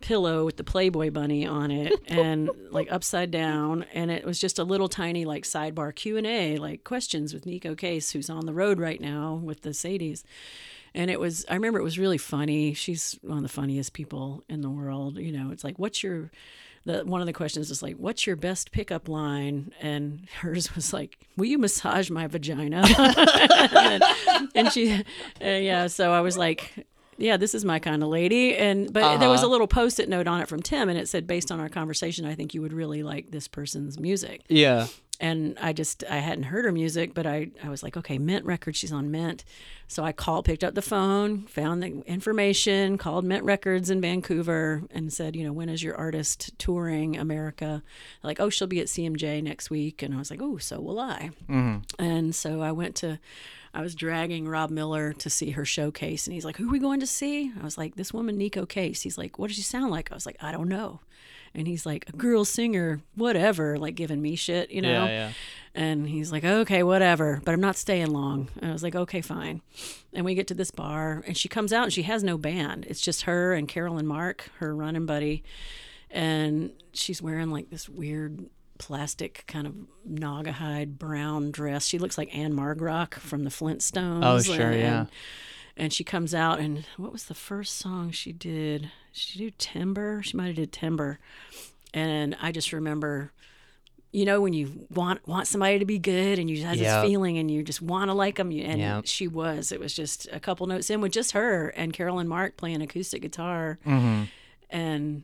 pillow 0.00 0.44
with 0.44 0.56
the 0.56 0.64
Playboy 0.64 1.10
bunny 1.10 1.44
on 1.44 1.70
it, 1.70 1.92
and 2.08 2.50
like 2.70 2.90
upside 2.92 3.30
down, 3.30 3.84
and 3.92 4.10
it 4.10 4.24
was 4.24 4.38
just 4.38 4.58
a 4.58 4.64
little 4.64 4.88
tiny 4.88 5.24
like 5.24 5.44
sidebar 5.44 5.94
Q 5.94 6.16
and 6.16 6.26
A, 6.26 6.58
like 6.58 6.84
questions 6.84 7.34
with 7.34 7.44
Neko 7.44 7.76
Case, 7.76 8.12
who's 8.12 8.30
on 8.30 8.46
the 8.46 8.52
road 8.52 8.78
right 8.78 9.00
now 9.00 9.34
with 9.42 9.62
the 9.62 9.70
Sadies. 9.70 10.22
And 10.94 11.10
it 11.10 11.20
was 11.20 11.44
i 11.48 11.54
remember 11.54 11.78
it 11.78 11.84
was 11.84 11.98
really 11.98 12.18
funny. 12.18 12.74
She's 12.74 13.18
one 13.22 13.38
of 13.38 13.42
the 13.42 13.48
funniest 13.48 13.92
people 13.92 14.44
in 14.48 14.60
the 14.60 14.70
world 14.70 15.18
you 15.18 15.32
know. 15.32 15.50
It's 15.50 15.64
like 15.64 15.78
what's 15.78 16.02
your 16.02 16.30
the 16.84 17.04
one 17.04 17.20
of 17.20 17.26
the 17.26 17.32
questions 17.32 17.70
is 17.70 17.82
like 17.82 17.96
what's 17.96 18.26
your 18.26 18.36
best 18.36 18.72
pickup 18.72 19.08
line 19.08 19.72
and 19.80 20.26
hers 20.40 20.74
was 20.74 20.92
like 20.92 21.18
will 21.36 21.46
you 21.46 21.58
massage 21.58 22.10
my 22.10 22.26
vagina 22.26 22.82
and, 23.76 24.02
and 24.54 24.72
she 24.72 24.92
uh, 24.94 25.00
yeah 25.44 25.86
so 25.86 26.12
i 26.12 26.20
was 26.20 26.36
like 26.38 26.86
yeah, 27.20 27.36
this 27.36 27.52
is 27.52 27.64
my 27.64 27.80
kind 27.80 28.04
of 28.04 28.08
lady. 28.10 28.54
And 28.56 28.92
but 28.92 29.18
there 29.18 29.28
was 29.28 29.40
a 29.40 29.42
Uh-huh. 29.42 29.50
little 29.50 29.66
post-it 29.66 30.08
note 30.08 30.28
on 30.28 30.40
it 30.40 30.46
from 30.46 30.62
Tim, 30.62 30.88
and 30.88 30.96
it 30.96 31.08
said, 31.08 31.26
based 31.26 31.50
on 31.50 31.58
our 31.58 31.68
conversation, 31.68 32.24
I 32.24 32.36
think 32.36 32.54
you 32.54 32.62
would 32.62 32.72
really 32.72 33.02
like 33.02 33.32
this 33.32 33.48
person's 33.48 33.98
music 33.98 34.42
Yeah. 34.48 34.86
And 35.20 35.58
I 35.60 35.72
just 35.72 36.04
I 36.08 36.18
hadn't 36.18 36.44
heard 36.44 36.64
her 36.64 36.70
music, 36.70 37.12
but 37.12 37.26
I 37.26 37.50
I 37.62 37.68
was 37.68 37.82
like, 37.82 37.96
okay, 37.96 38.18
Mint 38.18 38.44
Records, 38.44 38.78
she's 38.78 38.92
on 38.92 39.10
Mint. 39.10 39.44
So 39.88 40.04
I 40.04 40.12
called, 40.12 40.44
picked 40.44 40.62
up 40.62 40.74
the 40.74 40.82
phone, 40.82 41.46
found 41.46 41.82
the 41.82 42.02
information, 42.06 42.98
called 42.98 43.24
Mint 43.24 43.42
Records 43.42 43.88
in 43.90 44.00
Vancouver, 44.00 44.82
and 44.90 45.12
said, 45.12 45.34
you 45.34 45.42
know, 45.44 45.52
when 45.52 45.68
is 45.70 45.82
your 45.82 45.96
artist 45.96 46.52
touring 46.58 47.16
America? 47.16 47.82
Like, 48.22 48.38
oh, 48.38 48.50
she'll 48.50 48.68
be 48.68 48.80
at 48.80 48.86
CMJ 48.86 49.42
next 49.42 49.70
week, 49.70 50.02
and 50.02 50.14
I 50.14 50.18
was 50.18 50.30
like, 50.30 50.42
oh, 50.42 50.58
so 50.58 50.78
will 50.80 51.00
I. 51.00 51.30
hmm 51.46 51.78
And 51.98 52.34
so 52.34 52.60
I 52.60 52.70
went 52.70 52.96
to, 52.96 53.18
I 53.74 53.80
was 53.80 53.94
dragging 53.94 54.46
Rob 54.46 54.70
Miller 54.70 55.12
to 55.14 55.30
see 55.30 55.50
her 55.50 55.64
showcase, 55.64 56.26
and 56.26 56.34
he's 56.34 56.44
like, 56.44 56.56
"Who 56.56 56.68
are 56.68 56.72
we 56.72 56.78
going 56.78 57.00
to 57.00 57.06
see?" 57.06 57.52
I 57.58 57.64
was 57.64 57.76
like, 57.78 57.96
"This 57.96 58.12
woman, 58.14 58.38
Neko 58.38 58.68
Case." 58.68 59.02
He's 59.02 59.18
like, 59.18 59.38
"What 59.38 59.48
does 59.48 59.56
she 59.56 59.62
sound 59.62 59.90
like?" 59.90 60.10
I 60.10 60.14
was 60.14 60.26
like, 60.26 60.36
"I 60.42 60.52
don't 60.52 60.68
know." 60.68 61.00
And 61.58 61.66
he's 61.66 61.84
like, 61.84 62.08
"A 62.08 62.12
girl 62.12 62.44
singer, 62.44 63.00
whatever," 63.16 63.78
like 63.78 63.96
giving 63.96 64.22
me 64.22 64.36
shit, 64.36 64.70
you 64.70 64.80
know. 64.80 65.06
Yeah, 65.06 65.08
yeah. 65.08 65.32
And 65.74 66.08
he's 66.08 66.30
like, 66.30 66.44
"Okay, 66.44 66.84
whatever," 66.84 67.42
but 67.44 67.52
I'm 67.52 67.60
not 67.60 67.76
staying 67.76 68.12
long. 68.12 68.48
And 68.62 68.70
I 68.70 68.72
was 68.72 68.84
like, 68.84 68.94
"Okay, 68.94 69.20
fine." 69.20 69.60
And 70.12 70.24
we 70.24 70.36
get 70.36 70.46
to 70.46 70.54
this 70.54 70.70
bar, 70.70 71.24
and 71.26 71.36
she 71.36 71.48
comes 71.48 71.72
out, 71.72 71.84
and 71.84 71.92
she 71.92 72.02
has 72.02 72.22
no 72.22 72.38
band. 72.38 72.86
It's 72.88 73.00
just 73.00 73.22
her 73.22 73.54
and 73.54 73.66
Carolyn 73.66 74.06
Mark, 74.06 74.50
her 74.58 74.72
running 74.74 75.04
buddy, 75.04 75.42
and 76.10 76.70
she's 76.92 77.20
wearing 77.20 77.50
like 77.50 77.70
this 77.70 77.88
weird 77.88 78.46
plastic 78.78 79.42
kind 79.48 79.66
of 79.66 79.74
Naugahyde 80.08 80.96
brown 80.96 81.50
dress. 81.50 81.84
She 81.84 81.98
looks 81.98 82.16
like 82.16 82.32
Ann-Margrock 82.32 83.14
from 83.14 83.42
the 83.42 83.50
Flintstones. 83.50 84.24
Oh, 84.24 84.40
sure, 84.40 84.70
and, 84.70 84.80
yeah. 84.80 85.06
And 85.78 85.92
she 85.92 86.02
comes 86.02 86.34
out, 86.34 86.58
and 86.58 86.84
what 86.96 87.12
was 87.12 87.24
the 87.26 87.34
first 87.34 87.76
song 87.78 88.10
she 88.10 88.32
did? 88.32 88.90
She 89.12 89.38
did 89.38 89.58
Timber. 89.58 90.20
She 90.24 90.36
might 90.36 90.48
have 90.48 90.56
did 90.56 90.72
Timber. 90.72 91.20
And 91.94 92.36
I 92.42 92.50
just 92.50 92.72
remember, 92.72 93.30
you 94.10 94.24
know, 94.24 94.40
when 94.40 94.52
you 94.54 94.86
want 94.92 95.26
want 95.28 95.46
somebody 95.46 95.78
to 95.78 95.84
be 95.84 95.98
good, 95.98 96.38
and 96.40 96.50
you 96.50 96.56
just 96.56 96.66
have 96.66 96.76
Yeah. 96.76 97.00
this 97.02 97.08
feeling, 97.08 97.38
and 97.38 97.48
you 97.48 97.62
just 97.62 97.80
want 97.80 98.08
to 98.08 98.14
like 98.14 98.36
them. 98.36 98.50
And 98.50 98.80
Yeah. 98.80 99.02
she 99.04 99.28
was. 99.28 99.70
It 99.70 99.78
was 99.78 99.94
just 99.94 100.26
a 100.32 100.40
couple 100.40 100.66
notes 100.66 100.90
in 100.90 101.00
with 101.00 101.12
just 101.12 101.30
her 101.32 101.68
and 101.68 101.92
Carolyn 101.92 102.26
Mark 102.26 102.56
playing 102.56 102.82
acoustic 102.82 103.22
guitar 103.22 103.78
hmm 103.84 104.24
and 104.70 105.22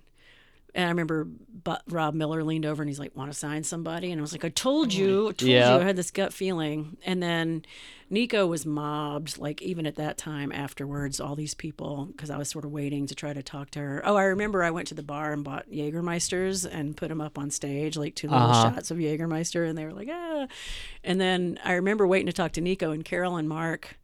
And 0.74 0.86
I 0.86 0.88
remember 0.88 1.26
but 1.64 1.82
Rob 1.88 2.12
Miller 2.14 2.44
leaned 2.44 2.66
over 2.66 2.82
and 2.82 2.90
he's 2.90 2.98
like, 2.98 3.16
"Want 3.16 3.32
to 3.32 3.38
sign 3.38 3.62
somebody?" 3.64 4.10
And 4.10 4.20
I 4.20 4.22
was 4.22 4.32
like, 4.32 4.44
"I 4.44 4.50
told 4.50 4.92
you, 4.92 5.28
I 5.28 5.32
told 5.32 5.42
Yeah. 5.50 5.74
you." 5.76 5.80
I 5.80 5.84
had 5.84 5.96
this 5.96 6.10
gut 6.10 6.32
feeling. 6.32 6.98
And 7.06 7.22
then 7.22 7.64
Neko 8.12 8.46
was 8.46 8.66
mobbed, 8.66 9.38
like 9.38 9.62
even 9.62 9.86
at 9.86 9.94
that 9.96 10.18
time 10.18 10.52
afterwards, 10.52 11.20
all 11.20 11.36
these 11.36 11.54
people, 11.54 12.06
because 12.12 12.28
I 12.28 12.36
was 12.36 12.50
sort 12.50 12.64
of 12.66 12.70
waiting 12.72 13.06
to 13.06 13.14
try 13.14 13.32
to 13.32 13.42
talk 13.42 13.70
to 13.70 13.78
her. 13.78 14.02
Oh, 14.04 14.16
I 14.16 14.24
remember 14.24 14.62
I 14.62 14.70
went 14.72 14.88
to 14.88 14.94
the 14.94 15.02
bar 15.02 15.32
and 15.32 15.42
bought 15.42 15.70
Jägermeisters 15.70 16.68
and 16.70 16.96
put 16.96 17.08
them 17.08 17.20
up 17.20 17.38
on 17.38 17.50
stage, 17.50 17.96
like 17.96 18.14
two 18.14 18.28
little 18.28 18.48
Uh-huh. 18.50 18.74
shots 18.74 18.90
of 18.90 18.98
Jägermeister, 18.98 19.66
and 19.68 19.78
they 19.78 19.84
were 19.86 19.92
like, 19.94 20.08
ah. 20.12 20.46
And 21.02 21.18
then 21.20 21.58
I 21.64 21.72
remember 21.74 22.06
waiting 22.06 22.26
to 22.26 22.32
talk 22.32 22.52
to 22.52 22.60
Neko 22.60 22.92
and 22.92 23.04
Carolyn 23.04 23.48
Mark. 23.48 23.98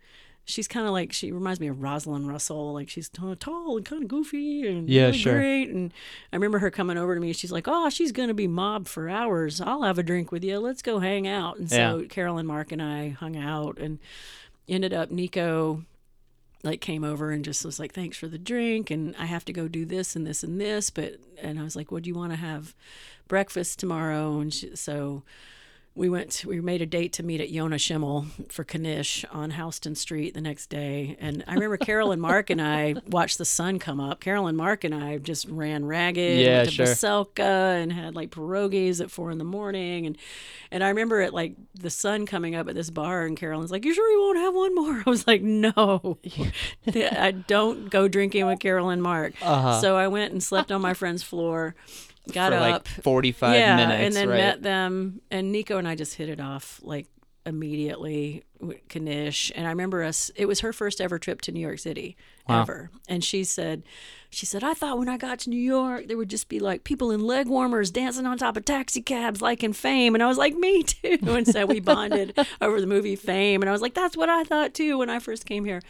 She's 0.44 0.66
kind 0.66 0.86
of 0.86 0.92
like 0.92 1.12
she 1.12 1.30
reminds 1.30 1.60
me 1.60 1.68
of 1.68 1.80
Rosalind 1.80 2.26
Russell. 2.26 2.72
Like 2.72 2.88
she's 2.88 3.08
t- 3.08 3.34
tall 3.38 3.76
and 3.76 3.86
kind 3.86 4.02
of 4.02 4.08
goofy 4.08 4.66
and 4.66 4.88
Yeah, 4.88 5.06
really 5.06 5.18
sure. 5.18 5.34
great. 5.34 5.68
And 5.70 5.92
I 6.32 6.36
remember 6.36 6.58
her 6.58 6.70
coming 6.70 6.98
over 6.98 7.14
to 7.14 7.20
me. 7.20 7.32
She's 7.32 7.52
like, 7.52 7.68
"Oh, 7.68 7.88
she's 7.88 8.10
gonna 8.10 8.34
be 8.34 8.48
mobbed 8.48 8.88
for 8.88 9.08
hours. 9.08 9.60
I'll 9.60 9.82
have 9.82 9.98
a 9.98 10.02
drink 10.02 10.32
with 10.32 10.42
you. 10.42 10.58
Let's 10.58 10.82
go 10.82 10.98
hang 10.98 11.28
out." 11.28 11.58
And 11.58 11.70
so 11.70 11.98
Yeah. 12.00 12.06
Carolyn 12.08 12.46
Mark 12.46 12.72
and 12.72 12.82
I 12.82 13.10
hung 13.10 13.36
out 13.36 13.78
and 13.78 13.98
ended 14.68 14.92
up 14.92 15.10
Neko 15.10 15.84
like 16.62 16.80
came 16.82 17.04
over 17.04 17.30
and 17.30 17.42
just 17.44 17.64
was 17.64 17.78
like 17.78 17.94
thanks 17.94 18.18
for 18.18 18.28
the 18.28 18.36
drink 18.38 18.90
and 18.90 19.16
I 19.18 19.24
have 19.24 19.46
to 19.46 19.52
go 19.52 19.66
do 19.66 19.86
this 19.86 20.14
and 20.14 20.26
this 20.26 20.42
and 20.42 20.60
this 20.60 20.90
but 20.90 21.14
and 21.40 21.58
I 21.58 21.62
was 21.62 21.74
like 21.74 21.90
what 21.90 22.02
do 22.02 22.08
you 22.08 22.14
want 22.14 22.32
to 22.32 22.36
have 22.36 22.74
breakfast 23.28 23.78
tomorrow 23.78 24.40
and 24.40 24.52
she, 24.52 24.76
so 24.76 25.22
we 25.94 26.08
went 26.08 26.44
we 26.46 26.60
made 26.60 26.80
a 26.80 26.86
date 26.86 27.12
to 27.14 27.22
meet 27.24 27.40
at 27.40 27.50
Yonah 27.50 27.78
Schimmel 27.78 28.26
for 28.48 28.64
Kanish 28.64 29.24
on 29.32 29.50
Houston 29.50 29.94
Street 29.96 30.34
the 30.34 30.40
next 30.40 30.68
day. 30.68 31.16
And 31.18 31.42
I 31.48 31.54
remember 31.54 31.76
Carol 31.76 32.12
and 32.12 32.22
Mark 32.30 32.48
and 32.48 32.62
I 32.62 32.94
watched 33.08 33.38
the 33.38 33.44
sun 33.44 33.80
come 33.80 33.98
up. 33.98 34.20
Carolyn 34.20 34.54
Mark 34.56 34.84
and 34.84 34.94
I 34.94 35.18
just 35.18 35.48
ran 35.48 35.84
ragged 35.84 36.38
Yeah, 36.38 36.58
went 36.58 36.68
to 36.70 36.74
sure. 36.74 36.86
Veselka 36.86 37.82
and 37.82 37.92
had 37.92 38.14
like 38.14 38.30
pierogies 38.30 39.00
at 39.00 39.10
four 39.10 39.30
in 39.32 39.38
the 39.38 39.44
morning. 39.44 40.06
And 40.06 40.16
and 40.70 40.84
I 40.84 40.88
remember 40.88 41.20
it 41.20 41.34
like 41.34 41.54
the 41.74 41.90
sun 41.90 42.24
coming 42.24 42.54
up 42.54 42.68
at 42.68 42.76
this 42.76 42.88
bar 42.90 43.26
and 43.26 43.36
Carolyn's 43.36 43.72
like 43.72 43.84
you 43.84 43.92
sure 43.92 44.10
you 44.10 44.20
won't 44.20 44.38
have 44.38 44.54
one 44.54 44.74
more? 44.74 45.02
I 45.06 45.10
was 45.10 45.26
like 45.26 45.42
no. 45.42 46.18
I 46.94 47.32
don't 47.32 47.90
go 47.90 48.06
drinking 48.06 48.46
with 48.46 48.60
Carolyn 48.60 49.00
Mark. 49.00 49.34
Uh-huh. 49.42 49.80
so 49.80 49.96
I 49.96 50.06
went 50.06 50.32
and 50.32 50.42
slept 50.42 50.70
on 50.70 50.80
my 50.80 50.94
friend's 50.94 51.24
floor 51.24 51.74
got 52.32 52.52
for 52.52 52.58
up 52.58 52.86
like 52.86 52.88
45 52.88 53.54
yeah, 53.54 53.76
minutes, 53.76 54.04
and 54.04 54.14
then 54.14 54.28
right? 54.28 54.36
met 54.36 54.62
them. 54.62 55.20
And 55.30 55.54
Neko 55.54 55.78
and 55.78 55.86
I 55.88 55.94
just 55.94 56.14
hit 56.14 56.28
it 56.28 56.40
off 56.40 56.80
like 56.82 57.06
immediately 57.46 58.44
Knish. 58.94 59.52
And 59.54 59.66
I 59.66 59.70
remember 59.70 60.02
us. 60.02 60.30
It 60.36 60.46
was 60.46 60.60
her 60.60 60.72
first 60.72 61.00
ever 61.00 61.18
trip 61.18 61.40
to 61.42 61.52
New 61.52 61.60
York 61.60 61.78
City 61.78 62.16
Wow. 62.48 62.62
ever. 62.62 62.90
And 63.08 63.22
she 63.22 63.44
said, 63.44 63.82
she 64.32 64.44
said, 64.46 64.62
I 64.64 64.74
thought 64.74 64.98
when 64.98 65.08
I 65.08 65.16
got 65.16 65.40
to 65.40 65.50
New 65.50 65.60
York, 65.60 66.06
there 66.08 66.16
would 66.16 66.30
just 66.30 66.48
be 66.48 66.58
like 66.60 66.84
people 66.84 67.10
in 67.10 67.20
leg 67.20 67.48
warmers 67.48 67.90
dancing 67.90 68.26
on 68.26 68.38
top 68.38 68.56
of 68.56 68.64
taxi 68.64 69.02
cabs, 69.02 69.42
like 69.42 69.62
in 69.64 69.72
Fame. 69.72 70.14
And 70.14 70.22
I 70.22 70.26
was 70.26 70.38
like, 70.38 70.54
me 70.56 70.82
too. 70.82 71.18
And 71.26 71.46
so 71.46 71.64
we 71.66 71.80
bonded 71.80 72.36
over 72.60 72.80
the 72.80 72.86
movie 72.86 73.14
Fame. 73.16 73.62
And 73.62 73.68
I 73.68 73.72
was 73.72 73.82
like, 73.82 73.94
that's 73.94 74.16
what 74.16 74.28
I 74.28 74.44
thought 74.44 74.74
too 74.74 74.98
when 74.98 75.10
I 75.10 75.18
first 75.20 75.46
came 75.46 75.64
here. 75.64 75.80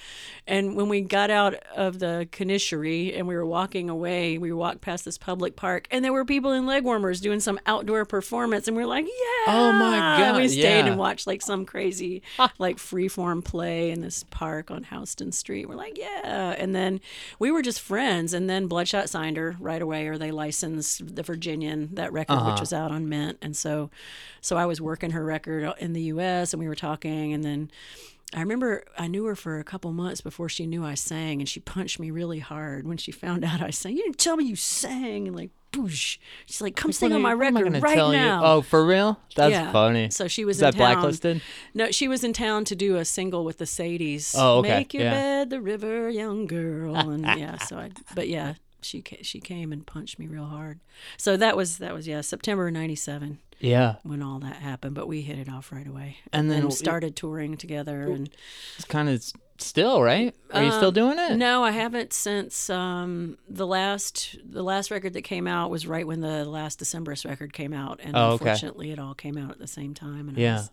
And 0.46 0.74
when 0.76 0.88
we 0.88 1.00
got 1.02 1.30
out 1.30 1.54
of 1.76 1.98
the 1.98 2.28
Knishery 2.32 3.16
and 3.16 3.26
we 3.26 3.34
were 3.36 3.46
walking 3.46 3.88
away, 3.90 4.36
we 4.38 4.52
walked 4.52 4.80
past 4.80 5.04
this 5.04 5.18
public 5.18 5.56
park 5.56 5.86
and 5.90 6.04
there 6.04 6.12
were 6.12 6.24
people 6.24 6.52
in 6.52 6.66
leg 6.66 6.84
warmers 6.84 7.20
doing 7.20 7.40
some 7.40 7.58
outdoor 7.66 8.04
performance. 8.04 8.68
And 8.68 8.76
we 8.76 8.82
were 8.82 8.88
like, 8.88 9.04
yeah. 9.06 9.44
Oh 9.54 9.72
my 9.72 10.22
And 10.24 10.36
we 10.36 10.48
stayed 10.48 10.62
yeah. 10.80 10.86
and 10.86 10.98
watched 10.98 11.26
like 11.26 11.42
some 11.42 11.64
crazy, 11.64 12.22
like 12.60 12.76
freeform 12.76 13.44
play 13.44 13.90
in 13.90 14.00
this 14.02 14.22
park 14.30 14.70
on 14.70 14.84
Houston 14.84 15.32
Street. 15.32 15.68
We're 15.68 15.74
like, 15.74 15.98
yeah. 15.98 16.54
And 16.58 16.74
then 16.74 17.00
we 17.38 17.50
were 17.50 17.62
just 17.62 17.80
friends. 17.80 18.32
And 18.34 18.48
then 18.48 18.66
Bloodshot 18.68 19.08
signed 19.08 19.36
her 19.36 19.56
right 19.58 19.82
away, 19.82 20.06
or 20.06 20.18
they 20.18 20.30
licensed 20.30 21.16
the 21.16 21.22
Virginian, 21.22 21.88
that 21.94 22.12
record, 22.12 22.34
Uh-huh. 22.34 22.50
which 22.52 22.60
was 22.60 22.72
out 22.72 22.90
on 22.92 23.08
Mint. 23.08 23.38
And 23.42 23.56
so, 23.56 23.90
so 24.40 24.56
I 24.56 24.66
was 24.66 24.80
working 24.80 25.10
her 25.10 25.24
record 25.24 25.72
in 25.78 25.94
the 25.94 26.02
U.S. 26.02 26.52
and 26.52 26.60
we 26.60 26.68
were 26.68 26.74
talking. 26.76 27.32
And 27.32 27.42
then 27.42 27.70
I 28.34 28.40
remember 28.40 28.84
I 28.96 29.08
knew 29.08 29.24
her 29.24 29.34
for 29.34 29.58
a 29.58 29.64
couple 29.64 29.90
months 29.92 30.20
before 30.20 30.48
she 30.48 30.66
knew 30.66 30.84
I 30.84 30.94
sang, 30.94 31.40
and 31.40 31.48
she 31.48 31.58
punched 31.58 31.98
me 31.98 32.10
really 32.12 32.38
hard 32.38 32.86
when 32.86 32.96
she 32.98 33.10
found 33.10 33.44
out 33.50 33.60
I 33.62 33.70
sang. 33.70 33.96
You 33.96 34.04
didn't 34.04 34.18
tell 34.18 34.36
me 34.36 34.44
you 34.44 34.54
sang, 34.56 35.26
and 35.26 35.34
like, 35.36 35.50
boosh. 35.72 36.18
She's 36.46 36.60
like, 36.60 36.76
"Come 36.76 36.92
sing 36.92 37.12
on 37.12 37.22
my 37.22 37.30
you- 37.34 37.42
am 37.42 37.56
I 37.56 37.60
record 37.60 37.82
right 37.82 37.94
tell 37.94 38.12
you? 38.12 38.18
now." 38.18 38.44
Oh, 38.44 38.60
for 38.62 38.84
real? 38.84 39.18
That's 39.36 39.52
Yeah. 39.52 39.72
funny. 39.72 40.10
So 40.10 40.28
she 40.28 40.44
was 40.44 40.56
Is 40.56 40.62
in 40.62 40.66
that 40.66 40.70
town. 40.76 40.78
blacklisted? 40.94 41.42
No, 41.74 41.90
she 41.90 42.08
was 42.08 42.24
in 42.24 42.32
town 42.32 42.64
to 42.66 42.74
do 42.76 42.96
a 42.96 43.04
single 43.04 43.44
with 43.44 43.58
the 43.58 43.64
Sadies. 43.66 44.34
Oh, 44.36 44.58
okay. 44.58 44.78
Make 44.78 44.94
your 44.94 45.04
Yeah. 45.04 45.10
bed 45.12 45.50
the 45.50 45.60
river, 45.60 46.10
young 46.10 46.46
girl, 46.46 46.96
and 46.96 47.22
yeah. 47.38 47.58
So 47.58 47.76
I, 47.78 47.90
but 48.14 48.28
yeah, 48.28 48.54
she 48.82 49.02
ca- 49.02 49.22
she 49.22 49.40
came 49.40 49.72
and 49.72 49.86
punched 49.86 50.18
me 50.18 50.26
real 50.26 50.46
hard. 50.46 50.80
So 51.16 51.36
that 51.36 51.56
was 51.56 51.78
that 51.78 51.94
was 51.94 52.06
yeah 52.08 52.20
September 52.22 52.70
'97 52.70 53.38
Yeah. 53.60 53.96
when 54.02 54.22
all 54.22 54.38
that 54.40 54.56
happened. 54.56 54.94
But 54.94 55.06
we 55.06 55.20
hit 55.22 55.38
it 55.38 55.48
off 55.48 55.70
right 55.70 55.86
away, 55.86 56.16
And 56.32 56.50
then 56.50 56.62
then 56.62 56.70
started 56.70 57.14
touring 57.14 57.56
together. 57.56 58.02
And 58.10 58.30
It's 58.76 58.86
kind 58.86 59.08
of 59.08 59.22
still, 59.62 60.02
right? 60.02 60.34
Are 60.52 60.64
you 60.64 60.70
still 60.72 60.88
Um, 60.88 60.94
doing 60.94 61.18
it? 61.18 61.36
no, 61.36 61.62
I 61.62 61.70
haven't 61.70 62.12
since 62.12 62.68
um, 62.70 63.38
the 63.48 63.66
last 63.66 64.36
the 64.44 64.62
last 64.62 64.90
record 64.90 65.12
that 65.12 65.22
came 65.22 65.46
out 65.46 65.70
was 65.70 65.86
right 65.86 66.06
when 66.06 66.20
the 66.20 66.44
last 66.44 66.80
Decemberist 66.80 67.24
record 67.28 67.52
came 67.52 67.72
out, 67.72 68.00
and 68.02 68.16
Oh, 68.16 68.30
okay. 68.32 68.44
unfortunately, 68.50 68.90
it 68.90 68.98
all 68.98 69.14
came 69.14 69.36
out 69.38 69.50
at 69.52 69.58
the 69.58 69.66
same 69.68 69.94
time, 69.94 70.28
and 70.28 70.36
Yeah. 70.36 70.52
I 70.54 70.56
was 70.58 70.70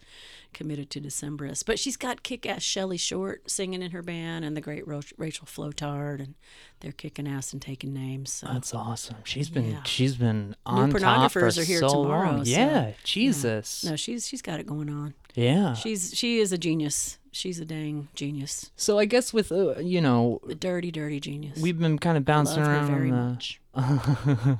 committed 0.53 0.89
to 0.89 0.99
Decemberist. 1.01 1.65
But 1.67 1.77
she's 1.77 1.97
got 1.97 2.23
kick-ass 2.23 2.63
Shelley 2.63 2.97
Short 2.97 3.51
singing 3.51 3.83
in 3.83 3.91
her 3.91 4.01
band, 4.01 4.43
and 4.45 4.57
the 4.57 4.61
great 4.61 4.87
Ro- 4.87 5.01
Rachel 5.17 5.45
Flotard, 5.45 6.19
and 6.19 6.33
they're 6.79 6.91
kicking 6.93 7.27
ass 7.27 7.53
and 7.53 7.61
taking 7.61 7.93
names. 7.93 8.31
So. 8.31 8.47
That's 8.51 8.73
awesome. 8.73 9.17
She's 9.25 9.49
been 9.49 9.71
Yeah. 9.71 9.83
she's 9.83 10.15
been 10.15 10.55
on 10.65 10.89
top 10.91 11.31
for 11.31 11.45
are 11.45 11.51
here 11.51 11.79
so 11.81 11.89
tomorrow, 11.89 12.31
long. 12.37 12.45
so- 12.45 12.49
yeah, 12.51 12.93
Jesus. 13.03 13.83
no, 13.83 13.95
she's 13.95 14.27
she's 14.27 14.41
got 14.41 14.59
it 14.59 14.65
going 14.65 14.89
on. 14.89 15.13
Yeah. 15.35 15.73
She's 15.75 16.13
she 16.15 16.39
is 16.39 16.51
a 16.51 16.57
genius. 16.57 17.19
She's 17.37 17.59
a 17.59 17.65
dang 17.65 18.07
genius, 18.15 18.71
So 18.75 18.97
I 18.97 19.05
guess 19.05 19.31
with 19.31 19.51
uh, 19.51 19.77
you 19.77 20.01
know 20.01 20.41
a 20.49 20.55
dirty, 20.55 20.89
dirty 20.89 21.19
genius. 21.19 21.59
we've 21.59 21.77
been 21.77 21.99
kind 21.99 22.17
of 22.17 22.25
bouncing 22.25 22.63
Love 22.63 22.71
around 22.71 22.87
very 22.87 23.11
on 23.11 23.39
the 23.75 24.57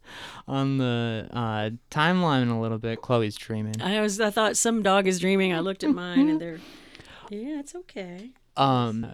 on 0.48 0.78
the 0.78 1.28
uh, 1.30 1.70
timeline 1.90 2.50
a 2.50 2.58
little 2.58 2.78
bit. 2.78 3.02
Chloe's 3.02 3.34
dreaming. 3.34 3.74
I 3.82 4.00
was 4.00 4.22
I 4.22 4.30
thought 4.30 4.56
some 4.56 4.82
dog 4.82 5.06
is 5.06 5.20
dreaming. 5.20 5.52
I 5.52 5.60
looked 5.60 5.84
at 5.84 5.90
mine 5.94 6.30
and 6.30 6.40
they're 6.40 6.60
yeah, 7.28 7.60
it's 7.60 7.74
okay. 7.74 8.30
Um, 8.56 9.06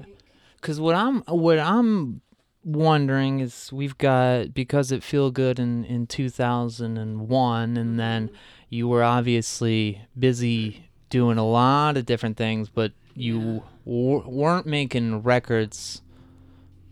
because 0.61 0.79
what 0.79 0.95
I'm 0.95 1.23
what 1.23 1.59
I'm 1.59 2.21
wondering 2.63 3.41
is 3.41 3.73
we've 3.73 3.99
got 3.99 4.55
because 4.55 4.93
it 4.93 5.03
feel 5.03 5.33
good 5.33 5.59
in 5.59 5.85
in 5.85 6.07
2001, 6.07 7.77
and 7.77 7.99
then 7.99 8.31
you 8.69 8.87
were 8.87 9.03
obviously 9.03 10.01
busy 10.17 10.89
doing 11.09 11.39
a 11.39 11.45
lot 11.45 11.97
of 11.97 12.07
different 12.07 12.37
things, 12.37 12.69
but 12.69 12.93
you 13.15 13.63
w- 13.85 14.23
weren't 14.27 14.67
making 14.67 15.23
records 15.23 16.03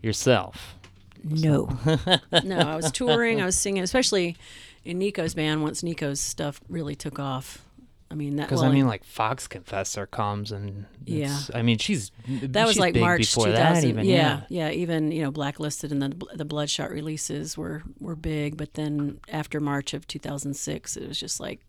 yourself. 0.01 0.75
No. 1.23 1.69
no, 2.43 2.59
I 2.59 2.75
was 2.75 2.91
touring, 2.91 3.41
I 3.41 3.45
was 3.45 3.57
singing, 3.57 3.83
especially 3.83 4.37
in 4.85 4.99
Neko's 4.99 5.33
band 5.33 5.61
once 5.61 5.83
Neko's 5.83 6.19
stuff 6.21 6.61
really 6.69 6.95
took 6.95 7.19
off. 7.19 7.65
I 8.11 8.15
mean 8.15 8.37
that 8.37 8.47
Because 8.47 8.61
well, 8.61 8.71
I 8.71 8.73
mean, 8.73 8.87
like 8.87 9.03
Fox 9.03 9.47
Confessor 9.47 10.07
comes 10.07 10.51
and 10.51 10.85
it's- 11.05 11.51
I 11.53 11.61
mean 11.61 11.77
she's 11.77 12.11
that 12.27 12.65
was 12.65 12.73
she's 12.73 12.79
like 12.79 12.95
big 12.95 13.01
March 13.03 13.31
2000. 13.33 13.53
that 13.53 13.83
even 13.83 14.03
yeah, 14.05 14.41
yeah, 14.49 14.71
even 14.71 15.11
you 15.11 15.21
know 15.21 15.29
Blacklisted 15.29 15.91
and 15.91 16.01
the 16.01 16.25
the 16.33 16.45
Bloodshot 16.45 16.89
releases 16.89 17.55
were 17.55 17.83
were 17.99 18.15
big, 18.15 18.57
but 18.57 18.73
then 18.73 19.19
after 19.29 19.59
March 19.59 19.93
of 19.93 20.07
2006, 20.07 20.97
it 20.97 21.07
was 21.07 21.19
just 21.19 21.39
like 21.39 21.59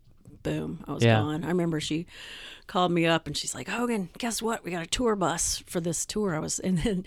boom, 0.42 0.84
I 0.88 0.92
was 0.92 1.02
Yeah. 1.04 1.20
gone. 1.20 1.44
I 1.44 1.48
remember 1.48 1.80
she 1.80 2.06
called 2.66 2.92
me 2.92 3.04
up 3.04 3.26
and 3.26 3.36
she's 3.36 3.52
like, 3.54 3.68
Hogan, 3.68 4.10
guess 4.18 4.40
what? 4.40 4.62
We 4.64 4.70
got 4.70 4.84
a 4.84 4.86
tour 4.86 5.16
bus 5.16 5.62
for 5.66 5.80
this 5.80 6.06
tour. 6.06 6.36
I 6.36 6.38
was, 6.38 6.58
and 6.66 6.78
then 6.78 7.04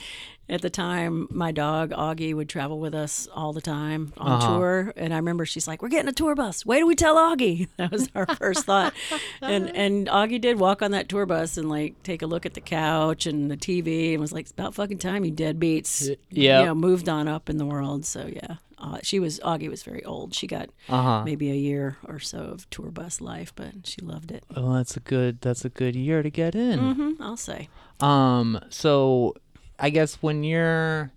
at 0.50 0.62
the 0.62 0.70
time, 0.70 1.28
my 1.32 1.54
dog 1.54 1.92
Augie 1.92 2.34
would 2.36 2.50
travel 2.50 2.78
with 2.80 2.94
us 2.94 3.30
all 3.34 3.54
the 3.54 3.62
time 3.62 4.12
on 4.18 4.32
Uh-huh. 4.34 4.58
tour, 4.58 4.94
and 4.98 5.14
I 5.14 5.18
remember 5.18 5.46
she's 5.46 5.66
like, 5.68 5.82
"We're 5.82 5.88
getting 5.88 6.10
a 6.10 6.14
tour 6.14 6.36
bus. 6.36 6.66
Wait 6.66 6.80
till 6.80 6.88
we 6.88 6.96
tell 6.96 7.16
Augie." 7.16 7.70
That 7.78 7.92
was 7.92 8.10
our 8.14 8.26
first 8.36 8.66
thought, 8.66 8.94
and 9.42 9.70
and 9.76 10.08
Augie 10.08 10.42
did 10.42 10.60
walk 10.60 10.82
on 10.82 10.92
that 10.92 11.08
tour 11.08 11.26
bus 11.26 11.56
and 11.58 11.70
like 11.70 12.04
take 12.04 12.22
a 12.22 12.28
look 12.28 12.46
at 12.46 12.56
the 12.56 12.62
couch 12.62 13.26
and 13.26 13.50
the 13.50 13.56
TV 13.58 14.12
and 14.12 14.20
was 14.20 14.34
like, 14.34 14.42
"It's 14.44 14.52
about 14.52 14.76
fucking 14.76 14.98
time 15.00 15.24
you 15.24 15.32
deadbeats, 15.32 16.14
yeah. 16.30 16.60
you 16.60 16.66
know, 16.66 16.76
moved 16.76 17.08
on 17.08 17.30
up 17.30 17.50
in 17.50 17.58
the 17.58 17.66
world." 17.66 18.04
So 18.06 18.28
yeah. 18.28 18.56
Uh, 18.86 19.00
she 19.02 19.18
was 19.18 19.40
Augie 19.40 19.70
was 19.70 19.82
very 19.84 20.04
old. 20.04 20.34
She 20.36 20.46
got 20.46 20.68
Uh-huh. 20.90 21.24
maybe 21.24 21.50
a 21.50 21.56
year 21.56 21.96
or 22.06 22.20
so 22.20 22.40
of 22.40 22.70
tour 22.70 22.92
bus 22.92 23.22
life, 23.22 23.54
but 23.56 23.72
she 23.86 24.02
loved 24.02 24.30
it. 24.30 24.44
Well, 24.54 24.74
that's 24.74 24.98
a 24.98 25.00
good 25.00 25.40
that's 25.40 25.64
a 25.64 25.70
good 25.70 25.96
year 25.96 26.22
to 26.22 26.30
get 26.30 26.54
in. 26.54 26.80
hmm 26.96 27.12
I'll 27.24 27.38
say. 27.38 27.70
Um, 28.02 28.60
so 28.70 29.36
I 29.80 29.90
guess 29.90 30.16
when 30.22 30.44
you're 30.44 31.12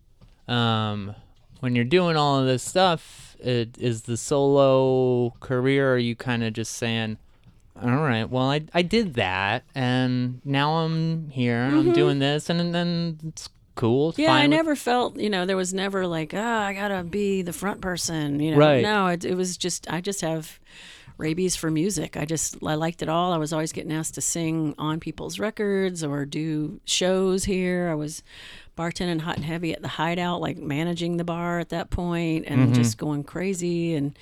um 0.46 1.14
when 1.60 1.74
you're 1.74 1.84
doing 1.98 2.16
all 2.16 2.38
of 2.38 2.46
this 2.46 2.62
stuff, 2.62 3.36
it 3.40 3.76
is 3.78 4.02
the 4.02 4.16
solo 4.16 5.30
career 5.40 5.92
are 5.94 5.98
you 5.98 6.14
kind 6.14 6.44
of 6.44 6.52
just 6.52 6.72
saying, 6.74 7.18
all 7.80 7.96
right, 7.96 8.30
well 8.30 8.48
I 8.50 8.62
I 8.72 8.82
did 8.82 9.14
that 9.14 9.64
and 9.74 10.40
now 10.44 10.76
I'm 10.84 11.30
here 11.30 11.62
and 11.64 11.74
I'm 11.74 11.92
doing 11.92 12.20
this 12.20 12.48
and 12.48 12.72
then 12.74 13.18
it's 13.26 13.48
cool. 13.76 14.12
Yeah, 14.16 14.32
I 14.32 14.42
with- 14.42 14.50
never 14.50 14.74
felt, 14.74 15.16
you 15.16 15.30
know, 15.30 15.46
there 15.46 15.56
was 15.56 15.72
never 15.72 16.06
like, 16.06 16.34
oh, 16.34 16.42
I 16.42 16.74
gotta 16.74 17.04
be 17.04 17.42
the 17.42 17.52
front 17.52 17.80
person, 17.80 18.40
you 18.40 18.50
know. 18.50 18.58
Right. 18.58 18.82
No, 18.82 19.06
it, 19.06 19.24
it 19.24 19.36
was 19.36 19.56
just, 19.56 19.88
I 19.90 20.00
just 20.00 20.20
have 20.22 20.58
rabies 21.18 21.56
for 21.56 21.70
music. 21.70 22.16
I 22.16 22.24
just, 22.24 22.56
I 22.62 22.74
liked 22.74 23.00
it 23.02 23.08
all. 23.08 23.32
I 23.32 23.38
was 23.38 23.52
always 23.52 23.72
getting 23.72 23.92
asked 23.92 24.14
to 24.16 24.20
sing 24.20 24.74
on 24.76 25.00
people's 25.00 25.38
records 25.38 26.02
or 26.02 26.24
do 26.26 26.80
shows 26.84 27.44
here. 27.44 27.88
I 27.90 27.94
was 27.94 28.22
bartending 28.76 29.20
hot 29.20 29.36
and 29.36 29.44
heavy 29.44 29.72
at 29.72 29.80
the 29.82 29.88
Hideout, 29.88 30.40
like 30.40 30.58
managing 30.58 31.16
the 31.16 31.24
bar 31.24 31.58
at 31.58 31.70
that 31.70 31.90
point, 31.90 32.44
and 32.46 32.60
Mm-hmm. 32.66 32.74
just 32.74 32.98
going 32.98 33.24
crazy. 33.24 33.94
And 33.94 34.16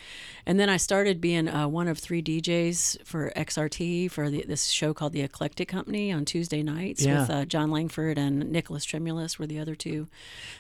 and 0.46 0.60
then 0.60 0.68
I 0.68 0.76
started 0.76 1.20
being 1.20 1.48
uh, 1.48 1.66
one 1.68 1.88
of 1.88 1.98
three 1.98 2.22
DJs 2.22 3.04
for 3.04 3.32
XRT 3.36 4.10
for 4.10 4.30
the, 4.30 4.44
this 4.46 4.66
show 4.66 4.92
called 4.94 5.12
The 5.12 5.22
Eclectic 5.22 5.68
Company 5.68 6.12
on 6.12 6.24
Tuesday 6.24 6.62
nights 6.62 7.02
Yeah. 7.04 7.20
with 7.22 7.30
uh, 7.30 7.44
Jon 7.46 7.70
Langford 7.70 8.16
and 8.18 8.50
Nicholas 8.52 8.86
Tremulis 8.86 9.38
were 9.38 9.46
the 9.46 9.58
other 9.58 9.74
two 9.74 10.06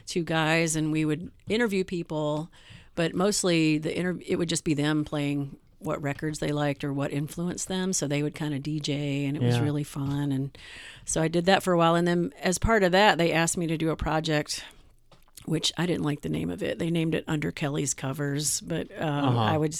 two 0.06 0.24
guys, 0.24 0.74
and 0.76 0.90
we 0.92 1.04
would 1.04 1.30
interview 1.48 1.84
people, 1.84 2.50
but 2.94 3.14
mostly 3.14 3.78
the 3.78 3.96
inter- 3.96 4.18
it 4.26 4.36
would 4.36 4.48
just 4.48 4.64
be 4.64 4.74
them 4.74 5.04
playing 5.04 5.56
what 5.84 6.02
records 6.02 6.38
they 6.38 6.50
liked 6.52 6.82
or 6.84 6.92
what 6.92 7.12
influenced 7.12 7.68
them. 7.68 7.92
So 7.92 8.06
they 8.08 8.22
would 8.22 8.34
kind 8.34 8.54
of 8.54 8.60
DJ, 8.62 9.26
and 9.28 9.36
it 9.36 9.42
was 9.42 9.60
really 9.60 9.84
fun. 9.84 10.32
And 10.32 10.56
so 11.04 11.22
I 11.22 11.28
did 11.28 11.44
that 11.46 11.62
for 11.62 11.72
a 11.72 11.78
while, 11.78 11.94
and 11.94 12.06
then 12.08 12.32
as 12.42 12.58
part 12.58 12.82
of 12.82 12.92
that, 12.92 13.18
they 13.18 13.32
asked 13.32 13.56
me 13.56 13.66
to 13.68 13.76
do 13.78 13.90
a 13.90 13.96
project. 13.96 14.64
Which 15.46 15.74
I 15.76 15.84
didn't 15.84 16.04
like 16.04 16.22
the 16.22 16.30
name 16.30 16.48
of 16.48 16.62
it. 16.62 16.78
They 16.78 16.88
named 16.88 17.14
it 17.14 17.22
Under 17.28 17.52
Kelly's 17.52 17.92
Covers, 17.92 18.62
but 18.62 18.90
uh, 18.98 19.04
Uh-huh. 19.04 19.38
I 19.38 19.58
would, 19.58 19.74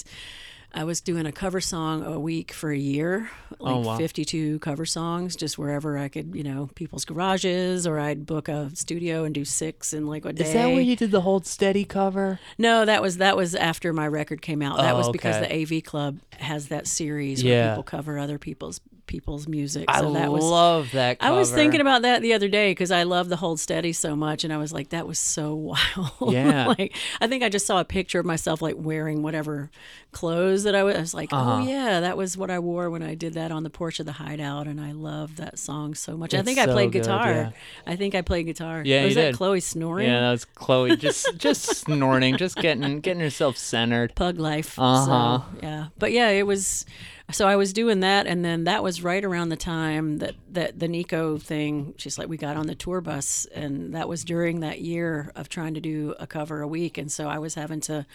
I 0.77 0.83
was 0.83 0.99
doing 0.99 1.25
a 1.25 1.31
cover 1.31 1.61
song 1.61 2.03
a 2.05 2.19
week 2.19 2.51
for 2.51 2.69
a 2.69 2.77
year, 2.77 3.29
oh, 3.59 3.63
like 3.63 3.75
Oh, 3.75 3.79
wow. 3.79 3.97
52 3.97 4.59
cover 4.59 4.85
songs, 4.85 5.35
just 5.37 5.57
wherever 5.57 5.97
I 5.97 6.09
could, 6.09 6.35
you 6.35 6.43
know, 6.43 6.69
people's 6.75 7.05
garages, 7.05 7.87
or 7.87 7.97
I'd 7.97 8.25
book 8.25 8.49
a 8.49 8.69
studio 8.75 9.23
and 9.23 9.33
do 9.33 9.45
six 9.45 9.93
in 9.93 10.05
like 10.05 10.25
a 10.25 10.33
day. 10.33 10.43
Is 10.43 10.53
that 10.53 10.67
where 10.67 10.81
you 10.81 10.97
did 10.97 11.11
the 11.11 11.21
Hold 11.21 11.45
Steady 11.45 11.85
cover? 11.85 12.39
No, 12.57 12.83
that 12.83 13.01
was 13.01 13.17
that 13.17 13.37
was 13.37 13.55
after 13.55 13.93
my 13.93 14.05
record 14.07 14.41
came 14.41 14.61
out. 14.61 14.77
That 14.77 14.93
Oh, 14.93 14.97
was 14.97 15.09
because 15.09 15.37
okay. 15.37 15.63
the 15.65 15.77
AV 15.77 15.83
Club 15.83 16.19
has 16.39 16.67
that 16.67 16.87
series 16.87 17.41
Yeah. 17.41 17.51
where 17.67 17.69
people 17.71 17.83
cover 17.83 18.19
other 18.19 18.37
people's 18.37 18.81
people's 19.07 19.47
music. 19.47 19.85
I 19.87 19.99
So 20.01 20.13
that 20.13 20.31
was 20.31 20.43
love 20.43 20.91
that. 20.93 21.17
I 21.19 21.31
was 21.31 21.51
thinking 21.51 21.81
about 21.81 22.01
that 22.03 22.21
the 22.21 22.33
other 22.33 22.47
day 22.47 22.71
because 22.71 22.91
I 22.91 23.03
love 23.03 23.29
the 23.29 23.35
Hold 23.37 23.59
Steady 23.59 23.93
so 23.93 24.15
much, 24.15 24.43
and 24.43 24.51
I 24.53 24.57
was 24.57 24.71
like, 24.73 24.89
that 24.89 25.07
was 25.07 25.19
so 25.19 25.53
wild. 26.19 26.33
Yeah. 26.33 26.67
like 26.77 26.95
I 27.21 27.27
think 27.27 27.43
I 27.43 27.49
just 27.49 27.65
saw 27.65 27.79
a 27.79 27.85
picture 27.85 28.19
of 28.19 28.25
myself 28.25 28.61
like 28.61 28.75
wearing 28.77 29.21
whatever 29.23 29.69
clothes 30.11 30.63
that 30.63 30.75
I 30.75 30.83
was. 30.83 30.95
I 30.95 30.99
was 30.99 31.13
like, 31.13 31.33
Uh-huh. 31.33 31.55
oh 31.61 31.67
yeah, 31.67 31.99
that 32.01 32.15
was 32.17 32.37
what 32.37 32.49
I 32.49 32.59
wore 32.59 32.89
when 32.89 33.03
I 33.03 33.15
did 33.15 33.33
that 33.33 33.51
on 33.51 33.63
the 33.63 33.69
porch 33.69 33.99
of 33.99 34.05
the 34.05 34.13
Hideout, 34.13 34.67
and 34.67 34.79
I 34.79 34.91
love 34.93 35.35
that 35.37 35.59
song 35.59 35.93
so 35.95 36.15
much. 36.17 36.33
I 36.33 36.37
It's 36.39 36.45
think 36.45 36.57
I 36.59 36.65
played 36.65 36.91
good, 36.91 37.03
guitar. 37.03 37.31
yeah. 37.31 37.51
I 37.85 37.95
think 37.95 38.15
I 38.15 38.21
played 38.21 38.45
guitar. 38.45 38.81
Yeah, 38.85 39.03
was 39.03 39.09
you 39.15 39.21
that 39.21 39.27
did. 39.31 39.35
Chloe 39.35 39.59
snoring? 39.59 40.07
Yeah, 40.07 40.21
that 40.21 40.31
was 40.31 40.45
Chloe 40.45 40.95
just 40.97 41.37
just 41.37 41.63
snorting, 41.65 42.37
just 42.37 42.55
getting 42.55 42.99
getting 43.01 43.21
herself 43.21 43.57
centered. 43.57 44.15
pug 44.15 44.39
life. 44.39 44.79
Uh-huh. 44.79 45.39
So, 45.39 45.43
yeah. 45.61 45.87
But 45.99 46.11
yeah, 46.13 46.29
it 46.29 46.47
was 46.47 46.85
so 47.31 47.47
I 47.47 47.55
was 47.55 47.73
doing 47.73 48.01
that 48.01 48.27
and 48.27 48.45
then 48.45 48.65
that 48.65 48.83
was 48.83 49.01
right 49.03 49.23
around 49.23 49.49
the 49.49 49.55
time 49.57 50.19
that 50.19 50.35
that 50.51 50.79
the 50.79 50.87
Neko 50.87 51.41
thing, 51.41 51.93
she's 51.97 52.17
like 52.19 52.29
we 52.29 52.37
got 52.37 52.55
on 52.57 52.67
the 52.67 52.75
tour 52.75 53.01
bus 53.01 53.45
and 53.53 53.93
that 53.95 54.07
was 54.07 54.23
during 54.23 54.59
that 54.59 54.81
year 54.81 55.31
of 55.35 55.49
trying 55.49 55.73
to 55.73 55.81
do 55.81 56.13
a 56.19 56.27
cover 56.27 56.61
a 56.61 56.67
week 56.67 56.97
and 56.97 57.11
so 57.11 57.27
I 57.27 57.39
was 57.39 57.55
having 57.55 57.79
to 57.81 58.05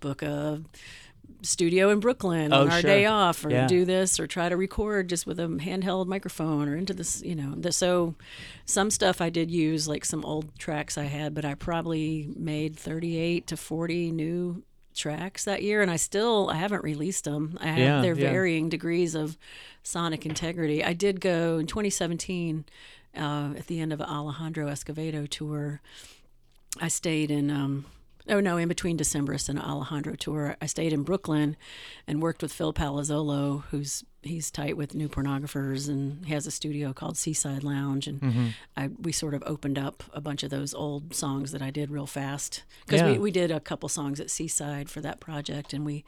book 0.00 0.22
a 0.22 0.62
studio 1.42 1.90
in 1.90 2.00
Brooklyn 2.00 2.52
Oh, 2.54 2.62
on 2.62 2.70
our 2.70 2.80
sure. 2.80 2.90
day 2.90 3.04
off 3.06 3.44
or 3.44 3.50
Yeah. 3.50 3.66
do 3.66 3.84
this 3.84 4.18
or 4.18 4.26
try 4.26 4.48
to 4.48 4.56
record 4.56 5.08
just 5.08 5.26
with 5.26 5.38
a 5.38 5.46
handheld 5.46 6.06
microphone 6.06 6.68
or 6.68 6.76
into 6.76 6.94
this, 6.94 7.22
you 7.22 7.34
know. 7.34 7.54
The, 7.54 7.70
so 7.72 8.14
some 8.64 8.90
stuff 8.90 9.20
I 9.20 9.28
did 9.30 9.50
use 9.50 9.86
like 9.86 10.04
some 10.06 10.24
old 10.24 10.58
tracks 10.58 10.96
I 10.96 11.04
had, 11.04 11.34
but 11.34 11.44
I 11.44 11.54
probably 11.54 12.30
made 12.34 12.76
38 12.76 13.46
to 13.48 13.56
40 13.58 14.10
new 14.10 14.62
tracks 14.94 15.44
that 15.44 15.62
year 15.62 15.82
and 15.82 15.90
I 15.90 15.96
still 15.96 16.48
I 16.50 16.56
haven't 16.56 16.84
released 16.84 17.24
them. 17.24 17.58
I 17.60 17.66
have 17.66 17.78
Yeah, 17.78 18.00
their 18.02 18.14
yeah. 18.14 18.30
varying 18.30 18.68
degrees 18.68 19.14
of 19.14 19.36
sonic 19.82 20.24
integrity. 20.24 20.82
I 20.84 20.92
did 20.92 21.20
go 21.20 21.58
in 21.58 21.66
2017 21.66 22.64
uh, 23.16 23.54
at 23.56 23.66
the 23.66 23.80
end 23.80 23.92
of 23.92 24.00
Alejandro 24.00 24.66
Escovedo 24.68 25.28
tour. 25.28 25.80
I 26.80 26.88
stayed 26.88 27.30
in 27.30 27.50
um 27.50 27.84
oh 28.28 28.40
no, 28.40 28.56
in 28.56 28.68
between 28.68 28.96
Decemberist 28.96 29.48
and 29.48 29.60
Alejandro 29.60 30.14
tour, 30.14 30.56
I 30.62 30.66
stayed 30.66 30.92
in 30.92 31.02
Brooklyn 31.02 31.56
and 32.06 32.22
worked 32.22 32.42
with 32.42 32.52
Phil 32.52 32.72
Palazzolo, 32.72 33.64
who's 33.70 34.02
he's 34.26 34.50
tight 34.50 34.76
with 34.76 34.94
new 34.94 35.08
pornographers 35.08 35.88
and 35.88 36.24
he 36.26 36.32
has 36.34 36.46
a 36.46 36.50
studio 36.50 36.92
called 36.92 37.16
Seaside 37.16 37.62
Lounge 37.64 38.06
and 38.06 38.54
I 38.76 38.88
we 39.00 39.12
sort 39.12 39.34
of 39.34 39.42
opened 39.46 39.78
up 39.78 40.02
a 40.12 40.20
bunch 40.20 40.42
of 40.42 40.50
those 40.50 40.74
old 40.74 41.14
songs 41.14 41.52
that 41.52 41.62
I 41.62 41.70
did 41.70 41.90
real 41.90 42.06
fast 42.06 42.62
because 42.86 43.00
Yeah. 43.00 43.12
we, 43.12 43.18
we 43.18 43.30
did 43.30 43.50
a 43.50 43.60
couple 43.60 43.88
songs 43.88 44.20
at 44.20 44.30
Seaside 44.30 44.88
for 44.90 45.00
that 45.00 45.20
project 45.20 45.72
and 45.72 45.84
we 45.84 46.04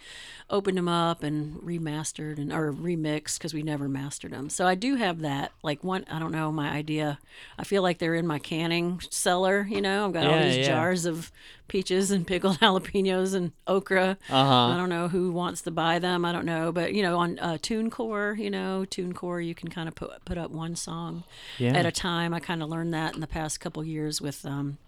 opened 0.51 0.79
them 0.79 0.89
up 0.89 1.23
and 1.23 1.57
remastered 1.63 2.39
and 2.39 2.53
or 2.53 2.73
remixed 2.73 3.39
because 3.39 3.55
we 3.55 3.63
never 3.63 3.89
mastered 3.89 4.33
them. 4.33 4.49
So 4.51 4.67
I 4.67 4.75
do 4.75 4.97
have 4.97 5.21
that 5.21 5.53
like 5.63 5.83
one 5.85 6.05
I 6.11 6.19
don't 6.19 6.33
know 6.33 6.51
my 6.53 6.71
idea. 6.71 7.19
I 7.59 7.65
feel 7.65 7.83
like 7.83 7.99
they're 7.99 8.15
in 8.15 8.27
my 8.27 8.39
canning 8.39 9.01
cellar. 9.11 9.67
You 9.69 9.81
know 9.81 10.07
I've 10.07 10.13
got 10.13 10.27
all 10.27 10.39
these 10.41 10.59
yeah. 10.59 10.67
jars 10.69 11.05
of 11.07 11.31
peaches 11.69 12.13
and 12.13 12.27
pickled 12.27 12.59
jalapenos 12.61 13.35
and 13.35 13.51
okra. 13.67 14.17
Uh-huh. 14.31 14.55
I 14.69 14.77
don't 14.77 14.89
know 14.89 15.09
who 15.09 15.33
wants 15.33 15.63
to 15.63 15.71
buy 15.73 15.99
them. 15.99 16.25
I 16.25 16.31
don't 16.33 16.45
know, 16.47 16.71
but 16.73 16.95
you 16.95 17.03
know, 17.03 17.19
on 17.19 17.39
uh, 17.41 17.55
TuneCore, 17.61 18.06
you 18.39 18.51
know, 18.51 18.85
TuneCore, 18.89 19.45
you 19.45 19.55
can 19.55 19.69
kind 19.69 19.89
of 19.89 19.95
put 19.95 20.11
put 20.25 20.39
up 20.39 20.51
one 20.51 20.77
song 20.77 21.25
Yeah. 21.59 21.73
at 21.77 21.85
a 21.87 21.93
time. 21.93 22.33
I 22.33 22.41
kind 22.41 22.63
of 22.63 22.69
learned 22.69 22.95
that 22.95 23.15
in 23.15 23.21
the 23.21 23.27
past 23.27 23.59
couple 23.61 23.85
years 23.85 24.21
with 24.21 24.45
um, 24.47 24.79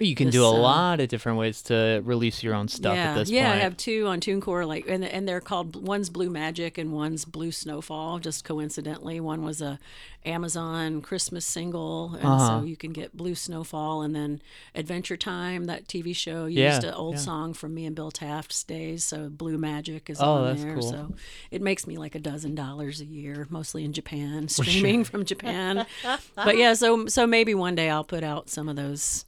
You 0.00 0.14
can 0.14 0.26
this, 0.26 0.34
do 0.34 0.44
a 0.44 0.48
uh, 0.48 0.52
lot 0.52 1.00
of 1.00 1.08
different 1.08 1.38
ways 1.38 1.62
to 1.64 2.00
release 2.04 2.42
your 2.42 2.54
own 2.54 2.68
stuff 2.68 2.94
yeah, 2.96 3.10
at 3.10 3.14
this 3.14 3.30
yeah. 3.30 3.42
point. 3.44 3.54
Yeah, 3.56 3.60
I 3.60 3.64
have 3.64 3.76
two 3.76 4.06
on 4.06 4.20
TuneCore, 4.20 4.66
like, 4.66 4.86
and 4.88 5.04
and 5.04 5.28
they're 5.28 5.40
called 5.40 5.86
one's 5.86 6.08
Blue 6.10 6.30
Magic 6.30 6.78
and 6.78 6.92
one's 6.92 7.24
Blue 7.24 7.52
Snowfall. 7.52 8.18
Just 8.18 8.44
coincidentally, 8.44 9.20
one 9.20 9.44
was 9.44 9.60
a 9.60 9.78
Amazon 10.26 11.00
Christmas 11.00 11.46
single, 11.46 12.14
and 12.14 12.24
Uh-huh. 12.26 12.60
so 12.60 12.64
you 12.66 12.76
can 12.76 12.92
get 12.92 13.16
Blue 13.16 13.34
Snowfall, 13.34 14.02
and 14.02 14.14
then 14.14 14.42
Adventure 14.74 15.16
Time, 15.16 15.64
that 15.64 15.86
TV 15.88 16.14
show, 16.14 16.44
Yeah, 16.46 16.74
used 16.74 16.84
an 16.84 16.94
old 16.94 17.14
yeah. 17.14 17.20
song 17.20 17.54
from 17.54 17.74
me 17.74 17.86
and 17.86 17.96
Bill 17.96 18.10
Taft's 18.10 18.62
days. 18.64 19.02
So 19.04 19.28
Blue 19.30 19.56
Magic 19.58 20.10
is 20.10 20.20
Oh, 20.20 20.44
on 20.44 20.56
there. 20.56 20.74
cool. 20.74 20.82
So 20.90 21.14
it 21.50 21.62
makes 21.62 21.86
me 21.86 21.96
like 21.96 22.14
a 22.14 22.18
dozen 22.18 22.54
dollars 22.54 23.00
a 23.00 23.06
year, 23.06 23.46
mostly 23.50 23.84
in 23.84 23.92
Japan, 23.92 24.48
streaming 24.48 25.04
from 25.04 25.24
Japan. 25.24 25.86
but 26.34 26.56
yeah, 26.56 26.74
so 26.74 27.06
so 27.06 27.26
maybe 27.26 27.54
one 27.54 27.74
day 27.74 27.88
I'll 27.90 28.04
put 28.04 28.22
out 28.24 28.50
some 28.50 28.68
of 28.68 28.76
those. 28.76 29.24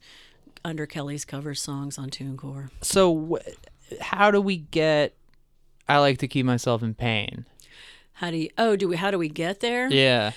Under 0.65 0.85
Kelly's 0.85 1.25
cover 1.25 1.53
songs 1.53 1.97
on 1.97 2.09
TuneCore. 2.09 2.69
So, 2.81 3.35
wh- 3.35 4.01
how 4.01 4.31
do 4.31 4.41
we 4.41 4.57
get? 4.57 5.15
I 5.89 5.97
like 5.97 6.19
to 6.19 6.27
keep 6.27 6.45
myself 6.45 6.81
in 6.81 6.93
pain. 6.93 7.45
How 8.13 8.31
do 8.31 8.37
you? 8.37 8.49
Oh, 8.57 8.75
do 8.75 8.87
we? 8.87 8.95
How 8.95 9.11
do 9.11 9.17
we 9.17 9.29
get 9.29 9.59
there? 9.59 9.89
Yeah. 9.89 10.31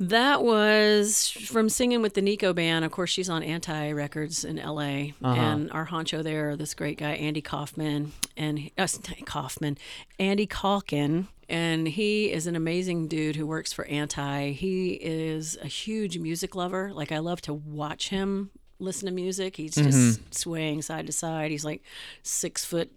That 0.00 0.44
was 0.44 1.28
from 1.28 1.68
singing 1.68 2.02
with 2.02 2.14
the 2.14 2.22
Neko 2.22 2.54
band. 2.54 2.84
Of 2.84 2.92
course, 2.92 3.10
she's 3.10 3.28
on 3.28 3.42
Anti 3.42 3.90
Records 3.90 4.44
in 4.44 4.58
L.A. 4.58 5.12
Uh-huh. 5.22 5.40
And 5.40 5.72
our 5.72 5.88
honcho 5.88 6.22
there, 6.22 6.56
this 6.56 6.72
great 6.72 6.98
guy 6.98 7.14
Andy 7.14 7.40
Kaufman, 7.42 8.12
and 8.36 8.70
uh, 8.78 8.86
Kaufman, 9.26 9.76
Andy 10.20 10.46
Kaulkin, 10.46 11.26
and 11.48 11.88
he 11.88 12.30
is 12.30 12.46
an 12.46 12.54
amazing 12.54 13.08
dude 13.08 13.34
who 13.34 13.44
works 13.46 13.72
for 13.72 13.86
Anti. 13.86 14.52
He 14.52 14.90
is 14.92 15.58
a 15.60 15.66
huge 15.66 16.16
music 16.18 16.54
lover. 16.54 16.92
Like 16.94 17.10
I 17.10 17.18
love 17.18 17.40
to 17.42 17.54
watch 17.54 18.10
him 18.10 18.50
listen 18.78 19.06
to 19.06 19.12
music. 19.14 19.56
He's 19.56 19.74
just 19.74 20.34
swaying 20.34 20.82
side 20.82 21.06
to 21.06 21.12
side. 21.12 21.50
He's 21.50 21.64
like 21.64 21.82
six 22.22 22.64
foot. 22.64 22.90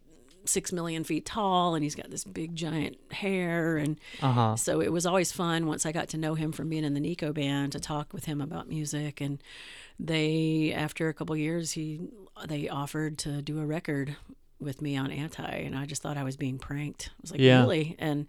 Six 0.44 0.72
million 0.74 1.04
feet 1.04 1.24
tall, 1.28 1.76
and 1.76 1.84
he's 1.84 1.94
got 1.94 2.10
this 2.10 2.24
big 2.24 2.56
giant 2.56 2.98
hair, 3.12 3.78
and 3.78 4.00
Uh 4.24 4.32
huh. 4.32 4.56
so 4.56 4.82
it 4.82 4.92
was 4.92 5.06
always 5.06 5.32
fun 5.32 5.68
once 5.68 5.86
I 5.86 5.92
got 5.92 6.10
to 6.10 6.18
know 6.18 6.34
him 6.34 6.52
from 6.52 6.68
being 6.68 6.84
in 6.84 6.96
the 6.96 7.00
Neko 7.00 7.32
band 7.32 7.74
to 7.74 7.80
talk 7.80 8.12
with 8.12 8.26
him 8.26 8.42
about 8.42 8.68
music. 8.68 9.22
And 9.22 9.38
they, 10.00 10.74
after 10.76 11.10
a 11.10 11.14
couple 11.14 11.38
years, 11.38 11.74
he 11.74 12.00
they 12.48 12.68
offered 12.68 13.20
to 13.20 13.44
do 13.44 13.60
a 13.60 13.66
record 13.68 14.16
with 14.62 14.82
me 14.82 14.96
on 14.98 15.12
Anti, 15.12 15.44
and 15.44 15.76
I 15.78 15.86
just 15.86 16.02
thought 16.02 16.18
I 16.18 16.24
was 16.24 16.38
being 16.38 16.58
pranked. 16.60 17.10
I 17.12 17.18
was 17.22 17.32
like, 17.32 17.42
Yeah. 17.42 17.62
really? 17.62 17.96
And 18.00 18.28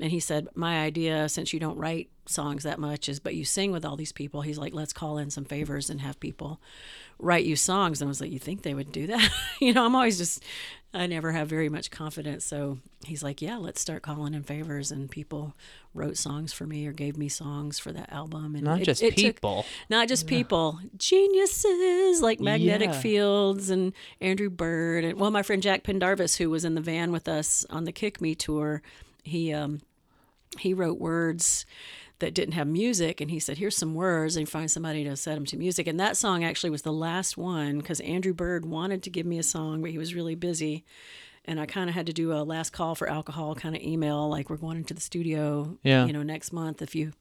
and 0.00 0.10
he 0.10 0.20
said, 0.20 0.48
my 0.54 0.82
idea, 0.82 1.28
since 1.28 1.52
you 1.52 1.60
don't 1.60 1.76
write 1.76 2.08
songs 2.26 2.62
that 2.62 2.78
much, 2.78 3.08
is 3.08 3.20
but 3.20 3.34
you 3.34 3.44
sing 3.44 3.72
with 3.72 3.84
all 3.84 3.96
these 3.96 4.12
people. 4.12 4.42
He's 4.42 4.58
like, 4.58 4.74
let's 4.74 4.92
call 4.92 5.18
in 5.18 5.30
some 5.30 5.44
favors 5.44 5.90
and 5.90 6.00
have 6.00 6.18
people 6.20 6.60
write 7.18 7.44
you 7.44 7.56
songs. 7.56 8.00
And 8.00 8.08
I 8.08 8.10
was 8.10 8.20
like, 8.20 8.30
you 8.32 8.38
think 8.38 8.62
they 8.62 8.74
would 8.74 8.90
do 8.92 9.06
that? 9.08 9.30
you 9.60 9.72
know, 9.72 9.84
I'm 9.84 9.94
always 9.94 10.18
just, 10.18 10.42
I 10.94 11.06
never 11.06 11.32
have 11.32 11.48
very 11.48 11.70
much 11.70 11.90
confidence. 11.90 12.44
So 12.44 12.78
he's 13.06 13.22
like, 13.22 13.40
yeah, 13.40 13.56
let's 13.56 13.80
start 13.80 14.02
calling 14.02 14.34
in 14.34 14.42
favors. 14.42 14.90
And 14.90 15.10
people 15.10 15.54
wrote 15.94 16.18
songs 16.18 16.52
for 16.52 16.66
me 16.66 16.86
or 16.86 16.92
gave 16.92 17.16
me 17.16 17.28
songs 17.30 17.78
for 17.78 17.92
that 17.92 18.12
album. 18.12 18.54
And 18.54 18.64
Not 18.64 18.82
it- 18.82 18.84
just 18.84 19.02
it 19.02 19.16
took- 19.16 19.36
people. 19.36 19.64
not 19.88 20.06
just 20.08 20.26
people, 20.26 20.80
geniuses 20.98 22.20
like 22.20 22.40
Magnetic 22.40 22.90
Yeah. 22.90 23.00
Fields 23.00 23.70
and 23.70 23.92
Andrew 24.20 24.50
Bird. 24.50 25.04
And 25.04 25.18
well, 25.18 25.30
my 25.30 25.42
friend 25.42 25.62
Jack 25.62 25.82
Pendarvis, 25.82 26.36
who 26.36 26.50
was 26.50 26.64
in 26.64 26.74
the 26.74 26.80
van 26.80 27.10
with 27.12 27.28
us 27.28 27.64
on 27.70 27.84
the 27.84 27.92
Kick 27.92 28.20
Me 28.20 28.34
tour, 28.34 28.82
he 29.22 29.52
um, 29.52 29.80
he 30.58 30.74
wrote 30.74 30.98
words 31.00 31.64
that 32.22 32.34
didn't 32.34 32.54
have 32.54 32.68
music 32.68 33.20
and 33.20 33.32
he 33.32 33.40
said 33.40 33.58
here's 33.58 33.76
some 33.76 33.94
words 33.94 34.36
and 34.36 34.48
find 34.48 34.70
somebody 34.70 35.02
to 35.02 35.16
set 35.16 35.34
them 35.34 35.44
to 35.44 35.56
music 35.56 35.88
and 35.88 35.98
that 35.98 36.16
song 36.16 36.44
actually 36.44 36.70
was 36.70 36.82
the 36.82 36.92
last 36.92 37.36
one 37.36 37.78
because 37.78 37.98
andrew 38.00 38.32
bird 38.32 38.64
wanted 38.64 39.02
to 39.02 39.10
give 39.10 39.26
me 39.26 39.38
a 39.38 39.42
song 39.42 39.82
but 39.82 39.90
he 39.90 39.98
was 39.98 40.14
really 40.14 40.36
busy 40.36 40.84
and 41.44 41.58
i 41.60 41.66
kind 41.66 41.88
of 41.90 41.94
had 41.94 42.06
to 42.06 42.12
do 42.12 42.32
a 42.32 42.42
last 42.44 42.70
call 42.70 42.94
for 42.94 43.08
alcohol 43.08 43.54
kind 43.54 43.74
of 43.74 43.82
email 43.82 44.28
like 44.28 44.48
we're 44.48 44.56
going 44.56 44.76
into 44.76 44.94
the 44.94 45.00
studio 45.00 45.76
Yeah. 45.82 46.06
you 46.06 46.12
know 46.12 46.22
next 46.22 46.52
month 46.52 46.80
if 46.82 46.94
you 46.94 47.12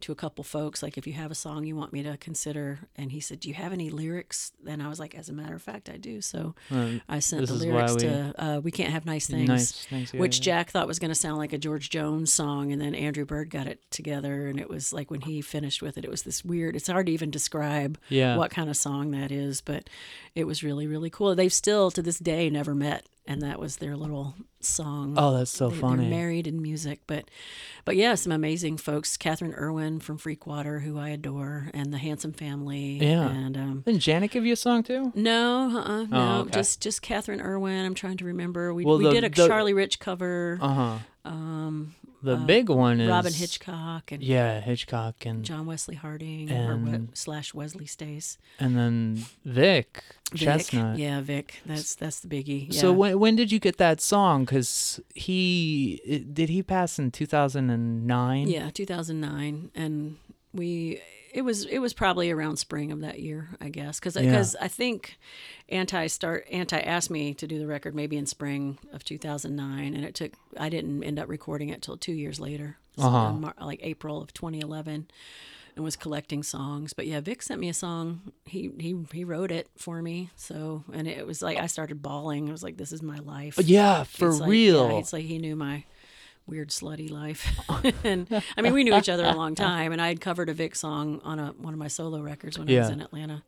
to 0.00 0.12
a 0.12 0.14
couple 0.14 0.44
folks 0.44 0.82
like 0.82 0.98
if 0.98 1.06
you 1.06 1.12
have 1.14 1.30
a 1.30 1.34
song 1.34 1.64
you 1.64 1.76
want 1.76 1.92
me 1.92 2.02
to 2.02 2.16
consider 2.18 2.80
and 2.96 3.10
he 3.12 3.20
said 3.20 3.40
do 3.40 3.48
you 3.48 3.54
have 3.54 3.72
any 3.72 3.88
lyrics 3.90 4.52
and 4.66 4.82
i 4.82 4.88
was 4.88 4.98
like 5.00 5.14
as 5.14 5.28
a 5.28 5.32
matter 5.32 5.54
of 5.54 5.62
fact 5.62 5.88
i 5.88 5.96
do 5.96 6.20
so 6.20 6.54
Um, 6.70 7.00
i 7.08 7.18
sent 7.20 7.46
the 7.46 7.54
lyrics 7.54 7.94
we- 7.94 8.00
to 8.00 8.34
uh, 8.38 8.60
we 8.60 8.70
can't 8.70 8.90
have 8.90 9.06
nice 9.06 9.26
things 9.26 9.48
Nice, 9.48 9.86
nice, 9.90 10.14
yeah, 10.14 10.20
which 10.20 10.38
yeah. 10.38 10.44
Jack 10.44 10.70
thought 10.70 10.86
was 10.86 10.98
going 10.98 11.10
to 11.10 11.14
sound 11.14 11.38
like 11.38 11.52
a 11.52 11.58
George 11.58 11.90
Jones 11.90 12.32
song, 12.32 12.72
and 12.72 12.80
then 12.80 12.94
Andrew 12.94 13.24
Bird 13.24 13.50
got 13.50 13.66
it 13.66 13.80
together, 13.90 14.46
and 14.48 14.60
it 14.60 14.68
was 14.68 14.92
like 14.92 15.10
when 15.10 15.20
he 15.22 15.40
finished 15.40 15.82
with 15.82 15.96
it, 15.98 16.04
it 16.04 16.10
was 16.10 16.22
this 16.22 16.44
weird. 16.44 16.76
It's 16.76 16.88
hard 16.88 17.06
to 17.06 17.12
even 17.12 17.30
describe 17.30 17.98
Yeah. 18.08 18.36
what 18.36 18.50
kind 18.50 18.68
of 18.70 18.76
song 18.76 19.10
that 19.12 19.30
is, 19.32 19.60
but 19.60 19.88
it 20.34 20.44
was 20.46 20.62
really 20.62 20.86
really 20.86 21.10
cool. 21.10 21.34
They've 21.34 21.52
still 21.52 21.90
to 21.92 22.02
this 22.02 22.18
day 22.18 22.50
never 22.50 22.74
met, 22.74 23.06
and 23.26 23.42
that 23.42 23.58
was 23.60 23.76
their 23.76 23.96
little 23.96 24.34
song. 24.60 25.14
Oh, 25.16 25.36
that's 25.36 25.50
so 25.50 25.68
They- 25.68 25.76
funny. 25.76 26.02
They're 26.02 26.10
married 26.10 26.46
in 26.46 26.60
music, 26.60 27.00
but 27.06 27.30
but 27.84 27.96
yeah, 27.96 28.14
some 28.14 28.32
amazing 28.32 28.76
folks. 28.78 29.16
Catherine 29.16 29.54
Irwin 29.54 30.00
from 30.00 30.18
Freakwater, 30.18 30.82
who 30.82 30.98
I 30.98 31.10
adore, 31.10 31.70
and 31.74 31.92
the 31.92 31.98
Handsome 31.98 32.32
Family. 32.32 32.98
Yeah. 33.00 33.28
and 33.30 33.56
um, 33.56 33.82
Didn't 33.86 34.00
Janet 34.00 34.30
give 34.30 34.44
you 34.44 34.52
a 34.52 34.56
song 34.56 34.82
too? 34.82 35.12
no, 35.14 35.70
uh-uh, 35.78 36.04
no, 36.04 36.08
Oh, 36.12 36.40
okay. 36.42 36.50
just 36.50 36.80
just 36.82 37.02
Catherine 37.02 37.40
Irwin. 37.40 37.84
I'm 37.86 37.94
trying 37.94 38.16
to 38.18 38.24
remember. 38.24 38.74
We 38.74 38.84
Well, 38.84 38.98
we 38.98 39.04
the- 39.04 39.12
did 39.12 39.24
a 39.24 39.28
the- 39.30 39.46
Charlie 39.48 39.74
Rich 39.74 39.98
cover. 40.00 40.58
Uh 40.60 40.74
huh. 40.74 40.98
um, 41.24 41.94
The 42.22 42.34
uh, 42.36 42.44
big 42.44 42.68
one 42.68 43.00
is 43.00 43.08
Robyn 43.08 43.32
Hitchcock 43.32 44.12
and 44.12 44.22
Yeah, 44.22 44.60
Hitchcock 44.60 45.24
and 45.24 45.42
John 45.44 45.64
Wesley 45.66 45.94
Harding 45.94 46.52
or 46.52 46.76
we- 46.76 47.08
slash 47.14 47.54
Wesley 47.54 47.86
Stace. 47.86 48.36
and 48.58 48.76
then 48.76 49.24
Vic, 49.44 50.02
Vic, 50.32 50.40
Chesnutt. 50.48 50.98
Yeah, 50.98 51.20
Vic. 51.22 51.60
That's 51.64 51.94
that's 51.94 52.20
the 52.20 52.28
biggie. 52.28 52.66
Yeah. 52.72 52.80
So 52.80 52.92
when 52.92 53.18
when 53.18 53.36
did 53.36 53.50
you 53.50 53.58
get 53.58 53.78
that 53.78 54.00
song? 54.02 54.44
Because 54.44 55.00
he 55.14 56.26
did 56.32 56.50
he 56.50 56.62
pass 56.62 56.98
in 56.98 57.10
two 57.10 57.26
thousand 57.26 57.70
and 57.70 58.06
nine. 58.06 58.48
yeah, 58.48 58.68
2009, 58.70 59.70
and 59.74 60.16
we 60.52 61.00
it 61.32 61.42
was 61.42 61.64
it 61.66 61.78
was 61.78 61.92
probably 61.92 62.30
around 62.30 62.56
spring 62.56 62.90
of 62.92 63.00
that 63.00 63.20
year, 63.20 63.50
I 63.60 63.68
guess, 63.68 63.98
because 64.00 64.16
Yeah. 64.16 64.44
I 64.60 64.68
think 64.68 65.18
anti 65.68 66.06
start 66.08 66.46
anti 66.50 66.78
asked 66.80 67.10
me 67.10 67.34
to 67.34 67.46
do 67.46 67.58
the 67.58 67.66
record 67.66 67.94
maybe 67.94 68.16
in 68.16 68.26
spring 68.26 68.78
of 68.92 69.04
2009, 69.04 69.94
and 69.94 70.04
it 70.04 70.14
took 70.14 70.32
I 70.58 70.68
didn't 70.68 71.02
end 71.04 71.18
up 71.18 71.28
recording 71.28 71.68
it 71.68 71.82
till 71.82 71.96
two 71.96 72.12
years 72.12 72.40
later, 72.40 72.76
so 72.96 73.04
Uh-huh. 73.04 73.32
Mar- 73.34 73.54
like 73.60 73.80
April 73.82 74.20
of 74.20 74.32
2011. 74.32 75.06
And 75.76 75.84
was 75.84 75.94
collecting 75.94 76.42
songs, 76.42 76.92
but 76.92 77.06
yeah, 77.06 77.20
Vic 77.20 77.42
sent 77.42 77.60
me 77.60 77.68
a 77.68 77.72
song. 77.74 78.32
He 78.44 78.72
he 78.80 79.04
he 79.12 79.22
wrote 79.24 79.52
it 79.52 79.68
for 79.76 80.02
me. 80.02 80.30
So 80.34 80.82
and 80.92 81.06
it 81.06 81.24
was 81.28 81.42
like 81.42 81.58
I 81.58 81.66
started 81.68 82.02
bawling. 82.02 82.48
I 82.48 82.52
was 82.52 82.64
like, 82.64 82.76
"This 82.76 82.90
is 82.90 83.02
my 83.02 83.20
life." 83.20 83.56
Yeah, 83.64 84.02
for 84.02 84.30
It's 84.30 84.40
like- 84.40 84.50
real. 84.50 84.90
Yeah, 84.90 84.98
it's 84.98 85.12
like 85.12 85.24
he 85.26 85.38
knew 85.38 85.54
my 85.54 85.84
weird 86.46 86.70
slutty 86.70 87.10
life. 87.10 87.46
and 88.04 88.26
I 88.56 88.60
mean, 88.62 88.72
we 88.72 88.84
knew 88.84 88.96
each 88.96 89.08
other 89.08 89.24
a 89.24 89.34
long 89.34 89.54
time, 89.54 89.92
and 89.92 90.00
I 90.00 90.08
had 90.08 90.20
covered 90.20 90.48
a 90.48 90.54
Vic 90.54 90.74
song 90.74 91.20
on 91.24 91.38
a 91.38 91.48
one 91.58 91.72
of 91.72 91.78
my 91.78 91.88
solo 91.88 92.20
records 92.20 92.58
when 92.58 92.68
I 92.70 92.78
was 92.80 92.90
in 92.90 93.00
Atlanta. 93.00 93.42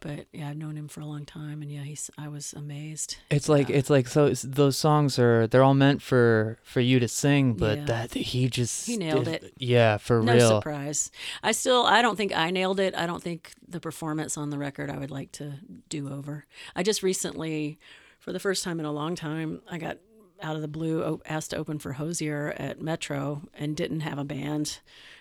But 0.00 0.26
yeah, 0.32 0.48
I've 0.50 0.56
known 0.56 0.74
him 0.76 0.88
for 0.88 1.00
a 1.00 1.06
long 1.06 1.24
time, 1.24 1.62
and 1.62 1.70
yeah, 1.70 1.82
he's 1.82 2.10
I 2.18 2.26
was 2.26 2.52
amazed. 2.54 3.18
It's 3.30 3.48
like 3.48 3.70
it's 3.70 3.88
like 3.88 4.08
so 4.08 4.26
it's, 4.26 4.42
those 4.42 4.76
songs 4.76 5.16
are 5.16 5.46
they're 5.46 5.62
all 5.62 5.74
meant 5.74 6.02
for 6.02 6.58
for 6.64 6.80
you 6.80 6.98
to 6.98 7.06
sing, 7.06 7.54
but 7.54 7.78
Yeah. 7.78 7.84
that 7.84 8.14
he 8.14 8.48
just 8.48 8.88
He 8.88 8.96
nailed 8.96 9.26
did- 9.26 9.44
it. 9.44 9.52
Yeah, 9.58 9.98
for 9.98 10.20
No 10.20 10.32
real. 10.34 10.48
surprise. 10.48 11.12
I 11.44 11.52
still 11.52 11.86
I 11.86 12.02
don't 12.02 12.16
think 12.16 12.36
I 12.36 12.50
nailed 12.50 12.80
it. 12.80 12.96
I 12.96 13.06
don't 13.06 13.22
think 13.22 13.52
the 13.68 13.78
performance 13.78 14.36
on 14.36 14.50
the 14.50 14.58
record 14.58 14.90
I 14.90 14.98
would 14.98 15.12
like 15.12 15.30
to 15.32 15.52
do 15.88 16.10
over. 16.12 16.46
I 16.74 16.82
just 16.82 17.04
recently, 17.04 17.78
for 18.18 18.32
the 18.32 18.40
first 18.40 18.64
time 18.64 18.80
in 18.80 18.86
a 18.86 18.92
long 18.92 19.14
time, 19.14 19.62
I 19.70 19.78
got 19.78 19.98
out 20.42 20.56
of 20.56 20.62
the 20.62 20.68
blue 20.68 21.20
asked 21.26 21.50
to 21.50 21.56
open 21.56 21.78
for 21.78 21.92
Hozier 21.94 22.54
at 22.58 22.80
Metro 22.80 23.42
and 23.54 23.76
didn't 23.76 24.00
have 24.00 24.18
a 24.18 24.24
band. 24.24 24.80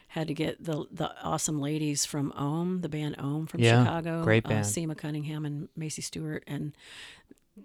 Had 0.10 0.28
to 0.28 0.34
get 0.34 0.62
the 0.64 0.86
the 0.92 1.10
awesome 1.24 1.62
ladies 1.62 2.06
from 2.06 2.34
Ohm, 2.36 2.82
the 2.82 2.90
band 2.90 3.16
Ohm 3.18 3.46
from 3.48 3.62
Yeah, 3.62 3.84
Chicago, 3.84 4.24
great 4.24 4.46
uh, 4.46 4.50
band. 4.50 4.66
Sima 4.66 4.98
Cunningham 4.98 5.46
and 5.46 5.70
Macie 5.80 6.04
Stewart, 6.04 6.44
and 6.48 6.74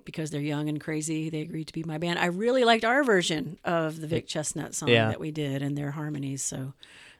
because 0.04 0.30
they're 0.30 0.40
young 0.40 0.68
and 0.68 0.80
crazy, 0.80 1.28
they 1.28 1.40
agreed 1.40 1.66
to 1.66 1.72
be 1.72 1.82
my 1.82 1.98
band. 1.98 2.18
I 2.20 2.26
really 2.26 2.64
liked 2.64 2.84
our 2.84 3.02
version 3.02 3.58
of 3.64 4.00
the 4.00 4.06
Vic 4.06 4.28
Chesnutt 4.28 4.74
song 4.74 4.88
Yeah. 4.90 5.08
that 5.08 5.18
we 5.18 5.30
did 5.32 5.60
and 5.62 5.76
their 5.76 5.90
harmonies. 5.92 6.42
So, 6.42 6.74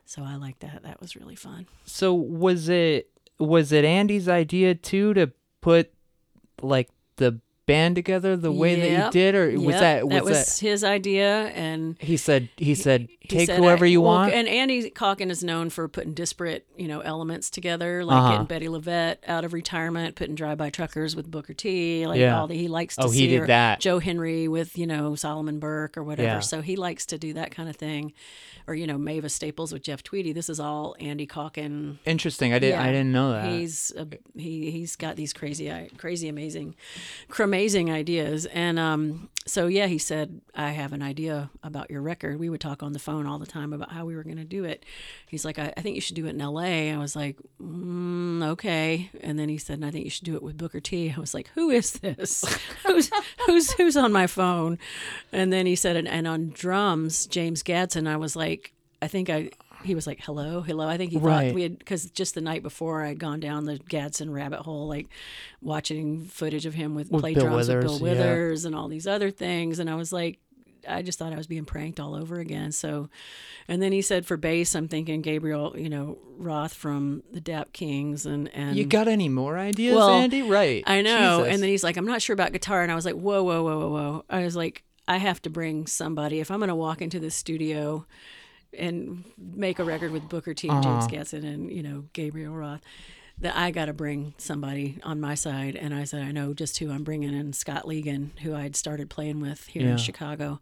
so 0.05 0.23
I 0.23 0.37
like 0.37 0.61
that. 0.61 0.83
That 0.85 1.01
was 1.01 1.17
really 1.17 1.35
fun. 1.37 1.67
So 1.87 2.15
was 2.15 2.69
it 2.69 3.11
was 3.39 3.73
it 3.73 3.85
Andy's 3.85 4.29
idea 4.29 4.75
too 4.77 5.13
to 5.15 5.33
put 5.61 5.93
like 6.63 6.89
the 7.17 7.41
band 7.66 7.97
together 7.97 8.36
the 8.36 8.52
way 8.52 8.74
that 8.80 9.06
you 9.06 9.10
did, 9.10 9.34
or 9.34 9.51
was 9.52 9.62
Yep, 9.74 9.80
that 9.80 10.05
was 10.06 10.14
that 10.14 10.24
was 10.24 10.56
that? 10.60 10.66
his 10.66 10.84
idea? 10.84 11.47
And 11.48 11.97
He 12.01 12.16
said 12.16 12.48
he 12.56 12.74
said 12.74 13.09
he 13.20 13.28
take 13.28 13.47
said, 13.48 13.59
whoever 13.59 13.84
I- 13.84 13.88
you 13.88 14.01
well, 14.01 14.12
want. 14.12 14.32
And 14.32 14.47
Andy 14.47 14.88
Kaulkin 14.90 15.30
is 15.30 15.43
known 15.43 15.68
for 15.70 15.88
putting 15.88 16.14
disparate, 16.14 16.64
you 16.76 16.86
know, 16.86 17.01
elements 17.01 17.51
together, 17.51 18.05
like 18.05 18.16
Uh-huh. 18.18 18.44
getting 18.44 18.68
Bettye 18.70 18.80
LaVette 18.80 19.16
out 19.26 19.44
of 19.44 19.52
retirement, 19.52 20.14
putting 20.14 20.36
Drive 20.36 20.59
By 20.59 20.70
Truckers 20.70 21.16
with 21.16 21.28
Booker 21.28 21.52
T. 21.55 22.06
Like 22.06 22.20
Yeah. 22.20 22.38
all 22.38 22.47
the 22.47 22.55
he 22.56 22.68
likes 22.68 22.94
to 22.97 23.02
Oh, 23.06 23.10
he 23.10 23.26
did 23.26 23.47
that. 23.48 23.80
Joe 23.80 23.98
Henry 23.98 24.47
with 24.48 24.78
you 24.78 24.86
know 24.86 25.14
Solomon 25.16 25.59
Burke 25.59 25.97
or 25.98 26.05
whatever. 26.05 26.26
Yeah. 26.28 26.40
So 26.40 26.60
he 26.62 26.76
likes 26.76 27.05
to 27.06 27.18
do 27.18 27.32
that 27.34 27.51
kind 27.51 27.68
of 27.68 27.74
thing, 27.74 28.12
or 28.68 28.74
you 28.76 28.86
know 28.86 28.97
Mavis 28.97 29.34
Staples 29.34 29.72
with 29.72 29.82
Jeff 29.82 30.05
Tweedy. 30.05 30.32
This 30.32 30.48
is 30.48 30.60
all 30.60 30.94
Andy 31.01 31.26
Kaulkin 31.26 31.98
Interesting. 32.06 32.52
I 32.52 32.60
did 32.60 32.74
I 32.74 32.86
Yeah. 32.86 32.93
didn't 32.93 33.12
know 33.12 33.32
that. 33.32 33.51
He's 33.51 33.93
a, 33.97 34.06
he 34.38 34.70
he's 34.70 34.94
got 34.94 35.16
these 35.16 35.32
crazy 35.32 35.72
crazy 35.98 36.28
amazing, 36.28 36.76
amazing 37.57 37.91
ideas, 37.91 38.45
and 38.47 38.78
um 38.78 39.31
so 39.47 39.66
yeah 39.66 39.87
he 39.87 39.97
said 39.97 40.43
I 40.55 40.70
have 40.70 40.93
an 40.93 41.03
idea 41.03 41.51
about 41.62 41.91
your 41.91 42.03
record. 42.03 42.39
We 42.39 42.51
would 42.51 42.61
talk 42.61 42.83
on 42.83 42.93
the 42.93 42.99
phone 42.99 43.27
all 43.27 43.39
the 43.39 43.47
time 43.47 43.73
about 43.73 43.93
how 43.93 44.05
we 44.05 44.15
were 44.15 44.24
going 44.24 44.37
to 44.37 44.45
do 44.45 44.65
it. 44.65 44.85
He's 45.27 45.45
like 45.45 45.59
I, 45.59 45.73
I 45.74 45.81
think 45.81 45.95
you 45.95 46.03
should 46.03 46.16
do 46.16 46.27
it 46.27 46.31
in 46.31 46.41
L.A. 46.41 46.93
I 46.93 46.99
was 46.99 47.16
like 47.16 47.39
mm, 47.62 48.45
okay, 48.49 49.11
and 49.23 49.39
then 49.39 49.49
he 49.49 49.57
said 49.57 49.83
I 49.83 49.91
think 49.91 50.05
you 50.05 50.11
should 50.11 50.27
do 50.27 50.37
it 50.37 50.43
with 50.43 50.59
Booker 50.59 50.81
T. 50.81 51.15
I 51.16 51.19
was 51.19 51.33
like 51.33 51.49
who 51.55 51.70
is 51.70 51.93
this? 51.93 52.45
who's 52.87 53.11
who's 53.47 53.73
who's 53.73 53.97
on 53.97 54.12
my 54.12 54.27
phone? 54.27 54.78
And 55.33 55.51
then 55.51 55.65
he 55.65 55.77
said 55.77 55.97
and, 55.97 56.09
and 56.09 56.28
on 56.28 56.51
drums 56.51 57.27
James 57.27 57.62
Gadson. 57.62 58.07
I 58.07 58.19
was 58.19 58.37
like 58.37 58.74
I 59.01 59.09
think 59.09 59.31
I. 59.31 59.51
He 59.87 59.95
was 59.95 60.07
like, 60.07 60.21
"Hello, 60.23 60.61
hello." 60.61 60.87
I 60.89 60.97
think 60.97 61.13
he 61.13 61.19
Right. 61.19 61.49
thought 61.49 61.55
we 61.55 61.63
had 61.63 61.79
because 61.79 62.11
just 62.11 62.35
the 62.35 62.41
night 62.41 62.63
before 62.63 63.03
I'd 63.05 63.19
gone 63.19 63.41
down 63.41 63.65
the 63.65 63.79
Gadson 63.79 64.33
rabbit 64.33 64.61
hole, 64.61 64.87
like 64.89 65.09
watching 65.63 66.25
footage 66.27 66.67
of 66.67 66.75
him 66.75 66.95
with, 66.95 67.11
With 67.11 67.21
play 67.23 67.35
Bill 67.35 67.45
drums 67.47 67.69
with 67.69 67.81
Bill 67.81 67.99
Withers, 67.99 68.63
yeah. 68.65 68.69
And 68.69 68.77
all 68.77 68.89
these 68.89 69.07
other 69.07 69.31
things, 69.31 69.79
and 69.79 69.89
I 69.89 69.95
was 69.95 70.13
like, 70.13 70.39
I 70.89 71.03
just 71.03 71.19
thought 71.19 71.33
I 71.33 71.37
was 71.37 71.47
being 71.47 71.65
pranked 71.65 71.99
all 71.99 72.15
over 72.15 72.39
again. 72.39 72.71
So, 72.73 73.09
and 73.69 73.83
then 73.83 73.91
he 73.93 74.03
said 74.03 74.25
for 74.27 74.37
bass, 74.37 74.75
I'm 74.75 74.89
thinking 74.89 75.21
Gabriel, 75.23 75.75
you 75.77 75.89
know, 75.89 76.19
Roth 76.39 76.75
from 76.75 77.23
the 77.33 77.41
Dap 77.41 77.73
Kings, 77.73 78.27
and 78.27 78.49
and 78.55 78.77
you 78.77 78.85
got 78.85 79.09
any 79.09 79.29
more 79.29 79.59
ideas, 79.59 79.97
Well, 79.97 80.11
Andy? 80.11 80.43
Right. 80.43 80.85
I 80.87 81.03
know. 81.03 81.39
Jesus. 81.41 81.55
And 81.55 81.63
then 81.63 81.71
he's 81.71 81.83
like, 81.85 81.97
I'm 81.97 82.07
not 82.07 82.23
sure 82.23 82.35
about 82.35 82.53
guitar. 82.53 82.83
And 82.83 82.93
I 82.93 82.95
was 82.95 83.05
like, 83.05 83.15
whoa, 83.15 83.43
whoa, 83.43 83.63
whoa, 83.63 83.79
whoa, 83.79 83.89
whoa. 83.91 84.25
I 84.31 84.45
was 84.45 84.55
like, 84.57 84.85
I 85.09 85.19
have 85.19 85.41
to 85.43 85.51
bring 85.51 85.87
somebody. 85.87 86.41
If 86.41 86.51
I'm 86.51 86.59
going 86.59 86.69
to 86.69 86.75
walk 86.75 87.01
into 87.03 87.21
this 87.21 87.35
studio 87.35 88.07
and 88.78 89.24
make 89.39 89.78
a 89.78 89.85
record 89.85 90.11
with 90.12 90.28
Booker 90.28 90.55
T 90.55 90.69
and 90.69 90.82
James 90.82 91.05
Uh-huh. 91.07 91.16
Gadson 91.16 91.44
and, 91.44 91.70
you 91.70 91.82
know, 91.82 92.05
Gabriel 92.12 92.55
Roth, 92.55 92.81
that 93.39 93.57
I 93.57 93.70
got 93.70 93.86
to 93.86 93.93
bring 93.93 94.32
somebody 94.39 94.98
on 95.03 95.20
my 95.20 95.35
side. 95.35 95.77
And 95.77 95.93
I 95.94 96.05
said, 96.05 96.23
I 96.23 96.32
know 96.32 96.55
just 96.55 96.78
who 96.78 96.90
I'm 96.90 97.05
bringing 97.05 97.35
in 97.35 97.53
Scott 97.53 97.85
Ligon, 97.85 98.39
who 98.40 98.55
I 98.55 98.62
had 98.62 98.77
started 98.77 99.11
playing 99.11 99.40
with 99.40 99.66
here 99.66 99.82
Yeah. 99.82 99.93
in 99.93 99.97
Chicago. 99.98 100.61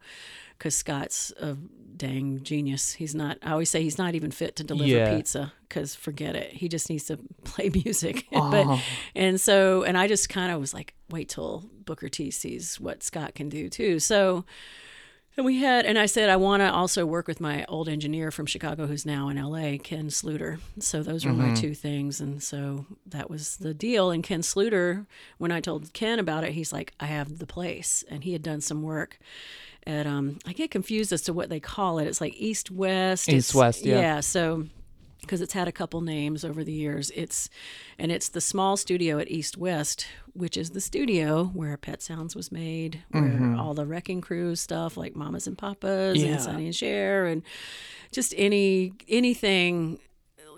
Because 0.59 0.75
Scott's 0.77 1.33
a 1.41 1.57
dang 1.97 2.43
genius. 2.43 2.93
He's 2.95 3.15
not, 3.15 3.39
I 3.43 3.53
always 3.53 3.71
say 3.71 3.83
he's 3.83 3.99
not 3.99 4.15
even 4.15 4.31
fit 4.31 4.57
to 4.57 4.65
deliver 4.65 4.89
Yeah. 4.91 5.17
pizza 5.17 5.53
because 5.69 5.95
forget 5.95 6.35
it. 6.37 6.53
He 6.53 6.69
just 6.69 6.89
needs 6.91 7.05
to 7.07 7.19
play 7.45 7.71
music. 7.71 8.27
Oh. 8.33 8.51
but 8.53 8.81
and 9.15 9.41
so, 9.41 9.83
and 9.85 9.97
I 9.99 10.07
just 10.09 10.29
kind 10.29 10.51
of 10.53 10.61
was 10.61 10.73
like, 10.75 10.95
wait 11.11 11.29
till 11.29 11.65
Booker 11.85 12.09
T 12.09 12.31
sees 12.31 12.81
what 12.81 13.03
Scott 13.03 13.35
can 13.35 13.49
do 13.49 13.69
too. 13.69 13.99
So, 14.01 14.45
and 15.37 15.45
we 15.45 15.59
had, 15.59 15.85
and 15.85 15.99
I 15.99 16.07
said, 16.07 16.29
I 16.29 16.37
want 16.37 16.61
to 16.61 16.73
also 16.73 17.05
work 17.05 17.27
with 17.27 17.41
my 17.41 17.65
old 17.69 17.89
engineer 17.89 18.31
from 18.31 18.47
Chicago 18.47 18.87
who's 18.87 19.05
now 19.05 19.29
in 19.29 19.37
LA, 19.37 19.79
Ken 19.83 20.09
Sluiter. 20.09 20.61
So 20.79 21.03
those 21.03 21.25
were 21.27 21.33
my 21.33 21.55
two 21.55 21.75
things. 21.75 22.21
And 22.21 22.43
so 22.43 22.87
that 23.07 23.29
was 23.29 23.57
the 23.57 23.75
deal. 23.75 24.11
And 24.11 24.23
Ken 24.23 24.43
Sluiter, 24.43 25.07
when 25.39 25.51
I 25.51 25.61
told 25.61 25.93
Ken 25.93 26.19
about 26.19 26.45
it, 26.45 26.53
he's 26.53 26.73
like, 26.73 26.93
I 27.01 27.07
have 27.07 27.39
the 27.39 27.47
place. 27.47 28.05
And 28.09 28.23
he 28.23 28.33
had 28.33 28.43
done 28.43 28.61
some 28.61 28.83
work 28.83 29.19
at, 29.87 30.07
um, 30.07 30.39
I 30.47 30.53
get 30.53 30.71
confused 30.71 31.13
as 31.13 31.23
to 31.23 31.33
what 31.33 31.49
they 31.49 31.61
call 31.61 31.99
it. 31.99 32.07
It's 32.07 32.21
like 32.21 32.35
East 32.37 32.71
West. 32.71 33.29
East 33.29 33.55
West, 33.55 33.85
yeah. 33.85 33.99
Yeah. 33.99 34.21
So, 34.21 34.67
because 35.25 35.41
it's 35.41 35.53
had 35.53 35.69
a 35.69 35.73
couple 35.73 36.01
names 36.01 36.45
over 36.45 36.63
the 36.65 36.73
years. 36.73 37.11
It's 37.15 37.49
and 37.99 38.13
it's 38.13 38.29
the 38.29 38.41
small 38.41 38.77
studio 38.77 39.19
at 39.19 39.31
East 39.31 39.57
West, 39.57 40.07
which 40.33 40.57
is 40.57 40.71
the 40.71 40.81
studio 40.81 41.47
where 41.47 41.77
Pet 41.77 42.03
Sounds 42.03 42.35
was 42.37 42.51
made, 42.53 43.03
where 43.11 43.23
mm-hmm. 43.23 43.59
all 43.59 43.75
the 43.75 43.87
Wrecking 43.87 44.21
Crew 44.21 44.57
stuff 44.57 44.97
like 44.97 45.15
Mamas 45.17 45.47
and 45.47 45.59
Papas 45.59 46.19
Yeah. 46.19 46.33
and 46.33 46.41
Sonny 46.41 46.67
and 46.67 46.75
Cher 46.75 47.27
and 47.27 47.43
just 48.13 48.35
any 48.37 48.93
anything 49.09 49.99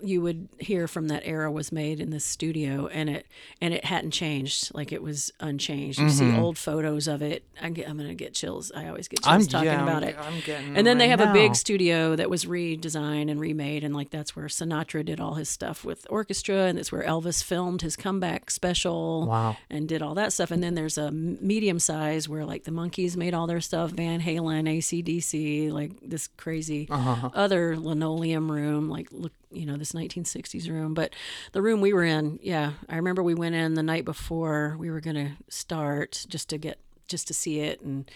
you 0.03 0.21
would 0.21 0.47
hear 0.59 0.87
from 0.87 1.07
that 1.07 1.23
era 1.25 1.51
was 1.51 1.71
made 1.71 1.99
in 1.99 2.09
this 2.09 2.23
studio 2.25 2.87
and 2.87 3.09
it 3.09 3.25
and 3.61 3.73
it 3.73 3.85
hadn't 3.85 4.11
changed 4.11 4.73
like 4.73 4.91
it 4.91 5.01
was 5.01 5.31
unchanged 5.39 5.99
you 5.99 6.09
see 6.09 6.35
old 6.37 6.57
photos 6.57 7.07
of 7.07 7.21
it 7.21 7.43
I 7.61 7.69
get, 7.69 7.89
i'm 7.89 7.97
gonna 7.97 8.13
get 8.13 8.33
chills 8.33 8.71
i 8.75 8.87
always 8.87 9.07
get 9.07 9.23
chills 9.23 9.47
talking 9.47 9.67
yeah, 9.67 9.83
about 9.83 10.03
I'm, 10.03 10.09
it 10.09 10.15
I'm 10.19 10.39
getting 10.41 10.77
and 10.77 10.85
then 10.85 10.97
they 10.97 11.09
right 11.09 11.19
have 11.19 11.29
a 11.29 11.33
big 11.33 11.55
studio 11.55 12.15
that 12.15 12.29
was 12.29 12.45
redesigned 12.45 13.29
and 13.31 13.39
remade, 13.39 13.83
and 13.83 13.95
like 13.95 14.09
that's 14.09 14.35
where 14.35 14.45
Sinatra 14.45 15.03
did 15.05 15.19
all 15.19 15.35
his 15.35 15.49
stuff 15.49 15.83
with 15.83 16.05
orchestra, 16.09 16.65
and 16.65 16.77
that's 16.77 16.91
where 16.91 17.03
Elvis 17.03 17.43
filmed 17.43 17.81
his 17.81 17.95
comeback 17.95 18.51
special. 18.51 19.25
Wow. 19.27 19.57
And 19.69 19.87
did 19.87 20.01
all 20.01 20.15
that 20.15 20.33
stuff. 20.33 20.51
And 20.51 20.61
then 20.61 20.75
there's 20.75 20.97
a 20.97 21.11
medium 21.11 21.79
size 21.79 22.27
where 22.29 22.45
like 22.45 22.63
the 22.63 22.71
Monkees 22.71 23.15
made 23.15 23.33
all 23.33 23.47
their 23.47 23.61
stuff, 23.61 23.91
Van 23.91 24.21
Halen, 24.21 24.67
ACDC, 24.77 25.71
like 25.71 25.91
this 26.01 26.27
crazy 26.37 26.87
Uh-huh. 26.89 27.29
other 27.33 27.77
linoleum 27.77 28.51
room, 28.51 28.89
like 28.89 29.07
look, 29.11 29.31
you 29.57 29.65
know, 29.65 29.77
this 29.77 29.91
1960s 29.91 30.69
room. 30.69 30.93
But 30.93 31.13
the 31.51 31.61
room 31.61 31.81
we 31.81 31.93
were 31.93 32.03
in, 32.03 32.39
yeah, 32.41 32.73
I 32.87 32.95
remember 32.95 33.23
we 33.23 33.35
went 33.35 33.55
in 33.55 33.73
the 33.73 33.83
night 33.83 34.05
before 34.05 34.75
we 34.79 34.89
were 34.89 35.01
gonna 35.01 35.37
start 35.49 36.25
just 36.29 36.49
to 36.49 36.57
get 36.57 36.79
just 37.07 37.27
to 37.27 37.33
see 37.33 37.61
it 37.61 37.81
and 37.81 38.09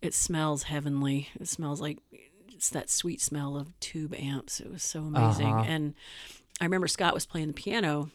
it 0.00 0.14
smells 0.14 0.64
heavenly. 0.64 1.28
It 1.40 1.48
smells 1.48 1.80
like 1.80 1.98
it's 2.52 2.70
that 2.70 2.90
sweet 2.90 3.20
smell 3.20 3.56
of 3.56 3.78
tube 3.80 4.14
amps. 4.14 4.60
It 4.60 4.70
was 4.70 4.82
so 4.82 5.00
amazing. 5.00 5.46
Uh-huh. 5.46 5.64
And 5.66 5.94
I 6.60 6.64
remember 6.64 6.88
Scott 6.88 7.14
was 7.14 7.26
playing 7.26 7.48
the 7.48 7.52
piano 7.54 8.10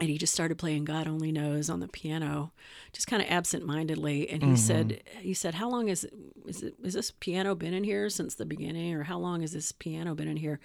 and 0.00 0.10
he 0.10 0.18
just 0.18 0.34
started 0.34 0.58
playing 0.58 0.84
God 0.84 1.08
Only 1.08 1.32
Knows 1.32 1.70
on 1.70 1.80
the 1.80 1.88
piano, 1.88 2.52
just 2.92 3.06
kind 3.06 3.22
of 3.22 3.30
absent-mindedly. 3.30 4.28
And 4.28 4.42
he 4.42 4.56
said, 4.56 5.02
he 5.20 5.32
said, 5.32 5.54
how 5.54 5.70
long 5.70 5.88
is 5.88 6.06
is 6.46 6.62
it 6.62 6.74
is 6.82 6.94
this 6.94 7.10
piano 7.12 7.54
been 7.54 7.72
in 7.72 7.84
here 7.84 8.10
since 8.10 8.34
the 8.34 8.44
beginning, 8.44 8.94
or 8.94 9.04
how 9.04 9.18
long 9.18 9.40
has 9.40 9.52
this 9.52 9.72
piano 9.72 10.14
been 10.14 10.28
in 10.28 10.36
here? 10.36 10.60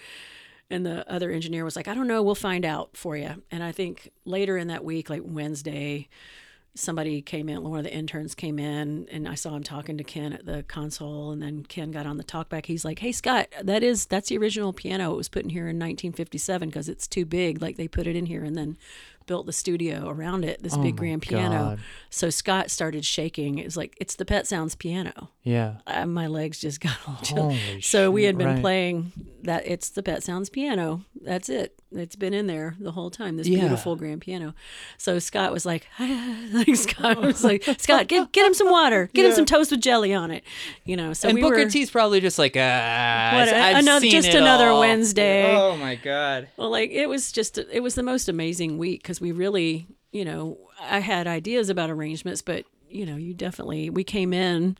And 0.72 0.85
the 0.85 1.10
other 1.11 1.30
engineer 1.31 1.65
was 1.65 1.76
like, 1.76 1.88
I 1.88 1.93
don't 1.93 2.07
know, 2.07 2.23
we'll 2.23 2.35
find 2.35 2.65
out 2.65 2.95
for 2.95 3.18
you. 3.18 3.43
And 3.52 3.61
I 3.64 3.72
think 3.72 4.11
later 4.26 4.57
in 4.57 4.68
that 4.68 4.84
week, 4.84 5.10
like 5.10 5.22
Wednesday, 5.23 6.07
somebody 6.76 7.22
came 7.22 7.49
in, 7.49 7.61
one 7.64 7.80
of 7.80 7.84
the 7.84 7.93
interns 7.93 8.34
came 8.34 8.57
in, 8.57 9.07
and 9.11 9.27
I 9.27 9.35
saw 9.35 9.56
him 9.56 9.64
talking 9.64 9.98
to 9.98 10.03
Ken 10.03 10.34
at 10.34 10.45
the 10.45 10.64
console. 10.64 11.31
And 11.31 11.41
then 11.41 11.64
Ken 11.64 11.91
got 11.91 12.06
on 12.06 12.18
the 12.18 12.23
talkback. 12.23 12.65
He's 12.65 12.85
like, 12.85 12.99
"Hey 12.99 13.11
Scott, 13.11 13.48
that 13.61 13.84
is 13.84 14.06
that's 14.06 14.30
the 14.30 14.38
original 14.38 14.73
piano. 14.73 15.14
It 15.14 15.18
was 15.18 15.30
put 15.30 15.43
in 15.43 15.49
here 15.49 15.64
in 15.64 15.77
1957 15.77 16.69
because 16.69 16.88
it's 16.88 17.07
too 17.07 17.26
big. 17.26 17.61
Like 17.61 17.77
they 17.77 17.88
put 17.88 18.07
it 18.07 18.15
in 18.15 18.26
here 18.26 18.43
and 18.43 18.57
then 18.57 18.77
built 19.31 19.45
the 19.45 19.53
studio 19.53 20.09
around 20.09 20.43
it. 20.43 20.61
This 20.61 20.75
big 20.75 20.97
grand 20.97 21.21
piano. 21.21 21.57
God. 21.57 21.79
So 22.09 22.29
Scott 22.29 22.69
started 22.69 23.05
shaking. 23.05 23.59
It 23.59 23.63
was 23.63 23.77
like 23.77 23.95
it's 24.01 24.15
the 24.15 24.25
Pet 24.25 24.45
Sounds 24.45 24.75
piano. 24.75 25.29
Yeah. 25.43 25.75
Uh, 25.87 26.05
my 26.05 26.27
legs 26.27 26.59
just 26.59 26.81
got 26.81 26.97
all 27.07 27.17
chilly. 27.23 27.57
Holy 27.57 27.81
So 27.81 28.11
we 28.11 28.25
had 28.25 28.37
been 28.37 28.47
right. 28.47 28.61
playing 28.61 29.13
that. 29.43 29.65
It's 29.65 29.87
the 29.89 30.03
Pet 30.03 30.21
Sounds 30.21 30.49
piano. 30.49 31.05
That's 31.21 31.47
it. 31.47 31.75
It's 31.93 32.15
been 32.17 32.33
in 32.33 32.47
there 32.47 32.75
the 32.79 32.91
whole 32.91 33.09
time. 33.09 33.37
This 33.37 33.47
Yeah. 33.47 33.59
beautiful 33.61 33.95
grand 33.95 34.19
piano. 34.21 34.53
So 34.97 35.19
Scott 35.19 35.51
was 35.53 35.65
like, 35.65 35.87
like 35.99 36.75
Scott 36.75 37.21
was 37.21 37.43
like, 37.45 37.63
Scott, 37.79 38.07
get 38.07 38.33
get 38.33 38.45
him 38.45 38.53
some 38.53 38.69
water. 38.69 39.09
Get 39.13 39.25
him 39.25 39.31
some 39.33 39.45
toast 39.45 39.71
with 39.71 39.79
jelly 39.81 40.13
on 40.13 40.29
it. 40.31 40.43
You 40.83 40.97
know. 40.97 41.13
So 41.13 41.29
and 41.29 41.35
we 41.35 41.41
Booker 41.41 41.63
were. 41.63 41.69
T's 41.69 41.89
probably 41.89 42.19
just 42.19 42.37
like, 42.37 42.55
ah, 42.57 43.31
What, 43.33 43.47
I've 43.49 43.77
another- 43.77 44.01
seen 44.01 44.11
just 44.11 44.27
it 44.27 44.35
another 44.35 44.67
all." 44.67 44.81
Wednesday. 44.81 45.55
Oh 45.55 45.77
my 45.77 45.95
god. 45.95 46.49
Well, 46.57 46.69
like 46.69 46.91
it 46.91 47.07
was 47.07 47.31
just 47.31 47.57
it 47.57 47.81
was 47.81 47.95
the 47.95 48.03
most 48.03 48.27
amazing 48.27 48.77
week 48.77 49.01
because 49.03 49.20
we 49.22 49.31
really, 49.31 49.88
you 50.11 50.26
know, 50.26 50.57
I 50.81 50.99
had 50.99 51.27
ideas 51.27 51.69
about 51.69 51.89
arrangements, 51.89 52.41
but 52.41 52.65
you 52.89 53.06
know, 53.06 53.15
you 53.15 53.34
definitely 53.34 53.89
we 53.89 54.03
came 54.03 54.34
in, 54.34 54.76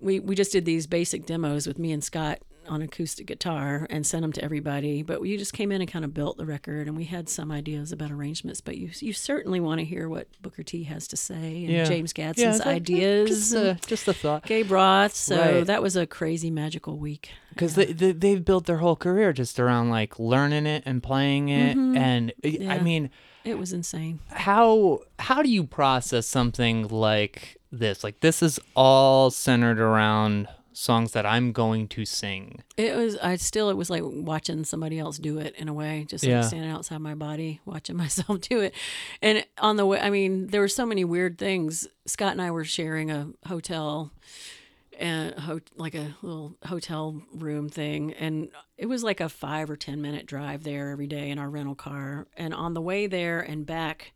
we 0.00 0.18
we 0.18 0.34
just 0.34 0.50
did 0.52 0.64
these 0.64 0.86
basic 0.88 1.26
demos 1.26 1.66
with 1.66 1.78
me 1.78 1.92
and 1.92 2.02
Scott 2.02 2.40
on 2.68 2.82
acoustic 2.82 3.26
guitar 3.26 3.86
and 3.90 4.06
sent 4.06 4.22
them 4.22 4.32
to 4.32 4.44
everybody. 4.44 5.02
But 5.02 5.20
we 5.20 5.36
just 5.36 5.52
came 5.52 5.72
in 5.72 5.80
and 5.80 5.90
kind 5.90 6.04
of 6.04 6.14
built 6.14 6.36
the 6.36 6.46
record, 6.46 6.86
and 6.86 6.96
we 6.96 7.04
had 7.04 7.28
some 7.28 7.50
ideas 7.50 7.90
about 7.90 8.10
arrangements. 8.10 8.60
But 8.60 8.76
you 8.78 8.90
you 9.00 9.12
certainly 9.12 9.60
want 9.60 9.78
to 9.80 9.84
hear 9.84 10.08
what 10.08 10.26
Booker 10.40 10.62
T 10.62 10.84
has 10.84 11.06
to 11.08 11.16
say 11.16 11.64
and 11.64 11.70
Yeah. 11.70 11.84
James 11.84 12.12
Yeah, 12.16 12.32
Gadson's 12.32 12.58
that- 12.58 12.66
ideas. 12.66 13.50
Just 13.86 14.08
a 14.08 14.14
thought. 14.14 14.46
Gabe 14.46 14.70
Roth, 14.70 15.14
so 15.14 15.36
Right. 15.38 15.66
that 15.66 15.82
was 15.82 15.96
a 15.96 16.06
crazy 16.06 16.50
magical 16.50 16.98
week. 16.98 17.30
because 17.50 17.74
they, 17.74 17.86
they 17.92 18.12
they've 18.12 18.44
built 18.44 18.66
their 18.66 18.78
whole 18.78 18.96
career 18.96 19.32
just 19.32 19.58
around 19.60 19.90
like 19.90 20.18
learning 20.18 20.66
it 20.66 20.82
and 20.86 21.02
playing 21.02 21.48
it 21.50 21.76
and 21.76 22.32
I- 22.44 22.48
I 22.48 22.50
Mm-hmm. 22.50 22.62
Yeah. 22.62 22.82
mean 22.82 23.10
It 23.44 23.58
was 23.58 23.72
insane. 23.72 24.20
how 24.28 25.00
how 25.18 25.42
do 25.42 25.48
you 25.50 25.64
process 25.64 26.26
something 26.26 26.88
like 26.88 27.56
this 27.72 28.02
like 28.04 28.20
this 28.20 28.42
is 28.42 28.58
all 28.74 29.30
centered 29.30 29.78
around 29.80 30.48
songs 30.72 31.12
that 31.12 31.26
I'm 31.26 31.52
going 31.52 31.88
to 31.88 32.04
sing 32.04 32.62
It 32.76 32.96
was. 32.96 33.16
I 33.18 33.36
still. 33.36 33.68
It 33.70 33.76
was 33.76 33.90
like 33.90 34.02
watching 34.04 34.64
somebody 34.64 34.98
else 34.98 35.18
do 35.18 35.38
it 35.38 35.54
in 35.56 35.68
a 35.68 35.74
way, 35.74 36.06
just 36.08 36.24
Yeah. 36.24 36.38
like 36.40 36.48
standing 36.48 36.70
outside 36.70 36.98
my 37.00 37.14
body, 37.14 37.60
watching 37.66 37.96
myself 38.04 38.40
do 38.40 38.60
it. 38.60 38.72
And 39.20 39.44
on 39.58 39.76
the 39.76 39.84
way, 39.84 40.00
I 40.00 40.08
mean, 40.10 40.46
there 40.46 40.60
were 40.62 40.68
so 40.68 40.86
many 40.86 41.04
weird 41.04 41.38
things. 41.38 41.86
Scott 42.06 42.32
and 42.32 42.40
I 42.40 42.50
were 42.50 42.64
sharing 42.64 43.10
a 43.10 43.28
hotel, 43.46 44.12
and 45.00 45.34
ho- 45.34 45.60
like 45.76 45.96
a 45.96 46.14
little 46.22 46.56
hotel 46.64 47.20
room 47.34 47.68
thing, 47.68 48.12
and 48.12 48.50
it 48.78 48.86
was 48.86 49.02
like 49.02 49.20
a 49.20 49.28
five 49.28 49.68
or 49.70 49.76
ten 49.76 50.00
minute 50.00 50.26
drive 50.26 50.62
there 50.62 50.90
every 50.90 51.08
day 51.08 51.30
in 51.30 51.38
our 51.38 51.50
rental 51.50 51.74
car. 51.74 52.28
And 52.36 52.54
on 52.54 52.74
the 52.74 52.80
way 52.80 53.06
there 53.06 53.40
and 53.40 53.66
back. 53.66 54.12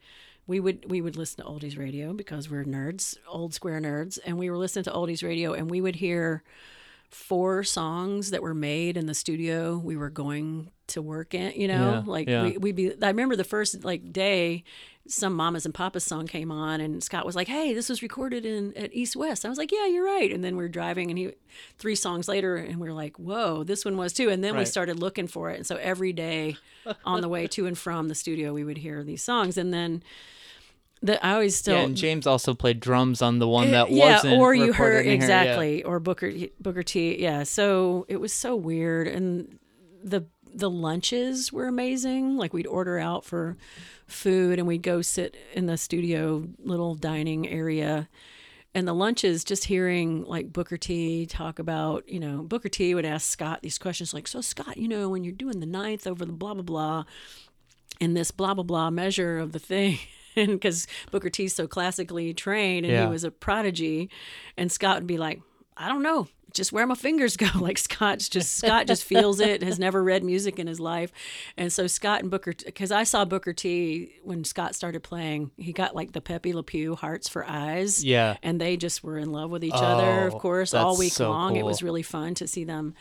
We 0.46 0.60
would 0.60 0.90
we 0.90 1.00
would 1.00 1.16
listen 1.16 1.42
to 1.42 1.50
oldies 1.50 1.78
radio 1.78 2.12
because 2.12 2.50
we're 2.50 2.66
nerds, 2.66 3.16
old 3.26 3.54
square 3.54 3.80
nerds, 3.80 4.18
and 4.26 4.38
we 4.38 4.50
were 4.50 4.58
listening 4.58 4.84
to 4.84 4.90
oldies 4.90 5.24
radio, 5.24 5.54
and 5.54 5.70
we 5.70 5.80
would 5.80 5.96
hear 5.96 6.42
four 7.14 7.62
songs 7.62 8.30
that 8.30 8.42
were 8.42 8.54
made 8.54 8.96
in 8.96 9.06
the 9.06 9.14
studio 9.14 9.76
we 9.78 9.96
were 9.96 10.10
going 10.10 10.70
to 10.86 11.00
work 11.00 11.34
in 11.34 11.52
you 11.58 11.68
know? 11.68 11.92
Yeah, 11.92 12.02
like 12.06 12.28
yeah. 12.28 12.42
we, 12.42 12.58
we'd 12.58 12.76
be 12.76 12.92
i 13.02 13.08
remember 13.08 13.36
the 13.36 13.44
first 13.44 13.84
like 13.84 14.12
day 14.12 14.64
some 15.06 15.34
mamas 15.34 15.66
and 15.66 15.74
papas 15.74 16.02
song 16.04 16.26
came 16.26 16.50
on 16.50 16.80
and 16.80 17.02
scott 17.02 17.26
was 17.26 17.36
like 17.36 17.46
hey 17.46 17.74
this 17.74 17.88
was 17.88 18.02
recorded 18.02 18.46
in 18.46 18.74
at 18.76 18.92
east 18.94 19.16
west. 19.16 19.44
I 19.44 19.48
was 19.48 19.58
like 19.58 19.70
yeah 19.70 19.86
you're 19.86 20.04
right. 20.04 20.32
And 20.32 20.42
then 20.42 20.56
we 20.56 20.64
are 20.64 20.68
driving 20.68 21.10
and 21.10 21.18
he 21.18 21.32
three 21.78 21.94
songs 21.94 22.26
later 22.26 22.56
and 22.56 22.80
we 22.80 22.88
are 22.88 22.92
like 22.92 23.18
whoa 23.18 23.64
this 23.64 23.84
one 23.84 23.96
was 23.96 24.12
too. 24.12 24.30
And 24.30 24.42
then 24.42 24.56
we 24.56 24.64
started 24.64 24.98
looking 24.98 25.26
for 25.26 25.50
it. 25.50 25.56
And 25.56 25.66
so 25.66 25.76
every 25.76 26.12
day 26.12 26.56
on 27.04 27.20
the 27.20 27.28
way 27.28 27.46
to 27.48 27.66
and 27.66 27.76
from 27.76 28.08
the 28.08 28.14
studio 28.14 28.52
we 28.52 28.64
would 28.64 28.78
hear 28.78 29.04
these 29.04 29.22
songs. 29.22 29.58
And 29.58 29.72
then 29.74 30.02
the, 31.04 31.24
I 31.24 31.34
always 31.34 31.54
still 31.54 31.76
yeah 31.76 31.82
and 31.82 31.96
James 31.96 32.26
also 32.26 32.54
played 32.54 32.80
drums 32.80 33.20
on 33.22 33.38
the 33.38 33.46
one 33.46 33.70
that 33.72 33.86
Uh, 33.86 33.90
yeah, 33.90 34.14
wasn't 34.14 34.40
or 34.40 34.54
you 34.54 34.72
heard 34.72 35.00
in 35.00 35.04
here, 35.04 35.12
yeah. 35.12 35.16
exactly, 35.16 35.84
or 35.84 36.00
Booker 36.00 36.32
Booker 36.60 36.82
T. 36.82 37.20
Yeah, 37.20 37.42
so 37.42 38.06
it 38.08 38.16
was 38.20 38.32
so 38.32 38.56
weird, 38.56 39.06
and 39.06 39.58
the 40.02 40.24
the 40.54 40.70
lunches 40.70 41.52
were 41.52 41.66
amazing. 41.66 42.36
Like 42.36 42.52
we'd 42.52 42.66
order 42.66 42.98
out 42.98 43.24
for 43.24 43.56
food, 44.06 44.58
and 44.58 44.66
we'd 44.66 44.82
go 44.82 45.02
sit 45.02 45.36
in 45.52 45.66
the 45.66 45.76
studio 45.76 46.46
little 46.58 46.94
dining 46.94 47.48
area. 47.48 48.08
And 48.76 48.88
the 48.88 48.92
lunches, 48.92 49.44
just 49.44 49.66
hearing 49.66 50.24
like 50.24 50.52
Booker 50.52 50.76
T 50.76 51.26
talk 51.26 51.60
about, 51.60 52.08
you 52.08 52.18
know, 52.18 52.42
Booker 52.42 52.68
T 52.68 52.92
would 52.92 53.04
ask 53.04 53.30
Scott 53.30 53.60
these 53.62 53.78
questions 53.78 54.12
like, 54.12 54.26
So, 54.26 54.40
Scott, 54.40 54.78
you 54.78 54.88
know, 54.88 55.08
when 55.08 55.22
you're 55.22 55.32
doing 55.32 55.60
the 55.60 55.66
ninth 55.66 56.08
over 56.08 56.24
the 56.24 56.32
blah, 56.32 56.54
blah, 56.54 56.64
blah, 56.64 57.04
in 58.00 58.14
this 58.14 58.32
blah 58.32 58.52
blah 58.54 58.64
blah 58.64 58.90
measure 58.90 59.38
of 59.38 59.52
the 59.52 59.60
thing 59.60 59.92
and 59.92 59.98
because 60.46 60.86
booker 61.10 61.30
t's 61.30 61.54
so 61.54 61.66
classically 61.66 62.34
trained 62.34 62.86
and 62.86 62.92
Yeah. 62.94 63.04
he 63.06 63.10
was 63.10 63.24
a 63.24 63.30
prodigy. 63.30 64.10
And 64.56 64.70
scott 64.72 64.96
would 64.98 65.06
be 65.06 65.18
like 65.18 65.40
i 65.76 65.88
don't 65.88 66.02
know. 66.02 66.28
Just 66.52 66.70
where 66.72 66.86
my 66.86 66.94
fingers 66.94 67.36
go. 67.36 67.48
Like 67.60 67.78
scott's 67.78 68.28
just 68.28 68.56
scott 68.58 68.86
just 68.86 69.02
feels 69.02 69.40
it 69.40 69.64
has 69.64 69.80
never 69.80 70.04
read 70.04 70.22
music 70.22 70.60
in 70.60 70.68
his 70.68 70.78
life. 70.78 71.10
And 71.56 71.72
so 71.72 71.88
scott 71.88 72.20
and 72.22 72.30
booker 72.30 72.54
because 72.64 72.92
i 72.92 73.02
saw 73.02 73.24
booker 73.24 73.52
t 73.52 74.12
when 74.22 74.44
scott 74.44 74.76
started 74.76 75.02
playing 75.02 75.50
he 75.56 75.72
got 75.72 75.96
like 75.96 76.12
the 76.12 76.20
pepe 76.20 76.52
le 76.54 76.62
pew 76.62 76.94
hearts 76.94 77.28
for 77.28 77.44
eyes. 77.44 78.04
Yeah. 78.04 78.36
and 78.40 78.60
they 78.60 78.76
just 78.76 79.02
were 79.02 79.18
in 79.18 79.32
love 79.32 79.50
with 79.50 79.64
each 79.64 79.72
other 79.74 80.28
of 80.28 80.34
Oh, 80.36 80.38
course 80.38 80.74
all 80.74 80.96
week 80.96 81.12
so 81.12 81.28
long. 81.30 81.56
It 81.56 81.64
was 81.64 81.82
really 81.82 82.02
fun 82.02 82.34
to 82.36 82.46
see 82.46 82.62
them 82.62 82.94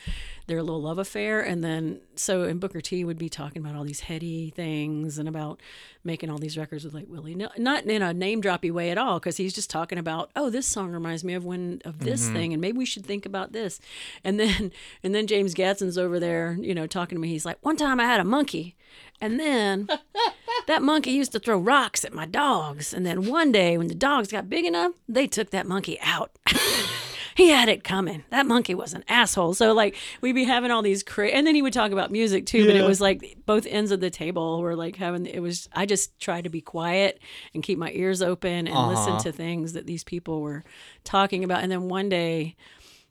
their 0.47 0.61
little 0.61 0.81
love 0.81 0.97
affair 0.97 1.41
and 1.41 1.63
then 1.63 1.99
so 2.15 2.43
and 2.43 2.59
booker 2.59 2.81
t 2.81 3.03
would 3.05 3.17
be 3.17 3.29
talking 3.29 3.61
about 3.61 3.75
all 3.75 3.83
these 3.83 4.01
heady 4.01 4.51
things 4.55 5.17
and 5.17 5.27
about 5.29 5.59
making 6.03 6.29
all 6.29 6.37
these 6.37 6.57
records 6.57 6.83
with 6.83 6.93
like 6.93 7.05
willie 7.07 7.33
Nel- 7.35 7.51
not 7.57 7.85
in 7.85 8.01
a 8.01 8.13
name 8.13 8.41
droppy 8.41 8.71
way 8.71 8.89
at 8.91 8.97
all 8.97 9.19
because 9.19 9.37
he's 9.37 9.53
just 9.53 9.69
talking 9.69 9.97
about 9.97 10.31
oh 10.35 10.49
this 10.49 10.67
song 10.67 10.91
reminds 10.91 11.23
me 11.23 11.33
of 11.33 11.45
when 11.45 11.81
of 11.85 11.99
this 11.99 12.25
Mm-hmm. 12.25 12.33
thing 12.35 12.53
and 12.53 12.61
maybe 12.61 12.77
we 12.77 12.85
should 12.85 13.05
think 13.05 13.25
about 13.25 13.53
this 13.53 13.79
and 14.23 14.39
then 14.39 14.71
and 15.03 15.15
then 15.15 15.27
james 15.27 15.53
gadson's 15.53 15.97
over 15.97 16.19
there 16.19 16.57
you 16.59 16.75
know 16.75 16.87
talking 16.87 17.15
to 17.17 17.21
me 17.21 17.29
he's 17.29 17.45
like 17.45 17.57
one 17.61 17.77
time 17.77 17.99
i 17.99 18.05
had 18.05 18.19
a 18.19 18.25
monkey 18.25 18.75
and 19.21 19.39
then 19.39 19.87
that 20.67 20.81
monkey 20.83 21.11
used 21.11 21.31
to 21.31 21.39
throw 21.39 21.57
rocks 21.57 22.03
at 22.03 22.13
my 22.13 22.25
dogs. 22.25 22.93
And 22.93 23.05
then 23.05 23.25
one 23.25 23.51
day, 23.51 23.77
when 23.77 23.87
the 23.87 23.95
dogs 23.95 24.29
got 24.31 24.49
big 24.49 24.65
enough, 24.65 24.91
they 25.07 25.27
took 25.27 25.49
that 25.51 25.65
monkey 25.65 25.97
out. 26.01 26.31
he 27.35 27.49
had 27.49 27.69
it 27.69 27.83
coming. 27.83 28.23
That 28.29 28.45
monkey 28.45 28.75
was 28.75 28.93
an 28.93 29.03
asshole. 29.07 29.53
So 29.53 29.73
like 29.73 29.95
we'd 30.21 30.33
be 30.33 30.43
having 30.43 30.71
all 30.71 30.81
these 30.81 31.03
cra- 31.03 31.29
and 31.29 31.45
then 31.47 31.55
he 31.55 31.61
would 31.61 31.73
talk 31.73 31.91
about 31.91 32.11
music 32.11 32.45
too. 32.45 32.65
But 32.65 32.75
it 32.75 32.85
was 32.87 33.01
like 33.01 33.37
both 33.45 33.65
ends 33.65 33.91
of 33.91 33.99
the 33.99 34.09
table 34.09 34.61
were 34.61 34.75
like 34.75 34.95
having. 34.95 35.25
It 35.25 35.39
was. 35.41 35.67
I 35.73 35.85
just 35.85 36.19
tried 36.19 36.43
to 36.45 36.49
be 36.49 36.61
quiet 36.61 37.19
and 37.53 37.63
keep 37.63 37.77
my 37.77 37.91
ears 37.93 38.21
open 38.21 38.67
and 38.67 38.87
listen 38.89 39.13
Uh-huh. 39.13 39.23
to 39.23 39.31
things 39.31 39.73
that 39.73 39.85
these 39.87 40.03
people 40.03 40.41
were 40.41 40.63
talking 41.03 41.43
about. 41.43 41.63
And 41.63 41.71
then 41.71 41.89
one 41.89 42.09
day. 42.09 42.55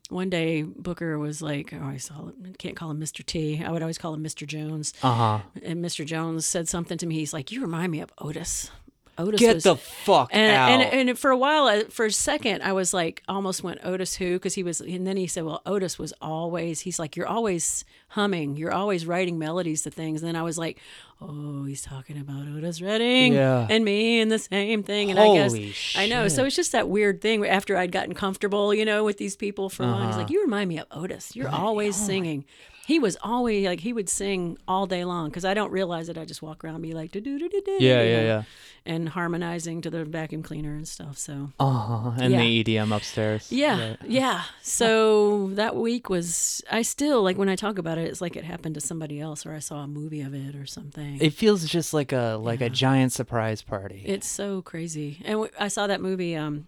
One 0.09 0.29
day, 0.29 0.63
Booker 0.63 1.17
was 1.17 1.41
like, 1.41 1.73
oh, 1.73 1.85
I 1.85 1.95
saw 1.97 2.25
him, 2.27 2.53
can't 2.59 2.75
call 2.75 2.91
him 2.91 2.99
Mr. 2.99 3.25
T. 3.25 3.63
I 3.65 3.71
would 3.71 3.81
always 3.81 3.97
call 3.97 4.13
him 4.13 4.21
Mr. 4.23 4.45
Jones. 4.45 4.93
Uh 5.01 5.13
huh. 5.13 5.39
And 5.63 5.83
Mr. 5.83 6.05
Jones 6.05 6.45
said 6.45 6.67
something 6.67 6.97
to 6.99 7.05
me. 7.07 7.15
He's 7.15 7.33
like, 7.33 7.51
You 7.53 7.61
remind 7.61 7.91
me 7.91 8.01
of 8.01 8.11
Otis. 8.19 8.69
Otis 9.17 9.39
Get 9.39 9.55
was, 9.55 9.63
the 9.63 9.75
fuck 9.75 10.29
and, 10.31 10.55
out. 10.55 10.69
and 10.69 11.09
and 11.09 11.19
for 11.19 11.29
a 11.29 11.37
while, 11.37 11.83
for 11.89 12.05
a 12.05 12.11
second, 12.11 12.63
I 12.63 12.73
was 12.73 12.93
like, 12.93 13.21
almost 13.27 13.63
went 13.63 13.79
Otis 13.83 14.15
who 14.15 14.33
because 14.33 14.55
he 14.55 14.63
was, 14.63 14.81
and 14.81 15.05
then 15.05 15.17
he 15.17 15.27
said, 15.27 15.43
well, 15.43 15.61
Otis 15.65 15.99
was 15.99 16.13
always. 16.21 16.81
He's 16.81 16.97
like, 16.97 17.15
you're 17.15 17.27
always 17.27 17.85
humming, 18.09 18.57
you're 18.57 18.71
always 18.73 19.05
writing 19.05 19.37
melodies 19.37 19.83
to 19.83 19.91
things. 19.91 20.21
And 20.21 20.27
then 20.29 20.35
I 20.35 20.41
was 20.41 20.57
like, 20.57 20.79
oh, 21.21 21.63
he's 21.65 21.81
talking 21.81 22.19
about 22.19 22.47
Otis 22.47 22.81
Redding 22.81 23.33
Yeah. 23.33 23.67
and 23.69 23.85
me 23.85 24.19
and 24.19 24.31
the 24.31 24.39
same 24.39 24.83
thing. 24.83 25.11
And 25.11 25.19
I 25.19 25.33
guess 25.33 25.51
Holy 25.51 25.73
I 25.95 26.07
know. 26.07 26.27
So 26.27 26.45
it's 26.45 26.55
just 26.55 26.71
that 26.71 26.89
weird 26.89 27.21
thing 27.21 27.45
after 27.45 27.77
I'd 27.77 27.91
gotten 27.91 28.13
comfortable, 28.13 28.73
you 28.73 28.85
know, 28.85 29.03
with 29.03 29.17
these 29.17 29.35
people 29.35 29.69
for 29.69 29.83
a 29.83 29.87
while. 29.87 29.95
Uh-huh. 29.97 30.07
He's 30.07 30.17
like, 30.17 30.29
you 30.29 30.41
remind 30.41 30.69
me 30.69 30.79
of 30.79 30.87
Otis. 30.91 31.35
You're 31.35 31.49
always 31.49 32.01
oh 32.01 32.05
singing. 32.07 32.45
He 32.85 32.99
was 32.99 33.17
always 33.23 33.65
like 33.65 33.79
he 33.79 33.93
would 33.93 34.09
sing 34.09 34.57
all 34.67 34.85
day 34.87 35.05
long 35.05 35.29
because 35.29 35.45
I 35.45 35.53
don't 35.53 35.71
realize 35.71 36.09
it. 36.09 36.17
I 36.17 36.25
just 36.25 36.41
walk 36.41 36.63
around 36.65 36.75
and 36.75 36.83
be 36.83 36.91
like, 36.93 37.11
do 37.11 37.21
do 37.21 37.39
do 37.39 37.47
do 37.49 37.61
do. 37.65 37.77
yeah, 37.79 38.01
yeah, 38.03 38.21
yeah. 38.21 38.43
and 38.85 39.07
harmonizing 39.07 39.81
to 39.83 39.89
the 39.89 40.03
vacuum 40.03 40.43
cleaner 40.43 40.75
and 40.75 40.85
stuff. 40.85 41.17
So 41.17 41.51
huh. 41.59 42.11
And 42.19 42.33
Yeah. 42.33 42.39
the 42.41 42.63
EDM 42.63 42.93
upstairs. 42.93 43.49
yeah, 43.51 43.89
Right. 43.91 43.97
yeah. 44.05 44.43
So 44.61 45.49
that 45.53 45.75
week 45.77 46.09
was 46.09 46.61
I 46.69 46.81
still 46.81 47.23
like 47.23 47.37
when 47.37 47.47
I 47.47 47.55
talk 47.55 47.77
about 47.77 47.97
it, 47.97 48.07
it's 48.09 48.19
like 48.19 48.35
it 48.35 48.43
happened 48.43 48.75
to 48.75 48.81
somebody 48.81 49.19
else 49.21 49.45
or 49.45 49.53
I 49.53 49.59
saw 49.59 49.77
a 49.83 49.87
movie 49.87 50.21
of 50.21 50.33
it 50.33 50.55
or 50.55 50.65
something. 50.65 51.19
It 51.21 51.33
feels 51.33 51.65
just 51.65 51.93
like 51.93 52.11
a 52.11 52.37
like 52.41 52.59
a 52.59 52.69
giant 52.69 53.13
surprise 53.13 53.61
party. 53.61 54.03
it's 54.05 54.27
so 54.27 54.61
crazy. 54.61 55.21
And 55.23 55.33
w- 55.35 55.51
I 55.59 55.69
saw 55.69 55.87
that 55.87 56.01
movie. 56.01 56.35
Um, 56.35 56.67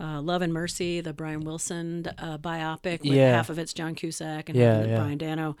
uh, 0.00 0.20
Love 0.20 0.42
and 0.42 0.52
Mercy, 0.52 1.00
the 1.00 1.12
Brian 1.12 1.40
Wilson 1.40 2.06
uh, 2.18 2.38
biopic. 2.38 3.00
With 3.00 3.12
Yeah. 3.12 3.34
half 3.36 3.50
of 3.50 3.58
it's 3.58 3.72
John 3.72 3.94
Cusack 3.94 4.48
and 4.48 4.58
Yeah, 4.58 4.64
half 4.74 4.76
of 4.80 4.86
it 4.86 4.90
yeah. 4.90 4.96
Brian 4.98 5.18
Dano, 5.18 5.56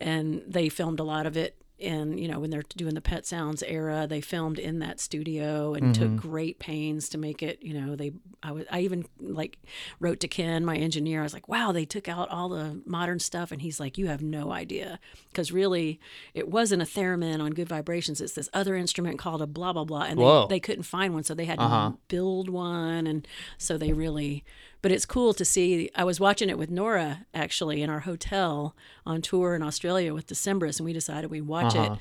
and 0.00 0.42
they 0.46 0.68
filmed 0.68 1.00
a 1.00 1.04
lot 1.04 1.26
of 1.26 1.36
it 1.36 1.56
in 1.78 2.16
you 2.18 2.28
know 2.28 2.38
when 2.38 2.50
they're 2.50 2.62
doing 2.76 2.94
the 2.94 3.00
Pet 3.00 3.26
Sounds 3.26 3.62
era. 3.64 4.06
They 4.08 4.20
filmed 4.20 4.58
in 4.58 4.78
that 4.78 5.00
studio 5.00 5.74
and 5.74 5.94
Mm-hmm. 5.94 6.14
took 6.14 6.16
great 6.30 6.58
pains 6.58 7.08
to 7.10 7.18
make 7.18 7.42
it. 7.42 7.58
You 7.62 7.74
know, 7.74 7.96
they 7.96 8.12
I 8.42 8.52
was 8.52 8.64
I 8.70 8.80
even 8.80 9.06
like 9.20 9.58
wrote 10.00 10.20
to 10.20 10.28
Ken, 10.28 10.64
my 10.64 10.76
engineer. 10.76 11.20
I 11.20 11.24
was 11.24 11.34
like, 11.34 11.48
wow, 11.48 11.72
they 11.72 11.84
took 11.84 12.08
out 12.08 12.28
all 12.30 12.48
the 12.48 12.80
modern 12.86 13.18
stuff, 13.18 13.50
and 13.52 13.60
he's 13.60 13.80
like, 13.80 13.98
you 13.98 14.06
have 14.06 14.22
no 14.22 14.52
idea 14.52 15.00
because 15.30 15.50
really 15.52 15.98
it 16.32 16.48
wasn't 16.48 16.82
a 16.82 16.84
theremin 16.86 17.40
on 17.42 17.50
Good 17.50 17.68
Vibrations. 17.68 18.20
It's 18.20 18.34
this 18.34 18.48
other 18.54 18.76
instrument 18.76 19.18
called 19.18 19.42
a 19.42 19.46
blah 19.46 19.72
blah 19.72 19.84
blah, 19.84 20.02
and 20.04 20.20
they, 20.48 20.56
they 20.56 20.60
couldn't 20.60 20.84
find 20.84 21.12
one, 21.12 21.24
so 21.24 21.34
they 21.34 21.44
had 21.46 21.58
Uh-huh. 21.58 21.90
to 21.90 21.98
build 22.08 22.48
one, 22.48 23.06
and 23.06 23.26
so 23.58 23.76
they 23.76 23.92
really. 23.92 24.44
But 24.84 24.92
it's 24.92 25.06
cool 25.06 25.32
to 25.32 25.46
see. 25.46 25.88
I 25.94 26.04
was 26.04 26.20
watching 26.20 26.50
it 26.50 26.58
with 26.58 26.68
Nora 26.70 27.24
actually 27.32 27.80
in 27.80 27.88
our 27.88 28.00
hotel 28.00 28.76
on 29.06 29.22
tour 29.22 29.54
in 29.54 29.62
Australia 29.62 30.12
with 30.12 30.26
Decemberists, 30.26 30.78
and 30.78 30.84
we 30.84 30.92
decided 30.92 31.30
we'd 31.30 31.46
watch 31.46 31.74
Uh-huh. 31.74 31.94
it. 31.94 31.98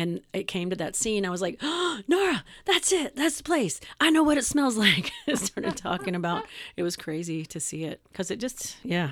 And 0.00 0.22
it 0.32 0.44
came 0.48 0.70
to 0.70 0.76
that 0.76 0.96
scene. 0.96 1.26
I 1.26 1.28
was 1.28 1.42
like, 1.42 1.58
oh, 1.60 2.00
Nora, 2.08 2.42
that's 2.64 2.90
it. 2.90 3.16
That's 3.16 3.36
the 3.36 3.42
place. 3.42 3.80
I 4.00 4.08
know 4.08 4.22
what 4.22 4.38
it 4.38 4.46
smells 4.46 4.78
like. 4.86 5.10
I 5.28 5.34
started 5.34 5.76
talking 5.76 6.14
about 6.14 6.46
it 6.74 6.82
was 6.82 6.96
crazy 6.96 7.44
to 7.44 7.60
see 7.60 7.84
it 7.84 8.00
because 8.10 8.30
it 8.30 8.38
just, 8.40 8.78
yeah, 8.82 9.10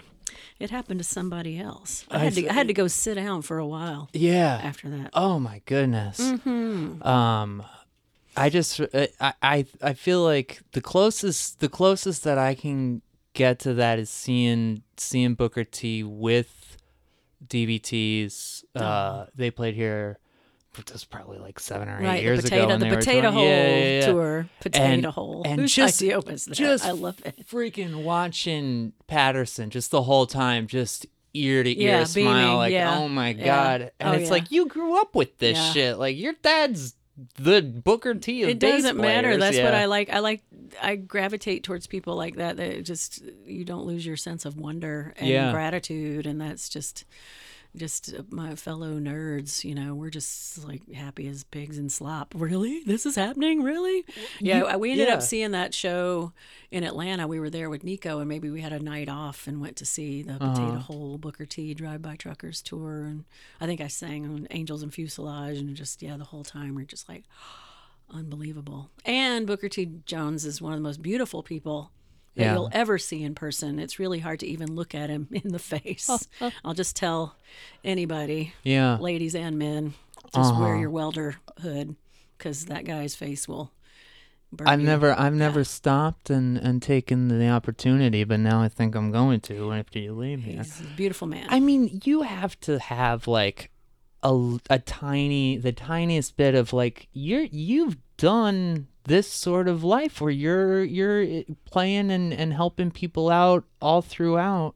it 0.58 0.70
happened 0.70 1.00
to 1.00 1.04
somebody 1.04 1.60
else. 1.60 2.06
I 2.10 2.20
had 2.20 2.32
to, 2.36 2.48
I 2.48 2.54
had 2.54 2.68
to 2.68 2.72
go 2.72 2.88
sit 2.88 3.16
down 3.16 3.42
for 3.42 3.58
a 3.58 3.66
while 3.66 4.08
yeah. 4.14 4.62
after 4.64 4.88
that. 4.88 5.10
Oh 5.12 5.38
my 5.38 5.60
goodness. 5.66 6.18
Mm-hmm. 6.18 7.06
Um, 7.06 7.62
I 8.34 8.48
just 8.48 8.80
I, 9.20 9.34
I 9.42 9.66
I 9.82 9.92
feel 9.92 10.22
like 10.24 10.62
the 10.72 10.80
closest 10.80 11.60
the 11.60 11.68
closest 11.68 12.24
that 12.24 12.38
I 12.38 12.54
can 12.54 13.02
get 13.34 13.58
to 13.60 13.74
that 13.74 13.98
is 13.98 14.10
seeing 14.10 14.82
seeing 14.96 15.34
Booker 15.34 15.64
T 15.64 16.02
with 16.02 16.76
DBTs. 17.46 18.64
Uh, 18.74 19.26
they 19.34 19.50
played 19.50 19.74
here. 19.74 20.18
Was 20.92 21.04
probably 21.04 21.38
like 21.38 21.58
seven 21.58 21.88
or 21.88 21.98
eight 22.00 22.04
Right, 22.04 22.16
the 22.18 22.22
years 22.22 22.42
potato, 22.42 22.66
ago. 22.66 22.78
the 22.78 22.96
potato 22.96 23.30
hole 23.32 23.42
Yeah, 23.44 23.66
yeah, 23.76 23.98
yeah. 23.98 24.06
tour, 24.06 24.48
potato 24.60 24.84
And- 24.84 25.04
hole. 25.06 25.42
and 25.44 25.66
just- 25.66 26.00
idea 26.00 26.20
was 26.20 26.44
that? 26.44 26.54
just 26.54 26.86
I 26.86 26.92
love 26.92 27.20
it. 27.24 27.44
freaking 27.50 28.04
watching 28.04 28.92
Patterson 29.08 29.68
just 29.70 29.90
the 29.90 30.02
whole 30.02 30.26
time, 30.26 30.68
just 30.68 31.06
ear 31.34 31.64
to 31.64 31.82
ear 31.82 32.06
smile, 32.06 32.24
beaming, 32.24 32.56
like, 32.56 32.74
oh 32.96 33.08
my 33.08 33.32
god! 33.32 33.90
And 33.98 34.10
Oh, 34.10 34.12
it's 34.12 34.30
like 34.30 34.52
you 34.52 34.66
grew 34.66 35.00
up 35.00 35.16
with 35.16 35.38
this 35.38 35.58
shit. 35.72 35.98
Like 35.98 36.16
your 36.16 36.34
dad's 36.40 36.94
the 37.36 37.60
Booker 37.62 38.14
T 38.14 38.44
of 38.44 38.48
It 38.50 38.60
doesn't 38.60 38.96
matter. 38.96 39.36
That's 39.36 39.58
what 39.58 39.74
I 39.74 39.86
like. 39.86 40.08
I 40.10 40.20
like. 40.20 40.42
I 40.82 40.96
gravitate 40.96 41.64
towards 41.64 41.86
people 41.86 42.16
like 42.16 42.36
that. 42.36 42.56
That 42.56 42.84
just 42.84 43.22
you 43.46 43.64
don't 43.64 43.86
lose 43.86 44.04
your 44.06 44.16
sense 44.16 44.44
of 44.44 44.56
wonder 44.58 45.14
and 45.16 45.28
Yeah. 45.28 45.52
gratitude, 45.52 46.26
and 46.26 46.40
that's 46.40 46.68
just 46.68 47.04
just 47.76 48.12
my 48.32 48.56
fellow 48.56 48.98
nerds. 48.98 49.62
You 49.62 49.76
know, 49.76 49.94
we're 49.94 50.10
just 50.10 50.64
like 50.66 50.90
happy 50.92 51.28
as 51.28 51.44
pigs 51.44 51.78
in 51.78 51.88
slop. 51.88 52.34
Really, 52.36 52.82
this 52.84 53.06
is 53.06 53.14
happening. 53.14 53.62
Really? 53.62 54.04
Yeah. 54.40 54.64
I- 54.64 54.76
we 54.76 54.90
ended 54.90 55.06
yeah. 55.06 55.14
up 55.14 55.22
seeing 55.22 55.52
that 55.52 55.72
show 55.72 56.32
in 56.72 56.82
Atlanta. 56.82 57.28
We 57.28 57.38
were 57.38 57.48
there 57.50 57.70
with 57.70 57.84
Neko, 57.84 58.18
and 58.18 58.28
maybe 58.28 58.50
we 58.50 58.60
had 58.60 58.72
a 58.72 58.80
night 58.80 59.08
off 59.08 59.46
and 59.46 59.60
went 59.60 59.76
to 59.76 59.86
see 59.86 60.22
the 60.22 60.32
Uh-huh. 60.34 60.52
Potato 60.52 60.78
Hole 60.78 61.16
Booker 61.18 61.46
T 61.46 61.72
Drive 61.74 62.02
By 62.02 62.16
Truckers 62.16 62.60
tour, 62.60 63.04
and 63.04 63.24
I 63.60 63.66
think 63.66 63.80
I 63.80 63.86
sang 63.86 64.24
on 64.26 64.48
Angels 64.50 64.82
and 64.82 64.92
Fuselage, 64.92 65.58
and 65.58 65.76
just 65.76 66.02
yeah, 66.02 66.16
the 66.16 66.24
whole 66.24 66.42
time 66.44 66.74
we're 66.74 66.84
just 66.86 67.08
like 67.08 67.22
unbelievable. 68.12 68.90
And 69.04 69.46
Booker 69.46 69.68
T. 69.68 69.90
Jones 70.06 70.44
is 70.44 70.60
one 70.60 70.72
of 70.72 70.78
the 70.78 70.82
most 70.82 71.02
beautiful 71.02 71.42
people 71.42 71.90
that 72.36 72.44
Yeah. 72.44 72.54
you'll 72.54 72.70
ever 72.72 72.98
see 72.98 73.22
in 73.22 73.34
person. 73.34 73.78
It's 73.78 73.98
really 73.98 74.20
hard 74.20 74.40
to 74.40 74.46
even 74.46 74.74
look 74.74 74.94
at 74.94 75.10
him 75.10 75.28
in 75.32 75.52
the 75.52 75.58
face. 75.58 76.28
I'll 76.64 76.74
just 76.74 76.96
tell 76.96 77.36
anybody, 77.84 78.52
Yeah. 78.62 78.96
ladies 78.98 79.34
and 79.34 79.58
men, 79.58 79.94
just 80.34 80.54
wear 80.56 80.72
Uh-huh. 80.72 80.80
your 80.80 80.90
welder 80.90 81.36
hood 81.60 81.96
because 82.38 82.66
that 82.66 82.84
guy's 82.84 83.14
face 83.14 83.48
will 83.48 83.72
burn 84.52 84.68
I've 84.68 84.80
you. 84.80 84.86
never 84.86 85.18
I've 85.18 85.34
never 85.34 85.64
stopped 85.64 86.30
and 86.30 86.56
and 86.56 86.80
taken 86.82 87.28
the 87.28 87.48
opportunity, 87.48 88.24
but 88.24 88.40
now 88.40 88.60
I 88.62 88.68
think 88.68 88.94
I'm 88.94 89.10
going 89.10 89.40
to 89.42 89.72
after 89.72 89.98
you 89.98 90.12
leave 90.14 90.42
here. 90.42 90.58
He's 90.58 90.80
a 90.80 90.84
beautiful 90.96 91.26
man. 91.28 91.46
I 91.50 91.60
mean, 91.60 92.00
you 92.04 92.22
have 92.22 92.58
to 92.60 92.78
have 92.78 93.26
like 93.26 93.69
a, 94.22 94.58
a 94.68 94.78
tiny 94.78 95.56
the 95.56 95.72
tiniest 95.72 96.36
bit 96.36 96.54
of 96.54 96.72
like 96.72 97.08
you're 97.12 97.44
you've 97.50 97.96
done 98.16 98.86
this 99.04 99.26
sort 99.26 99.66
of 99.66 99.82
life 99.82 100.20
where 100.20 100.30
you're 100.30 100.84
you're 100.84 101.22
eh, 101.22 101.42
playing 101.64 102.10
and, 102.10 102.32
and 102.32 102.52
helping 102.52 102.90
people 102.90 103.30
out 103.30 103.64
all 103.80 104.02
throughout 104.02 104.74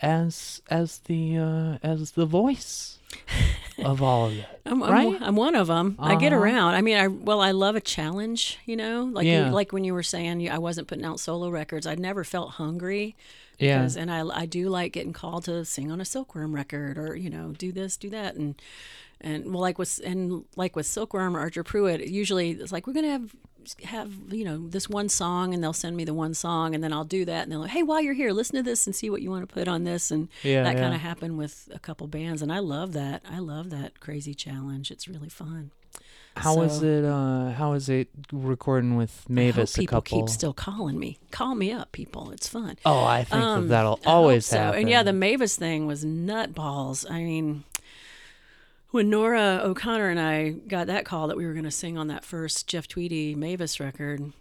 as 0.00 0.62
as 0.70 0.98
the 1.00 1.36
uh 1.36 1.78
as 1.82 2.12
the 2.12 2.24
voice 2.26 2.98
of 3.84 4.02
all 4.02 4.26
of 4.26 4.38
it. 4.38 4.46
I'm, 4.64 4.82
I'm, 4.82 4.90
right? 4.92 5.18
I'm 5.22 5.36
one 5.36 5.54
of 5.54 5.66
them. 5.66 5.96
I 5.98 6.14
get 6.16 6.32
Uh-huh. 6.32 6.42
around. 6.42 6.74
I 6.74 6.80
mean, 6.80 6.96
I 6.96 7.06
well, 7.08 7.40
I 7.40 7.50
love 7.50 7.76
a 7.76 7.80
challenge. 7.80 8.58
You 8.66 8.76
know, 8.76 9.04
like 9.12 9.26
Yeah. 9.26 9.48
you, 9.48 9.52
like 9.52 9.72
when 9.72 9.84
you 9.84 9.92
were 9.94 10.02
saying 10.02 10.40
you, 10.40 10.50
I 10.50 10.58
wasn't 10.58 10.88
putting 10.88 11.04
out 11.04 11.20
solo 11.20 11.48
records. 11.50 11.86
I 11.86 11.96
never 11.96 12.24
felt 12.24 12.52
hungry. 12.52 13.16
Yeah. 13.60 13.88
And 13.96 14.10
I 14.10 14.26
I 14.26 14.46
do 14.46 14.68
like 14.68 14.92
getting 14.92 15.12
called 15.12 15.44
to 15.44 15.64
sing 15.64 15.90
on 15.90 16.00
a 16.00 16.04
Silkworm 16.04 16.54
record 16.54 16.98
or 16.98 17.14
you 17.16 17.30
know 17.30 17.52
do 17.52 17.72
this 17.72 17.96
do 17.96 18.10
that. 18.10 18.34
And 18.36 18.60
and 19.20 19.52
well 19.52 19.60
like 19.60 19.78
with 19.78 20.00
and 20.04 20.44
like 20.56 20.76
with 20.76 20.86
Silkworm 20.86 21.36
or 21.36 21.40
Archer 21.40 21.64
Prewitt 21.64 22.08
usually 22.10 22.52
it's 22.52 22.72
like 22.72 22.86
we're 22.86 22.94
gonna 22.94 23.08
have 23.08 23.34
have 23.84 24.10
you 24.30 24.42
know 24.44 24.68
this 24.68 24.88
one 24.88 25.10
song 25.10 25.52
and 25.52 25.62
they'll 25.62 25.74
send 25.74 25.94
me 25.94 26.04
the 26.04 26.14
one 26.14 26.32
song 26.32 26.74
and 26.74 26.82
then 26.82 26.94
I'll 26.94 27.04
do 27.04 27.26
that 27.26 27.42
and 27.42 27.52
they're 27.52 27.58
like 27.58 27.70
hey 27.70 27.82
while 27.82 28.00
you're 28.00 28.14
here 28.14 28.32
listen 28.32 28.56
to 28.56 28.62
this 28.62 28.86
and 28.86 28.96
see 28.96 29.10
what 29.10 29.20
you 29.20 29.30
want 29.30 29.46
to 29.46 29.54
put 29.54 29.68
on 29.68 29.84
this. 29.84 30.10
And 30.10 30.28
Yeah, 30.42 30.62
that 30.62 30.76
kind 30.76 30.94
of 30.94 31.00
happened 31.00 31.36
with 31.36 31.68
a 31.72 31.78
couple 31.78 32.06
bands 32.06 32.40
and 32.40 32.50
I 32.52 32.60
love 32.60 32.94
that. 32.94 33.22
I 33.30 33.38
love 33.38 33.68
that 33.70 34.00
crazy 34.00 34.34
challenge. 34.34 34.90
It's 34.90 35.06
really 35.06 35.28
fun. 35.28 35.70
How 36.36 36.56
was 36.56 36.78
So- 36.80 36.84
it 36.86 37.04
uh 37.04 37.50
how 37.52 37.72
was 37.72 37.88
it 37.88 38.08
recording 38.32 38.96
with 38.96 39.24
I 39.28 39.32
Mavis 39.32 39.76
a 39.76 39.80
people 39.80 40.00
keep 40.00 40.28
still 40.28 40.52
calling 40.54 40.98
me. 40.98 41.18
Call 41.30 41.54
me 41.54 41.72
up, 41.72 41.92
people. 41.92 42.30
It's 42.30 42.48
fun. 42.48 42.76
Oh, 42.86 43.04
I 43.04 43.24
think 43.24 43.30
that 43.42 43.46
Um, 43.46 43.68
that'll 43.68 44.00
always 44.06 44.46
so. 44.46 44.56
happen. 44.58 44.80
And 44.80 44.88
yeah, 44.88 45.02
the 45.02 45.12
Mavis 45.12 45.56
thing 45.56 45.86
was 45.86 46.04
nutballs. 46.04 47.04
I 47.10 47.22
mean, 47.22 47.64
when 48.90 49.10
Nora 49.10 49.60
O'Connor 49.62 50.08
and 50.08 50.20
I 50.20 50.50
got 50.50 50.86
that 50.86 51.04
call 51.04 51.28
that 51.28 51.36
we 51.36 51.44
were 51.46 51.52
going 51.52 51.64
to 51.64 51.70
sing 51.70 51.98
on 51.98 52.08
that 52.08 52.24
first 52.24 52.66
Jeff 52.66 52.88
Tweedy 52.88 53.34
Mavis 53.34 53.78
record, 53.78 54.32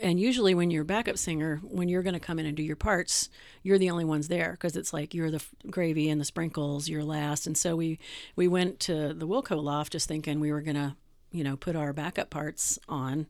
and 0.00 0.18
usually 0.20 0.54
when 0.54 0.70
you're 0.70 0.82
a 0.82 0.84
backup 0.84 1.16
singer, 1.18 1.60
when 1.62 1.88
you're 1.88 2.02
going 2.02 2.14
to 2.14 2.20
come 2.20 2.38
in 2.38 2.46
and 2.46 2.56
do 2.56 2.62
your 2.62 2.76
parts, 2.76 3.30
you're 3.62 3.78
the 3.78 3.90
only 3.90 4.04
ones 4.04 4.28
there 4.28 4.52
because 4.52 4.76
it's 4.76 4.92
like 4.92 5.14
you're 5.14 5.30
the 5.30 5.36
f- 5.36 5.54
gravy 5.70 6.08
and 6.10 6.20
the 6.20 6.24
sprinkles, 6.24 6.88
you're 6.88 7.04
last. 7.04 7.46
And 7.46 7.56
so 7.56 7.76
we 7.76 7.98
we 8.36 8.46
went 8.48 8.78
to 8.80 9.14
the 9.14 9.26
Wilco 9.26 9.62
loft 9.62 9.92
just 9.92 10.06
thinking 10.08 10.40
we 10.40 10.52
were 10.52 10.60
going 10.62 10.76
to 10.76 10.96
you 11.34 11.42
know, 11.44 11.56
put 11.56 11.74
our 11.76 11.92
backup 11.92 12.30
parts 12.30 12.78
on. 12.88 13.26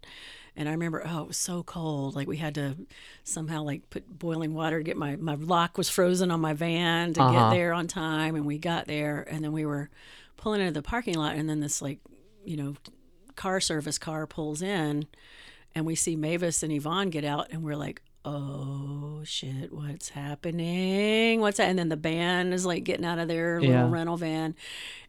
And 0.56 0.68
I 0.68 0.72
remember, 0.72 1.02
oh, 1.05 1.22
it 1.22 1.28
was 1.28 1.36
so 1.36 1.62
cold. 1.64 2.14
Like 2.14 2.28
we 2.28 2.36
had 2.36 2.55
to 2.55 2.76
somehow 3.24 3.62
like 3.62 3.89
put 3.90 4.06
boiling 4.18 4.55
water 4.55 4.78
to 4.78 4.85
get 4.85 4.97
my 4.97 5.16
my 5.16 5.35
lock 5.35 5.76
was 5.78 5.89
frozen 5.89 6.31
on 6.31 6.40
my 6.40 6.52
van 6.52 7.12
to 7.14 7.22
Uh-huh. 7.22 7.51
get 7.51 7.56
there 7.56 7.72
on 7.72 7.89
time. 7.89 8.36
And 8.36 8.44
we 8.47 8.59
got 8.59 8.86
there, 8.86 9.26
and 9.28 9.43
then 9.43 9.51
we 9.52 9.64
were 9.66 9.89
pulling 10.36 10.60
into 10.60 10.72
the 10.72 10.82
parking 10.82 11.14
lot, 11.16 11.35
and 11.35 11.48
then 11.48 11.60
this 11.60 11.81
like, 11.82 11.98
you 12.44 12.56
know, 12.56 12.74
car 13.36 13.59
service 13.59 13.98
car 13.98 14.26
pulls 14.26 14.62
in, 14.62 15.06
and 15.74 15.86
we 15.86 15.94
see 15.97 16.14
Mavis 16.14 16.62
and 16.62 16.72
Yvonne 16.72 17.10
get 17.10 17.24
out, 17.24 17.48
and 17.51 17.62
we're 17.64 17.74
like, 17.76 18.02
oh 18.24 19.20
shit, 19.24 19.72
what's 19.72 20.10
happening? 20.10 21.40
What's 21.40 21.59
that? 21.59 21.68
And 21.68 21.78
then 21.78 21.88
the 21.90 21.96
band 21.96 22.55
is 22.55 22.64
like 22.64 22.84
getting 22.84 23.05
out 23.05 23.18
of 23.18 23.28
their 23.28 23.60
little 23.60 23.72
Yeah. 23.72 23.90
rental 23.90 24.16
van. 24.16 24.55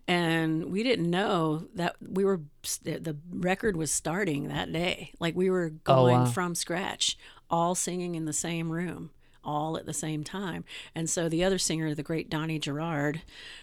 And 0.07 0.65
we 0.71 0.83
didn't 0.83 1.09
know 1.09 1.65
that 1.75 1.95
we 2.01 2.23
were, 2.25 2.41
the 2.83 3.17
record 3.31 3.75
was 3.75 3.91
starting 3.91 4.47
that 4.49 4.71
day. 4.71 5.11
Like 5.19 5.35
we 5.35 5.49
were 5.49 5.71
Oh, 5.87 5.95
going 5.95 6.19
wow. 6.19 6.25
from 6.25 6.55
scratch, 6.55 7.17
all 7.49 7.73
singing 7.73 8.15
in 8.15 8.25
the 8.25 8.33
same 8.33 8.71
room, 8.71 9.09
all 9.45 9.77
at 9.77 9.85
the 9.85 9.93
same 9.93 10.23
time. 10.23 10.63
And 10.93 11.09
so 11.09 11.30
the 11.30 11.43
other 11.43 11.57
singer, 11.57 11.93
the 11.93 12.03
great 12.03 12.30
Donny 12.30 12.59
Gerrard, 12.59 13.22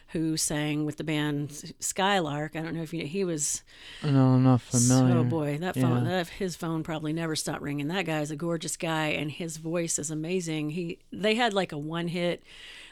who 0.08 0.36
sang 0.36 0.84
with 0.84 0.96
the 0.98 1.04
band 1.04 1.72
Skylark, 1.80 2.54
I 2.56 2.60
don't 2.62 2.74
know 2.74 2.82
if 2.82 2.92
you 2.94 3.00
know, 3.02 3.08
he 3.08 3.24
was 3.24 3.62
No, 4.02 4.34
I'm 4.34 4.44
not 4.44 4.60
familiar. 4.60 5.14
so 5.14 5.24
boy, 5.24 5.58
that 5.58 5.74
phone, 5.74 6.04
Yeah. 6.04 6.10
that 6.10 6.28
his 6.28 6.54
phone 6.56 6.82
probably 6.82 7.12
never 7.12 7.34
stopped 7.36 7.62
ringing. 7.62 7.88
That 7.88 8.06
guy 8.06 8.20
is 8.20 8.30
a 8.30 8.36
gorgeous 8.36 8.76
guy, 8.76 9.08
and 9.08 9.30
his 9.30 9.56
voice 9.56 9.98
is 9.98 10.10
amazing. 10.10 10.70
He 10.70 10.98
they 11.12 11.34
had 11.34 11.52
like 11.52 11.72
a 11.72 11.78
one 11.78 12.08
hit. 12.08 12.42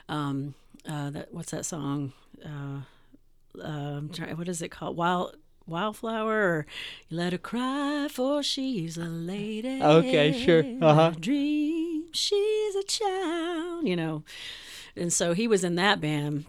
Um, 0.08 0.54
uh, 0.88 1.10
that 1.10 1.32
what's 1.32 1.50
that 1.52 1.64
song? 1.66 2.12
Uh, 2.44 2.80
um, 3.62 4.10
what 4.36 4.48
is 4.48 4.62
it 4.62 4.70
called? 4.70 4.96
Wild 4.96 5.36
Wildflower 5.70 6.28
or 6.58 6.66
you 7.08 7.16
let 7.16 7.32
her 7.32 7.38
cry 7.38 8.08
for 8.10 8.42
she's 8.42 8.98
a 8.98 9.04
lady. 9.04 9.80
Okay, 9.82 10.32
sure. 10.32 10.64
Uh-huh. 10.82 11.12
Dream 11.18 12.04
she's 12.12 12.74
a 12.74 12.82
child. 12.82 13.86
You 13.86 13.96
know, 13.96 14.24
and 14.96 15.12
so 15.12 15.32
he 15.32 15.46
was 15.48 15.64
in 15.64 15.76
that 15.76 16.00
band 16.00 16.44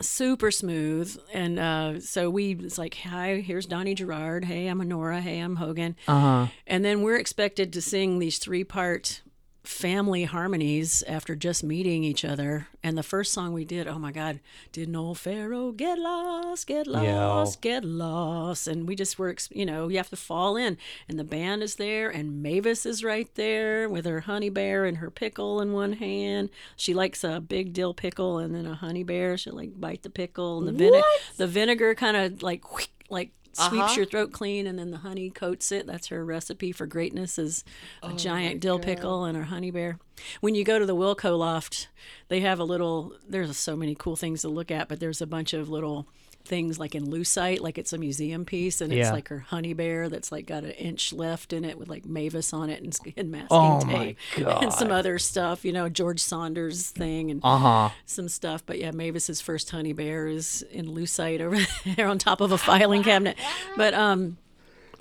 super 0.00 0.50
smooth 0.50 1.16
and 1.32 1.58
uh, 1.60 2.00
so 2.00 2.28
we 2.28 2.52
it's 2.54 2.76
like 2.76 2.94
hi 3.04 3.36
here's 3.36 3.66
donny 3.66 3.94
gerrard 3.94 4.44
hey 4.46 4.66
i'm 4.66 4.80
honora 4.80 5.20
hey 5.20 5.38
i'm 5.38 5.54
hogan 5.56 5.94
Uh 6.08 6.20
huh. 6.20 6.46
and 6.66 6.84
then 6.84 7.02
we're 7.02 7.18
expected 7.18 7.72
to 7.72 7.80
sing 7.80 8.18
these 8.18 8.38
three 8.38 8.64
part 8.64 9.20
family 9.62 10.24
harmonies 10.24 11.04
after 11.06 11.36
just 11.36 11.62
meeting 11.62 12.02
each 12.02 12.24
other. 12.24 12.66
And 12.82 12.98
the 12.98 13.02
first 13.02 13.32
song 13.32 13.52
we 13.52 13.64
did 13.64 13.86
oh 13.86 13.98
my 13.98 14.10
god 14.10 14.40
didn't 14.72 14.96
old 14.96 15.18
pharaoh 15.18 15.70
get 15.70 15.98
lost 15.98 16.66
get 16.66 16.86
lost 16.86 17.60
get 17.60 17.84
lost? 17.84 18.66
And 18.66 18.88
we 18.88 18.96
just 18.96 19.18
were 19.18 19.34
you 19.50 19.64
know 19.64 19.88
you 19.88 19.96
have 19.98 20.10
to 20.10 20.16
fall 20.16 20.56
in. 20.56 20.76
And 21.08 21.18
the 21.18 21.24
band 21.24 21.62
is 21.62 21.76
there 21.76 22.10
and 22.10 22.42
mavis 22.42 22.84
is 22.84 23.04
right 23.04 23.32
there 23.36 23.88
with 23.88 24.04
her 24.04 24.20
honey 24.20 24.50
bear 24.50 24.84
and 24.84 24.98
her 24.98 25.10
pickle 25.10 25.60
in 25.60 25.72
one 25.72 25.94
hand. 25.94 26.50
She 26.76 26.92
likes 26.92 27.22
a 27.22 27.40
big 27.40 27.72
dill 27.72 27.94
pickle 27.94 28.38
and 28.38 28.54
then 28.54 28.66
a 28.66 28.74
honey 28.74 29.04
bear. 29.04 29.36
She'll 29.36 29.54
like 29.54 29.80
bite 29.80 30.02
the 30.02 30.10
pickle 30.10 30.58
and 30.58 30.68
the 30.68 30.72
vinegar 30.72 31.06
the 31.36 31.46
vinegar 31.46 31.94
kind 31.94 32.16
of 32.16 32.42
like 32.42 32.64
like 33.10 33.30
sweeps 33.54 33.84
uh-huh. 33.84 33.94
your 33.96 34.06
throat 34.06 34.32
clean 34.32 34.66
and 34.66 34.78
then 34.78 34.90
the 34.90 34.98
honey 34.98 35.30
coats 35.30 35.72
it. 35.72 35.86
That's 35.86 36.08
her 36.08 36.24
recipe 36.24 36.72
for 36.72 36.86
greatness 36.86 37.38
is 37.38 37.64
a 38.02 38.06
oh, 38.06 38.12
giant 38.12 38.60
dill 38.60 38.78
pickle 38.78 39.24
and 39.24 39.36
her 39.36 39.44
honey 39.44 39.70
bear. 39.70 39.98
When 40.40 40.54
you 40.54 40.64
go 40.64 40.78
to 40.78 40.86
the 40.86 40.96
wilco 40.96 41.38
loft 41.38 41.88
they 42.28 42.40
have 42.40 42.58
a 42.58 42.64
little 42.64 43.14
there's 43.28 43.56
so 43.56 43.76
many 43.76 43.94
cool 43.94 44.16
things 44.16 44.42
to 44.42 44.48
look 44.48 44.70
at 44.70 44.88
but 44.88 45.00
there's 45.00 45.20
a 45.20 45.26
bunch 45.26 45.52
of 45.52 45.68
little 45.68 46.06
things 46.44 46.78
like 46.78 46.94
in 46.94 47.06
lucite 47.06 47.60
like 47.60 47.78
it's 47.78 47.92
a 47.92 47.98
museum 47.98 48.44
piece 48.44 48.80
and 48.80 48.92
it's 48.92 48.98
Yeah. 49.06 49.12
like 49.12 49.28
her 49.28 49.38
honey 49.40 49.72
bear 49.74 50.08
that's 50.08 50.30
like 50.32 50.46
got 50.46 50.64
an 50.64 50.70
inch 50.72 51.12
left 51.12 51.52
in 51.52 51.64
it 51.64 51.78
with 51.78 51.88
like 51.88 52.04
mavis 52.04 52.52
on 52.52 52.68
it 52.70 52.82
and, 52.82 52.92
sk- 52.94 53.12
and 53.16 53.30
masking 53.30 53.46
Oh 53.50 53.84
my 53.84 54.16
tape 54.36 54.46
and 54.62 54.72
some 54.72 54.90
other 54.90 55.18
stuff 55.18 55.64
you 55.64 55.72
know 55.72 55.88
george 55.88 56.20
saunders 56.20 56.90
thing 56.90 57.30
and 57.30 57.40
Uh 57.44 57.58
huh. 57.58 57.88
some 58.06 58.28
stuff. 58.28 58.62
But 58.66 58.78
yeah, 58.78 58.90
Mavis's 58.90 59.40
first 59.40 59.70
honey 59.70 59.92
bear 59.92 60.26
is 60.26 60.62
in 60.70 60.86
lucite 60.86 61.40
over 61.40 61.58
there 61.96 62.06
on 62.08 62.18
top 62.18 62.40
of 62.40 62.52
a 62.52 62.58
filing 62.58 63.02
cabinet. 63.02 63.36
But 63.76 63.94
um, 63.94 64.36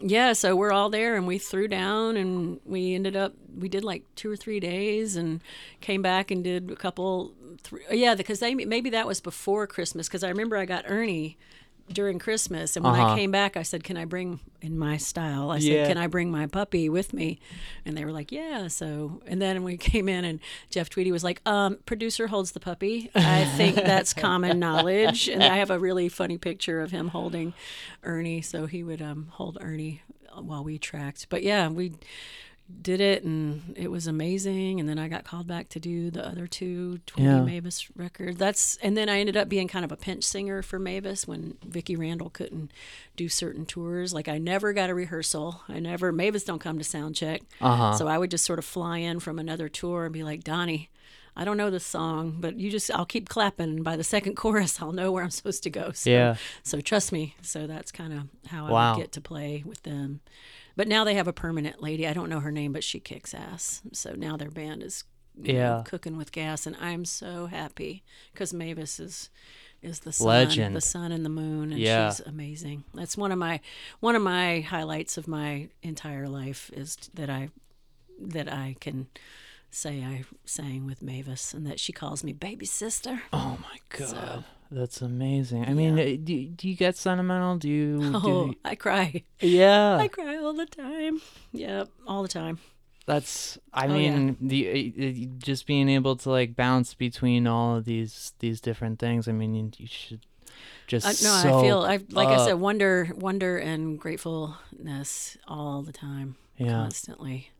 yeah, 0.01 0.33
so 0.33 0.55
we're 0.55 0.71
all 0.71 0.89
there 0.89 1.15
and 1.15 1.27
we 1.27 1.37
threw 1.37 1.67
down 1.67 2.17
and 2.17 2.59
we 2.65 2.95
ended 2.95 3.15
up 3.15 3.33
we 3.57 3.69
did 3.69 3.83
like 3.83 4.03
two 4.15 4.31
or 4.31 4.35
three 4.35 4.59
days 4.59 5.15
and 5.15 5.41
came 5.81 6.01
back 6.01 6.31
and 6.31 6.43
did 6.43 6.71
a 6.71 6.75
couple. 6.75 7.33
Three, 7.63 7.83
yeah, 7.91 8.15
because 8.15 8.39
they 8.39 8.55
maybe 8.55 8.89
that 8.91 9.05
was 9.05 9.21
before 9.21 9.67
Christmas 9.67 10.07
because 10.07 10.23
I 10.23 10.29
remember 10.29 10.57
I 10.57 10.65
got 10.65 10.85
Ernie 10.87 11.37
during 11.91 12.19
Christmas 12.19 12.75
and 12.75 12.85
when 12.85 12.93
Uh-huh. 12.95 13.13
I 13.13 13.17
came 13.17 13.31
back 13.31 13.57
I 13.57 13.63
said 13.63 13.83
can 13.83 13.97
I 13.97 14.05
bring 14.05 14.39
in 14.61 14.77
my 14.79 14.97
style? 14.97 15.49
I 15.51 15.59
said 15.59 15.71
Yeah. 15.71 15.87
can 15.87 15.97
I 15.97 16.07
bring 16.07 16.31
my 16.31 16.47
puppy 16.47 16.87
with 16.89 17.13
me? 17.13 17.39
And 17.85 17.97
they 17.97 18.05
were 18.05 18.11
like 18.11 18.31
yeah. 18.31 18.67
So 18.67 19.21
and 19.27 19.41
then 19.41 19.63
we 19.63 19.77
came 19.91 20.07
in 20.07 20.23
and 20.25 20.39
Jeff 20.69 20.89
Tweedy 20.89 21.11
was 21.11 21.23
like 21.23 21.41
um 21.45 21.77
producer 21.85 22.27
holds 22.27 22.51
the 22.51 22.59
puppy. 22.59 23.09
I 23.15 23.45
think 23.57 23.75
that's 23.75 24.13
common 24.13 24.59
knowledge. 24.65 25.27
And 25.27 25.43
I 25.43 25.57
have 25.57 25.69
a 25.71 25.79
really 25.79 26.07
funny 26.09 26.37
picture 26.37 26.81
of 26.81 26.91
him 26.91 27.09
holding 27.09 27.53
Ernie. 28.03 28.41
So 28.41 28.65
he 28.67 28.83
would 28.83 29.01
um 29.01 29.27
hold 29.31 29.57
Ernie 29.61 30.01
while 30.39 30.63
we 30.63 30.77
tracked. 30.77 31.27
But 31.29 31.43
yeah 31.43 31.67
we 31.67 31.93
did 32.81 33.01
it 33.01 33.23
and 33.23 33.73
it 33.77 33.89
was 33.91 34.07
amazing 34.07 34.79
and 34.79 34.87
then 34.87 34.97
I 34.99 35.07
got 35.07 35.23
called 35.23 35.47
back 35.47 35.69
to 35.69 35.79
do 35.79 36.09
the 36.11 36.25
other 36.27 36.47
two 36.47 36.99
Tweedy 37.05 37.29
Yeah. 37.29 37.41
Mavis 37.41 37.89
records 37.95 38.37
that's 38.37 38.77
and 38.81 38.95
then 38.95 39.09
I 39.09 39.19
ended 39.19 39.35
up 39.37 39.49
being 39.49 39.67
kind 39.67 39.83
of 39.85 39.91
a 39.91 39.97
pinch 39.97 40.23
singer 40.23 40.61
for 40.61 40.79
Mavis 40.79 41.27
when 41.27 41.57
Vicki 41.65 41.95
Randle 41.95 42.29
couldn't 42.29 42.71
do 43.15 43.29
certain 43.29 43.65
tours 43.65 44.13
like 44.13 44.27
I 44.27 44.37
never 44.37 44.73
got 44.73 44.89
a 44.89 44.95
rehearsal 44.95 45.61
I 45.69 45.79
never 45.79 46.11
Mavis 46.11 46.43
don't 46.43 46.59
come 46.59 46.77
to 46.77 46.83
sound 46.83 47.15
check 47.15 47.41
Uh-huh. 47.59 47.93
so 47.93 48.07
I 48.07 48.17
would 48.17 48.31
just 48.31 48.45
sort 48.45 48.59
of 48.59 48.65
fly 48.65 48.97
in 48.99 49.19
from 49.19 49.39
another 49.39 49.69
tour 49.69 50.05
and 50.05 50.13
be 50.13 50.23
like 50.23 50.43
Donnie 50.43 50.89
I 51.35 51.45
don't 51.45 51.55
know 51.57 51.69
this 51.69 51.85
song 51.85 52.37
but 52.39 52.59
you 52.59 52.69
just 52.69 52.91
I'll 52.91 53.05
keep 53.05 53.29
clapping 53.29 53.69
and 53.69 53.83
by 53.83 53.95
the 53.95 54.03
second 54.03 54.35
chorus 54.37 54.81
I'll 54.81 54.91
know 54.91 55.11
where 55.11 55.23
I'm 55.23 55.29
supposed 55.29 55.63
to 55.63 55.69
go 55.69 55.91
so 55.93 56.09
Yeah. 56.09 56.35
so 56.63 56.81
trust 56.81 57.11
me 57.11 57.35
so 57.41 57.67
that's 57.67 57.91
kind 57.91 58.11
of 58.13 58.23
how 58.49 58.67
I 58.67 58.71
Wow. 58.71 58.93
would 58.95 59.01
get 59.01 59.11
to 59.13 59.21
play 59.21 59.63
with 59.65 59.83
them 59.83 60.19
but 60.75 60.87
now 60.87 61.03
they 61.03 61.15
have 61.15 61.27
a 61.27 61.33
permanent 61.33 61.81
lady. 61.81 62.07
I 62.07 62.13
don't 62.13 62.29
know 62.29 62.39
her 62.39 62.51
name, 62.51 62.73
but 62.73 62.83
she 62.83 62.99
kicks 62.99 63.33
ass. 63.33 63.81
So 63.93 64.13
now 64.13 64.37
their 64.37 64.51
band 64.51 64.83
is 64.83 65.03
you 65.41 65.53
know, 65.53 65.59
Yeah. 65.59 65.83
cooking 65.85 66.17
with 66.17 66.31
gas, 66.31 66.65
and 66.67 66.75
I'm 66.79 67.05
so 67.05 67.45
happy 67.47 68.03
because 68.33 68.53
Mavis 68.53 68.99
is 68.99 69.29
is 69.81 70.01
the 70.01 70.11
sun, 70.13 70.27
Legend. 70.27 70.75
the 70.75 70.81
sun 70.81 71.11
and 71.11 71.25
the 71.25 71.29
moon, 71.29 71.71
and 71.71 71.79
Yeah. 71.81 72.09
she's 72.11 72.19
amazing. 72.27 72.83
That's 72.93 73.17
one 73.17 73.31
of 73.31 73.39
my 73.39 73.61
one 73.99 74.15
of 74.15 74.21
my 74.21 74.59
highlights 74.59 75.17
of 75.17 75.27
my 75.27 75.69
entire 75.81 76.27
life 76.27 76.69
is 76.73 76.97
that 77.15 77.29
I 77.31 77.49
that 78.19 78.51
I 78.51 78.75
can 78.79 79.07
say 79.71 80.03
I 80.03 80.25
sang 80.45 80.85
with 80.85 81.01
Mavis, 81.01 81.53
and 81.53 81.65
that 81.65 81.79
she 81.79 81.93
calls 81.93 82.23
me 82.23 82.33
baby 82.33 82.65
sister. 82.67 83.23
Oh 83.33 83.57
my 83.61 83.79
god. 83.97 84.07
So- 84.09 84.43
That's 84.71 85.01
amazing. 85.01 85.65
I 85.65 85.73
mean, 85.73 85.99
uh, 85.99 86.15
do, 86.23 86.45
do 86.47 86.69
you 86.69 86.75
get 86.75 86.95
sentimental? 86.95 87.57
Do 87.57 87.67
you? 87.69 87.99
Oh, 88.15 88.47
Do 88.47 88.55
I 88.63 88.75
cry. 88.75 89.23
yeah. 89.41 89.97
I 89.97 90.07
cry 90.07 90.37
all 90.37 90.53
the 90.53 90.65
time. 90.65 91.21
Yeah, 91.51 91.83
all 92.07 92.21
the 92.21 92.29
time. 92.29 92.59
That's. 93.05 93.57
I 93.73 93.87
Oh, 93.87 93.95
yeah. 93.97 94.15
mean, 94.17 94.37
the 94.39 94.93
uh, 94.97 95.05
uh, 95.05 95.35
just 95.39 95.65
being 95.67 95.89
able 95.89 96.15
to 96.17 96.29
like 96.29 96.55
bounce 96.55 96.93
between 96.93 97.47
all 97.47 97.75
of 97.77 97.85
these 97.85 98.33
these 98.39 98.61
different 98.61 98.99
things. 98.99 99.27
I 99.27 99.33
mean, 99.33 99.53
you, 99.55 99.71
you 99.77 99.87
should 99.87 100.21
just. 100.87 101.05
I, 101.05 101.11
no, 101.27 101.33
I 101.59 101.61
feel 101.61 101.79
I 101.79 101.99
like 102.09 102.29
I 102.29 102.45
said, 102.45 102.53
wonder, 102.53 103.09
wonder, 103.15 103.57
and 103.57 103.99
gratefulness 103.99 105.37
all 105.47 105.81
the 105.81 105.91
time, 105.91 106.35
Yeah. 106.57 106.69
constantly. 106.71 107.51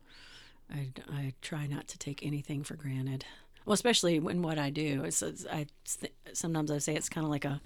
I, 0.72 0.88
I 1.12 1.34
try 1.42 1.66
not 1.66 1.88
to 1.88 1.98
take 1.98 2.24
anything 2.24 2.62
for 2.64 2.76
granted. 2.76 3.26
Well, 3.64 3.74
especially 3.74 4.18
when 4.18 4.42
what 4.42 4.58
I 4.58 4.70
do 4.70 5.04
is, 5.04 5.22
I 5.50 5.66
sometimes 6.32 6.70
I 6.70 6.78
say 6.78 6.94
it's 6.94 7.08
kind 7.08 7.24
of 7.24 7.30
like 7.30 7.44
a 7.44 7.60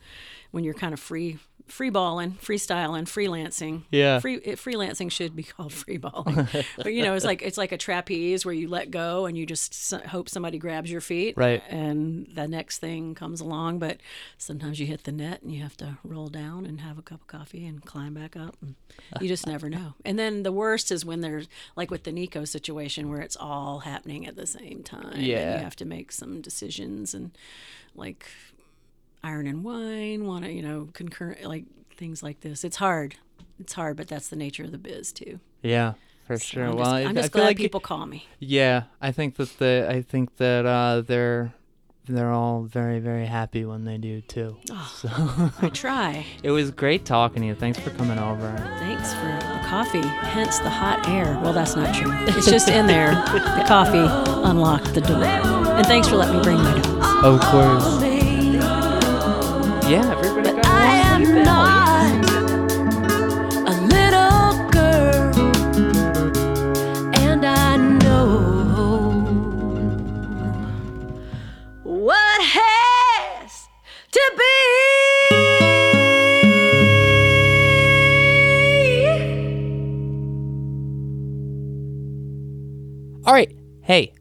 when 0.56 0.64
you're 0.64 0.74
kind 0.74 0.94
of 0.94 0.98
free 0.98 1.38
free 1.66 1.90
balling, 1.90 2.30
freestyling, 2.40 3.02
freelancing. 3.06 3.82
Yeah. 3.90 4.20
Free 4.20 4.36
it, 4.36 4.56
freelancing 4.56 5.10
should 5.10 5.34
be 5.34 5.42
called 5.54 5.72
free 5.72 5.96
balling, 5.96 6.46
but 6.76 6.94
you 6.94 7.02
know 7.02 7.14
it's 7.14 7.24
like 7.24 7.42
it's 7.42 7.58
like 7.58 7.72
a 7.72 7.76
trapeze 7.76 8.46
where 8.46 8.54
you 8.54 8.68
let 8.68 8.90
go 8.92 9.26
and 9.26 9.36
you 9.36 9.44
just 9.44 9.92
hope 10.06 10.28
somebody 10.28 10.58
grabs 10.58 10.90
your 10.90 11.00
feet, 11.00 11.34
Right. 11.36 11.62
And 11.68 12.28
the 12.32 12.46
next 12.46 12.78
thing 12.78 13.14
comes 13.16 13.40
along, 13.40 13.80
but 13.80 13.98
sometimes 14.38 14.78
you 14.78 14.86
hit 14.86 15.02
the 15.04 15.10
net 15.12 15.42
and 15.42 15.52
you 15.52 15.60
have 15.62 15.76
to 15.78 15.98
roll 16.04 16.28
down 16.28 16.64
and 16.66 16.80
have 16.82 16.98
a 16.98 17.02
cup 17.02 17.20
of 17.22 17.26
coffee 17.26 17.66
and 17.66 17.84
climb 17.84 18.14
back 18.14 18.36
up. 18.36 18.56
And 18.62 18.76
you 19.20 19.26
just 19.28 19.46
never 19.46 19.68
know. 19.68 19.94
And 20.04 20.16
then 20.18 20.44
the 20.44 20.52
worst 20.52 20.92
is 20.92 21.04
when 21.04 21.20
there's 21.20 21.48
like 21.74 21.90
with 21.90 22.04
the 22.04 22.12
Neko 22.12 22.46
situation 22.46 23.10
where 23.10 23.20
it's 23.20 23.36
all 23.36 23.80
happening 23.80 24.24
at 24.26 24.36
the 24.36 24.46
same 24.46 24.82
time. 24.84 25.10
and 25.14 25.22
Yeah. 25.22 25.58
you 25.58 25.64
have 25.64 25.76
to 25.76 25.84
make 25.84 26.12
some 26.12 26.40
decisions 26.40 27.12
and 27.12 27.32
like 27.96 28.26
iron 29.26 29.46
and 29.46 29.64
wine, 29.64 30.24
want 30.26 30.44
to, 30.44 30.52
you 30.52 30.62
know, 30.62 30.88
concurrent, 30.92 31.44
like 31.44 31.64
things 31.96 32.22
like 32.22 32.40
this. 32.40 32.64
It's 32.64 32.76
hard. 32.76 33.16
It's 33.58 33.72
hard, 33.72 33.96
but 33.96 34.06
that's 34.08 34.28
the 34.28 34.36
nature 34.36 34.64
of 34.64 34.72
the 34.72 34.78
biz 34.78 35.12
too. 35.12 35.40
Yeah, 35.62 35.94
for 36.26 36.36
So 36.38 36.44
sure. 36.44 36.64
I'm 36.66 36.76
well, 36.76 36.84
just, 36.84 36.90
I, 36.94 37.00
I'm 37.00 37.08
I 37.08 37.12
just 37.12 37.32
feel 37.32 37.40
glad 37.40 37.46
like 37.48 37.56
people 37.56 37.80
call 37.80 38.06
me. 38.06 38.26
Yeah, 38.38 38.84
I 39.00 39.12
think 39.12 39.36
that 39.36 39.58
the 39.58 39.86
I 39.90 40.02
think 40.02 40.36
that 40.36 40.64
uh, 40.66 41.00
they're 41.00 41.52
they're 42.08 42.30
all 42.30 42.62
very, 42.62 43.00
very 43.00 43.26
happy 43.26 43.64
when 43.64 43.84
they 43.84 43.98
do 43.98 44.20
too. 44.20 44.56
Oh, 44.70 44.92
So 44.94 45.08
I 45.66 45.70
try. 45.70 46.24
it 46.44 46.52
was 46.52 46.70
great 46.70 47.04
talking 47.04 47.42
to 47.42 47.48
you. 47.48 47.54
Thanks 47.56 47.80
for 47.80 47.90
coming 47.90 48.18
over. 48.18 48.48
Thanks 48.78 49.12
for 49.14 49.26
the 49.26 49.60
coffee, 49.66 50.06
hence 50.06 50.60
the 50.60 50.70
hot 50.70 51.08
air. 51.08 51.36
Well, 51.42 51.52
that's 51.52 51.74
not 51.74 51.92
true. 51.96 52.12
It's 52.28 52.46
just 52.46 52.68
in 52.68 52.86
there. 52.86 53.10
The 53.32 53.64
coffee 53.66 54.06
unlocked 54.48 54.94
the 54.94 55.00
door. 55.00 55.24
And 55.24 55.84
thanks 55.86 56.06
for 56.08 56.14
letting 56.14 56.36
me 56.36 56.42
bring 56.44 56.58
my 56.58 56.78
dogs. 56.80 57.24
Of 57.24 57.40
course. 57.40 58.05
Yeah, 59.88 60.18
everybody 60.18 60.50
got 60.50 60.66
I 60.66 60.86
am 61.14 61.44
not 61.44 62.10
a 63.68 63.74
little 63.82 64.68
girl, 64.70 65.32
and 67.14 67.46
I 67.46 67.76
know 67.76 69.12
what 71.84 72.42
has 72.42 73.68
to 74.10 74.32
be. 74.36 74.42
All 83.24 83.32
right. 83.32 83.52
Hey, 83.82 84.14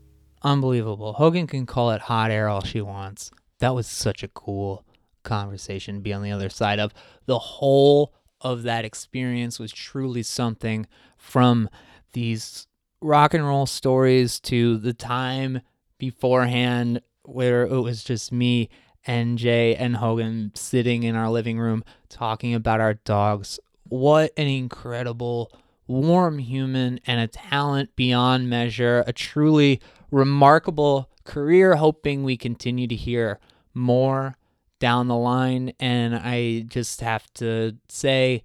unbelievable. 0.44 1.14
Hogan 1.14 1.48
can 1.48 1.66
call 1.66 1.90
it 1.90 2.02
hot 2.02 2.30
air 2.30 2.48
all 2.48 2.62
she 2.64 2.82
wants. 2.82 3.32
That 3.58 3.74
was 3.74 3.88
such 3.88 4.22
a 4.22 4.28
cool 4.28 4.86
conversation 5.26 6.00
be 6.00 6.14
on 6.14 6.24
the 6.24 6.32
other 6.32 6.50
side 6.50 6.80
of. 6.80 6.94
The 7.26 7.40
whole 7.40 8.14
of 8.42 8.64
that 8.64 8.86
experience 8.86 9.60
was 9.60 9.72
truly 9.72 10.24
something 10.24 10.88
from 11.18 11.70
these 12.14 12.68
rock 13.02 13.34
and 13.34 13.46
roll 13.46 13.66
stories 13.66 14.40
to 14.40 14.78
the 14.78 14.94
time 14.94 15.62
beforehand 15.98 17.02
where 17.24 17.64
it 17.64 17.80
was 17.82 18.04
just 18.04 18.32
me 18.32 18.70
and 19.06 19.38
Jay 19.38 19.76
and 19.76 19.98
Hogan 19.98 20.52
sitting 20.56 21.04
in 21.04 21.16
our 21.16 21.30
living 21.30 21.60
room 21.60 21.84
talking 22.10 22.54
about 22.54 22.82
our 22.82 22.96
dogs. 22.96 23.60
What 23.84 24.32
an 24.38 24.48
incredible, 24.48 25.52
warm 25.88 26.40
human 26.40 27.00
and 27.06 27.20
a 27.20 27.28
talent 27.28 27.96
beyond 27.96 28.50
measure, 28.50 29.04
a 29.06 29.14
truly 29.14 29.80
remarkable 30.12 31.10
career. 31.24 31.76
Hoping 31.76 32.24
we 32.24 32.38
continue 32.38 32.88
to 32.88 32.96
hear 32.96 33.40
more 33.74 34.36
down 34.80 35.08
the 35.08 35.16
line. 35.16 35.74
And 35.80 36.16
I 36.16 36.62
just 36.68 37.02
have 37.02 37.32
to 37.36 37.78
say, 37.90 38.44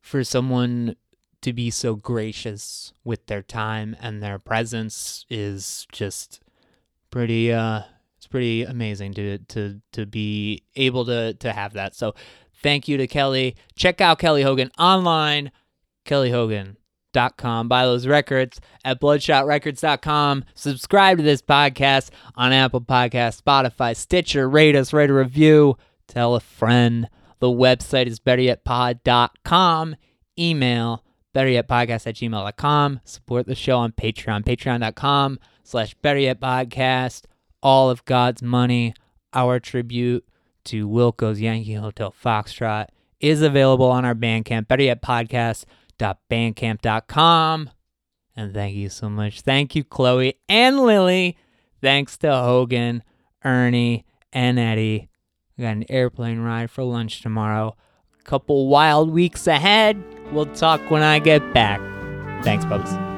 for 0.00 0.22
someone 0.22 0.94
to 1.42 1.52
be 1.52 1.70
so 1.70 1.96
gracious 1.96 2.92
with 3.04 3.26
their 3.26 3.42
time 3.42 3.96
and 4.00 4.22
their 4.22 4.38
presence 4.38 5.26
is 5.28 5.86
just 5.92 6.40
pretty 7.10 7.52
uh 7.52 7.82
it's 8.16 8.26
pretty 8.26 8.62
amazing 8.62 9.14
to 9.14 9.38
to 9.38 9.80
to 9.92 10.06
be 10.06 10.62
able 10.74 11.04
to 11.04 11.34
to 11.34 11.52
have 11.52 11.74
that. 11.74 11.94
So 11.94 12.14
thank 12.62 12.88
you 12.88 12.96
to 12.96 13.06
Kelly. 13.06 13.56
Check 13.74 14.00
out 14.00 14.18
Kelly 14.18 14.42
Hogan 14.42 14.70
online, 14.78 15.52
kellyhogan.com. 16.04 16.76
Buy 17.68 17.84
those 17.84 18.06
records 18.06 18.60
at 18.84 19.00
bloodshotrecords.com. 19.00 20.44
Subscribe 20.54 21.16
to 21.18 21.22
this 21.22 21.42
podcast 21.42 22.10
on 22.34 22.52
Apple 22.52 22.80
Podcasts, 22.80 23.42
Spotify, 23.42 23.96
Stitcher. 23.96 24.48
Rate 24.48 24.76
us, 24.76 24.92
write 24.92 25.10
a 25.10 25.14
review, 25.14 25.76
tell 26.06 26.34
a 26.34 26.40
friend. 26.40 27.08
The 27.38 27.48
website 27.48 28.06
is 28.06 28.20
betteryetpod.com. 28.20 29.96
Email 30.38 31.04
betteryetpodcast 31.34 32.06
at 32.06 32.14
gmail.com. 32.14 33.00
Support 33.04 33.46
the 33.46 33.54
show 33.54 33.78
on 33.78 33.92
Patreon, 33.92 34.44
patreon.com 34.44 35.38
slash 35.62 35.96
betteryetpodcast. 36.02 37.24
All 37.62 37.90
of 37.90 38.04
God's 38.04 38.42
money, 38.42 38.94
our 39.32 39.58
tribute 39.60 40.24
to 40.64 40.88
Wilco's 40.88 41.40
Yankee 41.40 41.74
Hotel 41.74 42.14
Foxtrot 42.22 42.88
is 43.20 43.42
available 43.42 43.86
on 43.86 44.04
our 44.04 44.14
Bandcamp, 44.14 44.66
betteryetpodcast.bandcamp.com. 45.98 47.70
And 48.36 48.52
thank 48.52 48.74
you 48.76 48.88
so 48.90 49.08
much. 49.08 49.40
Thank 49.40 49.74
you, 49.74 49.82
Chloe 49.82 50.38
and 50.48 50.80
Lily. 50.80 51.36
Thanks 51.80 52.18
to 52.18 52.34
Hogan, 52.34 53.02
Ernie, 53.44 54.04
and 54.32 54.58
Eddie. 54.58 55.08
We 55.56 55.62
got 55.62 55.70
an 55.70 55.84
airplane 55.88 56.40
ride 56.40 56.70
for 56.70 56.84
lunch 56.84 57.22
tomorrow. 57.22 57.76
A 58.20 58.22
couple 58.24 58.68
wild 58.68 59.10
weeks 59.10 59.46
ahead. 59.46 60.02
We'll 60.32 60.46
talk 60.46 60.90
when 60.90 61.02
I 61.02 61.18
get 61.18 61.54
back. 61.54 61.80
Thanks, 62.44 62.64
Bubs. 62.66 63.15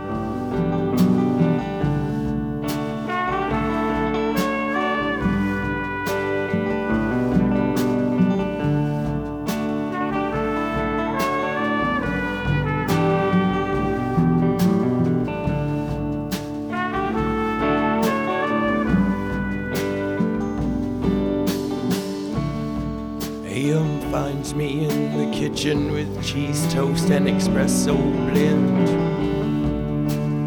Me 24.54 24.88
in 24.88 25.16
the 25.18 25.36
kitchen 25.36 25.92
with 25.92 26.24
cheese 26.24 26.66
toast 26.72 27.10
and 27.10 27.26
espresso 27.28 27.94
blend. 28.30 28.88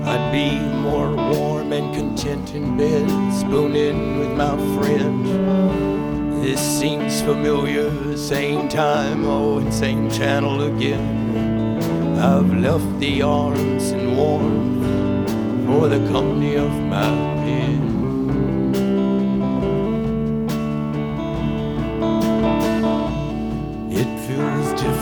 I'd 0.04 0.32
be 0.32 0.60
more 0.82 1.16
warm 1.16 1.72
and 1.72 1.96
content 1.96 2.54
in 2.56 2.76
bed, 2.78 3.08
spooning 3.32 4.20
with 4.20 4.32
my 4.36 4.58
friend. 4.76 6.44
This 6.44 6.60
seems 6.60 7.22
familiar, 7.22 8.18
same 8.18 8.68
time, 8.68 9.24
oh, 9.26 9.60
and 9.60 9.74
same 9.74 10.10
channel 10.10 10.76
again. 10.76 12.18
I've 12.20 12.52
left 12.54 13.00
the 13.00 13.22
arms 13.22 13.92
and 13.92 14.18
warmth 14.18 15.30
for 15.68 15.88
the 15.88 16.00
company 16.12 16.56
of 16.56 16.72
my 16.72 17.08
pen. 17.44 17.91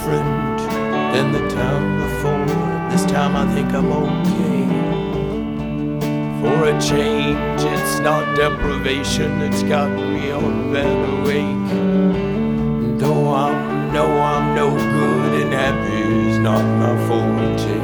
Different 0.09 0.59
than 1.13 1.31
the 1.31 1.47
time 1.49 1.97
before. 1.97 2.45
This 2.91 3.05
time 3.05 3.35
I 3.35 3.45
think 3.53 3.73
I'm 3.73 3.91
okay. 3.91 4.65
For 6.41 6.65
a 6.65 6.81
change, 6.81 7.61
it's 7.61 7.99
not 7.99 8.35
deprivation 8.35 9.39
that's 9.39 9.63
got 9.63 9.89
me 9.89 10.31
on 10.31 10.73
bed 10.73 11.09
awake. 11.15 11.69
Though 12.99 13.33
I 13.33 13.91
know 13.93 14.09
I'm 14.21 14.55
no 14.55 14.69
good 14.71 15.41
and 15.41 15.53
happy 15.53 16.29
is 16.29 16.37
not 16.39 16.63
my 16.81 16.95
forte. 17.07 17.79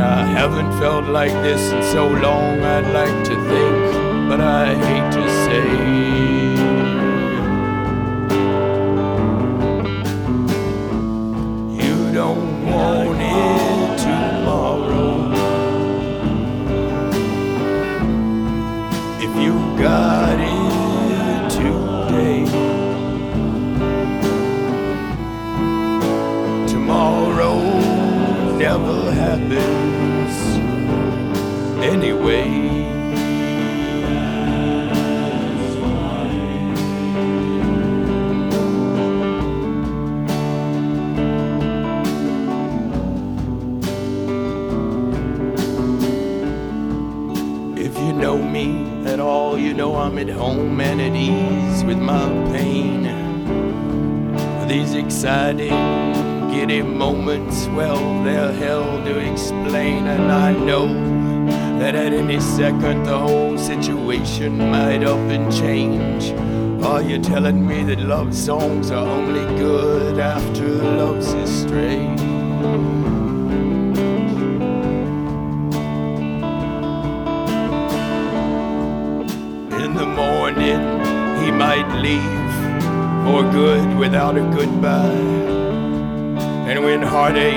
I 0.00 0.24
haven't 0.24 0.72
felt 0.80 1.04
like 1.04 1.32
this 1.42 1.72
in 1.72 1.82
so 1.92 2.08
long, 2.08 2.60
I'd 2.62 2.90
like 2.92 3.24
to 3.28 3.34
think, 3.50 4.28
but 4.28 4.40
I 4.40 4.74
hate 4.74 5.12
to 5.12 5.28
say. 5.44 6.09
Songs 68.32 68.90
are 68.90 69.06
only 69.06 69.44
good 69.58 70.18
after 70.18 70.66
love's 70.66 71.34
estranged? 71.34 72.22
In 79.82 79.94
the 79.94 80.06
morning, 80.06 80.80
he 81.42 81.50
might 81.50 81.88
leave 82.00 82.50
for 83.24 83.42
good 83.50 83.96
without 83.98 84.36
a 84.36 84.42
goodbye. 84.42 85.58
And 86.68 86.84
when 86.84 87.02
heartache 87.02 87.56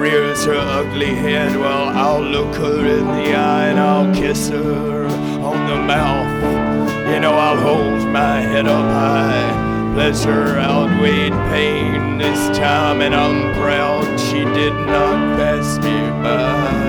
rears 0.00 0.44
her 0.46 0.54
ugly 0.54 1.14
head, 1.14 1.56
well, 1.56 1.88
I'll 1.90 2.22
look 2.22 2.54
her 2.56 2.86
in 2.86 3.06
the 3.06 3.34
eye 3.34 3.66
and 3.68 3.78
I'll 3.78 4.14
kiss 4.14 4.48
her 4.48 5.06
on 5.42 5.66
the 5.68 5.76
mouth. 5.76 7.12
You 7.12 7.20
know, 7.20 7.34
I'll 7.34 7.60
hold 7.60 8.08
my 8.08 8.40
head 8.40 8.66
up 8.66 8.84
high. 8.84 9.63
Pleasure 9.94 10.58
outweighed 10.58 11.32
pain 11.52 12.18
this 12.18 12.58
time, 12.58 13.00
and 13.00 13.14
I'm 13.14 13.54
proud 13.54 14.18
she 14.18 14.42
did 14.42 14.74
not 14.74 15.38
pass 15.38 15.78
me 15.78 16.10
by. 16.20 16.83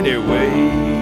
anyway. 0.00 0.99